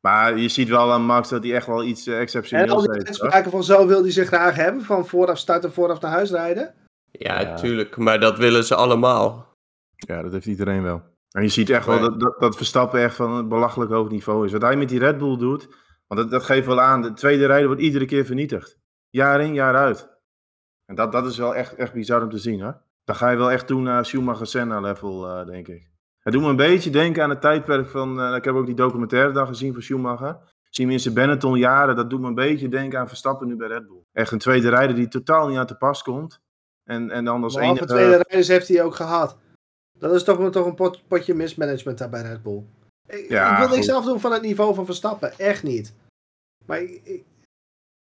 Maar 0.00 0.38
je 0.38 0.48
ziet 0.48 0.68
wel 0.68 0.92
aan 0.92 1.04
Max 1.04 1.28
dat 1.28 1.42
hij 1.44 1.54
echt 1.54 1.66
wel 1.66 1.84
iets 1.84 2.06
En 2.06 2.14
al 2.14 2.20
exceptioneels 2.20 2.68
die 2.82 2.92
heeft. 2.92 3.06
hoor. 3.06 3.20
uitspraken 3.20 3.50
van 3.50 3.64
zo 3.64 3.86
wil 3.86 4.02
hij 4.02 4.10
ze 4.10 4.24
graag 4.26 4.54
hebben. 4.56 4.82
Van 4.82 5.06
vooraf 5.06 5.38
starten, 5.38 5.72
vooraf 5.72 6.00
naar 6.00 6.10
huis 6.10 6.30
rijden. 6.30 6.74
Ja, 7.10 7.40
Ja. 7.40 7.54
tuurlijk. 7.54 7.96
Maar 7.96 8.20
dat 8.20 8.38
willen 8.38 8.64
ze 8.64 8.74
allemaal. 8.74 9.52
Ja, 9.96 10.22
dat 10.22 10.32
heeft 10.32 10.46
iedereen 10.46 10.82
wel. 10.82 11.02
En 11.30 11.42
je 11.42 11.48
ziet 11.48 11.70
echt 11.70 11.86
wel 11.86 12.00
dat, 12.00 12.20
dat, 12.20 12.40
dat 12.40 12.56
Verstappen 12.56 13.00
echt 13.00 13.16
van 13.16 13.30
een 13.32 13.48
belachelijk 13.48 13.90
hoog 13.90 14.10
niveau 14.10 14.46
is. 14.46 14.52
Wat 14.52 14.62
hij 14.62 14.76
met 14.76 14.88
die 14.88 14.98
Red 14.98 15.18
Bull 15.18 15.36
doet, 15.38 15.68
want 16.06 16.20
dat, 16.20 16.30
dat 16.30 16.42
geeft 16.42 16.66
wel 16.66 16.80
aan, 16.80 17.02
de 17.02 17.12
tweede 17.12 17.46
rijder 17.46 17.66
wordt 17.66 17.82
iedere 17.82 18.04
keer 18.04 18.24
vernietigd. 18.24 18.78
Jaar 19.10 19.40
in, 19.40 19.54
jaar 19.54 19.76
uit. 19.76 20.12
En 20.84 20.94
dat, 20.94 21.12
dat 21.12 21.26
is 21.26 21.38
wel 21.38 21.54
echt, 21.54 21.74
echt 21.74 21.92
bizar 21.92 22.22
om 22.22 22.30
te 22.30 22.38
zien 22.38 22.62
hoor. 22.62 22.80
Dan 23.04 23.16
ga 23.16 23.30
je 23.30 23.36
wel 23.36 23.50
echt 23.50 23.66
toe 23.66 23.80
naar 23.80 24.06
Schumacher 24.06 24.46
Senna 24.46 24.80
level, 24.80 25.28
eh, 25.28 25.46
denk 25.46 25.68
ik. 25.68 25.90
Het 26.18 26.32
doet 26.32 26.42
me 26.42 26.48
een 26.48 26.56
beetje 26.56 26.90
denken 26.90 27.22
aan 27.22 27.30
het 27.30 27.40
tijdperk 27.40 27.88
van, 27.88 28.20
eh, 28.20 28.34
ik 28.34 28.44
heb 28.44 28.54
ook 28.54 28.66
die 28.66 28.74
documentaire 28.74 29.32
dan 29.32 29.46
gezien 29.46 29.72
van 29.72 29.82
Schumacher. 29.82 30.38
Zie 30.70 30.84
hem 30.84 30.92
in 30.92 31.00
zijn 31.00 31.14
Benetton 31.14 31.58
jaren, 31.58 31.96
dat 31.96 32.10
doet 32.10 32.20
me 32.20 32.26
een 32.26 32.34
beetje 32.34 32.68
denken 32.68 32.98
aan 32.98 33.08
Verstappen 33.08 33.46
nu 33.46 33.56
bij 33.56 33.68
Red 33.68 33.86
Bull. 33.86 34.04
Echt 34.12 34.32
een 34.32 34.38
tweede 34.38 34.68
rijder 34.68 34.96
die 34.96 35.08
totaal 35.08 35.48
niet 35.48 35.58
aan 35.58 35.66
te 35.66 35.76
pas 35.76 36.02
komt. 36.02 36.40
En, 36.84 37.10
en 37.10 37.24
dan 37.24 37.42
als 37.42 37.54
enige... 37.56 37.84
tweede 37.84 38.10
rijders 38.10 38.48
heeft 38.48 38.68
hij 38.68 38.82
ook 38.82 38.94
gehad. 38.94 39.38
Dat 39.92 40.14
is 40.14 40.24
toch, 40.24 40.50
toch 40.50 40.66
een 40.66 40.74
pot- 40.74 41.08
potje 41.08 41.34
mismanagement 41.34 41.98
daar 41.98 42.10
bij 42.10 42.22
Red 42.22 42.42
Bull. 42.42 42.62
Ik, 43.18 43.28
Ja, 43.28 43.52
ik 43.52 43.58
wil 43.58 43.76
niks 43.76 43.88
goed. 43.88 43.96
afdoen 43.96 44.20
van 44.20 44.32
het 44.32 44.42
niveau 44.42 44.74
van 44.74 44.84
Verstappen. 44.84 45.38
Echt 45.38 45.62
niet. 45.62 45.94
Maar 46.66 46.82
ik, 46.82 47.22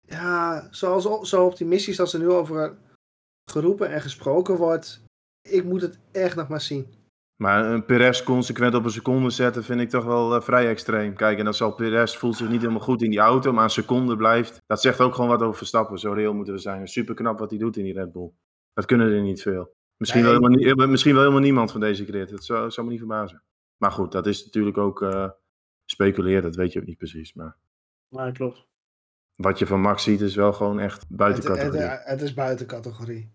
ja, 0.09 0.69
zoals, 0.71 1.29
zo 1.29 1.45
optimistisch 1.47 2.01
als 2.01 2.13
er 2.13 2.21
nu 2.21 2.29
over 2.31 2.77
geroepen 3.51 3.89
en 3.91 4.01
gesproken 4.01 4.57
wordt. 4.57 5.03
Ik 5.49 5.65
moet 5.65 5.81
het 5.83 5.99
echt 6.13 6.37
nog 6.37 6.49
maar 6.49 6.61
zien. 6.61 6.87
Maar 7.43 7.65
een 7.65 7.85
Perez 7.85 8.23
consequent 8.23 8.75
op 8.75 8.85
een 8.85 8.91
seconde 8.91 9.31
zetten 9.31 9.65
vind 9.65 9.81
ik 9.81 9.91
toch 9.91 10.05
wel 10.05 10.35
eh, 10.35 10.41
vrij 10.43 10.69
extreem. 10.69 11.15
Kijk, 11.17 11.39
en 11.39 11.45
dan 11.45 11.55
zal 11.55 11.75
Perez 11.75 12.17
voelt 12.17 12.37
zich 12.37 12.49
niet 12.49 12.61
helemaal 12.61 12.81
goed 12.83 13.03
in 13.03 13.11
die 13.11 13.19
auto, 13.19 13.53
maar 13.53 13.65
een 13.65 13.71
seconde 13.71 14.17
blijft. 14.17 14.59
Dat 14.67 14.81
zegt 14.81 15.01
ook 15.01 15.15
gewoon 15.15 15.31
wat 15.31 15.43
over 15.43 15.57
Verstappen. 15.57 15.99
Zo 15.99 16.13
reëel 16.13 16.35
moeten 16.35 16.55
we 16.55 16.61
zijn. 16.61 16.89
Super 16.89 17.15
knap 17.15 17.39
wat 17.39 17.51
hij 17.51 17.59
doet 17.59 17.77
in 17.77 17.85
die 17.85 17.93
Red 17.93 18.13
Bull. 18.13 18.31
Dat 18.73 18.85
kunnen 18.85 19.13
er 19.13 19.23
niet 19.23 19.43
veel. 19.43 19.73
Misschien, 19.97 20.23
Nee. 20.23 20.31
wel, 20.33 20.41
helemaal, 20.49 20.75
niet- 20.77 20.91
misschien 20.91 21.13
wel 21.13 21.21
helemaal 21.23 21.43
niemand 21.43 21.71
van 21.71 21.81
deze 21.81 22.05
grid. 22.05 22.31
Dat 22.31 22.45
zou, 22.45 22.71
zou 22.71 22.87
me 22.87 22.93
niet 22.93 23.01
verbazen. 23.03 23.43
Maar 23.83 23.93
goed, 23.93 24.13
dat 24.13 24.27
is 24.27 24.45
natuurlijk 24.45 24.79
ook 24.79 25.03
eh 25.03 25.29
speculeren. 25.85 26.43
Dat 26.43 26.55
weet 26.57 26.73
je 26.73 26.81
ook 26.81 26.87
niet 26.87 26.99
precies. 26.99 27.35
Maar 27.35 27.57
Nee, 28.09 28.33
klopt. 28.33 28.67
wat 29.35 29.59
je 29.59 29.67
van 29.67 29.81
Max 29.81 30.03
ziet 30.03 30.21
is 30.21 30.35
wel 30.35 30.53
gewoon 30.53 30.81
echt 30.81 31.05
buiten 31.09 31.43
Het, 31.43 31.53
het, 31.53 31.59
categorie. 31.59 31.99
het 32.05 32.23
is 32.23 32.35
buiten 32.35 32.67
categorie. 32.67 33.33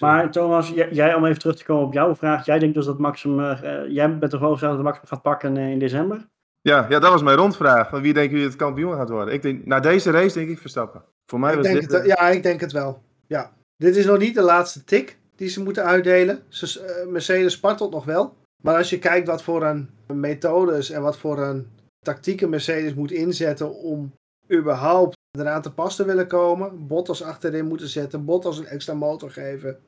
Maar 0.00 0.30
Thomas, 0.30 0.68
jij, 0.68 0.92
jij, 0.92 1.14
om 1.14 1.24
even 1.24 1.38
terug 1.38 1.56
te 1.56 1.64
komen 1.64 1.86
op 1.86 1.92
jouw 1.92 2.14
vraag. 2.14 2.44
Jij 2.46 2.58
denkt 2.58 2.74
dus 2.74 2.84
dat 2.84 2.98
Max 2.98 3.22
hem, 3.22 3.40
eh, 3.40 3.82
eh, 3.82 3.90
jij 3.90 4.18
bent 4.18 4.32
ervan 4.32 4.48
overtuigd 4.48 4.76
dat 4.76 4.84
Max 4.84 4.98
hem 4.98 5.06
gaat 5.06 5.22
pakken 5.22 5.56
in 5.56 5.78
december? 5.78 6.28
Ja, 6.60 6.86
ja, 6.88 6.98
dat 6.98 7.10
was 7.10 7.22
mijn 7.22 7.36
rondvraag. 7.36 7.88
Van 7.88 8.02
wie 8.02 8.12
denken 8.12 8.32
jullie 8.32 8.46
het 8.48 8.56
kampioen 8.56 8.94
gaat 8.94 9.08
worden? 9.08 9.34
Ik 9.34 9.42
denk, 9.42 9.66
na 9.66 9.80
deze 9.80 10.10
race 10.10 10.38
denk 10.38 10.50
ik 10.50 10.58
Verstappen. 10.58 11.04
Voor 11.26 11.40
mij 11.40 11.50
Ik 11.50 11.56
was 11.56 11.66
denk 11.66 11.80
dit... 11.80 11.92
het, 11.92 12.06
ja, 12.06 12.28
ik 12.28 12.42
denk 12.42 12.60
het 12.60 12.72
wel. 12.72 13.02
Ja. 13.26 13.52
Dit 13.76 13.96
is 13.96 14.06
nog 14.06 14.18
niet 14.18 14.34
de 14.34 14.42
laatste 14.42 14.84
tik 14.84 15.18
die 15.36 15.48
ze 15.48 15.62
moeten 15.62 15.84
uitdelen. 15.84 16.42
Ze, 16.48 17.06
Mercedes 17.08 17.52
spartelt 17.52 17.92
nog 17.92 18.04
wel. 18.04 18.36
Maar 18.60 18.76
als 18.76 18.90
je 18.90 18.98
kijkt 18.98 19.26
wat 19.26 19.42
voor 19.42 19.62
een 19.62 19.90
methodes 20.06 20.90
en 20.90 21.02
wat 21.02 21.18
voor 21.18 21.38
een 21.38 21.68
tactieken 22.00 22.50
Mercedes 22.50 22.94
moet 22.94 23.10
inzetten 23.10 23.74
om 23.74 24.12
überhaupt 24.52 25.16
eraan 25.38 25.62
te 25.62 25.72
pas 25.72 25.96
te 25.96 26.04
willen 26.04 26.26
komen. 26.26 26.86
Bottas 26.86 27.22
achterin 27.22 27.66
moeten 27.66 27.88
zetten, 27.88 28.24
Bottas 28.24 28.58
een 28.58 28.66
extra 28.66 28.94
motor 28.94 29.30
geven. 29.30 29.78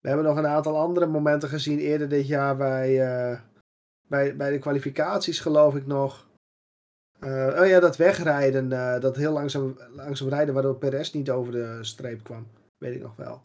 We 0.00 0.08
hebben 0.08 0.26
nog 0.26 0.36
een 0.36 0.46
aantal 0.46 0.78
andere 0.78 1.06
momenten 1.06 1.48
gezien 1.48 1.78
eerder 1.78 2.08
dit 2.08 2.26
jaar 2.26 2.56
bij, 2.56 3.00
eh, 3.00 3.40
bij, 4.08 4.36
bij 4.36 4.50
de 4.50 4.58
kwalificaties 4.58 5.40
geloof 5.40 5.74
ik 5.74 5.86
nog. 5.86 6.30
Eh, 7.18 7.56
oh 7.60 7.66
ja, 7.66 7.80
dat 7.80 7.96
wegrijden, 7.96 8.72
eh, 8.72 9.00
dat 9.00 9.16
heel 9.16 9.32
langzaam, 9.32 9.76
langzaam 9.90 10.28
rijden 10.28 10.54
waardoor 10.54 10.76
Perez 10.76 11.12
niet 11.12 11.30
over 11.30 11.52
de 11.52 11.78
streep 11.80 12.22
kwam. 12.22 12.46
Weet 12.78 12.94
ik 12.94 13.02
nog 13.02 13.16
wel. 13.16 13.42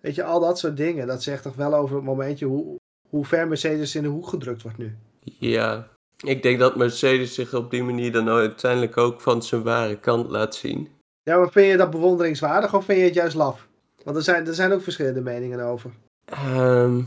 Weet 0.00 0.14
je, 0.14 0.24
al 0.24 0.40
dat 0.40 0.58
soort 0.58 0.76
dingen, 0.76 1.06
dat 1.06 1.22
zegt 1.22 1.42
toch 1.42 1.54
wel 1.54 1.74
over 1.74 1.96
het 1.96 2.04
momentje 2.04 2.46
hoe, 2.46 2.76
hoe 3.12 3.24
ver 3.24 3.48
Mercedes 3.48 3.94
in 3.94 4.02
de 4.02 4.08
hoek 4.08 4.26
gedrukt 4.26 4.62
wordt 4.62 4.78
nu. 4.78 4.96
Ja, 5.38 5.88
ik 6.16 6.42
denk 6.42 6.58
dat 6.58 6.76
Mercedes 6.76 7.34
zich 7.34 7.54
op 7.54 7.70
die 7.70 7.82
manier 7.82 8.12
dan 8.12 8.28
uiteindelijk 8.28 8.96
ook 8.96 9.20
van 9.20 9.42
zijn 9.42 9.62
ware 9.62 9.98
kant 9.98 10.30
laat 10.30 10.54
zien. 10.54 10.88
Ja, 11.22 11.36
maar 11.36 11.50
vind 11.50 11.70
je 11.70 11.76
dat 11.76 11.90
bewonderingswaardig 11.90 12.74
of 12.74 12.84
vind 12.84 12.98
je 12.98 13.04
het 13.04 13.14
juist 13.14 13.36
laf? 13.36 13.68
Want 14.04 14.16
er 14.16 14.22
zijn, 14.22 14.46
er 14.46 14.54
zijn 14.54 14.72
ook 14.72 14.82
verschillende 14.82 15.20
meningen 15.20 15.60
over. 15.60 15.90
Ehm 16.24 17.00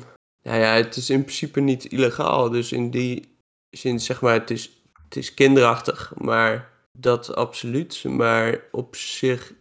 nou 0.45 0.59
ja, 0.59 0.73
het 0.73 0.95
is 0.95 1.09
in 1.09 1.23
principe 1.23 1.59
niet 1.59 1.85
illegaal. 1.85 2.49
Dus 2.49 2.71
in 2.71 2.89
die 2.89 3.37
zin, 3.69 3.99
zeg 3.99 4.21
maar, 4.21 4.33
het 4.33 4.51
is, 4.51 4.83
het 5.03 5.15
is 5.15 5.33
kinderachtig. 5.33 6.13
Maar 6.17 6.71
dat 6.97 7.35
absoluut. 7.35 8.03
Maar 8.03 8.59
op 8.71 8.95
zich, 8.95 9.53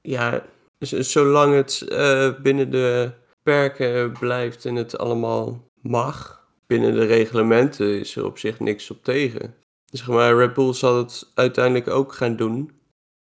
ja, 0.00 0.44
zolang 0.78 1.54
het 1.54 1.80
eh, 1.88 2.40
binnen 2.42 2.70
de 2.70 3.10
perken 3.42 4.12
blijft 4.12 4.64
en 4.64 4.74
het 4.74 4.98
allemaal 4.98 5.64
mag, 5.80 6.46
binnen 6.66 6.92
de 6.94 7.04
reglementen, 7.04 7.98
is 8.00 8.16
er 8.16 8.24
op 8.24 8.38
zich 8.38 8.60
niks 8.60 8.90
op 8.90 9.04
tegen. 9.04 9.54
Zeg 9.84 10.08
maar, 10.08 10.36
Red 10.36 10.54
Bull 10.54 10.72
zal 10.72 10.98
het 10.98 11.30
uiteindelijk 11.34 11.88
ook 11.88 12.12
gaan 12.12 12.36
doen, 12.36 12.70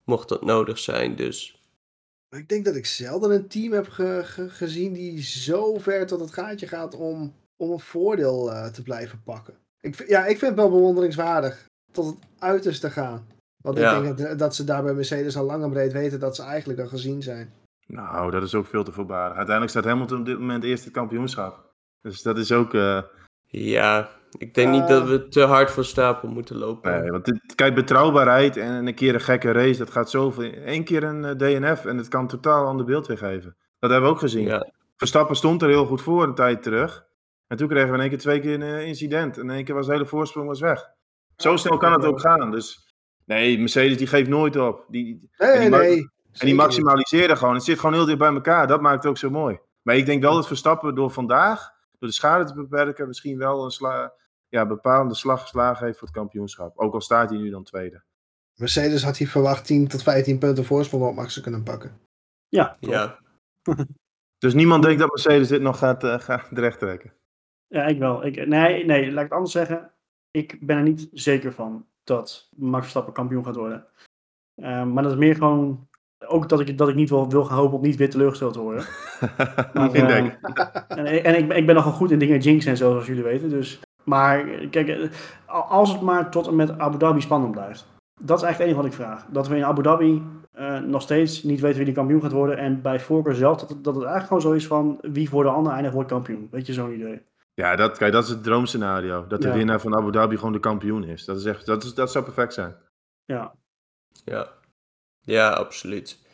mocht 0.03 0.29
dat 0.29 0.45
nodig 0.45 0.79
zijn. 0.79 1.15
Dus 1.15 1.61
Maar 2.29 2.39
Ik 2.39 2.49
denk 2.49 2.65
dat 2.65 2.75
ik 2.75 2.85
zelden 2.85 3.31
een 3.31 3.47
team 3.47 3.73
heb 3.73 3.87
ge- 3.89 4.21
ge- 4.23 4.49
gezien 4.49 4.93
die 4.93 5.21
zo 5.23 5.77
ver 5.77 6.05
tot 6.07 6.19
het 6.19 6.33
gaatje 6.33 6.67
gaat 6.67 6.95
om, 6.95 7.33
om 7.57 7.71
een 7.71 7.79
voordeel 7.79 8.51
eh, 8.51 8.65
te 8.67 8.81
blijven 8.81 9.21
pakken. 9.23 9.53
Ik, 9.81 9.95
vind- 9.95 10.09
ja, 10.09 10.21
ik 10.25 10.37
vind 10.37 10.51
het 10.51 10.59
wel 10.59 10.69
bewonderingswaardig 10.69 11.65
tot 11.91 12.05
het 12.05 12.17
uiterste 12.39 12.89
gaan. 12.91 13.27
Want 13.63 13.77
Ja. 13.77 13.97
ik 13.97 14.03
denk 14.03 14.17
dat, 14.29 14.39
dat 14.39 14.55
ze 14.55 14.63
daar 14.63 14.83
bij 14.83 14.93
Mercedes 14.93 15.37
al 15.37 15.45
lang 15.45 15.63
en 15.63 15.69
breed 15.69 15.91
weten 15.93 16.19
dat 16.19 16.35
ze 16.35 16.41
eigenlijk 16.43 16.79
al 16.79 16.87
gezien 16.87 17.23
zijn. 17.23 17.53
Nou, 17.87 18.31
dat 18.31 18.43
is 18.43 18.55
ook 18.55 18.65
veel 18.67 18.83
te 18.83 18.91
voorbarig. 18.91 19.35
Uiteindelijk 19.35 19.69
staat 19.69 19.85
Hamilton 19.85 20.19
op 20.19 20.25
dit 20.25 20.39
moment 20.39 20.63
eerst 20.63 20.83
het 20.83 20.93
kampioenschap. 20.93 21.66
Dus 22.01 22.21
dat 22.21 22.37
is 22.37 22.51
ook... 22.51 22.73
eh, 22.73 23.01
ja, 23.45 24.09
ik 24.37 24.53
denk 24.53 24.71
niet 24.71 24.81
Eh. 24.81 24.87
dat 24.87 25.07
we 25.07 25.27
te 25.27 25.41
hard 25.41 25.71
van 25.71 25.83
stapel 25.83 26.29
moeten 26.29 26.55
lopen. 26.57 27.01
nee, 27.01 27.11
want 27.11 27.25
dit, 27.25 27.39
kijk, 27.55 27.75
betrouwbaarheid 27.75 28.57
en 28.57 28.87
een 28.87 28.95
keer 28.95 29.13
een 29.13 29.21
gekke 29.21 29.51
race, 29.51 29.77
dat 29.77 29.91
gaat 29.91 30.09
zoveel... 30.09 30.51
Eén 30.65 30.83
keer 30.83 31.03
een 31.03 31.25
eh, 31.25 31.31
DNF 31.35 31.85
en 31.85 31.97
het 31.97 32.07
kan 32.07 32.21
een 32.21 32.27
totaal 32.27 32.65
ander 32.65 32.85
beeld 32.85 33.07
weergeven. 33.07 33.55
Dat 33.79 33.89
hebben 33.91 34.09
we 34.09 34.15
ook 34.15 34.21
gezien. 34.21 34.43
Ja, 34.47 34.71
Verstappen 34.95 35.35
stond 35.35 35.61
er 35.61 35.67
heel 35.69 35.85
goed 35.85 36.01
voor 36.01 36.23
een 36.23 36.35
tijd 36.35 36.63
terug. 36.63 37.05
En 37.47 37.57
toen 37.57 37.67
kregen 37.67 37.87
we 37.89 37.93
in 37.95 37.99
één 38.01 38.09
keer 38.09 38.19
twee 38.19 38.39
keer 38.39 38.53
een 38.53 38.61
eh, 38.61 38.87
incident. 38.87 39.37
En 39.37 39.43
in 39.43 39.49
één 39.49 39.63
keer 39.63 39.75
was 39.75 39.85
de 39.85 39.91
hele 39.91 40.05
voorsprong 40.05 40.47
was 40.47 40.59
weg. 40.59 40.85
Zo 41.35 41.55
snel 41.55 41.77
kan 41.77 41.91
het 41.91 42.05
ook 42.05 42.19
gaan. 42.19 42.51
Dus 42.51 42.93
nee, 43.25 43.59
Mercedes 43.59 43.97
die 43.97 44.07
geeft 44.07 44.29
nooit 44.29 44.55
op. 44.55 44.85
Die, 44.87 45.03
die- 45.19 45.29
Nee, 45.37 45.59
die 45.59 45.69
ma- 45.69 45.77
nee. 45.77 45.97
En 46.31 46.45
die 46.45 46.55
maximaliseren 46.55 47.37
gewoon. 47.37 47.53
Het 47.53 47.63
zit 47.63 47.79
gewoon 47.79 47.95
heel 47.95 48.05
dicht 48.05 48.17
bij 48.17 48.33
elkaar. 48.33 48.67
Dat 48.67 48.81
maakt 48.81 48.95
het 49.03 49.05
ook 49.05 49.17
zo 49.17 49.29
mooi. 49.29 49.59
Maar 49.81 49.95
ik 49.95 50.05
denk 50.05 50.21
wel 50.21 50.33
dat 50.35 50.47
Verstappen 50.47 50.95
door 50.95 51.11
vandaag, 51.11 51.69
door 51.99 52.09
de 52.09 52.15
schade 52.15 52.45
te 52.45 52.53
beperken, 52.53 53.07
misschien 53.07 53.37
wel 53.37 53.63
een 53.63 53.71
sla, 53.71 54.13
ja, 54.47 54.65
bepaalde 54.65 55.13
slag 55.13 55.41
geslagen 55.41 55.85
heeft 55.85 55.97
voor 55.97 56.07
het 56.07 56.17
kampioenschap. 56.17 56.77
Ook 56.77 56.93
al 56.93 57.01
staat 57.01 57.29
hij 57.29 57.39
nu 57.39 57.49
dan 57.49 57.63
tweede. 57.63 58.03
Mercedes 58.55 59.03
had 59.03 59.17
hier 59.17 59.27
verwacht 59.27 59.65
10 59.65 59.87
tot 59.87 60.03
15 60.03 60.37
punten 60.37 60.65
voorsprong 60.65 61.03
op 61.03 61.15
Max 61.15 61.33
te 61.33 61.41
kunnen 61.41 61.63
pakken. 61.63 61.99
Ja, 62.47 62.77
klopt. 62.79 62.95
ja. 62.95 63.19
Dus 64.37 64.53
niemand 64.53 64.83
denkt 64.83 64.99
dat 64.99 65.09
Mercedes 65.09 65.47
dit 65.47 65.61
nog 65.61 65.77
gaat, 65.77 66.03
eh 66.03 66.19
gaat 66.19 66.47
terecht 66.53 66.79
trekken. 66.79 67.13
Ja, 67.67 67.85
ik 67.85 67.99
wel. 67.99 68.25
Ik, 68.25 68.47
nee, 68.47 68.85
nee, 68.85 69.11
laat 69.11 69.23
ik 69.23 69.29
het 69.29 69.31
anders 69.31 69.51
zeggen. 69.51 69.91
Ik 70.31 70.65
ben 70.65 70.77
er 70.77 70.83
niet 70.83 71.09
zeker 71.11 71.53
van 71.53 71.85
dat 72.03 72.49
Max 72.55 72.81
Verstappen 72.81 73.13
kampioen 73.13 73.45
gaat 73.45 73.55
worden. 73.55 73.87
Eh, 74.55 74.83
maar 74.83 75.03
dat 75.03 75.11
is 75.11 75.17
meer 75.17 75.35
gewoon... 75.35 75.87
Ook 76.27 76.49
dat 76.49 76.59
ik, 76.59 76.77
dat 76.77 76.89
ik 76.89 76.95
niet 76.95 77.09
wil, 77.09 77.29
wil 77.29 77.43
gaan 77.45 77.57
hopen 77.57 77.77
op 77.77 77.81
niet 77.83 77.95
weer 77.95 78.09
teleurgesteld 78.09 78.53
te 78.53 78.59
worden. 78.59 78.83
Maar, 79.73 79.91
eh. 79.93 80.15
En, 80.87 81.23
en 81.23 81.37
ik, 81.37 81.47
ben- 81.47 81.57
ik 81.57 81.65
ben 81.65 81.75
nogal 81.75 81.91
goed 81.91 82.11
in 82.11 82.19
dingen 82.19 82.39
jinx 82.39 82.65
en 82.65 82.77
zo, 82.77 82.89
zoals 82.91 83.05
jullie 83.07 83.23
weten. 83.23 83.49
Dus, 83.49 83.79
maar 84.03 84.43
kijk, 84.69 84.87
eh, 84.87 85.09
als 85.71 85.91
het 85.91 86.01
maar 86.01 86.31
tot 86.31 86.47
en 86.47 86.55
met 86.55 86.79
Abu 86.79 86.97
Dhabi 86.97 87.21
spannend 87.21 87.51
blijft. 87.51 87.85
Dat 88.21 88.37
is 88.37 88.43
eigenlijk 88.43 88.57
het 88.57 88.61
enige 88.67 88.75
wat 88.81 88.85
ik 88.85 88.93
vraag. 89.17 89.25
Dat 89.31 89.47
we 89.47 89.55
in 89.55 89.65
Abu 89.65 89.81
Dhabi 89.81 90.23
eh, 90.51 90.79
nog 90.79 91.01
steeds 91.01 91.43
niet 91.43 91.59
weten 91.59 91.75
wie 91.77 91.85
die 91.85 91.93
kampioen 91.95 92.21
gaat 92.21 92.31
worden. 92.31 92.57
En 92.57 92.81
bij 92.81 92.99
voorkeur 92.99 93.35
zelf 93.35 93.57
dat 93.59 93.69
het, 93.69 93.83
dat 93.83 93.95
het 93.95 94.03
eigenlijk 94.03 94.27
gewoon 94.27 94.41
zo 94.53 94.57
is 94.57 94.67
van 94.67 94.97
wie 95.01 95.29
voor 95.29 95.43
de 95.43 95.49
ander 95.49 95.71
eindigt 95.73 95.93
wordt 95.93 96.09
kampioen. 96.09 96.47
Weet 96.51 96.65
je, 96.65 96.73
zo'n 96.73 96.93
idee. 96.93 97.21
Ja, 97.53 97.75
dat, 97.75 97.97
kijk, 97.97 98.11
dat 98.11 98.23
is 98.23 98.29
het 98.29 98.43
droomscenario. 98.43 99.27
Dat 99.27 99.41
de 99.41 99.47
Ja. 99.47 99.53
winnaar 99.53 99.79
van 99.81 99.95
Abu 99.97 100.11
Dhabi 100.11 100.35
gewoon 100.37 100.51
de 100.53 100.59
kampioen 100.59 101.03
is. 101.03 101.25
Dat, 101.25 101.37
is 101.37 101.45
echt, 101.45 101.65
dat, 101.65 101.83
is, 101.83 101.93
dat 101.93 102.11
zou 102.11 102.23
perfect 102.23 102.53
zijn. 102.53 102.75
Ja, 103.25 103.53
Ja. 104.23 104.47
Ja, 105.27 105.49
absoluut. 105.49 106.25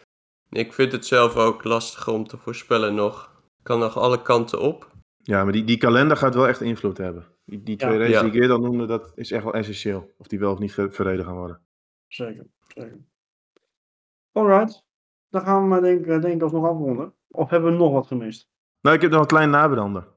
Ik 0.49 0.73
vind 0.73 0.91
het 0.91 1.05
zelf 1.05 1.35
ook 1.35 1.63
lastig 1.63 2.07
om 2.07 2.27
te 2.27 2.37
voorspellen 2.37 2.95
nog. 2.95 3.31
Kan 3.63 3.79
nog 3.79 3.97
alle 3.97 4.21
kanten 4.21 4.61
op. 4.61 4.91
Ja, 5.17 5.43
maar 5.43 5.53
die, 5.53 5.63
die 5.63 5.77
kalender 5.77 6.17
gaat 6.17 6.35
wel 6.35 6.47
echt 6.47 6.61
invloed 6.61 6.97
hebben. 6.97 7.25
Die, 7.45 7.63
die 7.63 7.79
Ja. 7.79 7.87
twee 7.87 7.97
races 7.99 8.13
Ja. 8.13 8.21
die 8.21 8.31
ik 8.31 8.35
eerder 8.41 8.55
al 8.55 8.61
noemde, 8.63 8.85
dat 8.85 9.11
is 9.15 9.31
echt 9.31 9.43
wel 9.43 9.53
essentieel. 9.53 10.13
Of 10.17 10.27
die 10.27 10.39
wel 10.39 10.51
of 10.51 10.59
niet 10.59 10.71
verreden 10.73 11.25
gaan 11.25 11.35
worden. 11.35 11.61
zeker. 12.07 12.45
zeker. 12.67 12.99
Alright. 14.31 14.83
Dan 15.29 15.41
gaan 15.41 15.61
we 15.61 15.67
maar 15.67 15.81
denk, 15.81 15.99
ik- 16.05 16.21
denk 16.21 16.35
ik 16.35 16.41
alsnog 16.41 16.65
afronden. 16.67 17.13
Of 17.27 17.49
hebben 17.49 17.71
we 17.71 17.77
nog 17.77 17.91
wat 17.91 18.07
gemist? 18.07 18.47
Nou, 18.81 18.95
ik 18.95 19.01
heb 19.01 19.11
nog 19.11 19.21
een 19.21 19.27
klein 19.27 19.49
nabrander. 19.49 20.07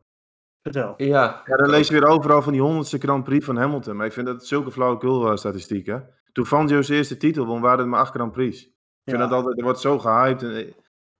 Vertel. 0.62 0.94
Ja, 0.96 1.42
Ja, 1.46 1.56
dan 1.56 1.70
lees 1.70 1.88
je 1.88 1.92
weer 1.92 2.06
overal 2.08 2.42
van 2.42 2.52
die 2.52 2.62
honderdste 2.62 2.98
Grand 2.98 3.24
Prix 3.24 3.44
van 3.44 3.56
Hamilton. 3.56 3.96
Maar 3.96 4.06
ik 4.06 4.12
vind 4.12 4.26
dat 4.26 4.46
zulke 4.46 4.70
flauwekul 4.70 5.30
uh, 5.30 5.36
statistieken. 5.36 6.14
Toen 6.36 6.46
Fangio's 6.46 6.88
eerste 6.88 7.16
titel 7.16 7.46
won, 7.46 7.60
waren 7.60 7.78
het 7.78 7.88
maar 7.88 8.00
acht 8.00 8.14
Grand 8.14 8.32
Prix. 8.32 8.62
Ik 8.62 8.70
vind 9.04 9.16
Ja. 9.16 9.22
dat 9.22 9.32
altijd, 9.32 9.58
er 9.58 9.64
wordt 9.64 9.80
zo 9.80 9.98
gehyped. 9.98 10.42
En, 10.42 10.50
eh, 10.50 10.66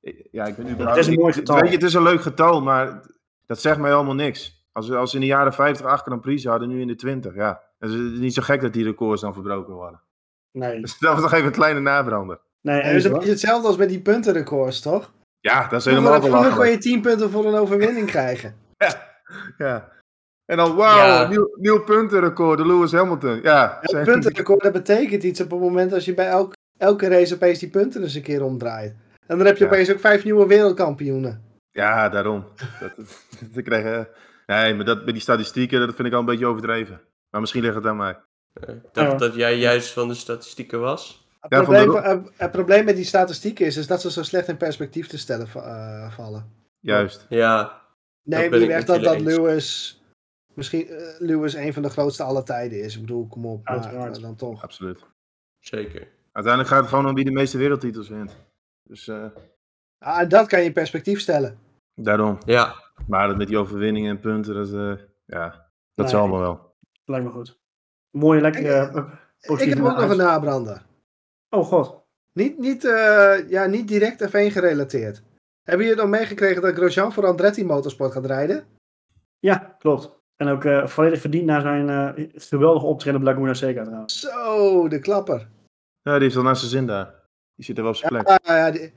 eh, 0.00 0.24
ja, 0.30 0.44
ik 0.44 0.56
ben 0.56 0.68
überhaupt... 0.70 0.96
Het 0.98 1.06
is 1.06 1.14
een 1.14 1.20
mooi 1.20 1.32
getal. 1.32 1.56
Weet 1.60 1.68
je, 1.68 1.74
het 1.74 1.82
is 1.84 1.94
een 1.94 2.02
leuk 2.02 2.20
getal, 2.22 2.60
maar 2.62 3.00
dat 3.46 3.60
zegt 3.60 3.78
mij 3.78 3.90
helemaal 3.90 4.14
niks. 4.14 4.66
Als 4.72 4.88
we, 4.88 4.96
als 4.96 5.10
we 5.12 5.16
in 5.18 5.22
de 5.22 5.30
jaren 5.30 5.52
50 5.52 5.86
acht 5.86 6.04
Grand 6.06 6.20
Prix 6.20 6.44
hadden, 6.44 6.68
nu 6.68 6.80
in 6.80 6.86
de 6.86 6.94
20, 6.94 7.34
ja. 7.34 7.62
Het 7.78 7.90
is 7.90 8.18
niet 8.18 8.34
zo 8.34 8.42
gek 8.42 8.60
dat 8.60 8.72
die 8.72 8.84
records 8.84 9.20
dan 9.20 9.32
verbroken 9.34 9.74
worden. 9.74 10.00
Nee. 10.52 10.80
Dus 10.80 10.98
dat 10.98 11.12
was 11.12 11.22
nog 11.22 11.32
even 11.32 11.46
een 11.46 11.52
kleine 11.52 11.80
nabrander. 11.80 12.40
Nee, 12.60 12.80
En 12.80 13.02
dat 13.02 13.22
is 13.22 13.28
hetzelfde 13.28 13.66
als 13.66 13.76
met 13.76 13.88
die 13.88 14.00
puntenrecords, 14.02 14.80
toch? 14.80 15.12
Ja, 15.40 15.60
dat 15.68 15.72
is 15.72 15.82
Vroeger, 15.82 15.90
helemaal 15.92 16.12
vroeger 16.20 16.30
kon 16.30 16.40
belachelijk. 16.50 16.82
je 16.82 16.90
10 16.90 17.00
punten 17.00 17.30
voor 17.30 17.46
een 17.46 17.54
overwinning 17.60 18.06
krijgen. 18.06 18.56
Ja. 19.58 19.94
En 20.46 20.56
dan, 20.56 20.74
wauw, 20.76 20.96
Ja. 20.96 21.28
nieuw, 21.28 21.50
nieuw 21.56 21.82
puntenrecord, 21.84 22.58
de 22.58 22.66
Lewis 22.66 22.92
Hamilton. 22.92 23.40
Ja, 23.42 23.78
Een 23.82 24.04
puntenrecord, 24.04 24.62
dat 24.62 24.72
betekent 24.72 25.22
iets 25.22 25.40
op 25.40 25.50
het 25.50 25.60
moment 25.60 25.92
als 25.92 26.04
je 26.04 26.14
bij 26.14 26.26
elk, 26.28 26.54
elke 26.78 27.08
race 27.08 27.34
opeens 27.34 27.58
die 27.58 27.68
punten 27.70 28.02
eens 28.02 28.14
een 28.14 28.22
keer 28.22 28.42
omdraait. 28.44 28.94
En 29.26 29.36
dan 29.36 29.46
heb 29.46 29.56
je 29.56 29.64
Ja. 29.64 29.70
opeens 29.70 29.90
ook 29.92 30.00
vijf 30.00 30.24
nieuwe 30.24 30.46
wereldkampioenen. 30.46 31.42
Ja, 31.70 32.08
daarom. 32.08 32.44
Dat, 33.52 33.64
kreeg, 33.64 33.84
eh, 33.84 34.00
nee, 34.46 34.74
maar 34.74 34.84
dat, 34.84 35.04
met 35.04 35.14
die 35.14 35.22
statistieken, 35.22 35.80
dat 35.86 35.94
vind 35.94 36.08
ik 36.08 36.14
al 36.14 36.20
een 36.20 36.24
beetje 36.26 36.46
overdreven. 36.46 37.00
Maar 37.30 37.40
misschien 37.40 37.62
ligt 37.62 37.74
het 37.74 37.86
aan 37.86 37.96
mij. 37.96 38.18
Eh, 38.52 38.74
ik 38.74 38.80
dacht 38.92 39.10
Ja. 39.12 39.16
dat 39.16 39.34
jij 39.34 39.58
juist 39.58 39.92
van 39.92 40.08
de 40.08 40.14
statistieken 40.14 40.80
was. 40.80 41.28
Het, 41.40 41.52
Ja, 41.52 41.62
probleem, 41.62 41.90
de- 41.90 41.98
eh, 41.98 42.18
het 42.36 42.50
probleem 42.50 42.84
met 42.84 42.96
die 42.96 43.04
statistieken 43.04 43.66
is, 43.66 43.76
is 43.76 43.86
dat 43.86 44.00
ze 44.00 44.10
zo 44.10 44.22
slecht 44.22 44.48
in 44.48 44.56
perspectief 44.56 45.06
te 45.06 45.18
stellen 45.18 45.46
eh, 45.54 46.10
vallen. 46.10 46.50
Juist. 46.80 47.26
Ja, 47.28 47.80
Neem 48.22 48.50
ben 48.50 48.60
niet 48.60 48.68
met 48.68 48.86
dat, 48.86 49.02
dat 49.02 49.14
eens. 49.14 49.22
Lewis 49.22 50.00
misschien 50.56 50.88
eh, 50.88 51.06
Lewis 51.18 51.54
een 51.54 51.72
van 51.72 51.82
de 51.82 51.90
grootste 51.90 52.22
aller 52.22 52.44
tijden 52.44 52.80
is. 52.82 52.94
Ik 52.94 53.00
bedoel, 53.00 53.26
kom 53.26 53.46
op, 53.46 53.64
maar 53.64 53.74
Uiteraard. 53.74 54.16
eh, 54.16 54.22
dan 54.22 54.36
toch. 54.36 54.62
Absoluut. 54.62 55.04
zeker. 55.58 56.08
Uiteindelijk 56.32 56.74
gaat 56.74 56.80
het 56.84 56.90
gewoon 56.94 57.08
om 57.08 57.14
wie 57.14 57.24
de 57.24 57.30
meeste 57.30 57.58
wereldtitels 57.58 58.08
wint. 58.08 58.36
Dus 58.82 59.08
eh, 59.08 59.24
Ah, 59.98 60.28
dat 60.28 60.46
kan 60.46 60.58
je 60.60 60.64
in 60.66 60.72
perspectief 60.72 61.20
stellen. 61.20 61.58
daarom. 61.94 62.38
Ja, 62.46 62.74
Maar 63.06 63.28
dat 63.28 63.36
met 63.36 63.48
die 63.48 63.58
overwinningen 63.58 64.10
en 64.10 64.20
punten, 64.20 64.54
dat, 64.54 64.72
eh, 64.72 65.04
ja, 65.26 65.48
dat 65.94 66.04
Nee. 66.04 66.08
zal 66.08 66.20
allemaal 66.20 66.40
wel. 66.40 66.74
Lijkt 67.04 67.24
me 67.24 67.30
goed. 67.30 67.58
Mooie, 68.10 68.40
lekkere... 68.40 68.86
Ik- 68.88 68.94
eh, 69.40 69.60
Ik 69.60 69.68
heb 69.74 69.78
ook 69.84 69.96
nog 69.98 70.10
een 70.10 70.16
nabrander. 70.16 70.82
Oh 71.50 71.64
god. 71.64 72.04
Niet, 72.32 72.58
niet, 72.58 72.84
eh, 72.84 73.48
ja, 73.50 73.66
niet 73.66 73.88
direct 73.88 74.22
F1 74.28 74.50
gerelateerd. 74.52 75.22
Hebben 75.62 75.86
jullie 75.86 76.00
dan 76.00 76.10
meegekregen 76.10 76.62
dat 76.62 76.74
Grosjean 76.74 77.12
voor 77.12 77.26
Andretti 77.26 77.64
Motorsport 77.64 78.12
gaat 78.12 78.26
rijden? 78.26 78.66
Ja, 79.38 79.76
klopt. 79.78 80.10
En 80.36 80.48
ook 80.48 80.64
eh, 80.64 80.86
volledig 80.86 81.20
verdiend 81.20 81.44
naar 81.46 81.60
zijn 81.60 81.88
eh, 81.90 82.26
geweldige 82.34 82.86
optreden 82.86 83.20
op 83.20 83.26
Laguna 83.26 83.54
Seca 83.54 83.84
trouwens. 83.84 84.20
Zo, 84.20 84.88
de 84.88 84.98
klapper. 84.98 85.48
Ja, 86.02 86.12
die 86.12 86.22
heeft 86.22 86.34
wel 86.34 86.44
naar 86.44 86.56
zijn 86.56 86.70
zin 86.70 86.86
daar. 86.86 87.14
Die 87.54 87.64
zit 87.64 87.76
er 87.76 87.82
wel 87.82 87.92
op 87.92 87.98
zijn 87.98 88.10
plek. 88.12 88.26
Ah, 88.26 88.36
ja, 88.56 88.70
die- 88.70 88.92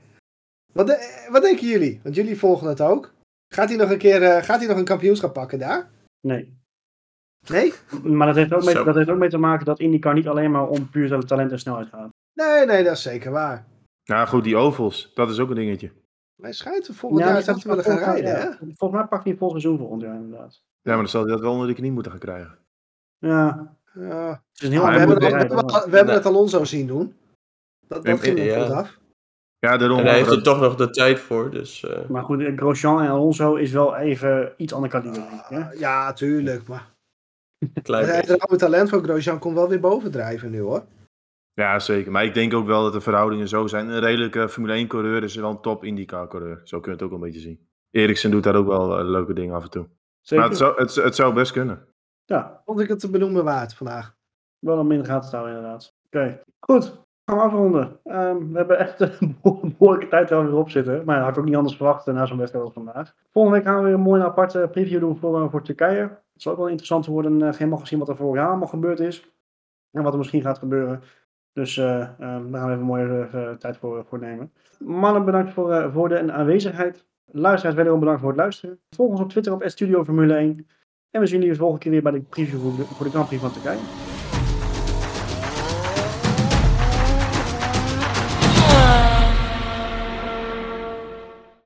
wat, 0.72 0.86
de- 0.86 1.26
wat 1.30 1.42
denken 1.42 1.66
jullie? 1.66 2.00
Want 2.02 2.14
jullie 2.14 2.38
volgen 2.38 2.68
het 2.68 2.80
ook. 2.80 3.12
Gaat 3.54 3.68
hij 3.68 3.78
nog 3.78 3.90
een 3.90 3.98
keer 3.98 4.22
eh, 4.22 4.42
gaat 4.42 4.58
hij 4.58 4.68
nog 4.68 4.76
een 4.78 4.84
kampioenschap 4.84 5.32
pakken 5.34 5.58
daar? 5.58 5.90
Nee. 6.20 6.58
Nee? 7.48 7.72
Maar 8.02 8.26
dat 8.26 8.36
heeft, 8.36 8.52
ook 8.52 8.64
mee, 8.64 8.74
Zo. 8.74 8.84
dat 8.84 8.94
heeft 8.94 9.08
ook 9.08 9.18
mee 9.18 9.28
te 9.28 9.38
maken 9.38 9.64
dat 9.66 9.80
IndyCar 9.80 10.14
niet 10.14 10.28
alleen 10.28 10.50
maar 10.50 10.68
om 10.68 10.90
puur 10.90 11.24
talent 11.24 11.50
en 11.52 11.58
snelheid 11.58 11.88
gaat. 11.88 12.08
Nee, 12.32 12.66
nee, 12.66 12.84
dat 12.84 12.92
is 12.92 13.02
zeker 13.02 13.30
waar. 13.30 13.66
Nou 14.04 14.26
goed, 14.28 14.44
die 14.44 14.56
ovals, 14.56 15.10
dat 15.14 15.30
is 15.30 15.38
ook 15.38 15.48
een 15.48 15.54
dingetje. 15.54 15.90
Hij 16.42 16.52
schijnt 16.52 16.88
er 16.88 16.94
volgend 16.94 17.20
Ja, 17.20 17.32
jaar 17.32 17.42
te 17.42 17.68
willen 17.68 17.84
gaan 17.84 17.98
rijden, 17.98 18.30
ja. 18.30 18.36
hè? 18.38 18.50
Volgens 18.56 19.00
mij 19.00 19.04
pakt 19.08 19.22
hij 19.22 19.32
een 19.32 19.38
vol 19.38 19.50
seizoen 19.50 19.78
volgend 19.78 20.02
jaar 20.02 20.14
inderdaad. 20.14 20.62
Ja, 20.82 20.90
maar 20.92 20.96
dan 20.96 21.08
zal 21.08 21.22
hij 21.22 21.30
dat 21.30 21.40
wel 21.40 21.52
onder 21.52 21.66
de 21.66 21.74
knie 21.74 21.92
moeten 21.92 22.10
gaan 22.12 22.20
krijgen. 22.20 22.58
Ja, 23.18 23.76
Ja. 23.94 24.28
het 24.30 24.60
is 24.60 24.66
een 24.66 24.72
heel 24.72 24.82
Ah, 24.84 24.92
we, 24.92 24.98
hebben 24.98 25.16
het, 25.22 25.32
we, 25.32 25.38
hebben, 25.38 25.66
we 25.66 25.80
hebben 25.80 26.04
Nee. 26.06 26.14
het 26.14 26.26
Alonso 26.26 26.64
zien 26.64 26.86
doen. 26.86 27.14
Dat, 27.88 28.04
dat 28.04 28.20
ging 28.20 28.38
ja. 28.38 28.44
er 28.54 28.62
goed 28.66 28.74
af. 28.74 28.98
Ja, 29.58 29.76
daarom. 29.76 29.98
en 29.98 30.04
hij 30.04 30.16
heeft 30.16 30.30
er 30.30 30.42
toch 30.42 30.60
nog 30.60 30.74
de 30.76 30.90
tijd 30.90 31.18
voor, 31.20 31.50
dus... 31.50 31.84
eh, 31.84 32.08
Maar 32.08 32.22
goed, 32.22 32.40
eh, 32.40 32.56
Grosjean 32.56 33.00
en 33.02 33.08
Alonso 33.08 33.54
is 33.54 33.72
wel 33.72 33.96
even 33.96 34.52
iets 34.56 34.72
ander. 34.72 34.92
Hè? 34.92 35.60
Ah, 35.60 35.78
ja, 35.78 36.12
tuurlijk. 36.12 36.68
Maar 36.68 36.90
klein 37.82 38.06
het 38.08 38.38
oude 38.38 38.56
talent 38.56 38.88
van 38.88 39.02
Grosjean 39.02 39.38
komt 39.38 39.54
wel 39.54 39.68
weer 39.68 39.80
bovendrijven 39.80 40.50
nu, 40.50 40.60
hoor. 40.60 40.84
Ja, 41.52 41.78
zeker. 41.78 42.12
Maar 42.12 42.24
ik 42.24 42.34
denk 42.34 42.54
ook 42.54 42.66
wel 42.66 42.82
dat 42.82 42.92
de 42.92 43.00
verhoudingen 43.00 43.48
zo 43.48 43.66
zijn. 43.66 43.88
Een 43.88 44.00
redelijke 44.00 44.48
Formule 44.48 44.84
1-coureur 44.84 45.22
is 45.22 45.34
wel 45.34 45.50
een 45.50 45.60
top 45.60 45.84
IndyCar-coureur. 45.84 46.60
Zo 46.64 46.80
kun 46.80 46.90
je 46.92 46.96
het 46.96 47.02
ook 47.04 47.10
wel 47.10 47.18
een 47.18 47.24
beetje 47.24 47.40
zien. 47.40 47.68
Eriksen 47.90 48.30
doet 48.30 48.42
daar 48.42 48.54
ook 48.56 48.66
wel 48.66 48.98
eh, 48.98 49.04
leuke 49.08 49.32
dingen 49.32 49.54
af 49.54 49.62
en 49.62 49.70
toe. 49.70 49.86
Zeker. 50.20 50.44
Maar 50.44 50.48
het 50.48 50.58
zou, 50.58 50.76
het, 50.76 50.94
het 50.94 51.14
zou 51.14 51.34
best 51.34 51.52
kunnen. 51.52 51.86
Ja, 52.24 52.62
Vond 52.64 52.80
ik 52.80 52.88
het 52.88 53.00
te 53.00 53.10
benoemen 53.10 53.44
waard 53.44 53.74
vandaag. 53.74 54.16
wel 54.58 54.78
een 54.78 54.86
minder 54.86 55.06
gaten 55.06 55.30
houden 55.30 55.56
inderdaad. 55.56 55.94
Oké, 56.06 56.42
goed. 56.58 56.98
Gaan 57.24 57.38
we 57.38 57.44
afronden. 57.44 58.00
Ehm, 58.04 58.50
we 58.50 58.56
hebben 58.56 58.78
echt 58.78 59.00
een 59.00 59.38
behoorlijke 59.78 60.08
tijd 60.08 60.30
er 60.30 60.36
alweer 60.36 60.54
op 60.54 60.70
zitten. 60.70 61.04
Maar 61.04 61.14
dat 61.16 61.24
had 61.24 61.32
ik 61.32 61.38
ook 61.38 61.48
niet 61.48 61.56
anders 61.56 61.76
verwacht 61.76 62.06
eh, 62.06 62.14
na 62.14 62.26
zo'n 62.26 62.38
wedstrijd 62.38 62.64
als 62.64 62.74
vandaag. 62.74 63.14
Volgende 63.30 63.58
week 63.58 63.66
gaan 63.66 63.76
we 63.76 63.84
weer 63.84 63.94
een 63.94 64.00
mooie 64.00 64.24
aparte 64.24 64.68
preview 64.72 65.00
doen 65.00 65.16
voor, 65.16 65.42
eh, 65.42 65.50
voor 65.50 65.62
Turkije. 65.62 66.00
Het 66.32 66.42
zal 66.42 66.52
ook 66.52 66.58
wel 66.58 66.68
interessant 66.68 67.06
worden. 67.06 67.40
Uh, 67.40 67.52
helemaal 67.52 67.78
gezien 67.78 67.98
wat 67.98 68.08
er 68.08 68.16
vorig 68.16 68.40
jaar 68.40 68.48
allemaal 68.48 68.68
gebeurd 68.68 69.00
is. 69.00 69.30
En 69.90 70.02
wat 70.02 70.12
er 70.12 70.18
misschien 70.18 70.42
gaat 70.42 70.58
gebeuren. 70.58 71.02
Dus 71.52 71.76
eh, 71.76 72.00
ehm, 72.00 72.50
daar 72.50 72.60
gaan 72.60 72.66
we 72.66 72.70
even 72.70 72.70
een 72.70 72.80
mooie 72.80 73.28
eh, 73.32 73.50
tijd 73.50 73.76
voor, 73.76 74.04
voor 74.04 74.18
nemen. 74.18 74.52
Mannen, 74.78 75.24
bedankt 75.24 75.52
voor, 75.52 75.72
eh, 75.72 75.92
voor 75.92 76.08
de 76.08 76.32
aanwezigheid. 76.32 77.06
Luisteraars, 77.32 77.76
wederom 77.76 77.98
bedankt 77.98 78.20
voor 78.20 78.30
het 78.30 78.38
luisteren. 78.38 78.80
Volg 78.90 79.10
ons 79.10 79.20
op 79.20 79.28
Twitter 79.28 79.52
op 79.52 79.62
Studio 79.66 80.04
Formule 80.04 80.34
1. 80.34 80.66
En 81.10 81.20
we 81.20 81.26
zien 81.26 81.38
jullie 81.38 81.52
de 81.52 81.58
volgende 81.58 81.82
keer 81.82 81.92
weer 81.92 82.02
bij 82.02 82.12
de 82.12 82.20
preview 82.20 82.60
voor 82.60 83.04
de, 83.04 83.10
Grand 83.10 83.26
Prix 83.26 83.42
van 83.42 83.52
Turkije. 83.52 84.09